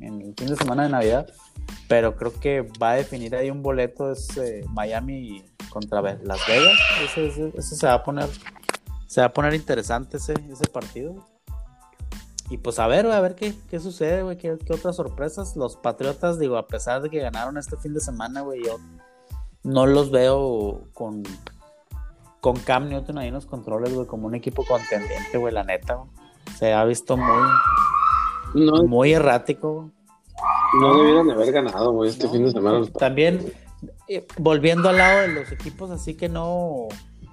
en 0.00 0.20
el 0.22 0.34
fin 0.36 0.48
de 0.48 0.56
semana 0.56 0.84
de 0.84 0.90
Navidad. 0.90 1.28
Pero 1.88 2.16
creo 2.16 2.32
que 2.38 2.62
va 2.82 2.92
a 2.92 2.94
definir 2.94 3.34
ahí 3.34 3.50
un 3.50 3.62
boleto 3.62 4.12
es 4.12 4.28
Miami 4.70 5.44
contra 5.70 6.00
Las 6.00 6.46
Vegas. 6.46 6.78
ese 7.54 7.76
se 7.76 7.86
va 7.86 7.94
a 7.94 8.02
poner 8.02 8.28
se 9.06 9.20
va 9.20 9.28
a 9.28 9.32
poner 9.32 9.54
interesante 9.54 10.16
ese, 10.18 10.34
ese 10.50 10.66
partido. 10.66 11.26
Y 12.48 12.58
pues 12.58 12.78
a 12.78 12.86
ver, 12.86 13.06
a 13.06 13.20
ver 13.20 13.34
qué, 13.34 13.54
qué 13.68 13.80
sucede, 13.80 14.22
güey, 14.22 14.36
qué, 14.38 14.52
otras 14.70 14.96
sorpresas. 14.96 15.56
Los 15.56 15.76
Patriotas, 15.76 16.38
digo, 16.38 16.56
a 16.56 16.68
pesar 16.68 17.02
de 17.02 17.10
que 17.10 17.18
ganaron 17.18 17.58
este 17.58 17.76
fin 17.76 17.92
de 17.92 18.00
semana, 18.00 18.42
güey, 18.42 18.62
yo 18.64 18.78
no 19.64 19.86
los 19.86 20.12
veo 20.12 20.82
con, 20.94 21.24
con 22.40 22.56
Cam 22.58 22.88
Newton 22.88 23.18
ahí 23.18 23.28
en 23.28 23.34
los 23.34 23.46
controles, 23.46 23.92
güey, 23.92 24.06
como 24.06 24.28
un 24.28 24.36
equipo 24.36 24.64
contendiente, 24.64 25.38
güey, 25.38 25.52
la 25.52 25.64
neta, 25.64 25.98
Se 26.56 26.72
ha 26.72 26.84
visto 26.84 27.16
muy, 27.16 28.86
muy 28.86 29.12
errático. 29.12 29.90
No 30.80 30.98
debieron 30.98 31.30
haber 31.30 31.50
ganado, 31.50 31.92
güey, 31.92 32.10
este 32.10 32.28
fin 32.28 32.44
de 32.44 32.52
semana. 32.52 32.86
También, 32.96 33.52
eh, 34.06 34.24
volviendo 34.38 34.88
al 34.88 34.98
lado 34.98 35.22
de 35.22 35.28
los 35.28 35.50
equipos 35.50 35.90
así 35.90 36.14
que 36.14 36.28
no 36.28 36.86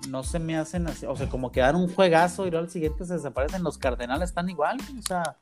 no 0.09 0.23
se 0.23 0.39
me 0.39 0.57
hacen 0.57 0.87
así, 0.87 1.05
o 1.05 1.15
sea, 1.15 1.29
como 1.29 1.51
que 1.51 1.61
dan 1.61 1.75
un 1.75 1.93
juegazo 1.93 2.45
y 2.45 2.51
luego 2.51 2.65
al 2.65 2.71
siguiente 2.71 3.05
se 3.05 3.13
desaparecen. 3.13 3.63
Los 3.63 3.77
Cardenales 3.77 4.29
están 4.29 4.49
igual, 4.49 4.77
o 4.99 5.01
sea, 5.01 5.37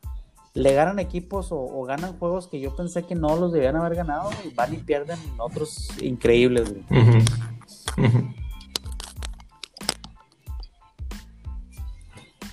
le 0.54 0.74
ganan 0.74 1.00
equipos 1.00 1.48
o, 1.52 1.84
ganan 1.84 2.18
juegos 2.18 2.48
que 2.48 2.60
yo 2.60 2.76
pensé 2.76 3.04
que 3.04 3.16
no 3.16 3.36
los 3.38 3.54
debían 3.54 3.76
haber 3.76 3.96
ganado 3.96 4.30
y 4.46 4.54
van 4.54 4.74
y 4.74 4.78
pierden 4.78 5.20
otros 5.38 5.90
increíbles. 6.02 6.74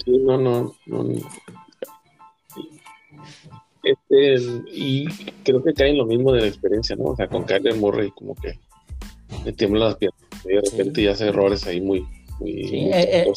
Sí, 0.04 0.18
no, 0.20 0.38
no, 0.38 0.74
no. 0.86 1.04
Este, 3.82 4.34
y 4.72 5.06
creo 5.44 5.62
que 5.62 5.72
cae 5.72 5.90
en 5.90 5.98
lo 5.98 6.06
mismo 6.06 6.32
de 6.32 6.42
la 6.42 6.46
experiencia, 6.46 6.96
¿no? 6.96 7.04
O 7.04 7.16
sea, 7.16 7.28
con 7.28 7.44
Kyler 7.44 7.76
Murray 7.76 8.10
como 8.10 8.34
que 8.34 8.58
le 9.44 9.52
tiemblan 9.52 9.84
las 9.84 9.96
piernas 9.96 10.17
y 10.44 10.48
de 10.48 10.60
repente 10.60 11.02
ya 11.02 11.12
hace 11.12 11.28
errores 11.28 11.66
ahí 11.66 11.80
muy, 11.80 12.06
muy, 12.40 12.50
eh, 12.50 13.24
eh. 13.26 13.32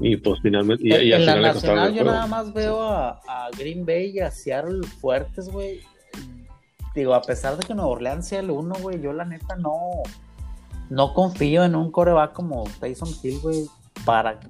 y 0.00 0.16
pues 0.16 0.40
finalmente 0.42 0.82
y, 0.86 1.12
en, 1.12 1.26
la 1.26 1.36
nacional 1.36 1.94
yo 1.94 2.04
nada 2.04 2.26
más 2.26 2.52
veo 2.52 2.82
a, 2.82 3.20
Green 3.58 3.86
Bay 3.86 4.10
y 4.10 4.20
a 4.20 4.30
Seattle 4.30 4.86
fuertes 5.00 5.48
güey. 5.48 5.80
Digo 6.94 7.14
a 7.14 7.20
pesar 7.20 7.58
de 7.58 7.66
que 7.66 7.74
Nueva 7.74 7.90
Orleans 7.90 8.26
sea 8.26 8.40
el 8.40 8.50
uno 8.50 8.74
güey 8.80 9.00
yo 9.00 9.12
la 9.12 9.24
neta 9.24 9.54
no 9.56 10.02
no 10.88 11.12
confío 11.14 11.64
en 11.64 11.74
un 11.74 11.90
coreback 11.90 12.32
como 12.32 12.64
Tyson 12.80 13.08
Hill 13.22 13.40
güey 13.40 13.66
para 14.04 14.40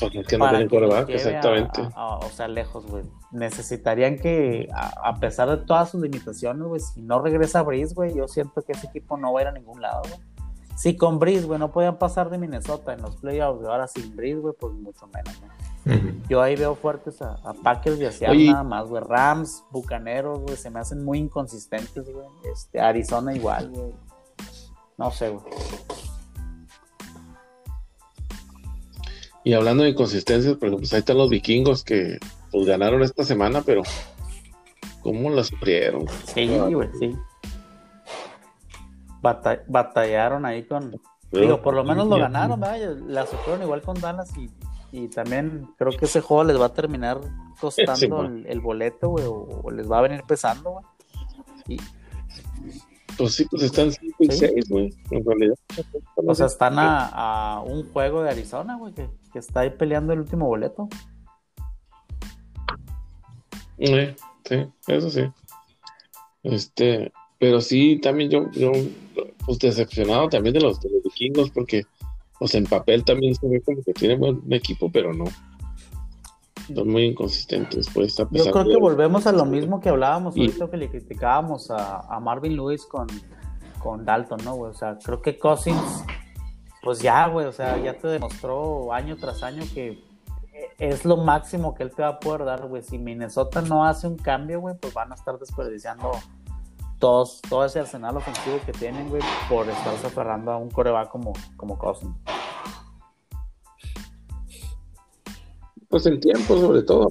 porque 0.00 0.20
es 0.20 0.26
que 0.26 0.38
no 0.38 0.48
tienen 0.48 0.68
coreback 0.68 1.08
exactamente. 1.10 1.82
o 1.96 2.30
sea 2.34 2.48
lejos 2.48 2.86
güey 2.86 3.04
necesitarían 3.32 4.18
que, 4.18 4.68
a, 4.74 5.18
pesar 5.20 5.48
de 5.48 5.64
todas 5.64 5.90
sus 5.90 6.00
limitaciones, 6.00 6.66
güey, 6.66 6.80
si 6.80 7.02
no 7.02 7.20
regresa 7.20 7.62
Breeze, 7.62 7.94
güey, 7.94 8.14
yo 8.14 8.26
siento 8.28 8.62
que 8.62 8.72
ese 8.72 8.88
equipo 8.88 9.16
no 9.16 9.32
va 9.32 9.40
a 9.40 9.42
ir 9.42 9.48
a 9.48 9.52
ningún 9.52 9.80
lado, 9.80 10.02
güey. 10.08 10.20
Si 10.76 10.96
con 10.96 11.18
Breeze, 11.18 11.46
güey, 11.46 11.58
no 11.58 11.70
podían 11.70 11.98
pasar 11.98 12.30
de 12.30 12.38
Minnesota 12.38 12.94
en 12.94 13.02
los 13.02 13.16
playoffs, 13.16 13.64
ahora 13.66 13.86
sin 13.86 14.16
Breeze, 14.16 14.40
güey, 14.40 14.54
pues 14.58 14.72
mucho 14.74 15.06
menos, 15.08 16.22
Yo 16.28 16.42
ahí 16.42 16.56
veo 16.56 16.74
fuertes 16.74 17.20
a, 17.22 17.36
Packers 17.62 18.00
y 18.00 18.06
hacia 18.06 18.32
nada 18.32 18.64
más, 18.64 18.88
güey. 18.88 19.02
Rams, 19.02 19.62
Bucaneros, 19.70 20.40
güey, 20.40 20.56
se 20.56 20.70
me 20.70 20.80
hacen 20.80 21.04
muy 21.04 21.18
inconsistentes, 21.18 22.10
güey. 22.10 22.26
Este, 22.52 22.80
Arizona 22.80 23.34
igual, 23.34 23.70
güey. 23.70 23.92
No 24.96 25.10
sé, 25.10 25.30
güey. 25.30 25.44
Y 29.44 29.54
hablando 29.54 29.84
de 29.84 29.90
inconsistencias, 29.90 30.54
por 30.54 30.68
ejemplo, 30.68 30.78
pues 30.78 30.92
ahí 30.92 30.98
están 30.98 31.16
los 31.16 31.30
vikingos 31.30 31.82
que 31.82 32.18
pues 32.50 32.66
ganaron 32.66 33.02
esta 33.02 33.24
semana, 33.24 33.62
pero 33.62 33.82
¿cómo 35.02 35.30
la 35.30 35.44
sufrieron? 35.44 36.06
Sí, 36.24 36.48
güey, 36.48 36.88
sí. 36.98 37.16
batallaron 39.20 40.44
ahí 40.44 40.64
con. 40.64 41.00
digo, 41.30 41.62
por 41.62 41.74
lo 41.74 41.84
menos 41.84 42.08
lo 42.08 42.18
ganaron, 42.18 42.60
¿verdad? 42.60 42.96
La 43.06 43.26
sufrieron 43.26 43.62
igual 43.62 43.82
con 43.82 44.00
Dallas 44.00 44.32
y, 44.36 44.50
y, 44.92 45.08
también 45.08 45.68
creo 45.78 45.92
que 45.92 46.06
ese 46.06 46.20
juego 46.20 46.44
les 46.44 46.60
va 46.60 46.66
a 46.66 46.74
terminar 46.74 47.20
costando 47.60 48.24
el, 48.46 48.60
boleto, 48.60 49.10
güey, 49.10 49.24
o, 49.28 49.70
les 49.70 49.90
va 49.90 49.98
a 49.98 50.02
venir 50.02 50.22
pesando, 50.26 50.70
güey. 50.70 50.84
Y, 51.68 51.76
pues 53.16 53.34
sí, 53.34 53.44
pues 53.50 53.62
están 53.64 53.92
5 53.92 54.16
y 54.20 54.32
6, 54.32 54.68
güey, 54.70 54.94
en 55.10 55.24
realidad. 55.24 55.54
O 56.16 56.34
sea, 56.34 56.46
están 56.46 56.78
a, 56.78 57.06
a 57.56 57.60
un 57.60 57.90
juego 57.92 58.22
de 58.22 58.30
Arizona, 58.30 58.76
güey, 58.76 58.94
que, 58.94 59.08
que, 59.32 59.38
está 59.38 59.60
ahí 59.60 59.70
peleando 59.70 60.12
el 60.12 60.20
último 60.20 60.46
boleto. 60.46 60.88
Sí, 63.80 64.16
sí, 64.44 64.66
eso 64.86 65.10
sí. 65.10 65.22
Este, 66.42 67.12
pero 67.38 67.60
sí, 67.60 67.98
también 68.00 68.30
yo, 68.30 68.50
yo 68.52 68.72
pues 69.44 69.58
decepcionado 69.58 70.28
también 70.28 70.54
de 70.54 70.60
los, 70.60 70.80
de 70.80 70.90
los 70.90 71.02
vikingos, 71.02 71.50
porque, 71.50 71.84
pues 72.38 72.54
en 72.54 72.64
papel 72.64 73.04
también 73.04 73.34
se 73.34 73.48
ve 73.48 73.60
como 73.62 73.82
que 73.82 73.92
tienen 73.92 74.20
buen 74.20 74.40
equipo, 74.52 74.90
pero 74.90 75.12
no 75.12 75.24
son 76.74 76.88
muy 76.88 77.04
inconsistentes. 77.04 77.88
Pues, 77.92 78.16
Yo 78.16 78.28
creo 78.28 78.64
que 78.64 78.76
volvemos 78.76 79.26
a 79.26 79.32
lo 79.32 79.44
mismo 79.44 79.80
que 79.80 79.88
hablábamos 79.88 80.36
ahorita 80.36 80.70
que 80.70 80.76
le 80.76 80.88
criticábamos 80.88 81.70
a, 81.70 82.18
Marvin 82.20 82.56
Lewis 82.56 82.86
con, 82.86 83.06
con 83.78 84.04
Dalton, 84.04 84.40
¿no, 84.44 84.54
güey? 84.54 84.70
O 84.70 84.74
sea, 84.74 84.98
creo 85.02 85.20
que 85.20 85.38
Cousins, 85.38 86.04
pues 86.82 87.00
ya, 87.00 87.26
güey, 87.28 87.46
o 87.46 87.52
sea, 87.52 87.82
ya 87.82 87.96
te 87.98 88.08
demostró 88.08 88.92
año 88.92 89.16
tras 89.16 89.42
año 89.42 89.62
que 89.74 89.98
es 90.78 91.04
lo 91.04 91.16
máximo 91.16 91.74
que 91.74 91.82
él 91.82 91.90
te 91.94 92.02
va 92.02 92.08
a 92.08 92.20
poder 92.20 92.44
dar, 92.44 92.66
güey. 92.66 92.82
Si 92.82 92.98
Minnesota 92.98 93.62
no 93.62 93.84
hace 93.84 94.06
un 94.06 94.16
cambio, 94.16 94.60
güey, 94.60 94.76
pues 94.80 94.94
van 94.94 95.12
a 95.12 95.14
estar 95.14 95.38
desperdiciando 95.38 96.12
todos, 96.98 97.40
todo 97.48 97.64
ese 97.64 97.80
arsenal 97.80 98.16
ofensivo 98.16 98.58
que 98.64 98.72
tienen, 98.72 99.08
güey, 99.08 99.22
por 99.48 99.68
estarse 99.68 100.06
aferrando 100.06 100.52
a 100.52 100.58
un 100.58 100.70
coreback 100.70 101.10
como, 101.10 101.32
como 101.56 101.78
Cousins. 101.78 102.14
Pues 105.88 106.06
el 106.06 106.20
tiempo, 106.20 106.56
sobre 106.56 106.82
todo. 106.82 107.10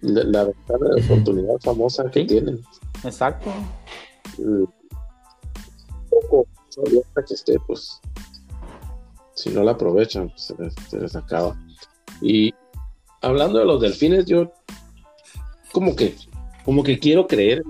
La, 0.00 0.44
ventana 0.44 0.88
de 0.94 1.04
oportunidad 1.04 1.56
famosa 1.60 2.10
que 2.10 2.24
tienen. 2.24 2.60
Exacto. 3.04 3.50
Un 4.38 4.68
poco 6.10 6.46
que 7.26 7.34
esté, 7.34 7.58
pues. 7.66 8.00
Si 9.34 9.50
no 9.50 9.62
la 9.62 9.72
aprovechan, 9.72 10.30
pues 10.30 10.54
se 10.88 10.98
les, 10.98 11.14
acaba. 11.14 11.56
Y 12.20 12.54
hablando 13.22 13.58
de 13.58 13.64
los 13.64 13.80
delfines, 13.80 14.26
yo 14.26 14.52
como 15.72 15.94
que 15.94 16.14
como 16.64 16.82
que 16.82 16.98
quiero 16.98 17.26
creer 17.26 17.62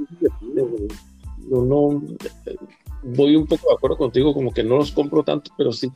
no, 1.51 1.63
no 1.63 2.03
voy 3.03 3.37
un 3.37 3.47
poco 3.47 3.69
de 3.69 3.75
acuerdo 3.75 3.97
contigo, 3.97 4.35
como 4.35 4.53
que 4.53 4.65
no 4.65 4.77
los 4.77 4.91
compro 4.93 5.23
tanto, 5.23 5.51
pero 5.57 5.73
sí 5.73 5.91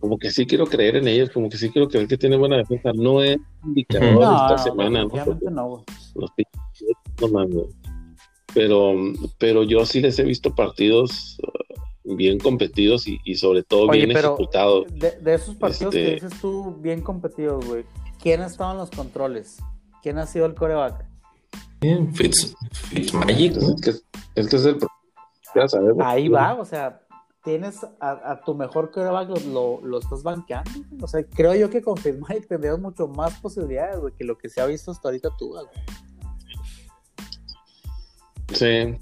como 0.00 0.18
que 0.18 0.30
sí 0.30 0.46
quiero 0.46 0.66
creer 0.66 0.96
en 0.96 1.06
ellos, 1.06 1.30
como 1.30 1.50
que 1.50 1.58
sí 1.58 1.70
quiero 1.70 1.86
creer 1.86 2.08
que 2.08 2.16
tiene 2.16 2.36
buena 2.36 2.56
defensa. 2.56 2.90
No 2.94 3.22
es 3.22 3.38
indicador 3.64 4.22
esta 4.22 4.58
semana, 4.58 5.04
¿no? 5.04 5.84
Los 6.14 6.30
no 7.30 7.48
Pero, 8.54 8.94
pero 9.38 9.62
yo 9.62 9.84
sí 9.84 10.00
les 10.00 10.18
he 10.18 10.24
visto 10.24 10.54
partidos 10.54 11.38
uh, 11.42 11.69
bien 12.16 12.38
competidos 12.38 13.06
y, 13.06 13.34
sobre 13.34 13.62
todo 13.62 13.88
bien 13.88 14.10
ejecutados. 14.10 14.86
De, 14.94 15.34
esos 15.34 15.56
partidos 15.56 15.94
que 15.94 16.14
este 16.14 16.26
dices 16.26 16.40
tú, 16.40 16.76
bien 16.80 17.00
competidos, 17.00 17.64
güey, 17.66 17.84
¿quién 18.20 18.40
ha 18.40 18.46
estado 18.46 18.72
en 18.72 18.78
los 18.78 18.90
controles? 18.90 19.58
¿Quién 20.02 20.18
ha 20.18 20.26
sido 20.26 20.46
el 20.46 20.54
coreback? 20.54 21.04
Fitz, 22.14 22.54
Magic. 23.14 23.56
Es 23.56 23.80
que, 23.80 23.90
es 24.40 24.48
que 24.48 24.56
es 24.56 24.64
el 24.64 24.78
Ahí 26.00 26.28
va, 26.28 26.54
o 26.54 26.64
sea, 26.64 27.00
tienes 27.42 27.84
a, 28.00 28.40
tu 28.44 28.54
mejor 28.54 28.90
coreback, 28.90 29.28
lo, 29.46 29.80
lo, 29.82 29.98
estás 29.98 30.22
banqueando. 30.22 30.70
O 31.00 31.08
sea, 31.08 31.24
creo 31.24 31.54
yo 31.54 31.70
que 31.70 31.82
con 31.82 31.96
Fitzmagic 31.96 32.46
tendrías 32.46 32.78
mucho 32.78 33.08
más 33.08 33.40
posibilidades, 33.40 33.98
güey, 33.98 34.14
que 34.14 34.24
lo 34.24 34.36
que 34.36 34.48
se 34.48 34.60
ha 34.60 34.66
visto 34.66 34.90
hasta 34.90 35.08
ahorita 35.08 35.30
tú, 35.38 35.48
güey. 35.48 35.66
Sí, 38.52 38.98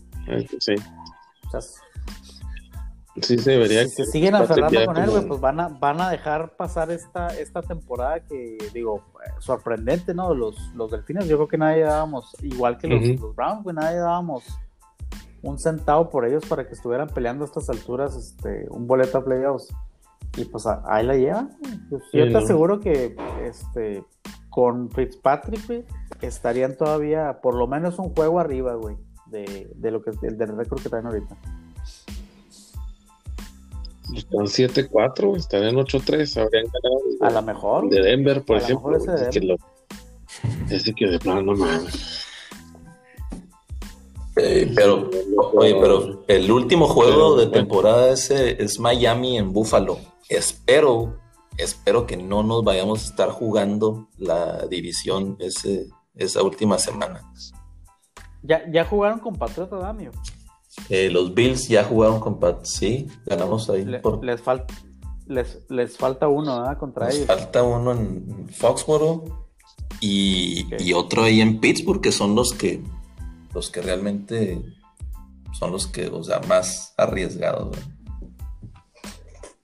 sí. 0.60 0.74
O 1.46 1.50
sea, 1.50 1.60
sí, 3.22 3.38
se 3.38 3.52
debería. 3.52 3.84
Si 3.84 3.90
se 3.90 4.04
siguen 4.06 4.34
aferrando 4.34 4.84
con 4.86 4.96
él, 4.96 5.10
güey, 5.10 5.26
pues 5.26 5.40
van 5.40 5.60
a, 5.60 5.68
van 5.68 6.00
a 6.00 6.10
dejar 6.10 6.56
pasar 6.56 6.90
esta, 6.90 7.28
esta 7.38 7.62
temporada 7.62 8.20
que, 8.20 8.58
digo, 8.72 9.02
sorprendente, 9.38 10.14
¿no? 10.14 10.34
Los, 10.34 10.56
los 10.74 10.90
delfines, 10.90 11.26
yo 11.26 11.36
creo 11.36 11.48
que 11.48 11.58
nadie 11.58 11.82
dábamos, 11.82 12.36
igual 12.42 12.78
que 12.78 12.88
los, 12.88 13.20
los 13.20 13.36
Browns, 13.36 13.62
güey, 13.62 13.76
nadie 13.76 13.98
dábamos 13.98 14.44
un 15.42 15.58
centavo 15.58 16.10
por 16.10 16.26
ellos 16.26 16.44
para 16.46 16.66
que 16.66 16.74
estuvieran 16.74 17.08
peleando 17.08 17.44
a 17.44 17.46
estas 17.46 17.68
alturas 17.70 18.16
este, 18.16 18.66
un 18.70 18.86
boleto 18.86 19.18
a 19.18 19.24
playoffs. 19.24 19.68
Y 20.36 20.44
pues 20.44 20.66
ahí 20.66 21.06
la 21.06 21.16
llevan. 21.16 21.56
Pues, 21.88 22.02
yo 22.12 22.28
te 22.28 22.36
aseguro 22.36 22.80
que 22.80 23.16
este, 23.42 24.04
con 24.50 24.90
Fitzpatrick, 24.90 25.86
estarían 26.20 26.76
todavía 26.76 27.40
por 27.40 27.54
lo 27.54 27.66
menos 27.66 27.98
un 27.98 28.14
juego 28.14 28.40
arriba, 28.40 28.74
güey, 28.74 28.96
de, 29.26 29.70
de 29.74 29.90
lo 29.90 30.02
que 30.02 30.10
del 30.10 30.56
récord 30.56 30.82
que 30.82 30.88
traen 30.88 31.06
ahorita. 31.06 31.36
Están 34.14 34.46
7-4, 34.46 35.36
estarían 35.36 35.76
8-3, 35.76 36.42
habrían 36.42 36.64
ganado. 36.66 37.00
A 37.20 37.30
lo 37.30 37.42
mejor. 37.42 37.88
De 37.88 38.00
Denver, 38.00 38.42
por 38.42 38.56
ejemplo. 38.56 38.96
Ese, 38.96 39.30
Que 39.30 39.40
lo, 39.46 39.56
ese 40.70 40.94
que 40.94 41.06
de 41.06 41.18
plano 41.18 41.42
no 41.42 41.54
mames. 41.54 42.24
Eh, 44.36 44.72
pero, 44.74 45.10
oye, 45.54 45.74
pero 45.80 46.24
el 46.28 46.50
último 46.50 46.86
juego 46.86 47.36
de 47.36 47.48
temporada 47.48 48.10
ese 48.10 48.62
es 48.62 48.78
Miami 48.78 49.36
en 49.36 49.52
Buffalo. 49.52 49.98
Espero, 50.28 51.18
espero 51.56 52.06
que 52.06 52.16
no 52.16 52.42
nos 52.42 52.62
vayamos 52.62 53.02
a 53.02 53.10
estar 53.10 53.30
jugando 53.30 54.08
la 54.16 54.66
división 54.66 55.36
ese, 55.40 55.88
esa 56.14 56.42
última 56.42 56.78
semana. 56.78 57.28
¿Ya, 58.42 58.62
ya 58.70 58.84
jugaron 58.84 59.18
con 59.18 59.34
Patriota, 59.34 59.76
Damio? 59.76 60.12
Eh, 60.88 61.10
los 61.10 61.34
Bills 61.34 61.68
ya 61.68 61.84
jugaron 61.84 62.20
con 62.20 62.38
Pat, 62.40 62.64
sí, 62.64 63.06
ganamos 63.26 63.68
ahí. 63.70 63.84
Les, 63.84 64.40
falta 64.40 64.74
les, 65.26 65.62
les, 65.68 65.96
falta 65.96 66.28
uno, 66.28 66.60
¿verdad? 66.60 66.78
Contra 66.78 67.08
les 67.08 67.26
Falta 67.26 67.62
uno 67.62 67.92
en 67.92 68.48
Foxboro 68.48 69.24
y, 70.00 70.66
y 70.78 70.92
otro 70.94 71.24
ahí 71.24 71.40
en 71.40 71.60
Pittsburgh, 71.60 72.00
que 72.00 72.12
son 72.12 72.34
los 72.34 72.52
que 72.52 72.82
los 73.54 73.70
que 73.70 73.82
realmente 73.82 74.62
son 75.52 75.72
los 75.72 75.86
que, 75.86 76.06
o 76.06 76.22
sea, 76.22 76.40
más 76.48 76.94
arriesgados. 76.96 77.76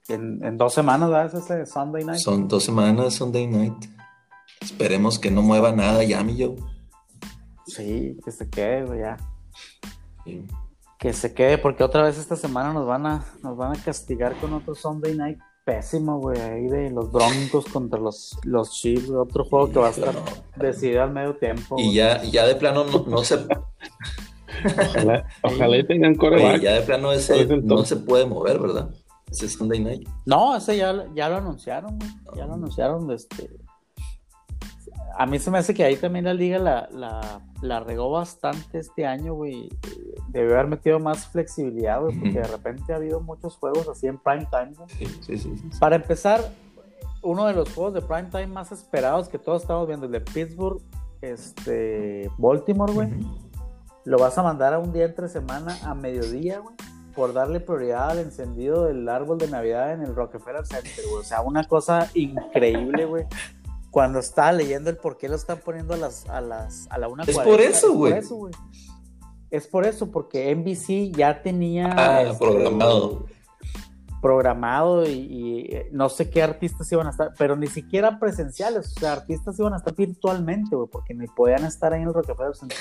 En, 0.09 0.59
dos 0.59 0.74
semanas, 0.74 1.09
¿verdad? 1.09 1.27
Es 1.27 1.45
ese 1.45 1.66
Sunday 1.66 2.05
night. 2.05 2.19
Son 2.19 2.49
dos 2.49 2.65
semanas 2.65 3.15
Sunday 3.15 3.47
night. 3.47 3.86
Esperemos 4.61 5.19
que 5.19 5.31
no 5.31 5.43
mueva 5.43 5.73
nada 5.73 6.05
ya, 6.05 6.23
mi 6.23 6.36
yo. 6.36 6.57
Sí, 7.66 8.19
que 8.24 8.31
se 8.31 8.49
quede, 8.51 8.99
ya. 8.99 9.16
Que 11.05 11.12
se 11.12 11.35
quede, 11.35 11.59
porque 11.59 11.85
otra 11.85 12.02
vez 12.02 12.16
esta 12.16 12.35
semana 12.35 12.72
nos 12.72 12.86
van 12.86 13.05
a, 13.05 13.26
nos 13.43 13.59
van 13.59 13.76
a 13.76 13.82
castigar 13.82 14.35
con 14.36 14.55
otro 14.55 14.74
Sunday 14.74 15.14
night 15.14 15.39
pésimo, 15.62 16.18
güey, 16.18 16.40
ahí 16.40 16.66
de 16.66 16.89
los 16.89 17.12
Broncos 17.12 17.66
contra 17.66 18.01
los, 18.01 18.39
los 18.43 18.70
Chiefs, 18.70 19.10
otro 19.10 19.44
juego 19.44 19.70
que 19.70 19.78
va 19.81 19.89
a 19.89 19.90
estar 19.90 20.14
decidido 20.56 21.02
al 21.02 21.10
medio 21.10 21.36
tiempo. 21.36 21.76
Y 21.78 21.93
ya, 21.93 22.22
ya 22.22 22.47
de 22.47 22.55
plano 22.55 22.86
no, 23.06 23.22
se... 23.22 23.35
ojalá, 24.64 25.26
ojalá 25.43 25.86
tengan 25.86 26.14
coreback. 26.14 26.62
ya 26.62 26.72
de 26.72 26.81
plano 26.81 27.12
ese 27.12 27.44
no 27.44 27.85
se 27.85 27.97
puede 27.97 28.24
mover, 28.24 28.59
¿verdad? 28.59 28.89
Ese 29.31 29.47
Sunday 29.51 29.81
Night. 29.81 30.09
No, 30.24 30.56
ese 30.56 30.78
ya, 30.78 31.05
ya 31.14 31.28
lo 31.28 31.36
anunciaron, 31.36 31.98
güey. 31.98 32.10
Ya 32.35 32.47
lo 32.47 32.55
anunciaron, 32.55 33.10
este 33.10 33.51
a 35.16 35.27
mí 35.27 35.39
se 35.39 35.51
me 35.51 35.59
hace 35.59 35.74
que 35.74 35.85
ahí 35.85 35.97
también 35.97 36.24
la 36.24 36.35
liga 36.35 36.59
la, 36.59 37.81
regó 37.81 38.11
bastante 38.11 38.78
este 38.78 39.07
año, 39.07 39.35
güey. 39.35 39.69
Debe 40.28 40.55
haber 40.55 40.66
metido 40.66 40.99
más 40.99 41.27
flexibilidad, 41.27 42.01
güey, 42.01 42.19
porque 42.19 42.41
de 42.41 42.47
repente 42.47 42.93
ha 42.93 42.97
habido 42.97 43.20
muchos 43.20 43.57
juegos 43.57 43.89
así 43.89 44.07
en 44.07 44.19
prime 44.19 44.47
time. 44.51 44.73
Sí, 44.99 45.07
sí, 45.23 45.39
sí, 45.39 45.70
Para 45.78 45.97
empezar, 45.97 46.41
uno 47.23 47.47
de 47.47 47.55
los 47.55 47.73
juegos 47.73 47.95
de 47.95 48.03
prime 48.03 48.28
time 48.31 48.49
más 48.49 48.73
esperados 48.73 49.28
que 49.28 49.39
todos 49.39 49.62
estamos 49.62 49.86
viendo, 49.86 50.07
el 50.07 50.12
de 50.12 50.20
Pittsburgh 50.20 50.81
este, 51.20 52.31
Baltimore, 52.36 52.93
güey, 52.93 53.09
lo 54.05 54.19
vas 54.19 54.36
a 54.36 54.43
mandar 54.43 54.74
a 54.74 54.78
un 54.78 54.93
día 54.93 55.07
entre 55.07 55.28
semana 55.28 55.77
a 55.85 55.95
mediodía, 55.95 56.59
güey, 56.59 56.74
por 57.15 57.32
darle 57.32 57.61
prioridad 57.61 58.11
al 58.11 58.19
encendido 58.19 58.85
del 58.85 59.09
árbol 59.09 59.39
de 59.39 59.49
Navidad 59.49 59.93
en 59.93 60.03
el 60.03 60.15
Rockefeller 60.15 60.66
Center, 60.66 61.05
güey. 61.09 61.20
O 61.20 61.24
sea, 61.24 61.41
una 61.41 61.65
cosa 61.65 62.11
increíble, 62.15 63.07
güey. 63.07 63.24
Cuando 63.95 64.19
estaba 64.19 64.51
leyendo 64.51 64.91
el 64.91 64.97
por 64.97 65.16
qué 65.16 65.29
lo 65.29 65.37
están 65.37 65.59
poniendo 65.65 65.95
a 65.95 65.97
las 65.97 66.29
a 66.29 66.41
las 66.41 66.89
a 66.91 66.99
la 66.99 67.07
una 67.07 67.23
Es 67.23 67.39
por 67.39 67.61
eso, 67.61 67.93
güey. 67.95 68.12
Es 68.15 68.16
por 68.19 68.25
eso, 68.25 68.37
güey. 68.37 68.53
Es 69.51 69.66
por 69.69 69.87
eso, 69.87 70.11
porque 70.11 70.53
NBC 70.53 71.16
ya 71.16 71.41
tenía 71.43 71.95
Ah, 71.97 72.23
este, 72.23 72.45
programado. 72.45 73.27
programado 74.21 75.07
y, 75.07 75.11
y, 75.12 75.61
eh, 75.77 75.89
no 75.93 76.09
sé 76.09 76.29
qué 76.29 76.43
artistas 76.43 76.91
iban 76.91 77.07
a 77.07 77.11
estar, 77.11 77.35
pero 77.39 77.55
ni 77.55 77.69
siquiera 77.69 78.19
presenciales, 78.19 78.97
o 78.97 79.01
sea, 79.01 79.12
artistas 79.12 79.57
iban 79.61 79.75
a 79.75 79.77
estar 79.77 79.95
virtualmente, 79.95 80.75
güey, 80.75 80.89
porque 80.91 81.15
ni 81.15 81.27
podían 81.29 81.65
estar 81.65 81.93
ahí 81.93 82.03
en 82.03 82.09
el 82.09 82.15
Rockefeller 82.15 82.57
Center. 82.57 82.77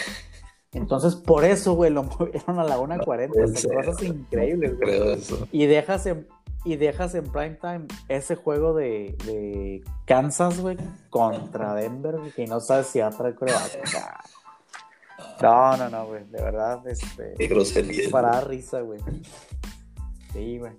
Entonces, 0.71 1.13
por 1.15 1.45
eso, 1.45 1.75
güey, 1.75 1.91
lo 1.91 2.03
movieron 2.19 2.57
a 2.59 2.63
la 2.63 2.79
1.40, 2.79 3.03
puede 3.05 3.27
o 3.27 3.47
sea, 3.49 3.55
ser. 3.57 3.75
cosas 3.85 4.01
increíbles, 4.03 4.71
No 4.71 4.77
güey. 4.77 4.89
creo 4.89 5.11
eso. 5.13 5.47
Y 5.51 5.67
dejas 5.67 6.05
en, 6.07 6.27
y 6.65 6.75
dejas 6.77 7.13
en 7.15 7.25
prime 7.31 7.57
time 7.61 7.85
ese 8.07 8.35
juego 8.35 8.73
de, 8.73 9.15
de 9.25 9.83
Kansas, 10.05 10.59
güey, 10.59 10.77
contra 11.09 11.73
Denver, 11.75 12.15
que 12.35 12.47
no 12.47 12.59
sabes 12.59 12.87
si 12.87 12.99
va 12.99 13.07
a 13.07 13.11
traer 13.11 13.35
coreback. 13.35 13.79
O 13.83 13.87
sea, 13.87 14.19
no, 15.41 15.77
no, 15.77 15.89
no, 15.89 16.07
güey, 16.07 16.23
de 16.25 16.41
verdad, 16.41 16.87
este, 16.87 17.33
Qué 17.37 17.47
grosería. 17.47 18.09
para 18.09 18.31
dar 18.31 18.47
risa, 18.47 18.81
güey. 18.81 18.99
Sí, 20.31 20.57
güey. 20.59 20.71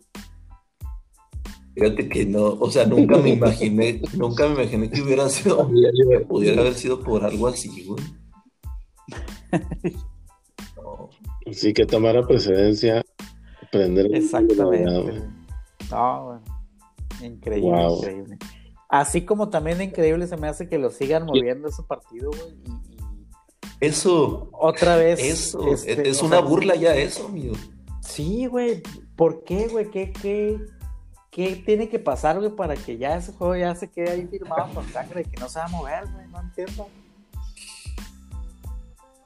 Fíjate 1.74 2.09
que 2.09 2.24
no, 2.24 2.44
o 2.44 2.70
sea, 2.70 2.86
nunca 2.86 3.16
me 3.19 3.31
imaginé, 3.31 4.01
nunca 4.16 4.47
me 4.48 4.55
imaginé 4.62 4.90
que 4.90 5.02
hubiera 5.02 5.28
sido, 5.28 5.69
que 6.11 6.20
pudiera 6.20 6.61
haber 6.62 6.74
sido 6.74 7.01
por 7.01 7.24
algo 7.24 7.48
así, 7.48 7.85
güey. 7.85 8.02
No, 10.77 11.11
Sí, 11.52 11.73
que 11.73 11.85
tomara 11.86 12.27
precedencia, 12.27 13.02
prender 13.70 14.06
el- 14.06 14.15
Exactamente. 14.16 15.23
No, 15.90 16.24
güey. 17.20 17.28
Increíble, 17.31 17.70
Wow. 17.70 17.98
increíble. 17.98 18.39
Así 18.89 19.24
como 19.24 19.48
también 19.48 19.81
increíble 19.82 20.27
se 20.27 20.36
me 20.36 20.48
hace 20.48 20.69
que 20.69 20.78
lo 20.78 20.90
sigan 20.90 21.27
moviendo 21.27 21.69
ese 21.69 21.82
partido, 21.82 22.31
güey. 22.31 22.55
Y, 22.65 22.94
y 22.94 22.98
Eso, 23.81 24.48
otra 24.52 24.97
vez. 24.97 25.20
eso, 25.20 25.73
este, 25.73 26.09
es 26.09 26.23
o 26.23 26.27
una 26.27 26.39
sea, 26.39 26.44
burla 26.47 26.74
ya 26.77 26.94
eso, 26.94 27.27
amigo. 27.27 27.55
Sí, 28.01 28.47
güey. 28.47 28.82
¿Por 29.16 29.44
qué, 29.44 29.69
güey? 29.69 29.90
¿Qué, 29.90 30.12
qué, 30.12 30.61
¿Qué 31.31 31.56
tiene 31.66 31.89
que 31.89 31.98
pasar, 31.98 32.39
güey, 32.39 32.55
para 32.55 32.77
que 32.77 32.97
ya 32.98 33.16
ese 33.16 33.32
juego 33.32 33.56
ya 33.56 33.74
se 33.74 33.90
quede 33.90 34.11
ahí 34.11 34.27
firmado 34.28 34.73
con 34.73 34.86
sangre 34.89 35.23
y 35.23 35.24
que 35.24 35.40
no 35.40 35.48
se 35.48 35.59
va 35.59 35.65
a 35.65 35.69
mover, 35.69 36.05
güey? 36.12 36.28
No 36.28 36.40
entiendo. 36.40 36.86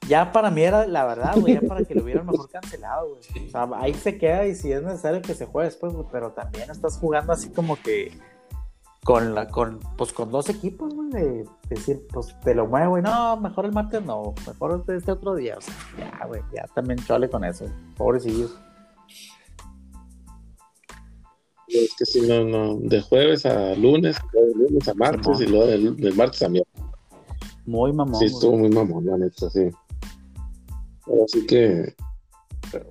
Ya 0.09 0.33
para 0.33 0.51
mí 0.51 0.63
era 0.63 0.87
la 0.87 1.05
verdad, 1.05 1.37
güey, 1.37 1.55
ya 1.55 1.61
para 1.61 1.85
que 1.85 1.95
lo 1.95 2.03
hubieran 2.03 2.27
mejor 2.27 2.49
cancelado, 2.51 3.11
güey. 3.11 3.23
Sí. 3.23 3.47
O 3.47 3.51
sea, 3.51 3.69
ahí 3.75 3.93
se 3.93 4.17
queda 4.17 4.47
y 4.47 4.55
si 4.55 4.73
es 4.73 4.83
necesario 4.83 5.21
que 5.21 5.35
se 5.35 5.47
juegue 5.47 5.69
después, 5.69 5.93
güey, 5.93 6.07
pero 6.11 6.33
también 6.33 6.71
estás 6.71 6.97
jugando 6.97 7.33
así 7.33 7.51
como 7.51 7.77
que 7.77 8.19
con 9.05 9.35
la, 9.35 9.49
con, 9.49 9.81
pues 9.97 10.13
con 10.13 10.31
dos 10.31 10.49
equipos, 10.49 10.95
güey, 10.95 11.11
de 11.11 11.45
decir, 11.69 12.07
pues 12.13 12.35
te 12.41 12.55
lo 12.55 12.67
muevo, 12.67 12.91
güey, 12.91 13.03
no, 13.03 13.37
mejor 13.37 13.67
el 13.67 13.73
martes 13.73 14.03
no, 14.03 14.35
mejor 14.47 14.85
este 14.89 15.13
otro 15.13 15.35
día, 15.35 15.57
o 15.59 15.61
sea, 15.61 15.75
ya, 15.99 16.27
güey, 16.27 16.43
ya 16.55 16.67
también 16.75 16.99
chole 17.05 17.29
con 17.29 17.45
eso, 17.45 17.67
pobrecillos. 17.97 18.59
Es 21.69 21.95
que 21.97 22.07
si 22.07 22.23
no, 22.27 22.45
no, 22.45 22.77
de 22.81 23.01
jueves 23.03 23.45
a 23.45 23.75
lunes, 23.75 24.17
de 24.33 24.55
lunes 24.55 24.89
a 24.89 24.95
martes 24.95 25.41
y 25.41 25.47
luego 25.47 25.67
del, 25.67 25.97
del 25.97 26.15
martes 26.17 26.43
a 26.43 26.49
miércoles. 26.49 26.85
Muy 27.67 27.93
mamón. 27.93 28.15
Sí, 28.15 28.25
güey. 28.25 28.35
estuvo 28.35 28.57
muy 28.57 28.71
mamón, 28.71 29.05
la 29.05 29.19
neta, 29.19 29.51
sí. 29.51 29.71
Ahora 31.09 31.25
sí 31.27 31.47
que. 31.47 31.95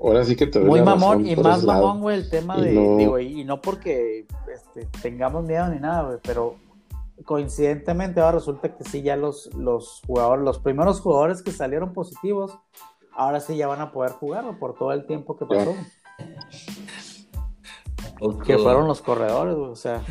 Ahora 0.02 0.24
sí 0.24 0.36
que 0.36 0.48
te 0.48 0.60
Muy 0.60 0.82
mamón 0.82 1.28
y 1.28 1.36
más 1.36 1.64
mamón, 1.64 2.02
güey, 2.02 2.18
el 2.18 2.30
tema 2.30 2.58
Y 2.58 2.62
de, 2.64 2.74
no- 2.74 2.98
digo, 2.98 3.20
y, 3.20 3.42
y 3.42 3.46
no 3.46 3.62
porque 3.62 4.26
este, 4.52 4.88
tengamos 5.02 5.44
miedo 5.46 5.68
ni 5.68 5.80
nada, 5.80 6.04
güey, 6.04 6.18
pero 6.24 6.56
coincidentemente 7.26 8.20
ahora 8.22 8.38
resulta 8.38 8.76
que 8.76 8.84
sí, 8.84 9.02
ya 9.02 9.16
los, 9.16 9.54
los 9.56 10.02
jugadores, 10.08 10.44
los 10.46 10.60
primeros 10.60 11.00
jugadores 11.02 11.44
que 11.44 11.52
salieron 11.52 11.94
positivos, 11.94 12.58
ahora 13.12 13.40
sí 13.40 13.56
ya 13.58 13.68
van 13.68 13.82
a 13.82 13.92
poder 13.92 14.14
jugar 14.14 14.46
güey, 14.46 14.58
por 14.58 14.74
todo 14.76 14.94
el 14.94 15.06
tiempo 15.06 15.38
que 15.38 15.46
pasó, 15.46 15.76
que 18.46 18.58
fueron 18.58 18.88
los 18.88 19.02
corredores, 19.02 19.56
güey, 19.56 19.70
o 19.72 19.76
sea, 19.76 20.02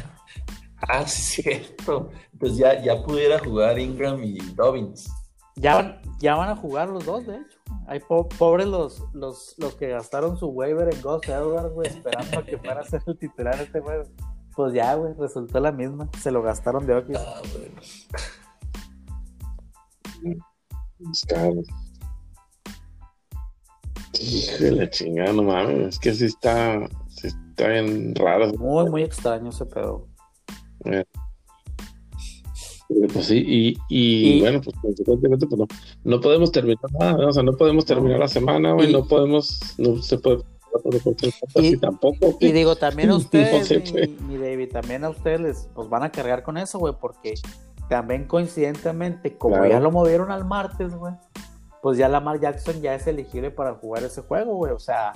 Ah, 0.88 1.04
cierto. 1.06 2.10
Pues 2.38 2.56
ya, 2.56 2.80
ya 2.82 3.02
pudiera 3.02 3.38
jugar 3.38 3.78
Ingram 3.78 4.22
y 4.22 4.38
Dobbins. 4.54 5.10
Ya 5.56 5.74
van, 5.76 6.00
ya 6.18 6.34
van 6.36 6.50
a 6.50 6.56
jugar 6.56 6.88
los 6.88 7.04
dos, 7.04 7.26
de 7.26 7.36
hecho. 7.36 7.58
Hay 7.88 8.00
po- 8.00 8.28
pobres 8.28 8.66
los, 8.66 9.02
los, 9.12 9.54
los 9.58 9.74
que 9.74 9.88
gastaron 9.88 10.36
su 10.36 10.48
waiver 10.48 10.92
en 10.92 11.00
Ghost 11.02 11.28
Edwards, 11.28 11.72
güey, 11.72 11.88
esperando 11.88 12.38
a 12.38 12.44
que 12.44 12.58
fuera 12.58 12.80
a 12.80 12.84
ser 12.84 13.02
el 13.06 13.18
titular 13.18 13.60
este 13.60 13.80
juego. 13.80 14.04
Pues 14.54 14.72
ya, 14.72 14.94
güey, 14.94 15.12
resultó 15.18 15.60
la 15.60 15.72
misma. 15.72 16.08
Se 16.18 16.30
lo 16.30 16.42
gastaron 16.42 16.86
de 16.86 16.94
Oquis. 16.94 17.18
Ah, 17.18 17.42
bueno. 17.52 17.80
De 24.60 24.72
la 24.72 24.88
chingada, 24.88 25.32
no 25.32 25.42
mames. 25.42 25.88
Es 25.88 25.98
que 25.98 26.14
sí 26.14 26.24
está, 26.24 26.80
sí 27.08 27.28
está 27.28 27.68
bien 27.68 28.14
raro. 28.14 28.52
Muy, 28.54 28.88
muy 28.88 29.02
extraño 29.02 29.50
ese 29.50 29.66
pedo. 29.66 30.08
Eh, 30.86 31.04
Pues 33.12 33.26
sí, 33.26 33.38
y, 33.46 33.68
y, 33.88 34.36
Y- 34.36 34.40
bueno, 34.40 34.60
pues 34.60 34.76
consecuentemente, 34.80 35.46
pues 35.46 35.58
no, 35.58 35.66
no 36.04 36.20
podemos 36.20 36.52
terminar 36.52 36.78
nada, 36.98 37.28
o 37.28 37.32
sea, 37.32 37.42
no 37.42 37.52
podemos 37.52 37.84
terminar 37.84 38.18
la 38.20 38.28
semana, 38.28 38.72
güey, 38.72 38.92
no 38.92 39.04
podemos, 39.06 39.74
no 39.78 40.00
se 40.02 40.18
puede 40.18 40.42
Y- 41.56 41.76
tampoco. 41.78 42.36
Y 42.40 42.52
digo, 42.52 42.76
también 42.76 43.08
a 43.08 43.12
No 43.14 43.18
ustedes, 43.18 43.66
sé, 43.66 43.82
mi, 44.28 44.36
David, 44.36 44.70
también 44.72 45.04
a 45.04 45.10
ustedes 45.10 45.40
les 45.40 45.68
pues 45.74 45.88
van 45.88 46.02
a 46.02 46.12
cargar 46.12 46.42
con 46.42 46.56
eso, 46.58 46.78
güey, 46.78 46.94
porque 47.00 47.34
también 47.88 48.24
coincidentemente, 48.26 49.36
como 49.36 49.56
Claro. 49.56 49.70
ya 49.70 49.80
lo 49.80 49.90
movieron 49.90 50.30
al 50.30 50.44
martes, 50.44 50.94
güey, 50.94 51.14
pues 51.82 51.98
ya 51.98 52.08
Lamar 52.08 52.40
Jackson 52.40 52.80
ya 52.82 52.94
es 52.94 53.06
elegible 53.06 53.50
para 53.50 53.74
jugar 53.74 54.02
ese 54.04 54.22
juego, 54.22 54.54
güey, 54.56 54.72
o 54.72 54.78
sea, 54.78 55.12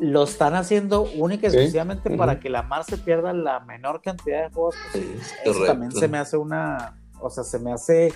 lo 0.00 0.24
están 0.24 0.54
haciendo 0.54 1.02
única 1.16 1.46
y 1.46 1.50
Sí. 1.50 1.56
exclusivamente 1.56 2.10
para 2.16 2.38
que 2.40 2.50
Lamar 2.50 2.84
se 2.84 2.98
pierda 2.98 3.32
la 3.32 3.60
menor 3.60 4.02
cantidad 4.02 4.44
de 4.44 4.50
juegos 4.54 4.74
posible. 4.92 5.18
Sí, 5.22 5.34
Eso 5.44 5.64
también 5.64 5.92
se 5.92 6.08
me 6.08 6.18
hace 6.18 6.36
una, 6.36 7.00
o 7.20 7.30
sea, 7.30 7.44
se 7.44 7.58
me 7.58 7.72
hace, 7.72 8.12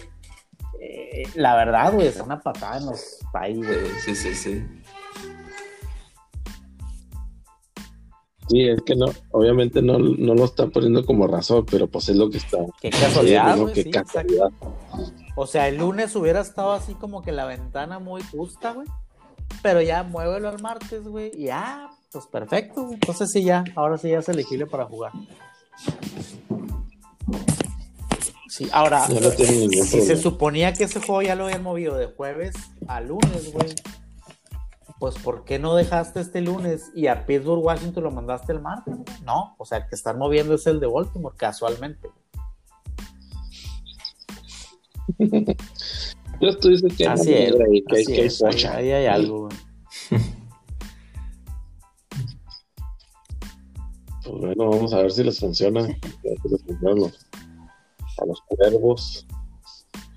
eh, 0.81 1.23
la 1.35 1.57
verdad, 1.57 1.93
güey, 1.95 2.09
es 2.09 2.21
una 2.21 2.41
patada 2.41 2.79
en 2.79 2.87
los 2.87 3.19
países, 3.33 3.81
güey. 3.81 3.93
Sí, 4.05 4.15
sí, 4.15 4.35
sí. 4.35 4.67
Sí, 8.49 8.69
es 8.69 8.83
que 8.83 8.97
no, 8.97 9.07
obviamente 9.31 9.81
no, 9.81 9.99
no 10.01 10.35
lo 10.35 10.45
están 10.45 10.73
poniendo 10.73 11.07
como 11.07 11.29
razón, 11.29 11.65
pero 11.71 11.87
pues 11.87 12.09
es 12.09 12.17
lo 12.17 12.29
que 12.31 12.39
está. 12.39 12.59
Qué 12.81 12.91
casualidad, 12.91 13.55
¿no? 13.57 13.63
güey, 13.63 13.75
Qué 13.75 13.83
sí, 13.85 13.91
casualidad. 13.93 14.51
O 15.37 15.47
sea, 15.47 15.69
el 15.69 15.77
lunes 15.77 16.17
hubiera 16.17 16.41
estado 16.41 16.73
así 16.73 16.95
como 16.95 17.23
que 17.23 17.31
la 17.31 17.45
ventana 17.47 18.01
muy 18.01 18.23
justa, 18.23 18.73
güey. 18.73 18.89
Pero 19.63 19.83
ya 19.83 20.03
muévelo 20.03 20.49
al 20.49 20.61
martes, 20.61 21.05
güey. 21.05 21.31
Y 21.35 21.47
ya, 21.47 21.91
pues 22.13 22.27
perfecto. 22.27 22.89
Entonces 22.93 23.31
sí, 23.31 23.45
ya, 23.45 23.65
ahora 23.77 23.99
sí 23.99 24.11
ya 24.11 24.19
es 24.19 24.29
elegible 24.29 24.67
para 24.67 24.85
jugar. 24.87 25.13
Sí, 28.49 28.69
ahora, 28.73 29.07
No, 29.09 29.31
si 29.31 30.01
se 30.03 30.17
suponía 30.17 30.73
que 30.73 30.85
ese 30.85 31.01
juego 31.01 31.23
ya 31.23 31.35
lo 31.35 31.45
habían 31.45 31.63
movido 31.63 31.97
de 31.97 32.07
jueves 32.07 32.55
a 32.89 33.01
lunes, 33.01 33.53
güey. 33.53 33.75
Pues 34.99 35.15
¿por 35.15 35.45
qué 35.45 35.59
no 35.59 35.75
dejaste 35.77 36.21
este 36.21 36.43
lunes 36.43 36.91
y 36.95 37.07
a 37.07 37.25
Pittsburgh, 37.25 37.65
Washington 37.65 38.05
lo 38.05 38.11
mandaste 38.11 38.53
el 38.53 38.61
martes? 38.61 38.97
güey? 38.97 39.23
No, 39.25 39.55
o 39.57 39.65
sea, 39.65 39.79
el 39.79 39.89
que 39.89 39.95
están 39.95 40.19
moviendo 40.19 40.55
es 40.55 40.67
el 40.67 40.79
de 40.79 40.87
Baltimore, 40.87 41.35
casualmente. 41.39 42.11
Yo 46.41 46.57
tú 46.59 46.69
dices 46.69 46.95
que 46.97 47.07
Así 47.07 47.33
es, 47.35 47.53
manera 47.53 47.65
ahí, 47.71 47.83
que, 47.85 47.97
hay- 47.97 48.05
que 48.05 48.13
hay 48.23 48.27
es, 48.27 48.43
ahí- 48.43 48.91
hay 48.93 49.07
algo, 49.07 49.49
güey. 49.49 49.57
Pues 54.25 54.39
bueno, 54.41 54.71
vamos 54.71 54.93
a 54.93 54.99
ver 55.03 55.11
si 55.11 55.25
les 55.25 55.39
funciona. 55.41 55.87
Si 55.87 56.49
les 56.51 56.63
funcionan 56.65 56.99
los- 56.99 57.27
a 58.23 58.27
los 58.27 58.41
cuervos 58.43 59.27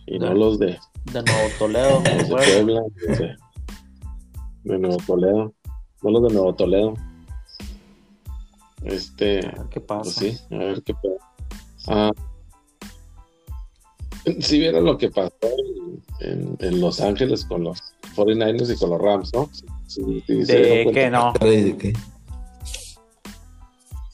y 0.07 0.19
no 0.19 0.27
Ya. 0.27 0.33
los 0.33 0.59
de, 0.59 0.77
De 1.05 1.23
Nuevo 1.23 1.49
Toledo, 1.57 2.01
los 2.03 2.03
de. 2.17 2.25
Puebla, 2.29 2.81
de, 3.07 3.35
de 4.63 4.79
Nuevo 4.79 4.97
Toledo. 5.07 5.53
No 6.01 6.09
los 6.11 6.23
de 6.23 6.33
Nuevo 6.33 6.53
Toledo. 6.55 6.93
Este, 8.83 9.39
A 9.47 9.51
ver 9.63 9.69
¿Qué 9.69 9.79
pasa? 9.79 10.01
pues 10.03 10.15
sí, 10.15 10.37
a 10.53 10.57
ver 10.57 10.83
qué 10.83 10.93
pasa. 10.93 11.17
Ah, 11.87 12.11
si 14.39 14.59
vieron 14.59 14.85
lo 14.85 14.97
que 14.97 15.09
pasó 15.09 15.33
en, 16.19 16.55
en 16.59 16.81
Los 16.81 17.01
Ángeles 17.01 17.45
con 17.45 17.63
los 17.63 17.79
49ers 18.15 18.73
y 18.73 18.77
con 18.77 18.89
los 18.91 19.01
Rams, 19.01 19.31
¿no? 19.33 19.49
Dieron 20.27 20.45
De 20.47 20.91
que 20.93 21.09
no. 21.09 21.33
Caray, 21.33 21.63
¿de 21.63 21.77
qué? 21.77 21.93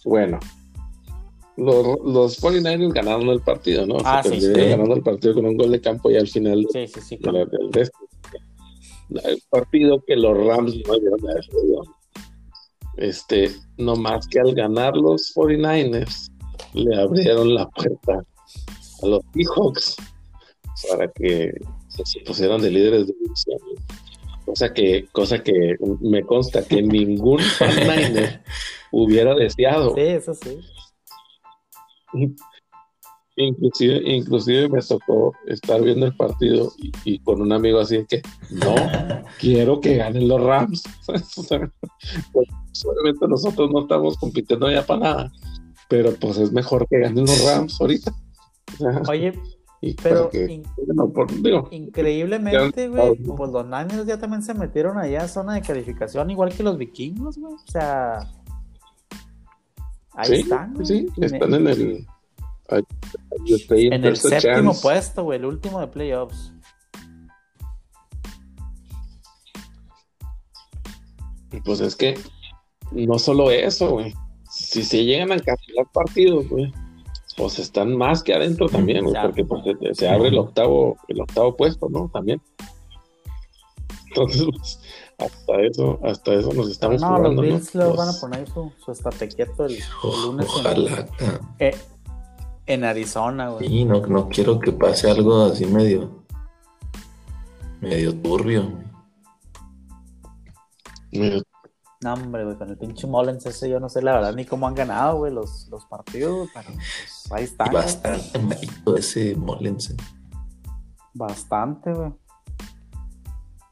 Bueno, 0.05 0.39
los, 1.57 1.99
los 2.03 2.41
49ers 2.41 2.93
ganaron 2.93 3.27
el 3.29 3.41
partido, 3.41 3.85
¿no? 3.85 3.97
Ah, 4.03 4.23
Se 4.23 4.39
sí, 4.39 4.53
ganando 4.53 4.95
el 4.95 5.03
partido 5.03 5.35
con 5.35 5.45
un 5.45 5.57
gol 5.57 5.71
de 5.71 5.81
campo 5.81 6.09
y 6.09 6.17
al 6.17 6.27
final 6.27 6.65
Sí, 6.71 6.87
sí, 6.87 7.01
sí. 7.01 7.19
El 9.23 9.41
partido 9.49 10.03
que 10.05 10.15
los 10.15 10.37
Rams 10.37 10.75
no 10.85 10.93
debieron 10.93 11.19
de 11.19 11.31
haber 11.31 11.45
perdido. 11.47 11.83
Este, 12.97 13.51
no 13.77 13.95
más 13.95 14.27
que 14.27 14.39
al 14.39 14.53
ganar 14.53 14.95
los 14.95 15.33
49ers, 15.35 16.31
le 16.73 16.95
abrieron 16.95 17.55
la 17.55 17.67
puerta 17.69 18.23
a 19.01 19.07
los 19.07 19.21
Seahawks 19.33 19.95
para 20.89 21.07
que 21.11 21.51
se 21.87 22.19
pusieran 22.21 22.61
de 22.61 22.71
líderes 22.71 23.07
de 23.07 23.13
división. 23.21 23.59
Cosa 24.45 24.73
que, 24.73 25.07
cosa 25.11 25.43
que 25.43 25.75
me 26.01 26.23
consta 26.23 26.63
que 26.63 26.81
ningún 26.81 27.39
49er 27.59 28.41
hubiera 28.91 29.35
deseado. 29.35 29.93
Sí, 29.95 30.01
eso 30.01 30.33
sí. 30.33 30.57
Inclusive, 33.35 34.01
inclusive 34.03 34.67
me 34.67 34.81
tocó 34.81 35.33
estar 35.47 35.81
viendo 35.81 36.05
el 36.07 36.15
partido 36.15 36.73
y, 36.77 36.91
y 37.05 37.19
con 37.19 37.41
un 37.41 37.53
amigo 37.53 37.79
así 37.79 38.05
que 38.09 38.21
no 38.49 38.75
quiero 39.39 39.79
que 39.79 39.95
ganen 39.95 40.27
los 40.27 40.41
Rams. 40.41 40.83
O 41.37 41.43
sea, 41.43 41.71
pues, 42.33 42.47
obviamente 42.85 43.27
nosotros 43.27 43.69
no 43.71 43.81
estamos 43.81 44.17
compitiendo 44.17 44.69
ya 44.69 44.85
para 44.85 44.99
nada, 44.99 45.31
pero 45.87 46.13
pues 46.15 46.37
es 46.37 46.51
mejor 46.51 46.87
que 46.89 46.99
ganen 46.99 47.25
los 47.25 47.45
Rams 47.45 47.79
ahorita. 47.79 48.11
Oye, 49.09 49.33
y 49.81 49.93
pero 49.95 50.29
para 50.29 50.45
que- 50.45 50.53
in- 50.53 50.63
bueno, 50.87 51.13
por- 51.13 51.41
digo, 51.41 51.67
increíblemente, 51.71 52.89
güey, 52.89 53.17
¿no? 53.19 53.35
pues 53.35 53.51
los 53.51 53.65
Niners 53.65 54.05
ya 54.05 54.17
también 54.17 54.43
se 54.43 54.53
metieron 54.53 54.97
allá 54.97 55.23
a 55.23 55.27
zona 55.27 55.53
de 55.55 55.61
calificación, 55.61 56.29
igual 56.29 56.53
que 56.53 56.63
los 56.63 56.77
vikingos, 56.77 57.37
güey. 57.37 57.53
O 57.53 57.71
sea, 57.71 58.19
ahí 60.13 60.27
sí, 60.27 60.33
están, 60.41 60.73
güey. 60.73 60.85
sí, 60.85 61.07
están 61.21 61.53
en 61.53 61.67
el 61.67 62.07
ahí- 62.69 62.85
en 63.91 64.15
séptimo 64.15 64.71
Chance. 64.71 64.81
puesto, 64.81 65.23
güey, 65.23 65.39
el 65.39 65.45
último 65.45 65.79
de 65.79 65.87
playoffs. 65.87 66.53
Y 71.51 71.61
pues 71.61 71.79
es 71.79 71.95
que 71.95 72.19
no 72.91 73.17
solo 73.17 73.49
eso, 73.51 73.91
güey. 73.91 74.13
Si 74.51 74.83
se 74.83 75.03
llegan 75.05 75.31
a 75.31 75.39
cancelar 75.39 75.85
partidos, 75.93 76.47
güey, 76.49 76.71
pues 77.39 77.57
están 77.57 77.95
más 77.95 78.21
que 78.21 78.33
adentro 78.33 78.67
también, 78.67 79.05
güey, 79.05 79.15
porque 79.23 79.45
pues, 79.45 79.63
se, 79.63 79.95
se 79.95 80.09
abre 80.09 80.27
el 80.27 80.37
octavo, 80.37 80.97
el 81.07 81.21
octavo 81.21 81.55
puesto, 81.55 81.87
¿no? 81.89 82.09
También. 82.13 82.41
Entonces, 84.09 84.45
pues, 84.51 84.79
hasta 85.17 85.61
eso, 85.61 85.99
hasta 86.03 86.33
eso 86.33 86.51
nos 86.53 86.69
estamos 86.69 86.99
no, 87.01 87.09
los 87.11 87.17
jugando, 87.19 87.41
¿no? 87.41 87.47
Bills 87.47 87.75
les 87.75 87.87
Los- 87.87 87.95
van 87.97 88.09
a 88.09 88.13
poner 88.19 88.49
su, 88.49 88.71
su 88.83 88.91
estate 88.91 89.29
quieto 89.29 89.65
el, 89.65 89.73
el 89.75 90.21
lunes 90.25 90.47
en- 90.47 90.59
Ojalá. 90.59 91.07
eh, 91.59 91.77
en, 92.65 92.83
Arizona, 92.83 93.49
güey. 93.49 93.67
Sí, 93.67 93.85
no, 93.85 94.05
no 94.05 94.27
quiero 94.27 94.59
que 94.59 94.71
pase 94.73 95.09
algo 95.09 95.43
así 95.45 95.65
medio. 95.65 96.09
medio 97.79 98.13
turbio. 98.15 98.73
Mira, 101.11 101.41
No, 102.01 102.13
hombre, 102.13 102.45
güey, 102.45 102.55
con 102.55 102.69
el 102.69 102.77
pinche 102.77 103.07
Mullens 103.07 103.45
ese 103.45 103.69
yo 103.69 103.79
no 103.81 103.89
sé 103.89 104.01
la 104.01 104.13
verdad 104.13 104.33
ni 104.33 104.45
cómo 104.45 104.67
han 104.67 104.75
ganado, 104.75 105.17
güey, 105.17 105.33
los, 105.33 105.67
los 105.69 105.85
partidos, 105.85 106.47
pero 106.53 106.67
pues, 106.67 107.31
ahí 107.31 107.43
están. 107.43 107.71
güey. 107.71 107.83
Bastante 107.83 108.39
malito 108.39 108.95
ese 108.95 109.35
Molense. 109.35 109.97
Bastante, 111.13 111.91
güey. 111.91 112.13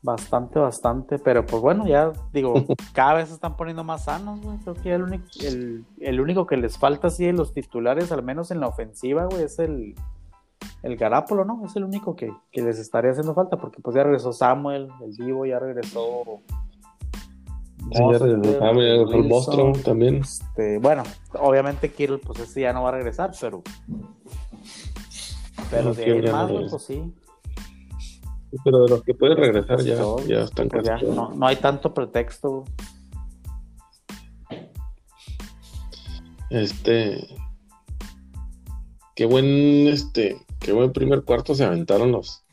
Bastante, 0.01 0.59
bastante. 0.59 1.19
Pero 1.19 1.45
pues 1.45 1.61
bueno, 1.61 1.87
ya 1.87 2.11
digo, 2.33 2.53
cada 2.93 3.15
vez 3.15 3.29
se 3.29 3.35
están 3.35 3.55
poniendo 3.55 3.83
más 3.83 4.05
sanos, 4.05 4.41
güey. 4.41 4.57
Creo 4.59 4.75
que 4.75 4.93
el 4.93 5.03
único, 5.03 5.25
el, 5.41 5.85
el 5.99 6.19
único 6.19 6.45
que 6.45 6.57
les 6.57 6.77
falta 6.77 7.07
así 7.07 7.25
de 7.25 7.33
los 7.33 7.53
titulares, 7.53 8.11
al 8.11 8.23
menos 8.23 8.51
en 8.51 8.59
la 8.59 8.67
ofensiva, 8.67 9.25
güey, 9.25 9.43
es 9.43 9.57
el, 9.59 9.95
el 10.83 10.97
Garápolo, 10.97 11.45
¿no? 11.45 11.65
Es 11.65 11.75
el 11.75 11.85
único 11.85 12.15
que, 12.15 12.31
que 12.51 12.61
les 12.61 12.77
estaría 12.79 13.11
haciendo 13.11 13.33
falta, 13.33 13.57
porque 13.57 13.81
pues 13.81 13.95
ya 13.95 14.03
regresó 14.03 14.33
Samuel, 14.33 14.89
el 15.01 15.15
Divo, 15.15 15.45
ya 15.45 15.59
regresó. 15.59 16.41
Sí, 17.91 17.99
ya 18.11 18.17
regresó, 18.17 18.63
ah, 18.63 18.71
el 18.71 19.23
monstruo 19.23 19.71
también. 19.83 20.15
Este, 20.17 20.77
bueno, 20.79 21.03
obviamente 21.39 21.91
Kittle, 21.91 22.19
pues 22.19 22.39
ese 22.39 22.61
ya 22.61 22.73
no 22.73 22.83
va 22.83 22.89
a 22.89 22.93
regresar, 22.93 23.31
pero. 23.39 23.61
Pero 25.69 25.83
No, 25.83 25.93
de 25.93 26.03
ahí 26.05 26.21
no 26.21 26.31
más, 26.31 26.49
regresa. 26.49 26.69
pues 26.71 26.83
sí. 26.83 27.13
Pero 28.63 28.83
de 28.83 28.89
los 28.89 29.03
que 29.03 29.13
pueden 29.13 29.37
regresar 29.37 29.81
ya, 29.81 29.97
Todos, 29.97 30.25
ya 30.27 30.41
están 30.41 30.69
pues 30.69 30.87
casi 30.87 31.05
ya, 31.05 31.11
no, 31.13 31.31
no 31.31 31.47
hay 31.47 31.57
tanto 31.57 31.93
pretexto. 31.93 32.63
Este. 36.49 37.27
Qué 39.15 39.25
buen, 39.25 39.87
este, 39.87 40.37
qué 40.59 40.71
buen 40.71 40.93
primer 40.93 41.23
cuarto 41.23 41.55
se 41.55 41.65
aventaron 41.65 42.11
los 42.11 42.43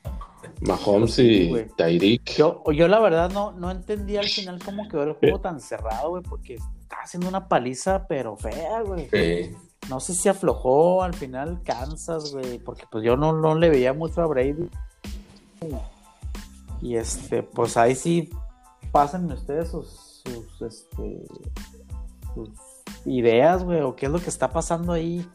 Mahomes 0.67 1.19
y. 1.19 1.53
Tyreek. 1.77 2.37
Yo, 2.37 2.63
yo 2.73 2.89
la 2.89 3.01
verdad 3.01 3.31
no, 3.31 3.53
no 3.53 3.71
entendí 3.71 4.17
al 4.17 4.29
final 4.29 4.59
cómo 4.65 4.89
quedó 4.89 5.03
el 5.05 5.13
juego 5.15 5.41
tan 5.41 5.61
cerrado, 5.61 6.11
güey, 6.11 6.23
porque 6.23 6.55
estaba 6.55 7.03
haciendo 7.03 7.29
una 7.29 7.49
paliza, 7.49 8.07
pero 8.07 8.37
fea, 8.37 8.83
güey. 8.83 9.09
Sí. 9.11 9.55
No 9.89 10.01
sé 10.01 10.15
si 10.15 10.29
aflojó 10.29 11.03
al 11.03 11.15
final 11.15 11.61
Kansas, 11.63 12.33
güey, 12.33 12.59
porque 12.59 12.85
pues 12.91 13.05
yo 13.05 13.17
no, 13.17 13.35
no 13.35 13.55
le 13.55 13.69
veía 13.69 13.93
mucho 13.93 14.23
a 14.23 14.27
Brady. 14.27 14.71
Y 16.81 16.97
este, 16.97 17.43
pues 17.43 17.77
ahí 17.77 17.95
sí, 17.95 18.31
pásenme 18.93 19.35
ustedes 19.35 19.69
sus, 19.69 20.23
sus, 20.25 20.63
este, 20.63 21.25
sus 22.35 22.51
ideas, 23.05 23.65
güey, 23.65 23.81
o 23.81 23.95
qué 23.95 24.07
es 24.07 24.13
lo 24.13 24.21
que 24.21 24.31
está 24.31 24.51
pasando 24.51 24.93
ahí. 24.93 25.27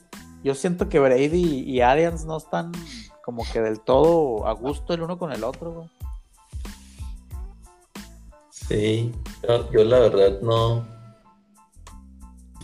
Yo 0.44 0.56
siento 0.56 0.90
que 0.90 1.00
Brady 1.00 1.64
y 1.66 1.82
Arians 1.82 2.26
no 2.26 2.38
están 2.38 2.72
como 3.30 3.44
que 3.54 3.62
del 3.62 3.80
todo 3.82 4.48
a 4.48 4.54
gusto 4.54 4.92
el 4.92 5.04
uno 5.04 5.20
con 5.20 5.32
el 5.32 5.44
otro, 5.44 5.72
güey. 5.72 5.88
Sí, 8.50 9.12
yo, 9.48 9.72
yo 9.72 9.84
la 9.84 10.00
verdad 10.00 10.42
no. 10.42 10.84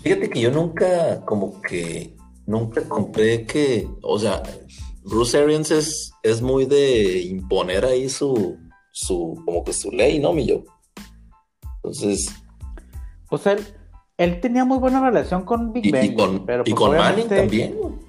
Fíjate 0.01 0.27
que 0.27 0.41
yo 0.41 0.49
nunca, 0.49 1.23
como 1.23 1.61
que, 1.61 2.15
nunca 2.47 2.81
compré 2.89 3.45
que, 3.45 3.87
o 4.01 4.17
sea, 4.17 4.41
Bruce 5.03 5.37
Arians 5.37 5.69
es, 5.69 6.11
es 6.23 6.41
muy 6.41 6.65
de 6.65 7.21
imponer 7.21 7.85
ahí 7.85 8.09
su, 8.09 8.57
su, 8.91 9.39
como 9.45 9.63
que 9.63 9.71
su 9.71 9.91
ley, 9.91 10.17
¿no, 10.17 10.33
mi 10.33 10.47
yo? 10.47 10.63
Entonces, 11.75 12.27
Pues 13.29 13.45
él, 13.45 13.63
él 14.17 14.41
tenía 14.41 14.65
muy 14.65 14.79
buena 14.79 14.99
relación 14.99 15.43
con 15.43 15.71
Big 15.71 15.85
y, 15.85 15.91
Ben, 15.91 16.05
y 16.05 16.15
con, 16.15 16.43
pero 16.43 16.63
y 16.65 16.71
pues, 16.71 16.75
con 16.75 16.97
Manning 16.97 17.27
obviamente- 17.27 17.35
también. 17.69 17.99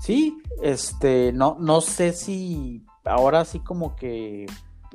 Sí, 0.00 0.41
este, 0.62 1.32
no, 1.32 1.56
no 1.58 1.80
sé 1.80 2.12
si 2.12 2.84
ahora 3.04 3.44
sí 3.44 3.60
como 3.60 3.96
que 3.96 4.46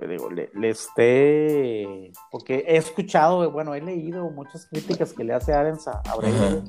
digo, 0.06 0.30
le, 0.30 0.52
le 0.54 0.70
esté, 0.70 2.12
porque 2.30 2.64
he 2.68 2.78
escuchado, 2.78 3.50
bueno, 3.52 3.74
he 3.74 3.82
leído 3.82 4.30
muchas 4.30 4.68
críticas 4.68 5.14
que 5.14 5.24
le 5.24 5.34
hace 5.34 5.54
Arians 5.54 5.88
a, 5.88 6.02
a 6.06 6.16
Brady, 6.16 6.64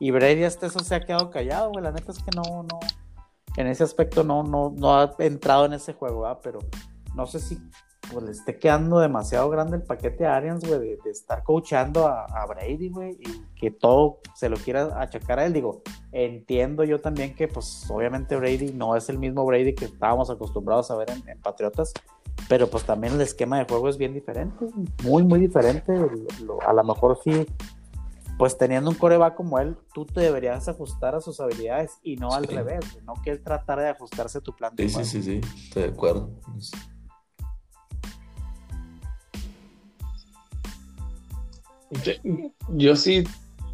y 0.00 0.10
Brady 0.10 0.42
hasta 0.42 0.66
eso 0.66 0.80
se 0.80 0.94
ha 0.96 1.00
quedado 1.00 1.30
callado, 1.30 1.70
güey, 1.70 1.84
la 1.84 1.92
neta 1.92 2.10
es 2.10 2.18
que 2.18 2.30
no, 2.34 2.64
no, 2.64 2.80
en 3.56 3.66
ese 3.68 3.84
aspecto 3.84 4.24
no, 4.24 4.42
no, 4.42 4.74
no 4.76 4.98
ha 4.98 5.14
entrado 5.18 5.66
en 5.66 5.74
ese 5.74 5.92
juego, 5.92 6.22
¿verdad? 6.22 6.40
pero 6.42 6.58
no 7.14 7.26
sé 7.26 7.38
si 7.38 7.58
pues, 8.10 8.24
le 8.24 8.30
esté 8.32 8.58
quedando 8.58 8.98
demasiado 8.98 9.48
grande 9.50 9.76
el 9.76 9.82
paquete 9.82 10.26
a 10.26 10.36
Arians, 10.36 10.64
güey, 10.66 10.80
de, 10.80 10.98
de 11.04 11.10
estar 11.10 11.42
coachando 11.42 12.06
a, 12.06 12.24
a 12.24 12.46
Brady, 12.46 12.88
güey, 12.90 13.12
y 13.20 13.42
que 13.58 13.70
todo 13.70 14.18
se 14.34 14.48
lo 14.48 14.56
quiera 14.56 15.00
achacar 15.00 15.38
a 15.38 15.46
él, 15.46 15.52
digo, 15.52 15.82
entiendo 16.10 16.84
yo 16.84 17.00
también 17.00 17.34
que, 17.34 17.48
pues, 17.48 17.86
obviamente 17.90 18.36
Brady 18.36 18.72
no 18.72 18.96
es 18.96 19.08
el 19.08 19.18
mismo 19.18 19.44
Brady 19.46 19.74
que 19.74 19.84
estábamos 19.86 20.30
acostumbrados 20.30 20.90
a 20.90 20.96
ver 20.96 21.10
en, 21.10 21.28
en 21.28 21.40
Patriotas, 21.40 21.92
pero 22.48 22.68
pues 22.68 22.84
también 22.84 23.14
el 23.14 23.20
esquema 23.20 23.58
de 23.58 23.64
juego 23.66 23.88
es 23.88 23.96
bien 23.96 24.12
diferente, 24.14 24.66
muy, 25.04 25.22
muy 25.22 25.38
diferente. 25.40 25.92
Lo- 26.44 26.60
a 26.66 26.72
lo 26.72 26.82
mejor 26.84 27.18
sí, 27.22 27.46
pues 28.36 28.58
teniendo 28.58 28.90
un 28.90 28.96
coreback 28.96 29.36
como 29.36 29.58
él, 29.58 29.76
tú 29.94 30.04
te 30.06 30.20
deberías 30.20 30.66
ajustar 30.68 31.14
a 31.14 31.20
sus 31.20 31.38
habilidades 31.40 31.98
y 32.02 32.16
no 32.16 32.34
al 32.34 32.46
Sí. 32.48 32.54
revés, 32.56 32.80
no 33.06 33.14
que 33.22 33.30
él 33.30 33.42
tratara 33.42 33.82
de 33.82 33.88
ajustarse 33.90 34.38
a 34.38 34.40
tu 34.40 34.54
plan 34.54 34.74
de 34.74 34.88
Sí, 34.88 35.04
sí, 35.04 35.04
sí, 35.04 35.22
sí, 35.22 35.40
estoy 35.64 35.82
de 35.84 35.88
acuerdo. 35.90 36.30
Yo 42.70 42.96
sí 42.96 43.24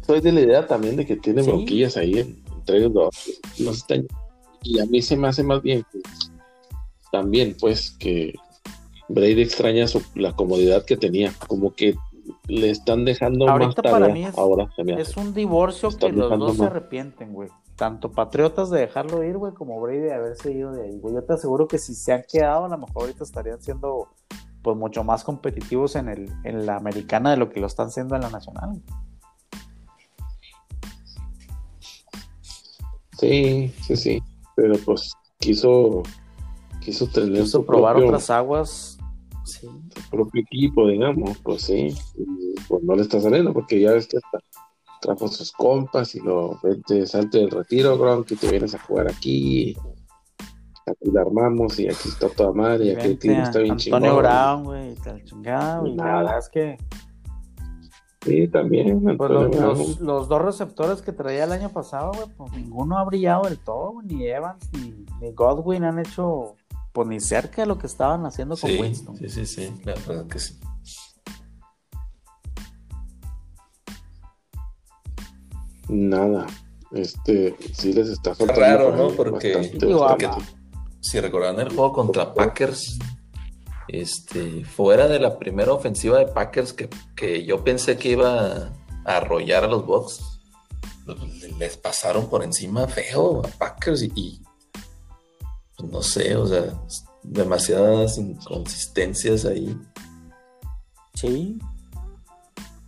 soy 0.05 0.21
de 0.21 0.31
la 0.31 0.41
idea 0.41 0.67
también 0.67 0.95
de 0.95 1.05
que 1.05 1.15
tiene 1.15 1.43
Sí. 1.43 1.49
bronquillas 1.49 1.97
ahí 1.97 2.19
en- 2.19 2.43
entre 2.55 2.77
ellos 2.77 2.93
dos. 2.93 3.39
No 3.59 3.71
están- 3.71 4.07
y 4.63 4.79
a 4.79 4.85
mí 4.85 5.01
se 5.01 5.15
me 5.15 5.27
hace 5.27 5.43
más 5.43 5.61
bien 5.61 5.85
que 5.91 5.99
también, 7.11 7.55
pues, 7.59 7.91
que 7.91 8.33
Brady 9.07 9.41
extraña 9.41 9.87
su- 9.87 10.03
la 10.15 10.35
comodidad 10.35 10.85
que 10.85 10.95
tenía. 10.97 11.33
Como 11.47 11.73
que 11.73 11.95
le 12.47 12.69
están 12.69 13.05
dejando 13.05 13.45
más 13.45 13.53
Ahorita 13.53 13.81
tarea 13.81 13.91
para 13.91 14.13
mí 14.13 14.25
es- 14.25 14.37
ahora. 14.37 14.69
Se 14.75 14.83
me 14.83 14.93
hace. 14.93 15.01
Es 15.03 15.17
un 15.17 15.33
divorcio 15.33 15.89
que 15.89 16.11
los 16.11 16.37
dos 16.37 16.57
se 16.57 16.65
arrepienten, 16.65 17.33
güey. 17.33 17.49
Tanto 17.75 18.11
Patriotas 18.11 18.69
de 18.69 18.81
dejarlo 18.81 19.23
ir, 19.23 19.37
güey, 19.37 19.53
como 19.53 19.79
Brady 19.79 19.99
de 19.99 20.13
haberse 20.13 20.51
ido 20.51 20.73
de 20.73 20.83
ahí, 20.83 20.99
güey. 20.99 21.15
Yo 21.15 21.23
te 21.23 21.33
aseguro 21.33 21.67
que 21.67 21.77
si 21.79 21.95
se 21.95 22.11
han 22.11 22.23
quedado, 22.31 22.65
a 22.65 22.69
lo 22.69 22.77
mejor 22.77 23.03
ahorita 23.03 23.23
estarían 23.23 23.61
siendo 23.61 24.09
pues 24.61 24.77
mucho 24.77 25.03
más 25.03 25.23
competitivos 25.23 25.95
en 25.95 26.09
el 26.09 26.31
en 26.43 26.65
la 26.65 26.75
americana 26.75 27.31
de 27.31 27.37
lo 27.37 27.49
que 27.49 27.59
lo 27.59 27.67
están 27.67 27.91
siendo 27.91 28.15
en 28.15 28.21
la 28.21 28.29
nacional. 28.29 28.81
Sí, 33.19 33.73
sí, 33.81 33.95
sí. 33.95 34.23
Pero 34.55 34.75
pues 34.85 35.13
quiso, 35.39 36.03
quiso 36.79 37.07
tener 37.07 37.43
Quiso 37.43 37.59
su 37.59 37.65
probar 37.65 37.95
propio, 37.95 38.07
otras 38.09 38.29
aguas. 38.29 38.97
Sí. 39.43 39.67
su 39.67 40.09
propio 40.09 40.41
equipo, 40.41 40.87
digamos. 40.87 41.37
Pues 41.39 41.63
sí. 41.63 41.93
Y, 42.17 42.55
pues 42.67 42.83
no 42.83 42.95
le 42.95 43.01
está 43.01 43.19
saliendo 43.19 43.53
porque 43.53 43.79
ya 43.79 43.91
ves 43.91 44.07
que 44.07 44.17
hasta 44.17 44.39
trajo 45.01 45.27
sus 45.27 45.51
compas 45.51 46.15
y 46.15 46.19
lo 46.19 46.59
vente, 46.61 47.05
salte 47.07 47.39
del 47.39 47.51
retiro, 47.51 47.97
Gronk, 47.97 48.31
y 48.31 48.35
te 48.35 48.49
vienes 48.49 48.75
a 48.75 48.79
jugar 48.79 49.09
aquí. 49.09 49.75
Aquí 50.89 51.11
la 51.11 51.21
armamos 51.21 51.79
y 51.79 51.87
aquí 51.87 52.09
está 52.09 52.29
toda 52.29 52.51
madre 52.53 52.85
y 52.85 52.89
aquí 52.91 53.27
el 53.27 53.35
a 53.35 53.43
está 53.43 53.59
bien 53.59 53.71
Antonio 53.73 53.77
chingón. 53.77 54.17
Brown, 54.17 54.63
güey, 54.63 54.91
y 54.91 54.95
tal 54.95 55.23
chingado. 55.23 55.87
Y 55.87 55.95
la 55.95 56.03
Nada. 56.03 56.17
verdad 56.19 56.37
es 56.39 56.49
que 56.49 56.77
Sí, 58.25 58.47
también. 58.49 58.99
pues, 59.01 59.11
Antonio 59.31 59.47
los, 59.61 59.77
los- 59.77 59.99
los 60.01 60.27
dos 60.27 60.41
receptores 60.41 61.01
que 61.01 61.11
traía 61.13 61.43
el 61.45 61.51
año 61.51 61.69
pasado, 61.69 62.11
güey, 62.13 62.27
pues 62.35 62.51
ninguno 62.53 62.97
ha 62.97 63.03
brillado 63.05 63.43
del 63.43 63.57
todo, 63.59 63.91
güey, 63.93 64.07
ni 64.07 64.25
Evans 64.27 64.69
ni, 64.73 65.05
ni 65.21 65.31
Godwin 65.33 65.83
han 65.83 65.99
hecho 65.99 66.55
pues 66.91 67.07
ni 67.07 67.19
cerca 67.19 67.61
de 67.61 67.67
lo 67.67 67.77
que 67.77 67.85
estaban 67.87 68.25
haciendo 68.25 68.57
con 68.57 68.69
Sí, 68.69 68.77
Winston. 68.81 69.15
sí, 69.15 69.29
sí, 69.29 69.45
sí, 69.45 69.81
la 69.85 69.93
verdad 70.07 70.25
que 70.27 70.39
sí. 70.39 70.59
Nada. 75.87 76.45
Este, 76.91 77.55
sí 77.73 77.93
les 77.93 78.09
está 78.09 78.31
Está 78.31 78.45
faltando. 78.47 78.91
raro, 78.91 78.95
¿no? 78.95 79.15
Porque, 79.15 79.53
bastante, 79.55 79.85
Digo, 79.85 80.07
porque 80.07 80.25
bastante. 80.27 80.58
Si 81.01 81.19
recordarán 81.19 81.59
el 81.59 81.69
juego 81.69 81.93
contra 81.93 82.33
Packers, 82.33 82.99
este, 83.87 84.63
fuera 84.65 85.07
de 85.07 85.19
la 85.19 85.39
primera 85.39 85.73
ofensiva 85.73 86.19
de 86.19 86.27
Packers 86.27 86.73
que, 86.73 86.89
que 87.15 87.45
yo 87.45 87.63
pensé 87.63 87.97
que 87.97 88.09
iba 88.09 88.71
a 89.05 89.17
arrollar 89.17 89.63
a 89.63 89.67
los 89.67 89.85
Bucks, 89.85 90.21
les 91.57 91.77
pasaron 91.77 92.29
por 92.29 92.43
encima 92.43 92.87
feo 92.87 93.41
a 93.43 93.47
Packers 93.47 94.03
y, 94.03 94.11
y, 94.15 94.41
pues, 95.77 95.91
no 95.91 96.01
sé, 96.01 96.35
o 96.35 96.45
sea, 96.45 96.73
demasiadas 97.23 98.17
inconsistencias 98.17 99.45
ahí. 99.45 99.77
Sí. 101.15 101.59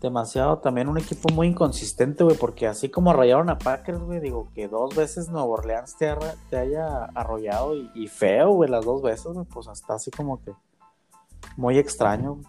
Demasiado. 0.02 0.58
También 0.58 0.90
un 0.90 0.98
equipo 0.98 1.30
muy 1.32 1.48
inconsistente, 1.48 2.24
güey, 2.24 2.36
porque 2.36 2.68
así 2.68 2.90
como 2.90 3.12
arrollaron 3.12 3.50
a 3.52 3.58
Packers, 3.60 4.00
güey, 4.00 4.20
digo 4.20 4.50
que 4.56 4.68
dos 4.68 4.96
veces 4.96 5.30
Nueva 5.30 5.48
Orleans 5.48 5.96
te, 5.96 6.10
arra- 6.10 6.36
te 6.50 6.58
haya 6.58 7.06
arrollado 7.14 7.76
y, 7.76 7.90
y 7.94 8.08
feo, 8.08 8.50
güey, 8.52 8.70
las 8.70 8.84
dos 8.84 9.02
veces, 9.04 9.28
güey, 9.28 9.46
pues 9.46 9.68
hasta 9.68 9.94
así 9.94 10.10
como 10.12 10.42
que 10.44 10.54
muy 11.56 11.78
extraño. 11.78 12.34
güey. 12.36 12.46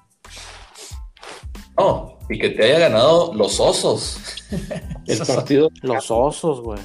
No, 1.78 2.18
y 2.28 2.38
que 2.38 2.50
te 2.50 2.64
haya 2.64 2.78
ganado 2.88 3.32
los 3.34 3.58
osos. 3.60 4.18
El 5.06 5.18
partido, 5.26 5.68
Los 5.82 6.10
osos, 6.10 6.60
güey. 6.62 6.80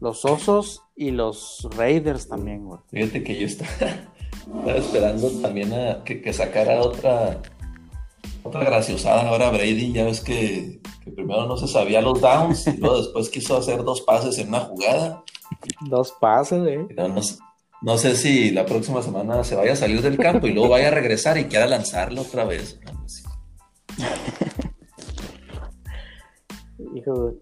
Los 0.00 0.24
osos 0.24 0.82
y 0.94 1.10
los 1.10 1.68
Raiders 1.76 2.28
también, 2.28 2.64
güey. 2.66 2.80
Fíjate 2.90 3.22
que 3.24 3.38
yo 3.38 3.46
estaba, 3.46 3.70
estaba 3.80 4.72
esperando 4.76 5.30
también 5.42 5.72
a 5.72 6.04
que, 6.04 6.20
que 6.22 6.32
sacara 6.32 6.80
otra, 6.80 7.40
otra 8.46 8.64
graciosada 8.64 9.28
ahora 9.28 9.50
Brady. 9.50 9.92
Ya 9.92 10.04
ves 10.04 10.20
que, 10.20 10.80
que 11.04 11.10
primero 11.12 11.46
no 11.46 11.56
se 11.56 11.68
sabía 11.68 12.00
los 12.00 12.20
downs 12.20 12.66
y 12.66 12.76
luego 12.78 12.98
después 12.98 13.28
quiso 13.28 13.56
hacer 13.56 13.82
dos 13.84 14.00
pases 14.02 14.38
en 14.38 14.48
una 14.48 14.60
jugada. 14.60 15.22
Dos 15.88 16.12
pases, 16.20 16.60
güey. 16.62 16.86
Y 16.90 16.94
No, 16.94 17.08
no 17.08 17.22
sé- 17.22 17.38
no 17.82 17.98
sé 17.98 18.16
si 18.16 18.50
la 18.52 18.64
próxima 18.64 19.02
semana 19.02 19.44
se 19.44 19.54
vaya 19.54 19.74
a 19.74 19.76
salir 19.76 20.00
del 20.02 20.16
campo 20.16 20.46
y 20.46 20.52
luego 20.52 20.70
vaya 20.70 20.88
a 20.88 20.92
regresar 20.92 21.36
y 21.38 21.44
quiera 21.44 21.66
lanzarlo 21.66 22.22
otra 22.22 22.44
vez. 22.44 22.80
No, 22.86 22.98
pues, 23.00 23.22
Hijo, 26.94 27.14
güey. 27.14 27.34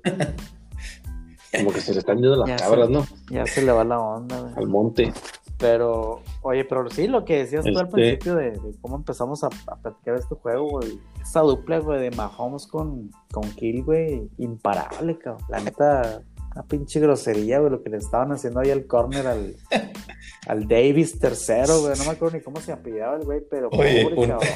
como 1.56 1.72
que 1.72 1.80
se 1.80 1.92
le 1.92 1.98
están 2.00 2.16
yendo 2.16 2.36
las 2.36 2.48
Ya 2.48 2.56
cabras, 2.56 2.88
¿no? 2.90 3.06
Ya 3.30 3.46
se 3.46 3.62
le 3.62 3.72
va 3.72 3.84
la 3.84 3.98
onda, 4.00 4.40
güey. 4.40 4.52
Al 4.56 4.66
monte. 4.68 5.12
Pero, 5.58 6.20
oye, 6.44 6.64
pero 6.64 6.88
sí, 6.90 7.06
lo 7.08 7.24
que 7.24 7.38
decías 7.38 7.64
tú 7.64 7.70
al 7.78 7.86
Este- 7.86 7.92
principio 7.92 8.34
de, 8.36 8.50
de 8.52 8.74
cómo 8.80 8.96
empezamos 8.96 9.42
a, 9.44 9.48
a 9.66 9.76
platicar 9.76 10.14
este 10.16 10.34
juego, 10.36 10.68
güey. 10.70 10.98
Esa 11.20 11.40
dupla, 11.40 11.78
güey, 11.80 12.00
de 12.00 12.10
Mahomes 12.12 12.66
con, 12.66 13.10
con 13.32 13.42
Kill, 13.54 13.82
güey, 13.82 14.28
imparable, 14.38 15.18
cabrón. 15.18 15.44
La 15.48 15.58
neta, 15.60 16.22
una 16.52 16.62
pinche 16.64 17.00
grosería, 17.00 17.58
güey, 17.58 17.70
lo 17.72 17.82
que 17.82 17.90
le 17.90 17.96
estaban 17.96 18.30
haciendo 18.32 18.60
ahí 18.60 18.70
al 18.70 18.86
corner 18.86 19.26
al, 19.26 19.56
al 20.46 20.68
Davis 20.68 21.18
tercero, 21.18 21.80
güey. 21.80 21.98
No 21.98 22.04
me 22.04 22.10
acuerdo 22.10 22.36
ni 22.36 22.42
cómo 22.44 22.60
se 22.60 22.72
apellidaba 22.72 23.16
el 23.16 23.24
güey, 23.24 23.40
pero 23.50 23.68
Oye, 23.72 24.04
pobre, 24.04 24.28
cabrón. 24.28 24.48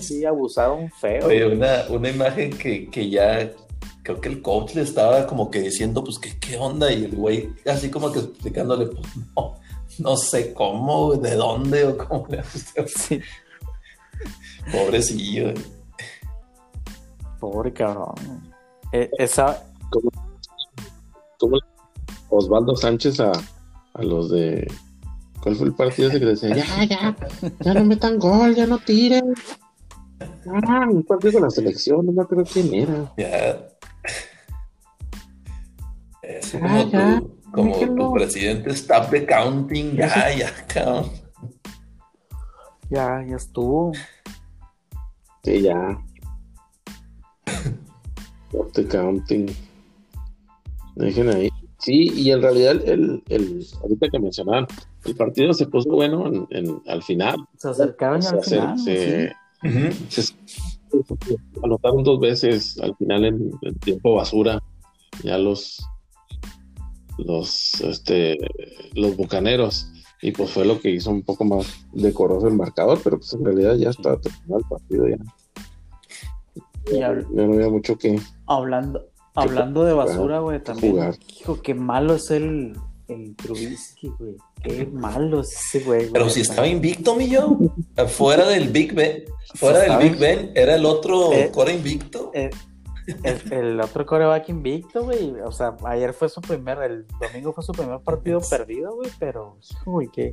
Sí, 0.00 0.24
abusaron 0.24 0.90
feo. 1.00 1.26
Oye, 1.26 1.44
güey. 1.44 1.56
una, 1.56 1.84
una 1.90 2.08
imagen 2.10 2.50
que, 2.56 2.88
que 2.88 3.10
ya 3.10 3.50
creo 4.02 4.20
que 4.22 4.28
el 4.30 4.40
coach 4.40 4.74
le 4.74 4.82
estaba 4.82 5.26
como 5.26 5.50
que 5.50 5.60
diciendo, 5.60 6.02
pues, 6.02 6.18
¿qué, 6.18 6.30
qué 6.40 6.56
onda? 6.56 6.90
Y 6.92 7.04
el 7.04 7.14
güey 7.16 7.50
así 7.66 7.90
como 7.90 8.10
que 8.10 8.20
explicándole, 8.20 8.86
pues, 8.86 9.06
no, 9.36 9.56
no 9.98 10.16
sé 10.16 10.52
cómo, 10.54 11.14
de 11.14 11.34
dónde 11.34 11.84
o 11.84 11.96
cómo 11.98 12.26
le 12.28 12.40
hace. 12.40 12.86
Sí, 12.88 13.20
Pobrecillo. 14.72 15.54
pobre 17.40 17.72
cabrón. 17.72 18.14
Eh, 18.92 19.10
esa, 19.18 19.62
Como 21.38 21.58
Osvaldo 22.30 22.76
Sánchez 22.76 23.20
a, 23.20 23.32
a 23.94 24.02
los 24.02 24.30
de. 24.30 24.70
¿Cuál 25.42 25.54
fue 25.56 25.66
el 25.68 25.74
partido 25.74 26.08
ese 26.08 26.18
que 26.18 26.26
decía? 26.26 26.54
Ya, 26.56 26.84
ya, 26.84 27.16
ya 27.60 27.74
no 27.74 27.84
metan 27.84 28.18
gol, 28.18 28.54
ya 28.54 28.66
no 28.66 28.78
tiren. 28.78 29.32
Ah, 30.66 30.86
un 30.90 31.04
partido 31.04 31.34
con 31.34 31.42
la 31.42 31.50
selección, 31.50 32.04
no 32.04 32.12
me 32.12 32.22
acuerdo 32.22 32.44
quién 32.52 32.74
era. 32.74 33.12
Ya. 33.16 33.68
Es 36.22 36.54
Ah, 36.56 36.82
ya, 36.90 37.22
como 37.52 37.74
tu 37.96 38.12
presidente 38.12 38.70
stop 38.70 39.10
the 39.10 39.26
counting. 39.26 39.96
Ya, 39.96 40.34
ya, 40.34 40.66
cabrón. 40.66 41.10
ya, 42.90 43.24
ya 43.28 43.36
estuvo. 43.36 43.92
Sí, 45.44 45.62
ya. 45.62 45.98
Stop 48.50 48.72
the 48.72 48.86
counting. 48.88 49.46
Dejen 50.96 51.28
ahí. 51.30 51.48
Sí, 51.78 52.10
y 52.12 52.32
en 52.32 52.42
realidad, 52.42 52.72
el, 52.88 53.22
el, 53.28 53.64
ahorita 53.82 54.08
que 54.10 54.18
mencionaban, 54.18 54.66
el 55.04 55.14
partido 55.14 55.52
se 55.54 55.66
puso 55.66 55.90
bueno 55.90 56.26
en, 56.26 56.46
en- 56.50 56.82
al 56.88 57.02
final. 57.02 57.36
Se 57.56 57.68
acercaron 57.68 58.24
al 58.26 58.42
final. 58.42 58.78
se- 58.78 59.28
sí. 59.28 59.34
Ujú. 59.68 59.92
se, 60.08 60.34
anotaron 61.62 62.02
dos 62.02 62.18
veces 62.20 62.78
al 62.80 62.96
final 62.96 63.24
en, 63.26 63.50
en 63.62 63.74
tiempo 63.76 64.14
basura. 64.16 64.60
Ya 65.22 65.38
los 65.38 65.84
los 67.18 67.80
este 67.80 68.38
los 68.94 69.16
bucaneros. 69.16 69.88
Y 70.20 70.32
pues 70.32 70.50
fue 70.50 70.64
lo 70.64 70.80
que 70.80 70.90
hizo 70.90 71.10
un 71.10 71.22
poco 71.22 71.44
más 71.44 71.66
decoroso 71.92 72.48
el 72.48 72.54
marcador, 72.54 73.00
pero 73.04 73.18
pues 73.18 73.32
en 73.34 73.44
realidad 73.44 73.76
ya 73.76 73.90
estaba 73.90 74.20
terminado 74.20 74.58
el 74.58 74.64
partido 74.68 75.06
ya. 75.08 75.16
Y 76.92 76.98
Ya, 76.98 77.12
no 77.12 77.52
había 77.54 77.68
mucho 77.68 77.96
que. 77.96 78.18
Hablando, 78.46 79.06
hablando 79.34 79.84
de 79.84 79.92
basura, 79.92 80.40
güey, 80.40 80.60
también. 80.62 80.92
jugar. 80.92 81.14
Hijo, 81.40 81.62
qué 81.62 81.74
malo 81.74 82.14
es 82.16 82.30
el, 82.32 82.76
el 83.06 83.36
Trubisky, 83.36 84.08
güey. 84.18 84.36
Qué 84.60 84.86
malo 84.86 85.42
es 85.42 85.52
ese 85.52 85.84
güey. 85.84 86.00
güey. 86.00 86.12
Pero 86.12 86.28
si 86.30 86.40
estaba 86.40 86.66
invicto, 86.66 87.14
mi 87.14 87.28
yo. 87.28 87.56
Fuera 88.08 88.48
del 88.48 88.70
Big 88.70 88.94
Ben. 88.94 89.24
Fuera 89.54 89.78
del 89.80 89.98
Big 90.10 90.18
Ben, 90.18 90.50
era 90.56 90.74
el 90.74 90.84
otro 90.84 91.32
Eh, 91.32 91.50
core 91.52 91.74
invicto. 91.74 92.32
Eh, 92.34 92.50
el, 93.24 93.52
el 93.52 93.80
otro 93.80 94.04
coreback 94.06 94.48
invicto, 94.48 95.04
güey. 95.04 95.32
O 95.40 95.52
sea, 95.52 95.76
ayer 95.84 96.12
fue 96.12 96.28
su 96.28 96.40
primer, 96.40 96.78
el 96.82 97.06
domingo 97.20 97.52
fue 97.52 97.64
su 97.64 97.72
primer 97.72 98.00
partido 98.00 98.40
perdido, 98.40 98.94
güey. 98.96 99.10
Pero, 99.18 99.56
güey, 99.84 100.08
qué 100.08 100.30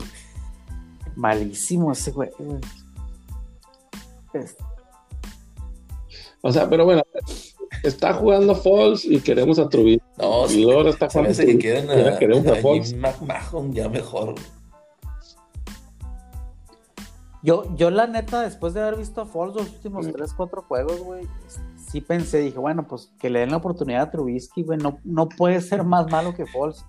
malísimo 1.15 1.91
ese 1.91 2.11
güey. 2.11 2.29
Es- 4.33 4.55
O 6.41 6.51
sea, 6.51 6.69
pero 6.69 6.85
bueno, 6.85 7.01
está 7.83 8.13
jugando 8.13 8.53
Falls 8.55 9.03
y 9.05 9.19
queremos 9.19 9.57
a 9.57 9.67
Trubisky. 9.69 10.03
No, 10.17 10.49
y 10.51 10.69
ahora 10.71 10.89
está 10.91 11.09
jugando 11.09 11.35
que 11.37 11.57
quieren 11.57 11.89
a, 11.89 12.17
queremos 12.19 12.45
a 12.47 12.51
a 12.59 12.97
McMahon 12.97 13.73
ya 13.73 13.89
mejor. 13.89 14.35
Yo, 17.41 17.63
yo 17.75 17.91
la 17.91 18.07
neta, 18.07 18.41
después 18.41 18.73
de 18.73 18.81
haber 18.81 18.97
visto 18.97 19.21
a 19.21 19.25
Foles 19.27 19.55
los 19.55 19.69
últimos 19.69 20.07
Mm. 20.07 20.11
3, 20.13 20.33
4 20.33 20.61
juegos, 20.63 20.99
güey, 20.99 21.27
sí 21.89 22.01
pensé, 22.01 22.39
dije, 22.39 22.57
bueno, 22.59 22.87
pues 22.87 23.11
que 23.19 23.29
le 23.29 23.39
den 23.39 23.51
la 23.51 23.57
oportunidad 23.57 24.01
a 24.03 24.11
Trubisky, 24.11 24.63
güey, 24.63 24.77
no, 24.79 24.99
no 25.03 25.27
puede 25.29 25.61
ser 25.61 25.83
más 25.83 26.09
malo 26.11 26.33
que 26.33 26.45
Foles. 26.45 26.85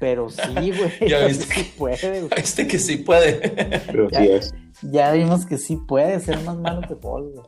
Pero 0.00 0.28
sí, 0.30 0.42
güey, 0.54 1.08
Ya 1.10 1.28
sí 1.28 1.38
viste. 1.38 1.72
puede, 1.78 2.20
güey. 2.20 2.30
Este 2.36 2.66
que 2.66 2.78
sí 2.78 2.98
puede. 2.98 3.80
Pero 3.86 4.08
Ya. 4.10 4.18
sí 4.20 4.28
es. 4.30 4.54
Ya 4.82 5.12
vimos 5.12 5.44
que 5.46 5.58
sí 5.58 5.76
puede 5.76 6.20
ser 6.20 6.40
más 6.44 6.56
malo 6.56 6.82
que 6.86 6.94
Foles, 6.96 7.32
güey. 7.34 7.46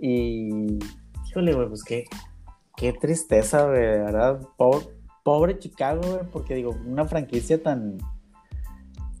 Y, 0.00 0.78
híjole, 1.28 1.54
güey, 1.54 1.68
pues 1.68 1.82
qué, 1.84 2.04
qué 2.76 2.92
tristeza, 2.92 3.66
güey, 3.66 3.80
de 3.80 3.98
verdad. 3.98 4.40
Pobre, 4.56 4.86
pobre 5.24 5.58
Chicago, 5.58 6.00
güey, 6.02 6.24
porque 6.30 6.54
digo, 6.54 6.70
una 6.86 7.04
franquicia 7.06 7.62
tan, 7.62 7.98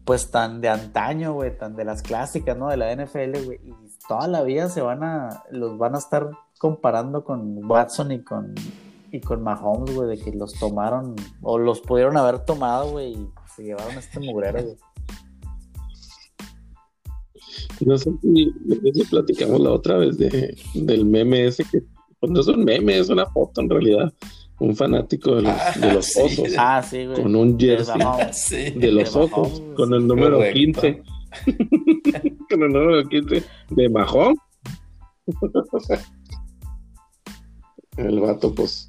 pues 0.04 0.30
tan 0.30 0.60
de 0.60 0.68
antaño, 0.68 1.32
güey, 1.34 1.56
tan 1.56 1.74
de 1.76 1.84
las 1.84 2.02
clásicas, 2.02 2.56
¿no? 2.56 2.68
De 2.68 2.76
la 2.76 2.92
NFL, 2.94 3.44
güey. 3.44 3.60
Y 3.64 3.72
toda 4.08 4.28
la 4.28 4.42
vida 4.42 4.68
se 4.68 4.80
van 4.80 5.02
a, 5.02 5.44
los 5.50 5.78
van 5.78 5.94
a 5.94 5.98
estar 5.98 6.30
comparando 6.58 7.24
con 7.24 7.64
Watson 7.68 8.12
y 8.12 8.22
con, 8.22 8.54
y 9.10 9.20
con 9.20 9.42
Mahomes, 9.42 9.94
güey, 9.94 10.16
de 10.16 10.22
que 10.22 10.32
los 10.32 10.54
tomaron, 10.58 11.14
o 11.42 11.58
los 11.58 11.80
pudieron 11.80 12.16
haber 12.16 12.40
tomado, 12.44 12.90
güey, 12.92 13.12
y 13.12 13.28
se 13.56 13.64
llevaron 13.64 13.96
a 13.96 13.98
este 14.00 14.20
mugrero, 14.20 14.62
güey. 14.62 14.76
No 17.84 17.98
sé 17.98 18.10
si, 18.22 18.52
si 18.94 19.04
platicamos 19.04 19.60
la 19.60 19.72
otra 19.72 19.96
vez 19.98 20.16
de, 20.18 20.56
del 20.74 21.04
meme 21.04 21.46
ese 21.46 21.64
que 21.64 21.82
pues 22.20 22.30
no 22.30 22.40
es 22.40 22.46
un 22.46 22.64
meme, 22.64 22.98
es 22.98 23.08
una 23.08 23.26
foto 23.26 23.60
en 23.60 23.70
realidad. 23.70 24.12
Un 24.60 24.76
fanático 24.76 25.34
de 25.34 25.42
los, 25.42 25.52
Ah, 25.52 25.72
de 25.80 25.92
los 25.94 26.06
sí. 26.06 26.20
osos 26.22 26.48
Ah, 26.56 26.80
sí, 26.88 27.04
güey. 27.06 27.20
con 27.20 27.34
un 27.34 27.58
jersey. 27.58 28.00
Sí. 28.32 28.70
de 28.78 28.92
los 28.92 29.12
güey. 29.16 29.74
con 29.74 29.92
el 29.92 30.06
número 30.06 30.36
Correcto. 30.36 30.82
15. 30.82 31.02
con 32.50 32.62
el 32.62 32.68
número 32.72 33.08
15 33.08 33.44
de 33.70 33.88
Mahón. 33.88 34.34
El 37.96 38.20
vato, 38.20 38.54
pues, 38.54 38.88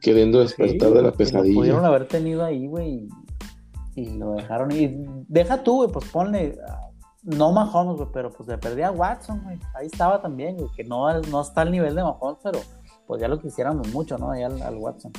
queriendo 0.00 0.40
despertar 0.40 0.88
Sí, 0.88 0.94
de 0.94 1.02
la 1.02 1.08
Lo 1.08 1.14
pesadilla. 1.14 1.54
pudieron 1.54 1.84
haber 1.84 2.06
tenido 2.08 2.44
ahí, 2.44 2.66
güey. 2.66 3.08
Y, 3.94 4.10
lo 4.18 4.32
dejaron. 4.32 4.72
Y 4.72 5.04
deja 5.28 5.62
tú, 5.62 5.76
güey, 5.76 5.90
pues 5.90 6.04
ponle. 6.10 6.56
ah, 6.68 6.80
No 7.22 7.52
Mahomes, 7.52 7.96
güey, 7.96 8.08
pero 8.12 8.30
pues 8.30 8.48
le 8.48 8.58
perdí 8.58 8.82
a 8.82 8.90
Watson, 8.90 9.40
güey. 9.44 9.58
Ahí 9.74 9.86
estaba 9.86 10.20
también, 10.20 10.56
güey. 10.56 10.68
Que 10.76 10.84
no, 10.84 11.20
no 11.22 11.40
está 11.42 11.60
al 11.62 11.70
nivel 11.70 11.94
de 11.94 12.02
Mahomes, 12.02 12.38
pero 12.42 12.58
pues 13.06 13.20
ya 13.20 13.28
lo 13.28 13.38
quisiéramos 13.40 13.92
mucho, 13.92 14.18
¿no? 14.18 14.30
Ahí 14.32 14.42
al, 14.42 14.60
al 14.62 14.76
Watson. 14.76 15.12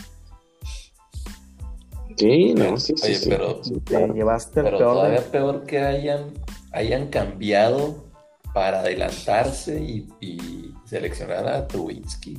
Sí, 2.18 2.54
no, 2.54 2.78
sí, 2.80 2.94
sí. 2.98 3.06
Oye, 3.08 3.16
sí, 3.16 3.30
pero- 3.30 3.64
sí, 3.64 3.74
Te 3.74 3.82
claro. 3.82 4.14
llevaste 4.14 4.60
el 4.62 4.66
Pero 4.66 4.78
peor 4.78 4.90
de- 4.94 5.00
todavía 5.00 5.32
peor 5.32 5.64
que 5.66 5.80
hayan, 5.80 6.34
hayan 6.72 7.08
cambiado 7.08 8.06
para 8.54 8.80
adelantarse 8.80 9.82
y, 9.84 10.08
y 10.22 10.74
seleccionar 10.86 11.48
a 11.48 11.68
Trubisky. 11.68 12.38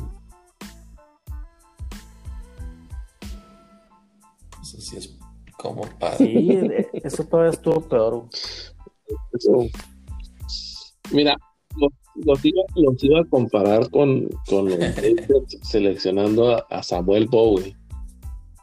Eso 4.63 4.81
sí 4.81 4.97
es 4.97 5.17
como 5.59 5.83
para... 5.99 6.17
Sí, 6.17 6.57
de- 6.57 6.89
eso 7.05 7.25
todavía 7.25 7.53
estuvo 7.53 7.81
peor. 7.83 8.25
Eso. 9.33 9.67
Mira, 11.13 11.37
los, 11.77 11.91
los 12.25 12.45
iba, 12.45 12.63
los 12.75 13.05
iba 13.05 13.21
a 13.21 13.25
comparar 13.25 13.89
con, 13.91 14.29
con 14.49 14.69
los 14.71 14.79
seleccionando 15.63 16.57
a, 16.57 16.67
a 16.71 16.83
Samuel 16.83 17.27
Bowie. 17.29 17.77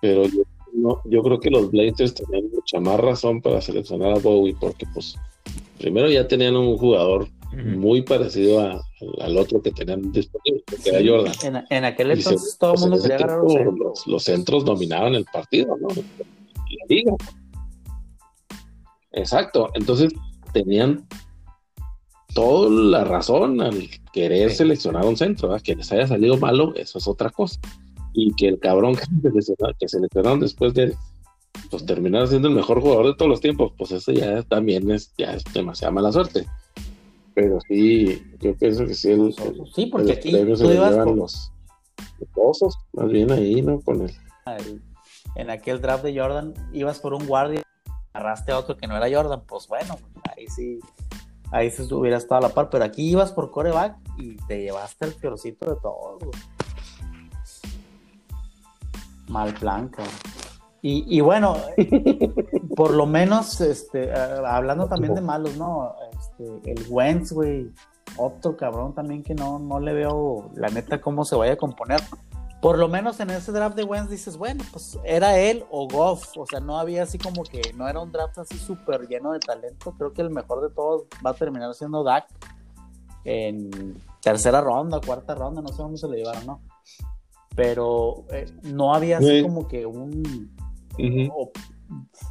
Pero 0.02 0.26
yo, 0.26 0.42
no, 0.84 1.02
yo 1.06 1.24
creo 1.24 1.40
que 1.40 1.50
los 1.50 1.72
Blazers 1.72 2.14
tenían 2.14 2.52
mucha 2.54 2.80
más 2.80 3.00
razón 3.00 3.42
para 3.42 3.62
seleccionar 3.62 4.12
a 4.12 4.20
Bowie, 4.20 4.56
porque 4.60 4.86
pues 4.94 5.16
primero 5.80 6.10
ya 6.10 6.28
tenían 6.28 6.56
un 6.56 6.78
jugador 6.78 7.28
muy 7.54 8.02
parecido 8.02 8.60
a- 8.60 8.72
al, 8.74 9.22
al 9.22 9.38
otro 9.38 9.62
que 9.62 9.72
tenían 9.72 10.12
disponible, 10.12 10.64
que 10.84 10.90
era 10.90 11.00
Jordan. 11.08 11.34
En, 11.44 11.78
en 11.78 11.86
aquel 11.86 12.12
entonces 12.12 12.52
se- 12.54 12.58
todo 12.60 12.74
el 12.74 12.80
pues, 12.80 12.90
mundo 12.90 13.04
quería 13.08 13.38
los, 13.38 14.08
los 14.08 14.24
centros 14.24 14.66
dominaban 14.66 15.14
el 15.16 15.26
partido, 15.26 15.78
¿no? 15.80 15.88
La 15.90 16.86
liga. 16.90 17.14
Exacto. 19.12 19.70
Entonces 19.76 20.12
tenían 20.54 21.08
toda 22.34 22.70
la 22.70 23.04
razón 23.04 23.62
al 23.62 23.88
querer 24.12 24.50
Sí. 24.52 24.58
seleccionar 24.58 25.06
un 25.06 25.16
centro. 25.18 25.50
¿verdad? 25.50 25.64
Que 25.64 25.76
les 25.76 25.92
haya 25.92 26.08
salido 26.08 26.38
malo, 26.38 26.74
eso 26.76 26.98
es 26.98 27.08
otra 27.08 27.30
cosa. 27.30 27.60
Y 28.14 28.34
que 28.36 28.48
el 28.48 28.60
cabrón 28.60 28.96
que 29.22 29.30
seleccionaron, 29.30 29.76
que 29.80 29.88
seleccionaron 29.88 30.40
después 30.40 30.74
de 30.74 30.84
él, 30.84 30.96
pues 31.70 31.86
terminar 31.86 32.28
siendo 32.28 32.48
el 32.48 32.56
mejor 32.56 32.82
jugador 32.82 33.08
de 33.08 33.16
todos 33.16 33.30
los 33.30 33.42
tiempos, 33.42 33.72
pues 33.78 33.92
eso 33.92 34.12
ya 34.12 34.42
también 34.44 34.90
es, 34.92 35.14
ya 35.18 35.34
es 35.34 35.44
demasiada 35.54 35.92
mala 35.92 36.12
suerte. 36.12 36.46
Pero 37.36 37.60
sí, 37.68 38.22
yo 38.40 38.56
pienso 38.56 38.86
que 38.86 38.94
sí, 38.94 39.10
el, 39.12 39.34
Sí, 39.74 39.88
porque 39.88 40.08
los 40.10 40.18
aquí 40.18 40.32
premios 40.32 40.60
se 40.60 40.68
llevan 40.68 41.04
por- 41.06 41.18
los, 41.18 41.52
los 42.20 42.30
osos, 42.36 42.78
más 42.94 43.10
bien 43.10 43.32
ahí, 43.32 43.62
¿no? 43.62 43.80
Con 43.82 44.02
el 44.02 44.12
el- 44.58 44.82
en 45.36 45.50
aquel 45.50 45.82
draft 45.82 46.04
de 46.04 46.20
Jordan 46.20 46.54
ibas 46.74 47.00
por 47.00 47.14
un 47.16 47.26
guardia, 47.26 47.64
agarraste 48.14 48.52
a 48.52 48.60
otro 48.60 48.78
que 48.78 48.86
no 48.88 48.96
era 48.96 49.10
Jordan, 49.12 49.42
pues 49.48 49.68
bueno, 49.68 49.98
ahí 50.38 50.46
sí, 50.48 50.80
ahí 51.52 51.72
sí 51.72 51.82
hubiera 51.92 52.18
estado 52.18 52.46
a 52.46 52.50
la 52.50 52.54
par, 52.54 52.70
pero 52.70 52.84
aquí 52.84 53.10
ibas 53.10 53.32
por 53.32 53.50
coreback 53.50 53.96
y 54.20 54.36
te 54.48 54.62
llevaste 54.62 55.06
el 55.06 55.14
peorcito 55.14 55.72
de 55.74 55.76
todo. 55.82 56.20
güey. 56.20 56.32
Mal 59.30 59.54
plan, 59.54 59.90
cabrón. 59.90 60.14
Y, 60.82 61.18
y 61.18 61.22
bueno, 61.22 61.56
por 62.76 62.92
lo 62.92 63.06
menos, 63.06 63.62
este, 63.62 64.10
eh, 64.10 64.14
hablando 64.46 64.88
también 64.88 65.16
de 65.16 65.22
malos, 65.22 65.56
¿no? 65.56 65.96
Este, 66.12 66.72
el 66.72 66.86
Wentz, 66.90 67.32
güey, 67.32 67.72
otro 68.18 68.58
cabrón 68.58 68.94
también 68.94 69.24
que 69.24 69.34
no, 69.34 69.60
no 69.60 69.80
le 69.80 69.94
veo, 69.94 70.52
la 70.56 70.68
neta, 70.70 71.00
cómo 71.00 71.24
se 71.24 71.36
vaya 71.36 71.54
a 71.54 71.58
componer 71.58 72.02
por 72.64 72.80
lo 72.80 72.88
menos 72.88 73.20
en 73.20 73.30
ese 73.30 73.52
draft 73.52 73.76
de 73.76 73.84
Wentz 73.84 74.10
dices, 74.10 74.38
bueno, 74.38 74.64
pues 74.72 74.98
era 75.04 75.38
él 75.38 75.66
o 75.70 75.86
Goff, 75.86 76.32
o 76.38 76.46
sea, 76.46 76.62
no 76.62 76.80
había 76.80 77.04
así 77.04 77.18
como 77.18 77.44
que 77.44 77.74
no 77.76 77.90
era 77.90 78.00
un 78.00 78.10
draft 78.10 78.38
así 78.38 78.58
súper 78.58 79.06
lleno 79.10 79.34
de 79.34 79.40
talento, 79.40 79.94
creo 79.98 80.14
que 80.14 80.22
el 80.22 80.30
mejor 80.30 80.62
de 80.62 80.74
todos 80.74 81.04
va 81.24 81.32
a 81.32 81.34
terminar 81.34 81.74
siendo 81.74 82.06
Dak 82.06 82.26
en 83.26 84.02
tercera 84.22 84.62
ronda, 84.62 85.02
cuarta 85.06 85.36
ronda, 85.36 85.62
no 85.62 85.68
sé 85.68 85.82
dónde 85.82 85.98
se 85.98 86.08
lo 86.08 86.14
llevaron, 86.14 86.46
¿no? 86.46 86.62
Pero 87.56 88.26
eh, 88.32 88.46
no 88.64 88.94
había 88.94 89.18
así 89.20 89.38
Sí. 89.40 89.42
como 89.44 89.68
que 89.68 89.86
un 89.86 90.52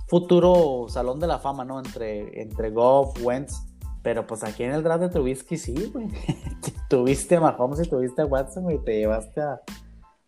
futuro 0.08 0.86
salón 0.88 1.20
de 1.20 1.26
la 1.28 1.38
fama, 1.38 1.64
¿no? 1.64 1.78
Entre, 1.78 2.40
entre 2.42 2.70
Goff, 2.70 3.16
Wentz, 3.22 3.54
pero 4.02 4.26
pues 4.26 4.42
aquí 4.42 4.64
en 4.64 4.72
el 4.72 4.82
draft 4.82 5.02
de 5.02 5.08
Trubisky 5.10 5.56
sí, 5.56 5.74
güey. 5.92 6.08
tuviste 6.88 7.36
a 7.36 7.40
Mahomes 7.40 7.80
y 7.86 7.88
tuviste 7.88 8.22
a 8.22 8.26
Watson, 8.26 8.64
güey, 8.64 8.76
y 8.76 8.84
te 8.84 8.98
llevaste 8.98 9.40
a, 9.40 9.60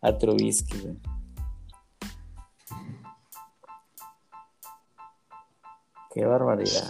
a 0.01 0.17
Trubisky, 0.17 0.79
güey. 0.79 0.97
Qué 6.13 6.25
barbaridad. 6.25 6.89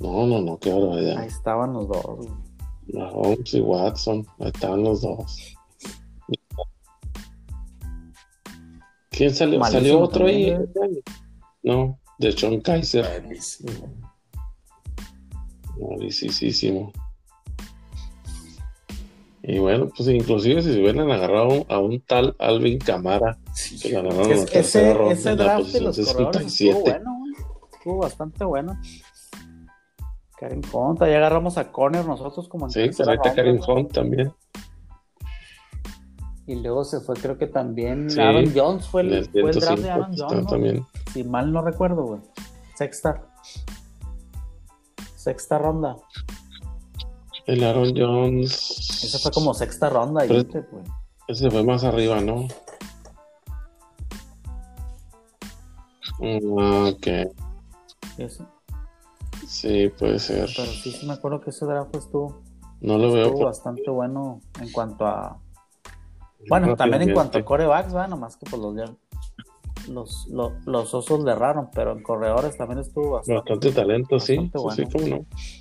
No, 0.00 0.26
no, 0.26 0.40
no, 0.40 0.58
qué 0.58 0.72
barbaridad. 0.72 1.18
Ahí 1.18 1.26
estaban 1.28 1.72
los 1.72 1.88
dos. 1.88 2.26
Mahomes 2.92 3.54
y 3.54 3.60
Watson, 3.60 4.26
ahí 4.38 4.48
estaban 4.48 4.84
los 4.84 5.00
dos. 5.02 5.56
¿Quién 9.16 9.34
salió? 9.34 9.58
Malísimo 9.60 9.80
¿Salió 9.82 10.00
otro 10.00 10.26
ahí? 10.26 10.50
también, 10.52 11.02
No, 11.62 11.98
de 12.18 12.32
Sean 12.32 12.60
Kaiser. 12.60 13.22
Malísimo. 13.22 13.70
Malísimo. 15.78 16.92
Y 19.42 19.58
bueno, 19.58 19.90
pues 19.94 20.08
inclusive 20.08 20.62
si 20.62 20.72
se 20.72 20.80
hubieran 20.80 21.10
agarrado 21.10 21.66
a 21.68 21.78
un, 21.78 22.00
tal 22.00 22.34
Alvin 22.38 22.78
Camara, 22.78 23.38
Sí, 23.52 23.76
se 23.76 23.90
lo 23.92 23.98
agarraron 24.00 24.30
en 24.30 24.36
la 24.38 24.44
Es- 24.44 24.50
tercera 24.50 24.88
ese, 24.88 24.94
ronda 24.98 25.12
ese 25.14 25.30
en 25.30 25.38
la 25.38 25.44
draft 25.44 25.58
de 25.58 25.64
posición 25.64 25.84
los 25.84 25.96
corredores 25.96 26.42
estuvo 26.46 26.50
67. 26.50 26.90
bueno, 26.90 27.18
güey. 27.18 27.32
Estuvo 27.74 27.98
bastante 27.98 28.44
bueno. 28.44 28.80
Karen 30.40 30.62
Hunt, 30.72 31.00
ya 31.00 31.06
agarramos 31.06 31.58
a 31.58 31.70
Conner 31.70 32.04
nosotros 32.06 32.48
como 32.48 32.66
en 32.66 32.70
Sí, 32.70 32.80
Karim 33.34 33.56
¿no? 33.56 33.66
Hunt 33.74 33.92
también. 33.92 34.32
Y 36.46 36.56
luego 36.56 36.84
se 36.84 37.00
fue, 37.00 37.14
creo 37.16 37.38
que 37.38 37.46
también 37.46 38.10
Sí, 38.10 38.20
Aaron 38.20 38.52
Jones 38.54 38.86
fue 38.86 39.00
el, 39.02 39.28
fue 39.30 39.50
el 39.50 39.58
draft 39.60 39.78
de 39.82 39.84
105 39.84 39.92
Aaron 39.92 40.16
Jones, 40.16 40.42
¿no? 40.44 40.46
también. 40.50 40.86
Si 41.12 41.24
mal 41.24 41.52
no 41.52 41.62
recuerdo, 41.62 42.02
güey. 42.04 42.20
Sexta. 42.76 43.26
Sexta 45.16 45.58
ronda. 45.58 45.96
El 47.46 47.64
Aaron 47.64 47.94
Jones. 47.96 49.02
Esa 49.04 49.18
fue 49.18 49.30
como 49.32 49.54
sexta 49.54 49.88
ronda, 49.88 50.22
Pero- 50.26 50.40
ahí, 50.40 50.44
güey. 50.70 50.84
Ese 51.28 51.50
fue 51.50 51.62
más 51.64 51.82
arriba, 51.84 52.20
¿no? 52.20 52.46
Mm, 56.20 56.88
Ok, 56.88 57.06
Eso. 58.18 58.46
sí, 59.46 59.88
puede 59.98 60.18
ser. 60.18 60.48
Pero 60.56 60.70
sí, 60.70 60.92
sí 60.92 61.06
me 61.06 61.14
acuerdo 61.14 61.40
que 61.40 61.50
ese 61.50 61.64
draft 61.66 61.94
estuvo, 61.96 62.42
No 62.80 62.98
lo 62.98 63.12
veo 63.12 63.22
estuvo 63.24 63.38
por- 63.38 63.46
bastante 63.46 63.90
bueno 63.90 64.40
en 64.60 64.70
cuanto 64.72 65.06
a. 65.06 65.40
Bueno, 66.48 66.76
también 66.76 67.02
en 67.02 67.12
cuanto 67.14 67.38
a 67.38 67.44
corebacks, 67.44 67.94
va, 67.94 68.06
nomás 68.06 68.36
que 68.36 68.46
pues 68.48 68.60
los, 68.60 68.74
ya- 68.76 68.94
los, 69.92 70.26
los, 70.28 70.52
los 70.66 70.94
osos 70.94 71.22
le 71.24 71.32
erraron, 71.32 71.68
pero 71.74 71.92
en 71.92 72.02
corredores 72.02 72.56
también 72.56 72.80
estuvo 72.80 73.12
bastante. 73.12 73.38
Bastante 73.40 73.72
talento, 73.72 74.18
sí. 74.20 74.36
Bastante 74.52 74.98
sí, 74.98 75.04
sí, 75.04 75.10
bueno. 75.10 75.26
cómo 75.26 75.26
no. 75.28 75.54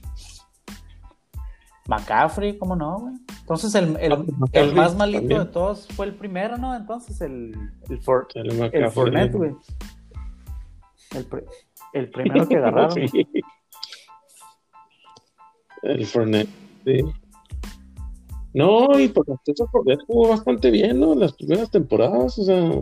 McCaffrey, 1.88 2.58
¿cómo 2.58 2.76
no, 2.78 3.00
güey? 3.00 3.14
Entonces 3.42 3.76
el, 3.76 3.98
el, 4.00 4.14
Ah, 4.14 4.24
el 4.54 4.74
más 4.74 4.96
malito 4.96 5.20
también. 5.20 5.40
de 5.42 5.46
todos 5.48 5.88
fue 5.90 6.06
el 6.06 6.16
primero, 6.16 6.58
¿no? 6.58 6.74
Entonces 6.76 7.20
el, 7.20 7.54
el, 7.90 8.02
For- 8.02 8.28
El 8.34 9.32
güey. 9.32 9.54
El, 11.12 11.26
pri- 11.26 11.44
el 11.94 12.10
primero 12.10 12.48
que 12.48 12.56
agarraron. 12.58 12.92
Sí. 13.10 13.28
El 15.82 16.06
Fournette, 16.08 16.50
sí. 16.86 17.00
No, 18.54 19.00
y 19.00 19.08
pues 19.08 19.28
hasta 19.30 19.52
eso 19.52 19.68
Fournette 19.72 20.04
jugó 20.06 20.30
bastante 20.30 20.70
bien, 20.70 21.00
¿no? 21.00 21.16
Las 21.16 21.34
primeras 21.34 21.72
temporadas, 21.72 22.38
o 22.38 22.44
sea, 22.44 22.82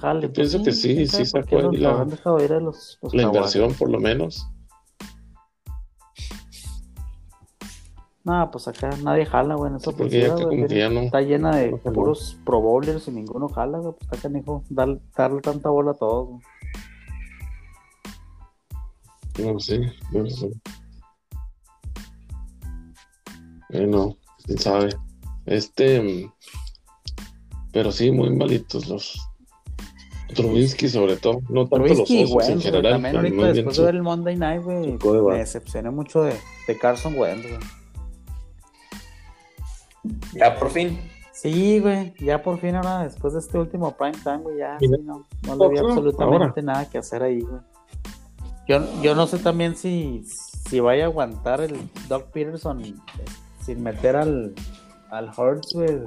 Jale, 0.00 0.26
Yo 0.28 0.32
pienso 0.32 0.62
que 0.62 0.72
sí, 0.72 1.06
sí 1.06 1.16
por 1.18 1.26
sacó 1.26 1.70
ahí 1.70 1.76
la- 1.78 2.02
a 2.02 2.60
los, 2.60 2.98
los 3.02 3.14
la 3.14 3.22
inversión 3.22 3.72
por 3.74 3.90
lo 3.90 3.98
menos. 3.98 4.46
No, 8.24 8.50
pues 8.50 8.66
acá 8.66 8.90
nadie 9.04 9.24
jala, 9.24 9.54
güey, 9.54 9.70
en 9.70 9.76
esa 9.76 9.92
Porque 9.92 10.20
ya 10.20 10.34
güey, 10.34 10.66
que 10.66 10.78
ya 10.78 10.90
no. 10.90 11.00
Está 11.02 11.20
llena 11.20 11.54
de 11.56 11.70
no 11.70 11.78
puros 11.92 12.36
pro 12.44 12.60
bowlers 12.60 13.06
y 13.06 13.12
ninguno 13.12 13.48
jala, 13.48 13.78
güey. 13.78 13.92
Pues 13.92 14.02
está 14.10 14.28
canijo 14.28 14.64
dar- 14.68 14.98
darle 15.16 15.40
tanta 15.40 15.70
bola 15.70 15.92
a 15.92 15.94
todos, 15.94 16.28
güey. 16.28 16.40
No 19.52 19.60
sé, 19.60 19.92
no 20.10 20.28
sé. 20.28 20.50
Bueno, 23.70 24.16
quién 24.44 24.58
sabe. 24.58 24.96
Este, 25.46 26.30
pero 27.72 27.92
sí, 27.92 28.10
muy 28.10 28.34
malitos 28.34 28.88
los 28.88 29.28
Trubinsky 30.34 30.88
sobre 30.88 31.16
todo, 31.16 31.40
no 31.48 31.68
tanto 31.68 31.84
Trubisky, 31.86 32.22
los 32.22 32.32
osos 32.32 32.48
en 32.48 32.54
güey, 32.54 32.64
general, 32.64 32.92
También 32.94 33.16
ahorita 33.16 33.52
después 33.52 33.76
de 33.76 33.82
ver 33.84 33.94
el 33.94 34.02
Monday 34.02 34.36
Night, 34.36 34.62
güey, 34.62 34.98
me 34.98 35.38
decepcioné 35.38 35.90
mucho 35.90 36.22
de, 36.22 36.34
de 36.66 36.78
Carson 36.78 37.16
Wentz, 37.16 37.46
güey. 37.46 37.60
Ya 40.34 40.58
por 40.58 40.70
fin. 40.70 40.98
Sí, 41.32 41.80
güey, 41.80 42.14
ya 42.18 42.42
por 42.42 42.58
fin 42.58 42.74
ahora, 42.74 43.04
después 43.04 43.34
de 43.34 43.40
este 43.40 43.58
último 43.58 43.96
prime 43.96 44.16
time, 44.24 44.38
güey, 44.38 44.58
ya 44.58 44.78
sí, 44.80 44.88
no, 44.88 45.26
no 45.46 45.56
le 45.56 45.64
había 45.66 45.82
otro, 45.82 45.92
absolutamente 45.92 46.60
ahora. 46.60 46.62
nada 46.62 46.90
que 46.90 46.98
hacer 46.98 47.22
ahí, 47.22 47.40
güey. 47.40 47.60
Yo, 48.66 49.02
yo 49.02 49.14
no 49.14 49.26
sé 49.28 49.38
también 49.38 49.76
si, 49.76 50.24
si 50.68 50.80
vaya 50.80 51.04
a 51.04 51.06
aguantar 51.06 51.60
el 51.60 51.76
Doug 52.08 52.24
Peterson 52.32 52.82
sin 53.66 53.82
meter 53.82 54.16
al, 54.16 54.54
al 55.10 55.30
Hurts, 55.36 55.72
güey. 55.74 55.98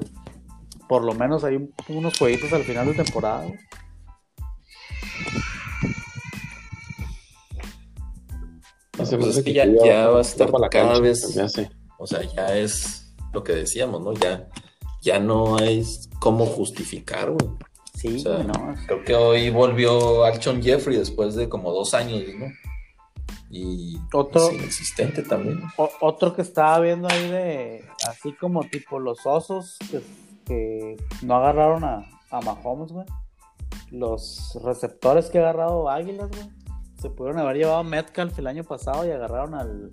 Por 0.87 1.03
lo 1.03 1.13
menos 1.13 1.43
hay 1.43 1.57
un- 1.57 1.73
unos 1.89 2.17
jueguitos 2.17 2.51
al 2.53 2.63
final 2.63 2.87
de 2.87 2.93
temporada, 3.03 3.45
me 8.97 9.17
Pues 9.17 9.37
es 9.37 9.43
que 9.43 9.53
ya- 9.53 9.65
va 10.09 10.17
a 10.17 10.21
estar 10.21 10.51
para 10.51 10.63
la 10.63 10.69
cada 10.69 10.87
cancha, 10.89 11.01
vez-. 11.01 11.37
O 11.97 12.07
sea, 12.07 12.21
ya 12.35 12.57
es 12.57 13.13
lo 13.33 13.43
que 13.43 13.53
decíamos, 13.53 14.01
¿no? 14.01 14.13
Ya, 14.13 14.47
ya 15.01 15.19
no 15.19 15.57
hay 15.57 15.85
cómo 16.19 16.45
justificar, 16.45 17.31
güey. 17.31 17.49
Sí, 17.93 18.15
O 18.15 18.19
sea, 18.19 18.43
no. 18.43 18.75
Creo 18.87 19.03
que 19.03 19.15
hoy 19.15 19.49
volvió 19.49 20.23
Alshon 20.23 20.61
Jeffrey 20.63 20.97
después 20.97 21.35
de 21.35 21.49
como 21.49 21.71
dos 21.73 21.93
años, 21.93 22.21
¿no? 22.37 22.45
Y 23.51 23.97
Otro- 24.13 24.49
es 24.49 24.53
inexistente 24.53 25.23
también. 25.23 25.61
O- 25.77 25.89
otro 26.01 26.35
que 26.35 26.41
estaba 26.43 26.79
viendo 26.79 27.07
ahí 27.09 27.29
de 27.31 27.85
así 28.07 28.33
como 28.33 28.63
tipo 28.63 28.99
los 28.99 29.25
osos 29.25 29.77
que, 29.89 30.01
que 30.45 30.97
no 31.23 31.35
agarraron 31.35 31.83
a, 31.83 32.05
a 32.29 32.41
Mahomes, 32.41 32.91
güey. 32.91 33.05
Los 33.91 34.57
receptores 34.63 35.29
que 35.29 35.39
ha 35.39 35.41
agarrado 35.41 35.89
Águilas, 35.89 36.29
güey. 36.29 36.47
Se 37.01 37.09
pudieron 37.09 37.39
haber 37.41 37.57
llevado 37.57 37.77
a 37.79 37.83
Metcalf 37.83 38.37
el 38.37 38.47
año 38.47 38.63
pasado 38.63 39.07
y 39.07 39.11
agarraron 39.11 39.55
al 39.55 39.91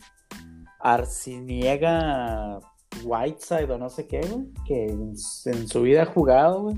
Arciniega 0.80 2.58
Whiteside 3.04 3.70
o 3.70 3.78
no 3.78 3.88
sé 3.90 4.06
qué, 4.06 4.20
güey. 4.20 4.46
Que 4.66 4.86
en, 4.86 5.14
en 5.46 5.68
su 5.68 5.82
vida 5.82 6.02
ha 6.02 6.06
jugado, 6.06 6.62
güey. 6.62 6.76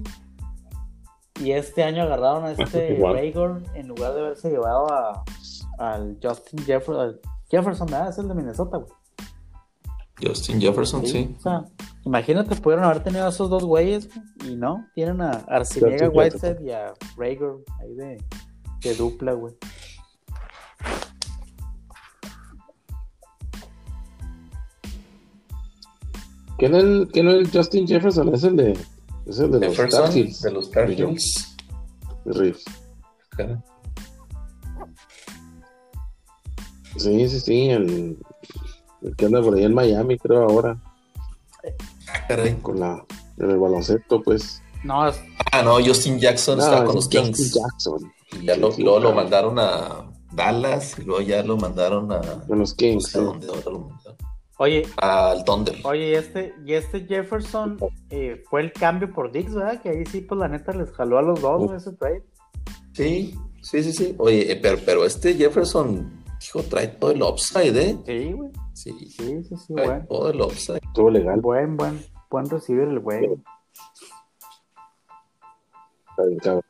Y 1.41 1.53
este 1.53 1.85
año 1.85 2.03
agarraron 2.03 2.45
a 2.45 2.53
este. 2.53 2.99
Rager 3.01 3.63
en 3.75 3.89
lugar 3.89 4.15
de 4.15 4.21
haberse 4.21 4.51
llevado 4.51 4.93
a, 4.93 5.25
al 5.79 6.19
Justin 6.23 6.59
Jefferson. 6.65 7.01
al 7.01 7.21
Jefferson, 7.51 7.87
¿verdad? 7.87 8.11
Es 8.11 8.19
el 8.19 8.29
de 8.29 8.35
Minnesota, 8.35 8.79
güey. 8.79 8.93
Justin 10.21 10.61
Jefferson, 10.61 11.07
sí. 11.07 11.35
O 11.39 11.41
sea, 11.41 11.65
imagínate, 12.05 12.57
pudieron 12.57 12.85
haber 12.85 13.03
tenido 13.03 13.25
a 13.27 13.29
esos 13.29 13.49
dos 13.49 13.65
güeyes 13.65 14.09
güey, 14.09 14.53
y 14.53 14.57
no, 14.57 14.87
tienen 14.95 15.21
a 15.21 15.31
Arciniega 15.49 16.09
Whiteside 16.09 16.61
y 16.63 16.71
a 16.73 16.93
Rager 17.17 17.55
ahí 17.81 17.95
de, 17.95 18.25
de 18.83 18.95
dupla, 18.97 19.33
güey. 19.33 19.55
¿Quién 26.59 26.75
es 26.75 26.83
el, 26.83 27.09
quién 27.13 27.29
es 27.29 27.35
el 27.35 27.51
Justin 27.53 27.87
Jefferson? 27.87 28.35
Es 28.35 28.43
el 28.43 28.57
de, 28.57 28.73
es 29.27 29.39
el 29.39 29.53
de 29.53 29.61
los 29.61 29.77
Cardinals, 29.77 30.43
de 30.43 30.51
los 30.51 30.69
Cardinals. 30.71 31.57
de 32.25 32.33
Reeves. 32.33 32.65
Sí, 36.99 37.29
sí, 37.29 37.41
sí, 37.41 37.71
el, 37.71 38.19
el 39.03 39.17
que 39.17 39.27
anda 39.27 39.41
por 39.43 39.55
ahí 39.57 39.65
en 39.65 39.75
Miami, 39.75 40.19
creo 40.19 40.43
ahora, 40.49 40.77
Ah, 42.13 42.27
caray. 42.29 42.55
con 42.63 42.81
la, 42.81 43.05
en 43.39 43.51
el 43.51 43.59
baloncesto, 43.59 44.23
pues. 44.23 44.63
No, 44.85 45.09
es- 45.09 45.21
Ah, 45.53 45.63
no, 45.63 45.75
Justin 45.85 46.19
Jackson 46.19 46.59
está 46.59 46.79
Ah, 46.81 46.85
con 46.85 46.91
es 46.91 46.95
los 46.97 47.05
Justin 47.07 47.33
Kings. 47.35 47.55
Jackson, 47.55 48.13
Y 48.41 48.47
ya 48.47 48.57
lo, 48.57 48.71
Sí, 48.73 48.83
luego 48.83 49.01
lo 49.01 49.13
mandaron 49.15 49.59
a 49.59 50.05
Dallas 50.33 50.99
y 50.99 51.03
luego 51.05 51.23
ya 51.23 51.43
lo 51.43 51.57
mandaron 51.57 52.13
a. 52.13 52.21
con 52.47 52.59
los 52.59 52.71
No 52.73 52.77
Kings. 52.77 53.05
sé 53.07 53.13
sí. 53.13 53.19
a 53.19 53.23
dónde 53.23 53.47
ahora 53.49 53.63
lo 53.71 53.79
mandaron. 53.81 54.17
oye, 54.59 54.87
Al 54.99 55.45
Thunder. 55.45 55.77
oye, 55.85 56.11
y 56.11 56.15
este, 56.15 56.55
y 56.67 56.73
este 56.75 57.07
Jefferson 57.07 57.79
eh, 58.11 58.43
fue 58.51 58.61
el 58.61 58.73
cambio 58.73 59.13
por 59.13 59.33
Dix, 59.33 59.55
¿verdad? 59.55 59.81
Que 59.81 59.89
ahí 59.91 60.05
sí, 60.07 60.21
pues 60.21 60.39
la 60.39 60.49
neta 60.49 60.73
les 60.73 60.91
jaló 60.93 61.19
a 61.19 61.23
los 61.23 61.41
dos, 61.41 61.65
güey, 61.65 61.77
ese 61.77 61.93
trade. 61.93 62.25
Sí, 62.93 63.35
sí, 63.63 63.83
sí, 63.83 63.93
sí. 63.93 64.15
Oye, 64.19 64.53
eh, 64.53 64.57
pero, 64.61 64.79
pero 64.85 65.05
este 65.05 65.35
Jefferson, 65.35 66.18
hijo, 66.47 66.63
trae 66.65 66.89
todo 66.89 67.11
el 67.11 67.23
upside, 67.23 67.77
¿eh? 67.77 67.99
Sí, 68.07 68.33
güey. 68.33 68.51
Sí, 68.73 68.93
Sí, 69.11 69.43
sí, 69.43 69.57
sí, 69.57 69.75
trae 69.75 69.87
güey. 69.87 70.07
todo 70.09 70.31
el 70.31 70.41
upside. 70.41 70.81
Todo 70.95 71.11
legal. 71.11 71.41
Buen, 71.41 71.77
buen, 71.77 72.01
buen 72.31 72.49
recibir 72.49 72.83
el 72.83 73.01
güey. 73.01 73.25
Está 76.11 76.25
bien, 76.27 76.39
cabrón. 76.39 76.63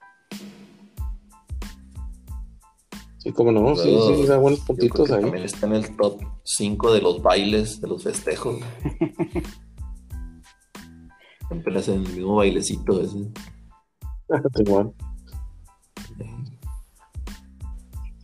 Sí, 3.19 3.33
como 3.33 3.51
no, 3.53 3.75
sí, 3.75 3.91
Luego, 3.91 4.15
sí, 4.17 4.27
da 4.27 4.39
buenos 4.39 4.61
puntitos 4.61 5.11
ahí. 5.11 5.23
también 5.23 5.45
está 5.45 5.67
en 5.67 5.75
el 5.75 5.97
top 5.97 6.21
5 6.45 6.93
de 6.93 7.03
los 7.03 7.21
bailes, 7.21 7.81
de 7.81 7.89
los 7.89 8.05
festejos. 8.05 8.61
Siempre 11.49 11.73
le 11.73 11.79
hacen 11.81 11.95
el 12.05 12.13
mismo 12.15 12.37
bailecito 12.37 13.01
ese. 13.01 13.19
Simón. 14.55 14.95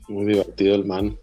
Muy 0.09 0.27
divertido 0.27 0.75
el 0.77 0.85
man. 0.85 1.19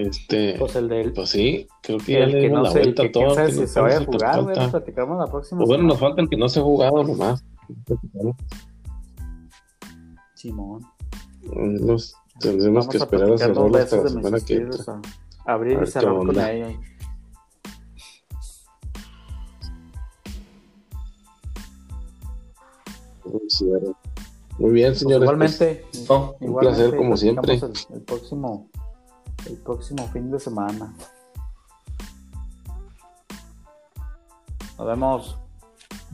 Este, 0.00 0.54
Pues 0.60 0.76
el 0.76 0.88
del. 0.88 1.12
pues 1.12 1.30
sí, 1.30 1.66
creo 1.82 1.98
que 1.98 2.12
ya 2.12 2.26
le 2.26 2.38
dimos 2.42 2.58
no 2.58 2.62
la 2.62 2.70
sé, 2.70 2.78
el 2.82 2.84
vuelta 2.94 3.02
a 3.02 3.10
todo. 3.10 3.34
que 3.34 3.50
si 3.52 3.66
se 3.66 3.80
vaya 3.80 3.96
a 3.98 4.04
jugar. 4.04 4.42
Lo 4.44 4.70
platicamos 4.70 5.18
la 5.18 5.26
próxima 5.26 5.62
O 5.62 5.66
bueno, 5.66 5.74
semana. 5.82 5.88
nos 5.88 5.98
falta 5.98 6.22
el 6.22 6.28
que 6.28 6.36
no 6.36 6.48
se 6.48 6.60
ha 6.60 6.62
jugado 6.62 7.02
nomás. 7.02 7.44
Simón. 10.34 10.82
Nos 11.52 12.14
tendremos 12.38 12.86
Vamos 12.86 12.88
que 12.88 12.96
esperar 12.98 13.24
a 13.26 13.30
dos 13.30 13.40
cerrarlo 13.40 13.76
hasta 13.76 13.96
la 13.96 14.08
semana 14.08 14.38
que 14.40 14.54
entra. 14.54 15.00
a 15.46 15.52
abrir 15.52 15.80
y 15.82 15.86
cerrar 15.88 16.14
con 16.16 16.30
ella. 16.30 16.78
Muy 24.58 24.72
bien, 24.72 24.88
Pues 24.90 24.98
señores. 24.98 25.22
igualmente, 25.22 25.84
No, 26.08 26.34
un 26.40 26.48
igualmente, 26.48 26.78
placer, 26.82 26.96
como 26.96 27.16
siempre. 27.16 27.54
El, 27.54 27.72
el 27.94 28.02
próximo, 28.02 28.68
el 29.46 29.56
próximo 29.56 30.08
fin 30.12 30.30
de 30.30 30.38
semana. 30.38 30.94
Nos 34.78 34.86
vemos. 34.86 35.38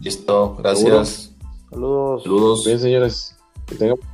listo, 0.00 0.56
gracias. 0.56 1.32
Saludos. 1.70 2.22
Saludos. 2.22 2.64
Bien, 2.64 2.80
señores. 2.80 3.36
Que 3.66 3.74
tengan. 3.74 4.13